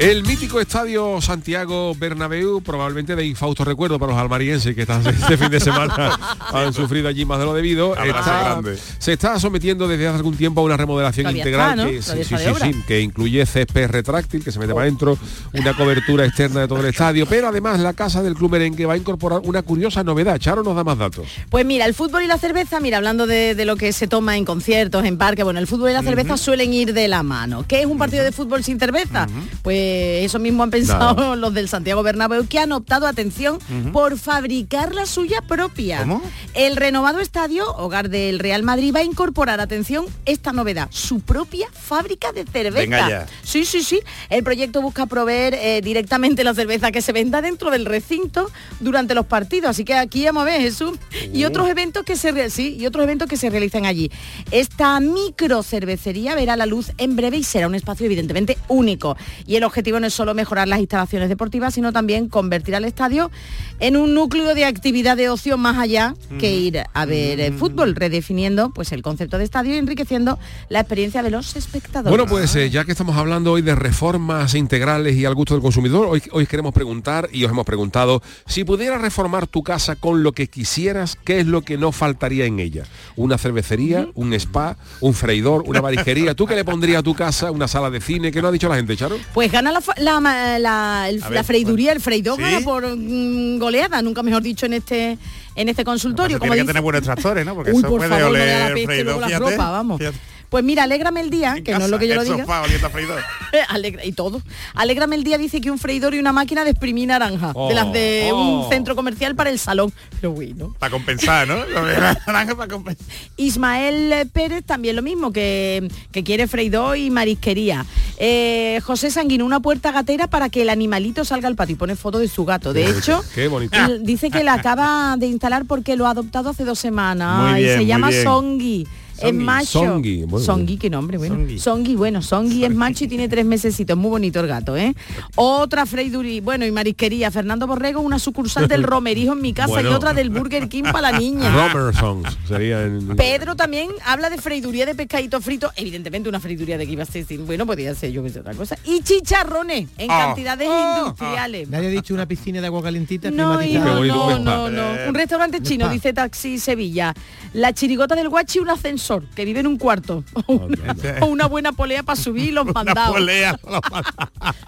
El 0.00 0.22
mítico 0.24 0.58
estadio 0.62 1.20
Santiago 1.20 1.94
Bernabéu, 1.94 2.62
probablemente 2.62 3.14
de 3.14 3.26
infausto 3.26 3.66
recuerdo 3.66 3.98
para 3.98 4.12
los 4.12 4.20
almarienses 4.20 4.74
que 4.74 4.80
están 4.80 5.06
este 5.06 5.36
fin 5.36 5.50
de 5.50 5.60
semana 5.60 6.18
han 6.54 6.72
sufrido 6.72 7.06
allí 7.06 7.26
más 7.26 7.38
de 7.38 7.44
lo 7.44 7.52
debido. 7.52 7.94
Está- 7.94 8.40
grande. 8.44 8.78
se 8.98 9.12
está 9.12 9.38
sometiendo 9.38 9.86
desde 9.86 10.08
hace 10.08 10.16
algún 10.16 10.38
tiempo 10.38 10.62
a 10.62 10.64
una 10.64 10.78
remodelación 10.78 11.24
Todavía 11.24 11.42
integral 11.42 11.70
está, 11.72 11.84
¿no? 11.84 11.90
que, 11.90 12.00
Todavía 12.00 12.24
sí, 12.24 12.34
está 12.34 12.38
sí, 12.38 12.44
de 12.44 12.50
sí, 12.50 12.56
obra. 12.56 12.66
sí, 12.78 12.84
que 12.88 13.00
incluye 13.02 13.44
césped 13.44 13.88
retráctil 13.90 14.42
que 14.42 14.50
se 14.50 14.58
mete 14.58 14.72
para 14.72 14.84
adentro, 14.84 15.18
una 15.52 15.76
cobertura 15.76 16.24
externa 16.24 16.60
de 16.62 16.68
todo 16.68 16.80
el 16.80 16.86
estadio, 16.86 17.26
pero 17.26 17.48
además 17.48 17.78
la 17.80 17.92
casa 17.92 18.22
del 18.22 18.34
club 18.34 18.52
merengue 18.52 18.86
va 18.86 18.94
a 18.94 18.96
incorporar 18.96 19.40
una 19.44 19.60
curiosa 19.60 20.02
novedad. 20.02 20.38
Charo 20.38 20.62
nos 20.62 20.74
da 20.76 20.82
más 20.82 20.96
datos. 20.96 21.26
Pues 21.50 21.66
mira, 21.66 21.84
el 21.84 21.92
fútbol 21.92 22.22
y 22.22 22.26
la 22.26 22.38
cerveza, 22.38 22.80
mira, 22.80 22.96
hablando 22.96 23.26
de, 23.26 23.54
de 23.54 23.64
lo 23.66 23.76
que 23.76 23.92
se 23.92 24.08
toma 24.08 24.38
en 24.38 24.46
conciertos, 24.46 25.04
en 25.04 25.18
parques, 25.18 25.44
bueno, 25.44 25.60
el 25.60 25.66
fútbol 25.66 25.90
y 25.90 25.92
la 25.92 26.02
cerveza 26.02 26.38
suelen 26.38 26.72
ir 26.72 26.94
de 26.94 27.06
la 27.06 27.22
mano. 27.22 27.66
¿Qué 27.68 27.80
es 27.80 27.86
un 27.86 27.98
partido 27.98 28.24
de 28.24 28.32
fútbol 28.32 28.64
sin 28.64 28.78
cerveza? 28.78 29.26
Pues 29.60 29.89
eso 30.24 30.38
mismo 30.38 30.62
han 30.62 30.70
pensado 30.70 31.36
los 31.36 31.54
del 31.54 31.68
Santiago 31.68 32.02
Bernabéu, 32.02 32.46
que 32.46 32.58
han 32.58 32.72
optado, 32.72 33.06
atención, 33.06 33.58
por 33.92 34.18
fabricar 34.18 34.94
la 34.94 35.06
suya 35.06 35.42
propia. 35.42 36.00
¿Cómo? 36.00 36.22
El 36.54 36.76
renovado 36.76 37.20
estadio, 37.20 37.70
hogar 37.76 38.08
del 38.08 38.38
Real 38.38 38.62
Madrid, 38.62 38.94
va 38.94 39.00
a 39.00 39.04
incorporar, 39.04 39.60
atención, 39.60 40.06
esta 40.24 40.52
novedad, 40.52 40.88
su 40.90 41.20
propia 41.20 41.68
fábrica 41.72 42.32
de 42.32 42.44
cerveza. 42.44 42.80
Venga 42.80 43.08
ya. 43.08 43.26
Sí, 43.42 43.64
sí, 43.64 43.82
sí. 43.82 44.00
El 44.28 44.42
proyecto 44.42 44.82
busca 44.82 45.06
proveer 45.06 45.54
eh, 45.54 45.80
directamente 45.82 46.44
la 46.44 46.54
cerveza 46.54 46.90
que 46.92 47.02
se 47.02 47.12
venda 47.12 47.42
dentro 47.42 47.70
del 47.70 47.84
recinto 47.84 48.50
durante 48.80 49.14
los 49.14 49.26
partidos. 49.26 49.70
Así 49.70 49.84
que 49.84 49.94
aquí 49.94 50.24
vamos 50.24 50.42
a 50.42 50.44
ver, 50.44 50.60
Jesús. 50.60 50.98
Y 51.32 51.44
otros 51.44 51.68
eventos 51.68 52.04
que 52.04 52.16
se 52.16 52.50
sí, 52.50 52.76
y 52.78 52.86
otros 52.86 53.04
eventos 53.04 53.28
que 53.28 53.36
se 53.36 53.50
realizan 53.50 53.86
allí. 53.86 54.10
Esta 54.50 54.98
micro 55.00 55.62
cervecería 55.62 56.34
verá 56.34 56.56
la 56.56 56.66
luz 56.66 56.92
en 56.98 57.16
breve 57.16 57.38
y 57.38 57.44
será 57.44 57.66
un 57.66 57.74
espacio 57.74 58.06
evidentemente 58.06 58.58
único. 58.68 59.16
Y 59.46 59.56
el 59.56 59.64
objetivo 59.70 59.98
no 60.00 60.06
es 60.06 60.14
solo 60.14 60.34
mejorar 60.34 60.68
las 60.68 60.80
instalaciones 60.80 61.28
deportivas, 61.28 61.74
sino 61.74 61.92
también 61.92 62.28
convertir 62.28 62.74
al 62.76 62.84
estadio 62.84 63.30
en 63.78 63.96
un 63.96 64.14
núcleo 64.14 64.54
de 64.54 64.64
actividad 64.64 65.16
de 65.16 65.28
ocio 65.28 65.56
más 65.56 65.78
allá 65.78 66.14
que 66.38 66.54
ir 66.54 66.82
a 66.92 67.06
ver 67.06 67.40
eh, 67.40 67.52
fútbol, 67.52 67.94
redefiniendo 67.94 68.70
pues 68.70 68.92
el 68.92 69.02
concepto 69.02 69.38
de 69.38 69.44
estadio 69.44 69.74
y 69.74 69.78
enriqueciendo 69.78 70.38
la 70.68 70.80
experiencia 70.80 71.22
de 71.22 71.30
los 71.30 71.56
espectadores. 71.56 72.10
Bueno, 72.10 72.26
pues 72.26 72.54
eh, 72.56 72.70
ya 72.70 72.84
que 72.84 72.92
estamos 72.92 73.16
hablando 73.16 73.52
hoy 73.52 73.62
de 73.62 73.74
reformas 73.74 74.54
integrales 74.54 75.16
y 75.16 75.24
al 75.24 75.34
gusto 75.34 75.54
del 75.54 75.62
consumidor, 75.62 76.06
hoy, 76.08 76.22
hoy 76.32 76.46
queremos 76.46 76.74
preguntar 76.74 77.28
y 77.32 77.44
os 77.44 77.50
hemos 77.50 77.64
preguntado, 77.64 78.22
si 78.46 78.64
pudieras 78.64 79.00
reformar 79.00 79.46
tu 79.46 79.62
casa 79.62 79.96
con 79.96 80.22
lo 80.22 80.32
que 80.32 80.48
quisieras, 80.48 81.16
¿qué 81.24 81.40
es 81.40 81.46
lo 81.46 81.62
que 81.62 81.78
no 81.78 81.92
faltaría 81.92 82.44
en 82.44 82.60
ella? 82.60 82.84
¿Una 83.16 83.38
cervecería, 83.38 84.08
un 84.14 84.34
spa, 84.34 84.76
un 85.00 85.14
freidor, 85.14 85.62
una 85.66 85.80
barijería? 85.80 86.34
¿Tú 86.34 86.46
qué 86.46 86.54
le 86.54 86.64
pondrías 86.64 87.00
a 87.00 87.02
tu 87.02 87.14
casa? 87.14 87.50
¿Una 87.50 87.68
sala 87.68 87.90
de 87.90 88.00
cine? 88.00 88.32
¿Qué 88.32 88.42
no 88.42 88.48
ha 88.48 88.52
dicho 88.52 88.68
la 88.68 88.76
gente, 88.76 88.96
Charo? 88.96 89.16
Pues 89.32 89.50
Gana 89.60 89.72
la, 89.72 89.80
fa- 89.82 89.94
la, 89.98 90.20
ma- 90.20 90.58
la- 90.58 91.06
el- 91.10 91.22
A 91.22 91.28
ver, 91.28 91.34
la 91.36 91.44
freiduría, 91.44 91.92
el 91.92 92.00
freidor 92.00 92.40
por 92.64 92.96
mm, 92.96 93.58
goleada, 93.58 94.00
nunca 94.00 94.22
mejor 94.22 94.42
dicho 94.42 94.64
en 94.64 94.72
este 94.72 95.18
en 95.54 95.68
este 95.68 95.84
consultorio. 95.84 96.38
Tiene 96.38 96.40
como 96.40 96.52
que 96.52 96.60
dice- 96.60 96.66
tener 96.68 96.82
buenos 96.82 97.02
tractores, 97.02 97.44
¿no? 97.44 97.54
Porque 97.54 97.72
Uy, 97.72 97.80
eso 97.80 97.88
por 97.88 97.98
puede 97.98 98.08
favor, 98.08 98.24
no 98.24 98.30
oler 98.30 98.46
vea 98.46 98.68
la 98.70 98.74
peste 98.74 99.04
luego 99.04 99.20
la 99.20 99.38
ropa, 99.38 99.70
vamos. 99.70 99.98
fíjate. 99.98 100.16
Pues 100.50 100.64
mira, 100.64 100.82
alégrame 100.82 101.20
el 101.20 101.30
día, 101.30 101.54
que 101.64 101.72
no 101.72 101.84
es 101.84 101.90
lo 101.90 101.98
que 101.98 102.08
yo 102.08 102.16
lo 102.16 102.22
el 102.22 102.26
sofá 102.26 102.64
freidor. 102.90 103.22
Alegra- 103.68 104.04
y 104.04 104.12
todo. 104.12 104.42
Alégrame 104.74 105.14
el 105.16 105.22
día 105.24 105.38
dice 105.38 105.60
que 105.60 105.70
un 105.70 105.78
freidor 105.78 106.14
y 106.14 106.18
una 106.18 106.32
máquina 106.32 106.64
de 106.64 106.70
exprimir 106.70 107.06
naranja, 107.08 107.52
Oh, 107.54 107.68
de 107.68 107.74
las 107.74 107.92
de 107.92 108.30
oh. 108.32 108.62
un 108.64 108.68
centro 108.68 108.94
comercial 108.96 109.34
para 109.36 109.48
el 109.50 109.58
salón. 109.58 109.92
Pero 110.20 110.32
bueno. 110.32 110.74
Para 110.78 110.90
compensar, 110.90 111.46
¿no? 111.46 111.56
Naranja 112.26 112.56
para 112.56 112.68
compensar. 112.68 113.06
Ismael 113.36 114.28
Pérez 114.32 114.64
también 114.64 114.96
lo 114.96 115.02
mismo, 115.02 115.32
que, 115.32 115.88
que 116.12 116.24
quiere 116.24 116.46
freidor 116.48 116.96
y 116.96 117.10
marisquería. 117.10 117.86
Eh, 118.18 118.80
José 118.84 119.10
Sanguino, 119.10 119.44
una 119.46 119.60
puerta 119.60 119.92
gatera 119.92 120.26
para 120.26 120.48
que 120.48 120.62
el 120.62 120.68
animalito 120.68 121.24
salga 121.24 121.48
al 121.48 121.54
patio 121.56 121.74
y 121.74 121.78
pone 121.78 121.96
foto 121.96 122.18
de 122.18 122.28
su 122.28 122.44
gato. 122.44 122.72
De 122.72 122.88
hecho, 122.90 123.24
Qué 123.34 123.48
bonito. 123.48 123.76
él 123.78 124.00
dice 124.04 124.30
que 124.30 124.44
la 124.44 124.54
acaba 124.54 125.16
de 125.16 125.26
instalar 125.26 125.64
porque 125.64 125.96
lo 125.96 126.06
ha 126.06 126.10
adoptado 126.10 126.50
hace 126.50 126.64
dos 126.64 126.78
semanas. 126.78 127.52
Muy 127.52 127.62
y 127.62 127.66
se 127.66 127.76
muy 127.76 127.86
llama 127.86 128.08
bien. 128.08 128.24
Songi. 128.24 128.86
Es 129.20 129.28
Songi, 129.30 129.44
macho. 129.44 129.66
Songi, 129.84 130.24
muy 130.26 130.42
Songi, 130.42 130.76
qué 130.78 130.90
nombre, 130.90 131.18
bueno. 131.18 131.36
Songi, 131.58 131.94
bueno, 131.96 132.22
Songi 132.22 132.64
es 132.64 132.74
macho 132.74 133.04
y 133.04 133.08
tiene 133.08 133.28
tres 133.28 133.44
mesecitos. 133.44 133.96
Muy 133.96 134.10
bonito 134.10 134.40
el 134.40 134.46
gato, 134.46 134.76
¿eh? 134.76 134.94
Otra 135.36 135.84
freidurí, 135.86 136.40
bueno, 136.40 136.64
y 136.66 136.70
marisquería. 136.72 137.30
Fernando 137.30 137.66
Borrego, 137.66 138.00
una 138.00 138.18
sucursal 138.18 138.66
del 138.68 138.82
Romerijo 138.90 139.32
en 139.34 139.42
mi 139.42 139.52
casa 139.52 139.68
Bueno. 139.74 139.90
y 139.90 139.94
otra 139.94 140.14
del 140.14 140.30
Burger 140.30 140.68
King 140.68 140.84
para 140.84 141.12
la 141.12 141.18
niña. 141.18 141.50
Romersons 141.72 142.36
sería 142.48 142.82
en... 142.82 143.08
Pedro 143.16 143.56
también 143.56 143.88
habla 144.06 144.30
de 144.30 144.38
freiduría 144.38 144.86
de 144.86 144.94
pescadito 144.94 145.40
frito, 145.40 145.70
evidentemente 145.76 146.28
una 146.28 146.40
freiduría 146.40 146.78
de 146.78 146.86
que 146.86 146.92
iba 146.92 147.02
a 147.02 147.06
ser, 147.06 147.24
sin- 147.26 147.46
bueno, 147.46 147.66
podría 147.66 147.94
ser 147.94 148.12
yo 148.12 148.22
que 148.22 148.30
sé 148.30 148.40
otra 148.40 148.54
cosa. 148.54 148.78
Y 148.84 149.02
chicharrones 149.02 149.88
en 149.98 150.10
Ah. 150.10 150.26
cantidades 150.26 150.68
industriales. 150.68 151.68
Nadie 151.68 151.88
ha 151.88 151.90
dicho 151.90 152.14
una 152.14 152.26
piscina 152.26 152.60
de 152.60 152.66
agua 152.66 152.82
calentita 152.82 153.30
No, 153.30 153.60
hijo, 153.62 153.84
no, 154.04 154.38
no, 154.38 154.70
no. 154.70 154.82
Un 155.08 155.14
restaurante 155.14 155.60
chino, 155.62 155.88
dice 155.88 156.12
Taxi 156.12 156.58
Sevilla. 156.58 157.12
La 157.52 157.72
chirigota 157.72 158.14
del 158.14 158.28
guachi, 158.28 158.58
un 158.60 158.70
ascensor, 158.70 159.09
que 159.34 159.44
vive 159.44 159.60
en 159.60 159.66
un 159.66 159.76
cuarto. 159.78 160.22
O 160.46 160.54
una, 160.54 160.94
o 161.20 161.26
una 161.26 161.46
buena 161.46 161.72
polea 161.72 162.02
para 162.02 162.16
subir 162.20 162.52
los 162.52 162.66
mandados. 162.74 163.14
polea, 163.16 163.58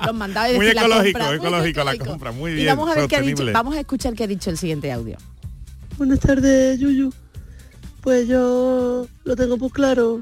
los 0.07 0.15
mandados 0.15 0.51
es 0.53 0.57
Muy 0.57 0.67
decir, 0.67 0.81
la 0.81 0.87
ecológico, 0.87 1.19
compra, 1.19 1.27
muy 1.29 1.37
ecológico 1.37 1.85
la 1.85 1.93
ecológico. 1.93 2.05
compra, 2.11 2.33
muy 2.33 2.51
Y 2.51 2.55
bien, 2.55 2.67
vamos 2.69 2.91
a 2.91 2.95
ver 3.01 3.09
qué 3.09 3.17
ha 3.17 3.21
dicho, 3.21 3.45
vamos 3.53 3.77
a 3.77 3.81
escuchar 3.81 4.15
qué 4.15 4.25
ha 4.25 4.27
dicho 4.27 4.51
el 4.51 4.59
siguiente 4.59 4.91
audio. 4.93 5.17
Buenas 5.99 6.21
tardes, 6.21 6.79
Yuyu. 6.81 7.13
Pues 8.01 8.27
yo 8.27 9.07
lo 9.25 9.37
tengo 9.37 9.57
muy 9.57 9.71
claro. 9.71 10.21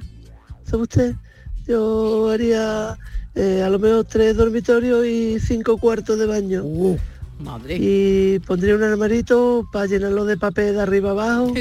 ¿Sabe 0.64 0.82
usted? 0.82 1.14
Yo 1.66 2.28
haría 2.30 2.98
eh, 3.34 3.62
a 3.64 3.68
lo 3.70 3.78
mejor 3.78 4.04
tres 4.04 4.36
dormitorios 4.36 5.06
y 5.06 5.38
cinco 5.40 5.78
cuartos 5.78 6.18
de 6.18 6.26
baño. 6.26 6.62
Uh, 6.64 6.98
madre. 7.40 7.76
Y 7.80 8.38
pondría 8.40 8.74
un 8.76 8.82
armarito 8.82 9.66
para 9.72 9.86
llenarlo 9.86 10.24
de 10.24 10.36
papel 10.36 10.74
de 10.74 10.82
arriba 10.82 11.10
abajo. 11.10 11.52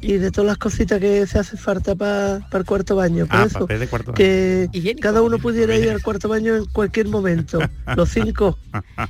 Y 0.00 0.12
de 0.14 0.30
todas 0.30 0.46
las 0.46 0.58
cositas 0.58 1.00
que 1.00 1.26
se 1.26 1.38
hace 1.38 1.56
falta 1.56 1.94
para 1.94 2.40
el 2.52 2.64
cuarto 2.64 2.96
baño. 2.96 3.26
Por 3.26 3.36
Ah, 3.36 3.44
eso, 3.44 3.58
papel 3.60 3.80
de 3.80 3.88
cuarto 3.88 4.12
baño. 4.12 4.16
que 4.16 4.96
cada 5.00 5.22
uno 5.22 5.38
pudiera 5.38 5.76
ir 5.76 5.90
al 5.90 6.02
cuarto 6.02 6.28
baño 6.28 6.56
en 6.56 6.64
cualquier 6.66 7.08
momento. 7.08 7.58
Los 7.96 8.10
cinco. 8.10 8.58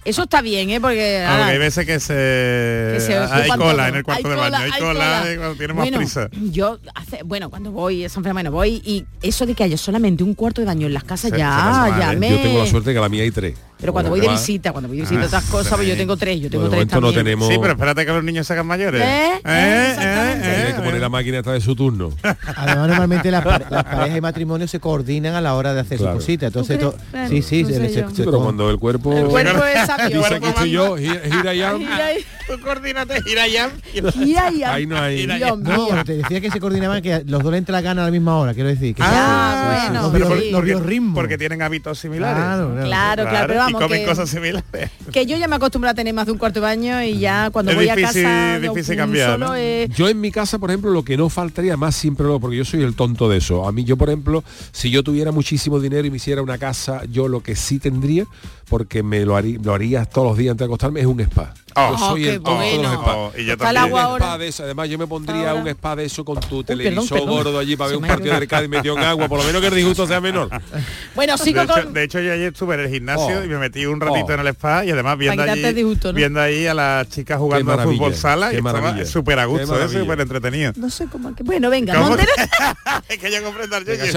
Eso 0.05 0.25
está 0.25 0.43
bien, 0.43 0.71
¿eh? 0.71 0.81
Porque 0.81 1.19
Aunque 1.19 1.27
ahora- 1.27 1.47
hay 1.49 1.59
veces 1.59 1.87
que 1.87 2.01
se, 2.01 2.13
que 2.95 3.01
se 3.01 3.17
hay 3.17 3.49
cola 3.51 3.75
todo. 3.75 3.87
en 3.89 3.95
el 3.97 4.03
cuarto 4.05 4.29
Hay 4.29 4.35
de 4.35 4.41
baño, 4.41 4.57
hay 4.57 4.71
hay 4.73 4.81
cola, 4.81 5.21
cola. 5.23 5.37
cuando 5.37 5.55
tiene 5.57 5.73
más 5.75 5.83
bueno, 5.85 5.99
prisa. 5.99 6.29
Yo 6.51 6.79
hace, 6.95 7.23
bueno, 7.25 7.51
cuando 7.51 7.71
voy 7.73 8.05
a 8.05 8.09
San 8.09 8.23
Fernando 8.23 8.51
voy 8.51 8.81
y 8.85 9.05
eso 9.23 9.47
de 9.47 9.55
que 9.55 9.65
haya 9.65 9.77
solamente 9.77 10.23
un 10.25 10.35
cuarto 10.35 10.61
de 10.61 10.67
baño 10.67 10.87
en 10.87 10.95
las 10.95 11.05
casas 11.05 11.31
Se- 11.31 11.39
ya, 11.39 11.51
se 11.51 11.57
pasa 11.57 11.81
mal, 11.91 12.01
ya 12.01 12.13
¿eh? 12.13 12.17
me. 12.17 12.31
Yo 12.31 12.41
tengo 12.41 12.59
la 12.59 12.67
suerte 12.67 12.95
que 12.95 13.01
la 13.01 13.09
mía 13.09 13.23
hay 13.23 13.31
tres. 13.31 13.57
Pero 13.79 13.93
cuando 13.93 14.11
voy 14.11 14.21
de 14.21 14.29
visita, 14.29 14.73
cuando 14.73 14.89
voy 14.89 14.97
de 14.97 15.03
visita 15.03 15.23
a 15.23 15.27
otras 15.27 15.45
cosas, 15.45 15.75
pues 15.75 15.87
yo 15.89 15.97
tengo 15.97 16.17
tres, 16.17 16.41
yo 16.41 16.49
tengo 16.51 16.65
tres 16.69 16.77
momento 16.79 17.01
no 17.01 17.07
también. 17.09 17.25
tenemos- 17.25 17.49
Sí, 17.49 17.57
pero 17.61 17.73
espérate 17.75 18.07
que 18.07 18.13
los 18.13 18.25
niños 18.25 18.47
se 18.47 18.53
hagan 18.55 18.67
mayores. 18.67 19.03
¿Eh? 19.05 19.41
Hay 20.67 20.73
que 20.75 20.81
poner 20.83 21.01
la 21.01 21.09
máquina 21.09 21.39
esta 21.39 21.53
de 21.53 21.61
su 21.61 21.77
turno. 21.77 22.11
Además, 22.57 22.89
normalmente 22.89 23.31
las, 23.31 23.45
pare- 23.45 23.67
las 23.71 23.85
parejas 23.85 24.15
de 24.15 24.21
matrimonio 24.21 24.67
se 24.69 24.81
coordinan 24.81 25.35
a 25.35 25.41
la 25.41 25.55
hora 25.55 25.75
de 25.75 25.81
hacer 25.81 25.99
Claro. 25.99 26.15
sus 26.15 26.23
cositas. 26.25 26.47
Entonces, 26.49 26.79
¿Tú 26.79 26.91
to- 26.93 26.99
sí, 27.29 27.43
sí, 27.43 27.63
No 27.63 27.69
se- 27.69 27.75
sé 27.75 27.89
se- 27.89 28.01
yo. 28.01 28.11
se- 28.11 28.25
Pero 28.25 28.41
cuando 28.41 28.71
el 28.71 28.79
cuerpo... 28.79 29.13
El 29.17 29.27
cuerpo 29.27 29.65
es 29.65 29.87
sabio. 29.87 30.19
Dice 30.19 30.41
que 30.41 30.53
soy 30.55 30.71
yo, 30.71 30.95
am. 30.97 31.83
Tú 32.47 32.61
coordínate, 32.63 33.21
Hirayam. 33.27 33.71
Ahí 34.67 34.87
no 34.87 34.99
hay... 35.01 35.27
No, 35.27 36.05
te 36.05 36.17
decía 36.19 36.41
que 36.41 36.51
se 36.51 36.61
coordinaban 36.61 37.03
que 37.03 37.23
los 37.27 37.43
dos 37.43 37.53
le 37.53 37.59
entra 37.59 37.73
la 37.73 37.81
gana 37.81 38.03
a 38.03 38.05
la 38.07 38.11
misma 38.11 38.37
hora, 38.37 38.55
quiero 38.55 38.69
decir. 38.69 38.95
Ah, 39.01 39.89
bueno, 39.91 40.03
los, 40.51 40.63
biorritmos. 40.65 41.15
Porque 41.15 41.37
tienen 41.39 41.61
hábitos 41.63 41.99
similares. 41.99 42.43
Claro, 42.85 43.25
claro. 43.29 43.66
Vamos, 43.67 43.81
Y 43.81 43.85
comen 43.85 44.01
que- 44.01 44.07
cosas 44.07 44.29
similares. 44.31 44.91
Que 45.13 45.27
yo 45.27 45.37
ya 45.37 45.49
me 45.49 45.57
acostumbro 45.57 45.91
a 45.91 45.95
tener 45.95 46.13
más 46.15 46.27
de 46.27 46.33
un 46.33 46.39
cuarto 46.39 46.61
de 46.61 46.67
baño 46.67 47.03
y 47.03 47.19
ya 47.19 47.51
cuando 47.51 47.73
Es 47.73 47.77
voy 47.77 47.87
difícil- 47.87 48.27
a 48.27 48.31
casa 48.31 48.59
yo, 48.65 48.73
difícil 48.75 48.95
mm, 48.95 48.99
cambiar, 48.99 49.33
solo 49.33 49.47
¿no? 49.49 49.55
eh, 49.57 49.89
Yo 49.95 50.09
en 50.09 50.21
mi 50.21 50.31
casa, 50.31 50.59
por 50.59 50.71
ejemplo, 50.71 50.91
lo 50.91 51.05
que 51.05 51.17
no 51.17 51.29
faltaría 51.29 51.77
más 51.77 51.95
siempre 51.95 52.27
lo, 52.27 52.41
porque 52.41 52.57
yo 52.57 52.65
soy 52.65 52.83
el 52.83 52.95
tonto 52.95 53.29
de 53.29 53.39
eso. 53.39 53.67
A 53.69 53.73
mí, 53.73 53.85
yo, 53.85 53.97
por 53.97 54.09
ejemplo, 54.09 54.43
si 54.73 54.91
yo 54.91 55.03
tuviera 55.03 55.33
muchísimo 55.33 55.81
dinero 55.81 56.07
y 56.07 56.11
me 56.11 56.17
hiciera 56.17 56.43
una 56.43 56.59
casa, 56.59 57.03
yo 57.11 57.29
lo 57.29 57.43
que 57.43 57.57
sí 57.57 57.79
tendría, 57.79 58.27
porque 58.69 59.03
me 59.03 59.25
lo 59.25 59.37
haría, 59.37 59.59
lo 59.63 59.75
haría 59.75 60.05
todos 60.05 60.29
los 60.29 60.39
días 60.39 60.53
antes 60.53 60.61
de 60.61 60.67
acostarme, 60.67 61.01
es 61.01 61.07
un 61.07 61.21
spa. 61.21 61.55
Oh, 61.77 61.91
yo 61.93 61.99
soy 61.99 62.23
qué 62.23 62.31
el 62.31 62.43
tonto 62.43 62.61
de 62.61 62.73
los 62.77 62.79
bueno. 62.87 63.03
spas. 63.03 63.15
Oh, 63.17 63.33
y 63.37 63.45
yo 63.45 63.53
Está 63.53 63.71
el 63.71 63.75
también. 63.77 63.77
agua 63.85 64.01
Un 64.01 64.07
ahora. 64.13 64.25
spa 64.27 64.39
de 64.39 64.49
eso. 64.49 64.63
Además, 64.65 64.89
yo 64.89 64.99
me 64.99 65.07
pondría 65.07 65.51
Ahora. 65.51 65.63
un 65.63 65.69
spa 65.69 65.97
de 65.97 66.05
eso 66.07 66.25
con 66.25 66.41
tu 66.41 66.65
perdón, 66.65 66.67
televisor 66.67 67.21
gordo 67.27 67.59
allí 67.59 67.77
para 67.77 67.89
ver 67.89 67.99
un 67.99 68.07
partido 68.07 68.35
del 68.35 68.49
Cádiz 68.49 68.69
metido 68.69 68.97
en 68.97 69.05
agua, 69.05 69.29
por 69.29 69.39
lo 69.39 69.45
menos 69.45 69.61
que 69.61 69.69
el 69.69 69.75
disgusto 69.75 70.07
sea 70.07 70.21
menor. 70.21 70.49
Bueno, 71.15 71.37
De 71.37 71.45
sigo 71.45 71.63
hecho, 71.63 71.83
de 71.85 72.03
hecho, 72.05 72.21
yo 72.21 72.33
ayer 72.33 72.53
estuve 72.53 72.75
en 72.75 72.81
el 72.83 72.89
gimnasio 72.91 73.39
Oh. 73.41 73.45
y 73.45 73.49
me 73.49 73.57
metí 73.59 73.87
un 73.87 74.01
ratito 74.01 74.27
Oh. 74.29 74.33
en 74.35 74.41
el 74.41 74.47
spa 74.49 74.85
y 74.85 74.91
además 74.91 75.17
viendo 75.17 75.43
allí, 75.43 75.73
disgusto, 75.73 76.09
¿no? 76.13 76.17
viendo 76.17 76.41
ahí 76.41 76.67
a 76.67 76.75
las 76.75 77.09
chicas 77.09 77.39
jugando 77.39 77.73
a 77.73 77.79
fútbol 77.85 78.15
sala 78.15 78.51
qué 78.51 78.57
y 78.57 78.59
estaba 78.59 78.81
maravilla. 78.81 79.07
súper 79.07 79.39
a 79.39 79.45
gusto, 79.47 79.81
¿eh? 79.83 79.89
súper 79.89 80.21
entretenido. 80.21 80.73
no 80.77 80.91
sé 80.91 81.07
cómo 81.07 81.35
que 81.35 81.43
bueno, 81.43 81.71
venga, 81.71 81.95
¿Cómo? 81.95 82.09
Montero. 82.11 82.31
es 83.09 83.19
que 83.19 83.31
yo 83.33 83.43
comprendo 83.43 83.77
al. 83.77 83.85
Guillermo, 83.85 84.17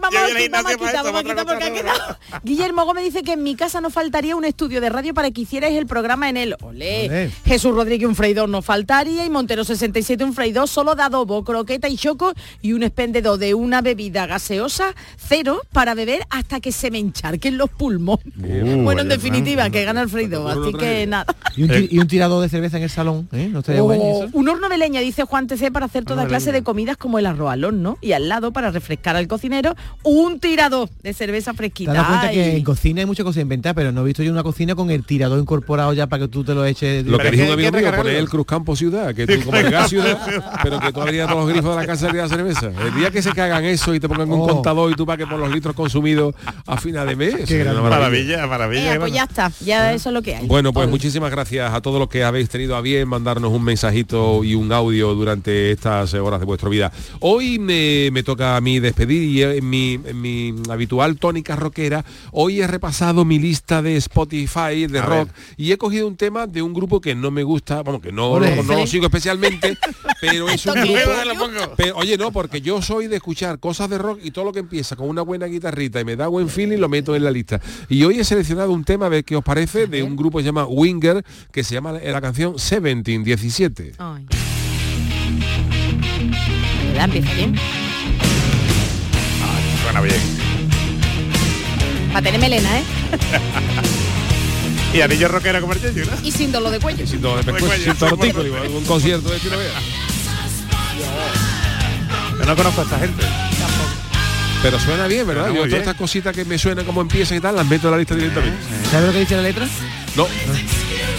vamos, 0.00 0.12
Yo 0.12 0.18
a- 0.18 0.22
voy 0.22 0.30
al 0.30 0.32
vamos 0.32 0.36
a 0.36 0.38
gimnasio 0.38 0.62
para 0.62 0.76
quitar, 0.78 0.94
eso, 0.94 1.04
vamos 1.04 1.08
a 1.08 1.12
para 1.12 1.22
quitar 1.22 1.38
otra 1.42 1.44
porque 1.44 1.64
ha 1.64 1.70
cosa, 1.70 1.82
quedado. 1.82 2.18
Guillermo 2.44 2.84
Gómez 2.84 3.04
dice 3.04 3.22
que 3.22 3.32
en 3.32 3.42
mi 3.42 3.56
casa 3.56 3.80
no 3.80 3.90
faltaría 3.90 4.36
un 4.36 4.44
estudio 4.44 4.80
de 4.80 4.88
radio 4.90 5.14
para 5.14 5.30
que 5.30 5.40
hicierais 5.42 5.76
el 5.76 5.86
programa 5.86 6.28
en 6.28 6.36
él. 6.36 6.56
Olé. 6.72 7.06
Olé. 7.08 7.30
Jesús 7.44 7.74
Rodríguez 7.74 8.08
un 8.08 8.14
freidor 8.16 8.48
no 8.48 8.62
faltaría 8.62 9.24
y 9.24 9.30
Montero 9.30 9.64
67 9.64 10.24
un 10.24 10.32
freidor 10.34 10.68
solo 10.68 10.94
de 10.94 11.02
adobo, 11.02 11.44
croqueta 11.44 11.88
y 11.88 11.96
choco 11.96 12.32
y 12.60 12.72
un 12.72 12.82
expendedor 12.82 13.38
de 13.38 13.54
una 13.54 13.82
bebida 13.82 14.26
gaseosa 14.26 14.94
cero 15.16 15.60
para 15.72 15.94
beber 15.94 16.22
hasta 16.30 16.60
que 16.60 16.72
se 16.72 16.90
me 16.90 16.98
encharquen 16.98 17.58
los 17.58 17.70
pulmones. 17.70 18.24
Uh, 18.38 18.82
bueno, 18.82 19.02
en 19.02 19.08
definitiva, 19.08 19.62
plan. 19.62 19.72
que 19.72 19.84
gana 19.84 20.02
el 20.02 20.08
freidor, 20.08 20.52
Te 20.54 20.60
así 20.60 20.72
que 20.74 21.06
nada. 21.06 21.26
Y 21.56 21.64
un, 21.64 21.68
ti- 21.70 21.88
y 21.90 21.98
un 21.98 22.06
tirador 22.08 22.42
de 22.42 22.48
cerveza 22.48 22.76
en 22.78 22.84
el 22.84 22.90
salón, 22.90 23.28
¿eh? 23.32 23.48
No 23.52 23.58
estaría 23.60 23.82
O 23.82 23.86
bueno 23.86 24.02
eso. 24.26 24.28
un 24.32 24.48
horno 24.48 24.68
de 24.68 24.78
leña, 24.78 25.00
dice 25.00 25.24
Juan 25.24 25.46
TC, 25.46 25.70
para 25.72 25.86
hacer 25.86 26.04
toda 26.04 26.26
clase 26.26 26.46
leña. 26.46 26.58
de 26.60 26.64
comidas 26.64 26.96
como 26.96 27.18
el 27.18 27.26
arroz 27.26 27.50
al 27.52 27.64
horno. 27.64 27.98
Y 28.00 28.12
al 28.12 28.28
lado, 28.28 28.52
para 28.52 28.70
refrescar 28.70 29.16
al 29.16 29.28
cocinero, 29.28 29.74
un 30.02 30.40
tirador 30.40 30.88
de 31.02 31.12
cerveza 31.12 31.50
Te 31.52 31.56
fresquita. 31.58 31.92
dado 31.92 32.06
cuenta 32.08 32.30
que 32.30 32.56
en 32.56 32.64
cocina 32.64 33.00
hay 33.00 33.06
muchas 33.06 33.24
cosas 33.24 33.42
inventadas, 33.42 33.74
pero 33.74 33.92
no 33.92 34.00
he 34.02 34.04
visto 34.04 34.22
yo 34.22 34.32
una 34.32 34.42
cocina 34.42 34.74
con 34.74 34.90
el 34.90 35.04
tirador 35.04 35.38
incorporado 35.38 35.92
ya 35.92 36.06
para 36.06 36.22
que 36.24 36.28
tú 36.28 36.44
te 36.44 36.54
lo 36.54 36.61
eches. 36.66 37.04
Lo 37.06 37.18
que 37.18 37.30
dijo 37.30 37.44
un 37.46 37.52
amigo 37.52 37.72
mío, 37.72 37.92
poner 37.96 38.16
el 38.16 38.28
Cruz 38.28 38.46
Campo 38.46 38.74
Ciudad, 38.76 39.14
que 39.14 39.26
tú 39.26 39.44
como 39.44 39.56
el 39.56 39.70
gas 39.70 39.88
ciudad, 39.90 40.18
pero 40.62 40.80
que 40.80 40.92
tú 40.92 41.00
abrías 41.02 41.28
todos 41.28 41.44
los 41.44 41.52
grifos 41.52 41.74
de 41.76 41.80
la 41.82 41.86
casa 41.86 42.08
y 42.10 42.16
la 42.16 42.28
cerveza. 42.28 42.70
El 42.86 42.94
día 42.94 43.10
que 43.10 43.22
se 43.22 43.32
cagan 43.32 43.64
eso 43.64 43.94
y 43.94 44.00
te 44.00 44.08
pongan 44.08 44.30
un 44.30 44.40
Oh. 44.42 44.46
contador 44.48 44.90
y 44.90 44.94
tú 44.94 45.04
pagues 45.06 45.26
por 45.26 45.38
los 45.38 45.50
litros 45.52 45.74
consumidos 45.74 46.34
a 46.66 46.76
final 46.78 47.06
de 47.06 47.16
mes. 47.16 47.34
Qué 47.46 47.58
gran 47.58 47.80
Maravilla, 47.82 48.46
maravilla. 48.46 48.94
Eh, 48.94 48.98
pues 49.00 49.12
ya 49.12 49.24
está, 49.24 49.50
ya 49.64 49.92
eso 49.92 50.08
es 50.10 50.14
lo 50.14 50.22
que 50.22 50.36
hay. 50.36 50.46
Bueno, 50.46 50.72
pues 50.72 50.88
muchísimas 50.88 51.30
gracias 51.30 51.72
a 51.72 51.80
todos 51.80 51.98
los 51.98 52.08
que 52.08 52.24
habéis 52.24 52.48
tenido 52.48 52.76
a 52.76 52.80
bien 52.80 53.08
mandarnos 53.08 53.52
un 53.52 53.62
mensajito 53.64 54.44
y 54.44 54.54
un 54.54 54.72
audio 54.72 55.14
durante 55.14 55.70
estas 55.72 56.14
horas 56.14 56.40
de 56.40 56.46
vuestra 56.46 56.68
vida. 56.68 56.92
Hoy 57.20 57.58
me, 57.58 58.10
me 58.12 58.22
toca 58.22 58.56
a 58.56 58.60
mí 58.60 58.80
despedir 58.80 59.22
y 59.22 59.42
en 59.42 59.68
mi, 59.68 59.94
en 60.04 60.20
mi 60.20 60.54
habitual 60.70 61.16
tónica 61.16 61.56
rockera, 61.56 62.04
hoy 62.32 62.60
he 62.60 62.66
repasado 62.66 63.24
mi 63.24 63.38
lista 63.38 63.82
de 63.82 63.96
Spotify 63.96 64.86
de 64.88 64.98
A 64.98 65.02
rock 65.02 65.26
ver. 65.26 65.34
y 65.56 65.72
he 65.72 65.78
cogido 65.78 66.06
un 66.06 66.16
tema 66.16 66.46
de 66.52 66.62
un 66.62 66.72
grupo 66.72 67.00
que 67.00 67.14
no 67.14 67.30
me 67.30 67.42
gusta, 67.42 67.82
vamos, 67.82 68.00
que 68.00 68.12
no, 68.12 68.38
no 68.38 68.62
lo 68.62 68.86
sigo 68.86 69.06
especialmente, 69.06 69.76
pero 70.20 70.48
es 70.48 70.64
un 70.66 70.74
grupo... 70.74 71.74
Pero, 71.76 71.96
oye, 71.96 72.16
no, 72.16 72.32
porque 72.32 72.60
yo 72.60 72.82
soy 72.82 73.06
de 73.06 73.16
escuchar 73.16 73.58
cosas 73.58 73.88
de 73.90 73.98
rock 73.98 74.20
y 74.22 74.30
todo 74.30 74.44
lo 74.44 74.52
que 74.52 74.60
empieza 74.60 74.96
con 74.96 75.08
una 75.08 75.22
buena 75.22 75.46
guitarrita 75.46 76.00
y 76.00 76.04
me 76.04 76.16
da 76.16 76.28
buen 76.28 76.48
feeling 76.48 76.78
lo 76.78 76.88
meto 76.88 77.16
en 77.16 77.24
la 77.24 77.30
lista. 77.30 77.60
Y 77.88 78.04
hoy 78.04 78.20
he 78.20 78.24
seleccionado 78.24 78.72
un 78.72 78.84
tema, 78.84 79.06
a 79.06 79.08
ver 79.08 79.24
qué 79.24 79.36
os 79.36 79.44
parece, 79.44 79.86
de 79.86 80.02
un 80.02 80.16
grupo 80.16 80.38
que 80.38 80.44
se 80.44 80.46
llama 80.46 80.66
Winger, 80.66 81.24
que 81.50 81.64
se 81.64 81.74
llama 81.74 81.92
la 81.92 82.20
canción 82.20 82.54
17, 82.54 83.22
17. 83.22 83.92
Ay. 83.98 84.26
¿Verdad? 86.88 87.04
Empieza 87.04 87.34
bien. 87.34 87.56
Suena 89.82 90.00
bien. 90.00 90.20
Para 92.12 92.22
tener 92.22 92.40
melena, 92.40 92.78
¿eh? 92.78 92.84
Y 94.92 95.00
anillo 95.00 95.28
rockero 95.28 95.60
como 95.60 95.72
el 95.72 95.80
¿no? 95.80 96.12
Y 96.22 96.30
sin 96.32 96.52
dolor 96.52 96.70
de 96.70 96.78
cuello. 96.78 97.06
Sin 97.06 97.20
todo 97.22 97.36
de 97.36 97.42
pescuezo, 97.44 97.66
Pues, 97.68 97.82
sin 97.82 97.94
tortico, 97.94 98.42
digo, 98.42 98.56
un 98.76 98.84
concierto 98.84 99.30
de 99.30 99.38
vea. 99.38 99.80
Yo 102.38 102.44
no 102.46 102.56
conozco 102.56 102.80
a 102.80 102.84
esta 102.84 102.98
gente. 102.98 103.24
Pero 104.62 104.78
suena 104.78 105.06
bien, 105.08 105.26
¿verdad? 105.26 105.44
Suena 105.46 105.58
Yo 105.60 105.66
todas 105.66 105.80
estas 105.80 105.94
cositas 105.96 106.34
que 106.34 106.44
me 106.44 106.58
suenan 106.58 106.84
como 106.84 107.00
empiezan 107.00 107.38
y 107.38 107.40
tal, 107.40 107.56
las 107.56 107.66
meto 107.66 107.88
en 107.88 107.92
la 107.92 107.98
lista 107.98 108.14
directamente. 108.14 108.58
¿Sabes 108.90 109.06
lo 109.06 109.12
que 109.12 109.20
dice 109.20 109.36
la 109.36 109.42
letra? 109.42 109.66
No. 110.14 110.26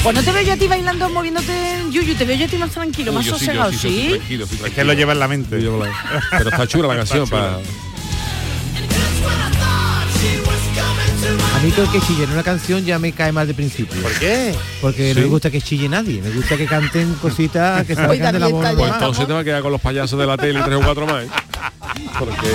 Pues 0.03 0.15
no 0.15 0.23
te 0.23 0.31
veo 0.31 0.43
yo 0.43 0.53
a 0.53 0.57
ti 0.57 0.67
bailando, 0.67 1.09
moviéndote 1.09 1.73
en 1.79 1.91
yuyu, 1.91 2.13
te 2.15 2.25
veo 2.25 2.37
yo 2.37 2.45
a 2.45 2.47
ti 2.47 2.57
más 2.57 2.71
tranquilo, 2.71 3.11
Uy, 3.11 3.17
más 3.17 3.25
yo 3.25 3.37
sí, 3.39 3.45
yo 3.47 3.51
sosegado, 3.53 3.71
sí, 3.71 3.77
yo 3.77 3.79
¿sí? 3.89 4.01
sí, 4.01 4.09
tranquilo, 4.17 4.45
sí, 4.45 4.53
Es 4.53 4.59
que 4.59 4.63
tranquilo. 4.65 4.85
lo 4.85 4.93
lleva 4.93 5.13
en 5.13 5.19
la 5.19 5.27
mente. 5.27 5.61
Yo 5.61 5.83
la- 5.83 5.91
Pero 6.37 6.49
está 6.49 6.67
chula 6.67 6.87
la 6.89 6.95
canción 6.97 7.27
chula. 7.27 7.41
para. 7.41 7.59
A 11.63 11.65
mí 11.65 11.71
todo 11.71 11.85
el 11.85 11.91
que 11.93 12.01
chille 12.01 12.25
en 12.25 12.31
una 12.31 12.43
canción 12.43 12.83
ya 12.83 12.99
me 12.99 13.13
cae 13.13 13.31
mal 13.31 13.47
de 13.47 13.53
principio. 13.53 14.01
¿Por 14.01 14.11
qué? 14.19 14.53
Porque 14.81 15.13
Sí. 15.13 15.15
no 15.15 15.21
me 15.21 15.27
gusta 15.31 15.49
que 15.49 15.61
chille 15.61 15.87
nadie. 15.87 16.21
Me 16.21 16.29
gusta 16.31 16.57
que 16.57 16.65
canten 16.65 17.13
cositas 17.21 17.83
que 17.87 17.95
salgan 17.95 18.33
de 18.33 18.39
la 18.39 18.47
está 18.49 18.73
Pues 18.75 18.91
entonces 18.91 19.27
te 19.27 19.31
va 19.31 19.39
a 19.39 19.43
quedar 19.45 19.61
con 19.61 19.71
los 19.71 19.79
payasos 19.79 20.19
de 20.19 20.25
la 20.25 20.35
tele 20.35 20.59
y 20.59 20.63
tres 20.63 20.75
o 20.75 20.81
cuatro 20.81 21.05
más. 21.07 21.23
¿eh? 21.23 21.27
Porque. 22.19 22.47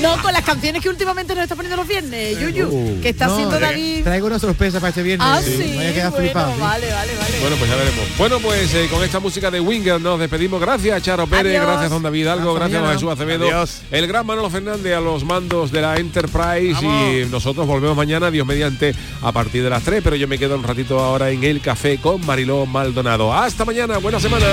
No, 0.00 0.20
con 0.22 0.32
las 0.32 0.42
canciones 0.44 0.80
que 0.80 0.88
últimamente 0.88 1.34
nos 1.34 1.42
está 1.42 1.56
poniendo 1.56 1.76
los 1.76 1.88
viernes, 1.88 2.38
Yuyu, 2.38 2.68
Uh. 2.68 3.00
que 3.02 3.08
está 3.08 3.26
No, 3.26 3.32
haciendo 3.34 3.56
eh, 3.56 3.60
David. 3.60 4.04
Traigo 4.04 4.26
una 4.28 4.38
sorpresa 4.38 4.78
para 4.78 4.90
este 4.90 5.02
viernes. 5.02 5.26
Ah, 5.28 5.40
sí, 5.42 5.56
Me 5.58 5.74
voy 5.76 5.86
a 5.86 5.92
quedar 5.94 6.10
bueno, 6.12 6.24
flipado. 6.24 6.54
¿sí? 6.54 6.60
vale, 6.60 6.86
vale, 6.92 7.12
vale. 7.18 7.40
Bueno, 7.40 7.56
pues 7.56 7.70
ya 7.70 7.76
veremos. 7.76 8.04
Bueno, 8.16 8.38
pues 8.40 8.74
eh, 8.74 8.88
con 8.90 9.02
esta 9.02 9.18
música 9.18 9.50
de 9.50 9.60
Winger 9.60 10.00
nos 10.00 10.20
despedimos. 10.20 10.60
Gracias, 10.60 11.02
Charo 11.02 11.26
Pérez, 11.26 11.56
Adiós. 11.56 11.66
gracias, 11.66 11.90
don 11.90 12.02
David 12.02 12.26
Hasta 12.28 12.42
gracias, 12.44 12.60
don 12.60 12.70
mañana. 12.82 12.92
Jesús 12.94 13.10
Acevedo, 13.12 13.44
Adiós. 13.46 13.80
el 13.90 14.06
gran 14.06 14.26
Manolo 14.26 14.48
Fernández 14.50 14.94
a 14.94 15.00
los 15.00 15.24
mandos 15.24 15.72
de 15.72 15.80
la 15.80 15.96
Enterprise 15.96 16.78
y 16.86 17.24
nosotros 17.56 17.74
volvemos 17.74 17.96
mañana, 17.96 18.30
Dios 18.30 18.46
mediante, 18.46 18.94
a 19.22 19.32
partir 19.32 19.62
de 19.62 19.70
las 19.70 19.82
3, 19.82 20.02
pero 20.04 20.14
yo 20.14 20.28
me 20.28 20.38
quedo 20.38 20.56
un 20.56 20.62
ratito 20.62 21.00
ahora 21.00 21.30
en 21.30 21.42
el 21.42 21.62
café 21.62 21.96
con 21.96 22.24
Mariló 22.26 22.66
Maldonado. 22.66 23.32
Hasta 23.32 23.64
mañana, 23.64 23.96
buena 23.96 24.20
semana. 24.20 24.46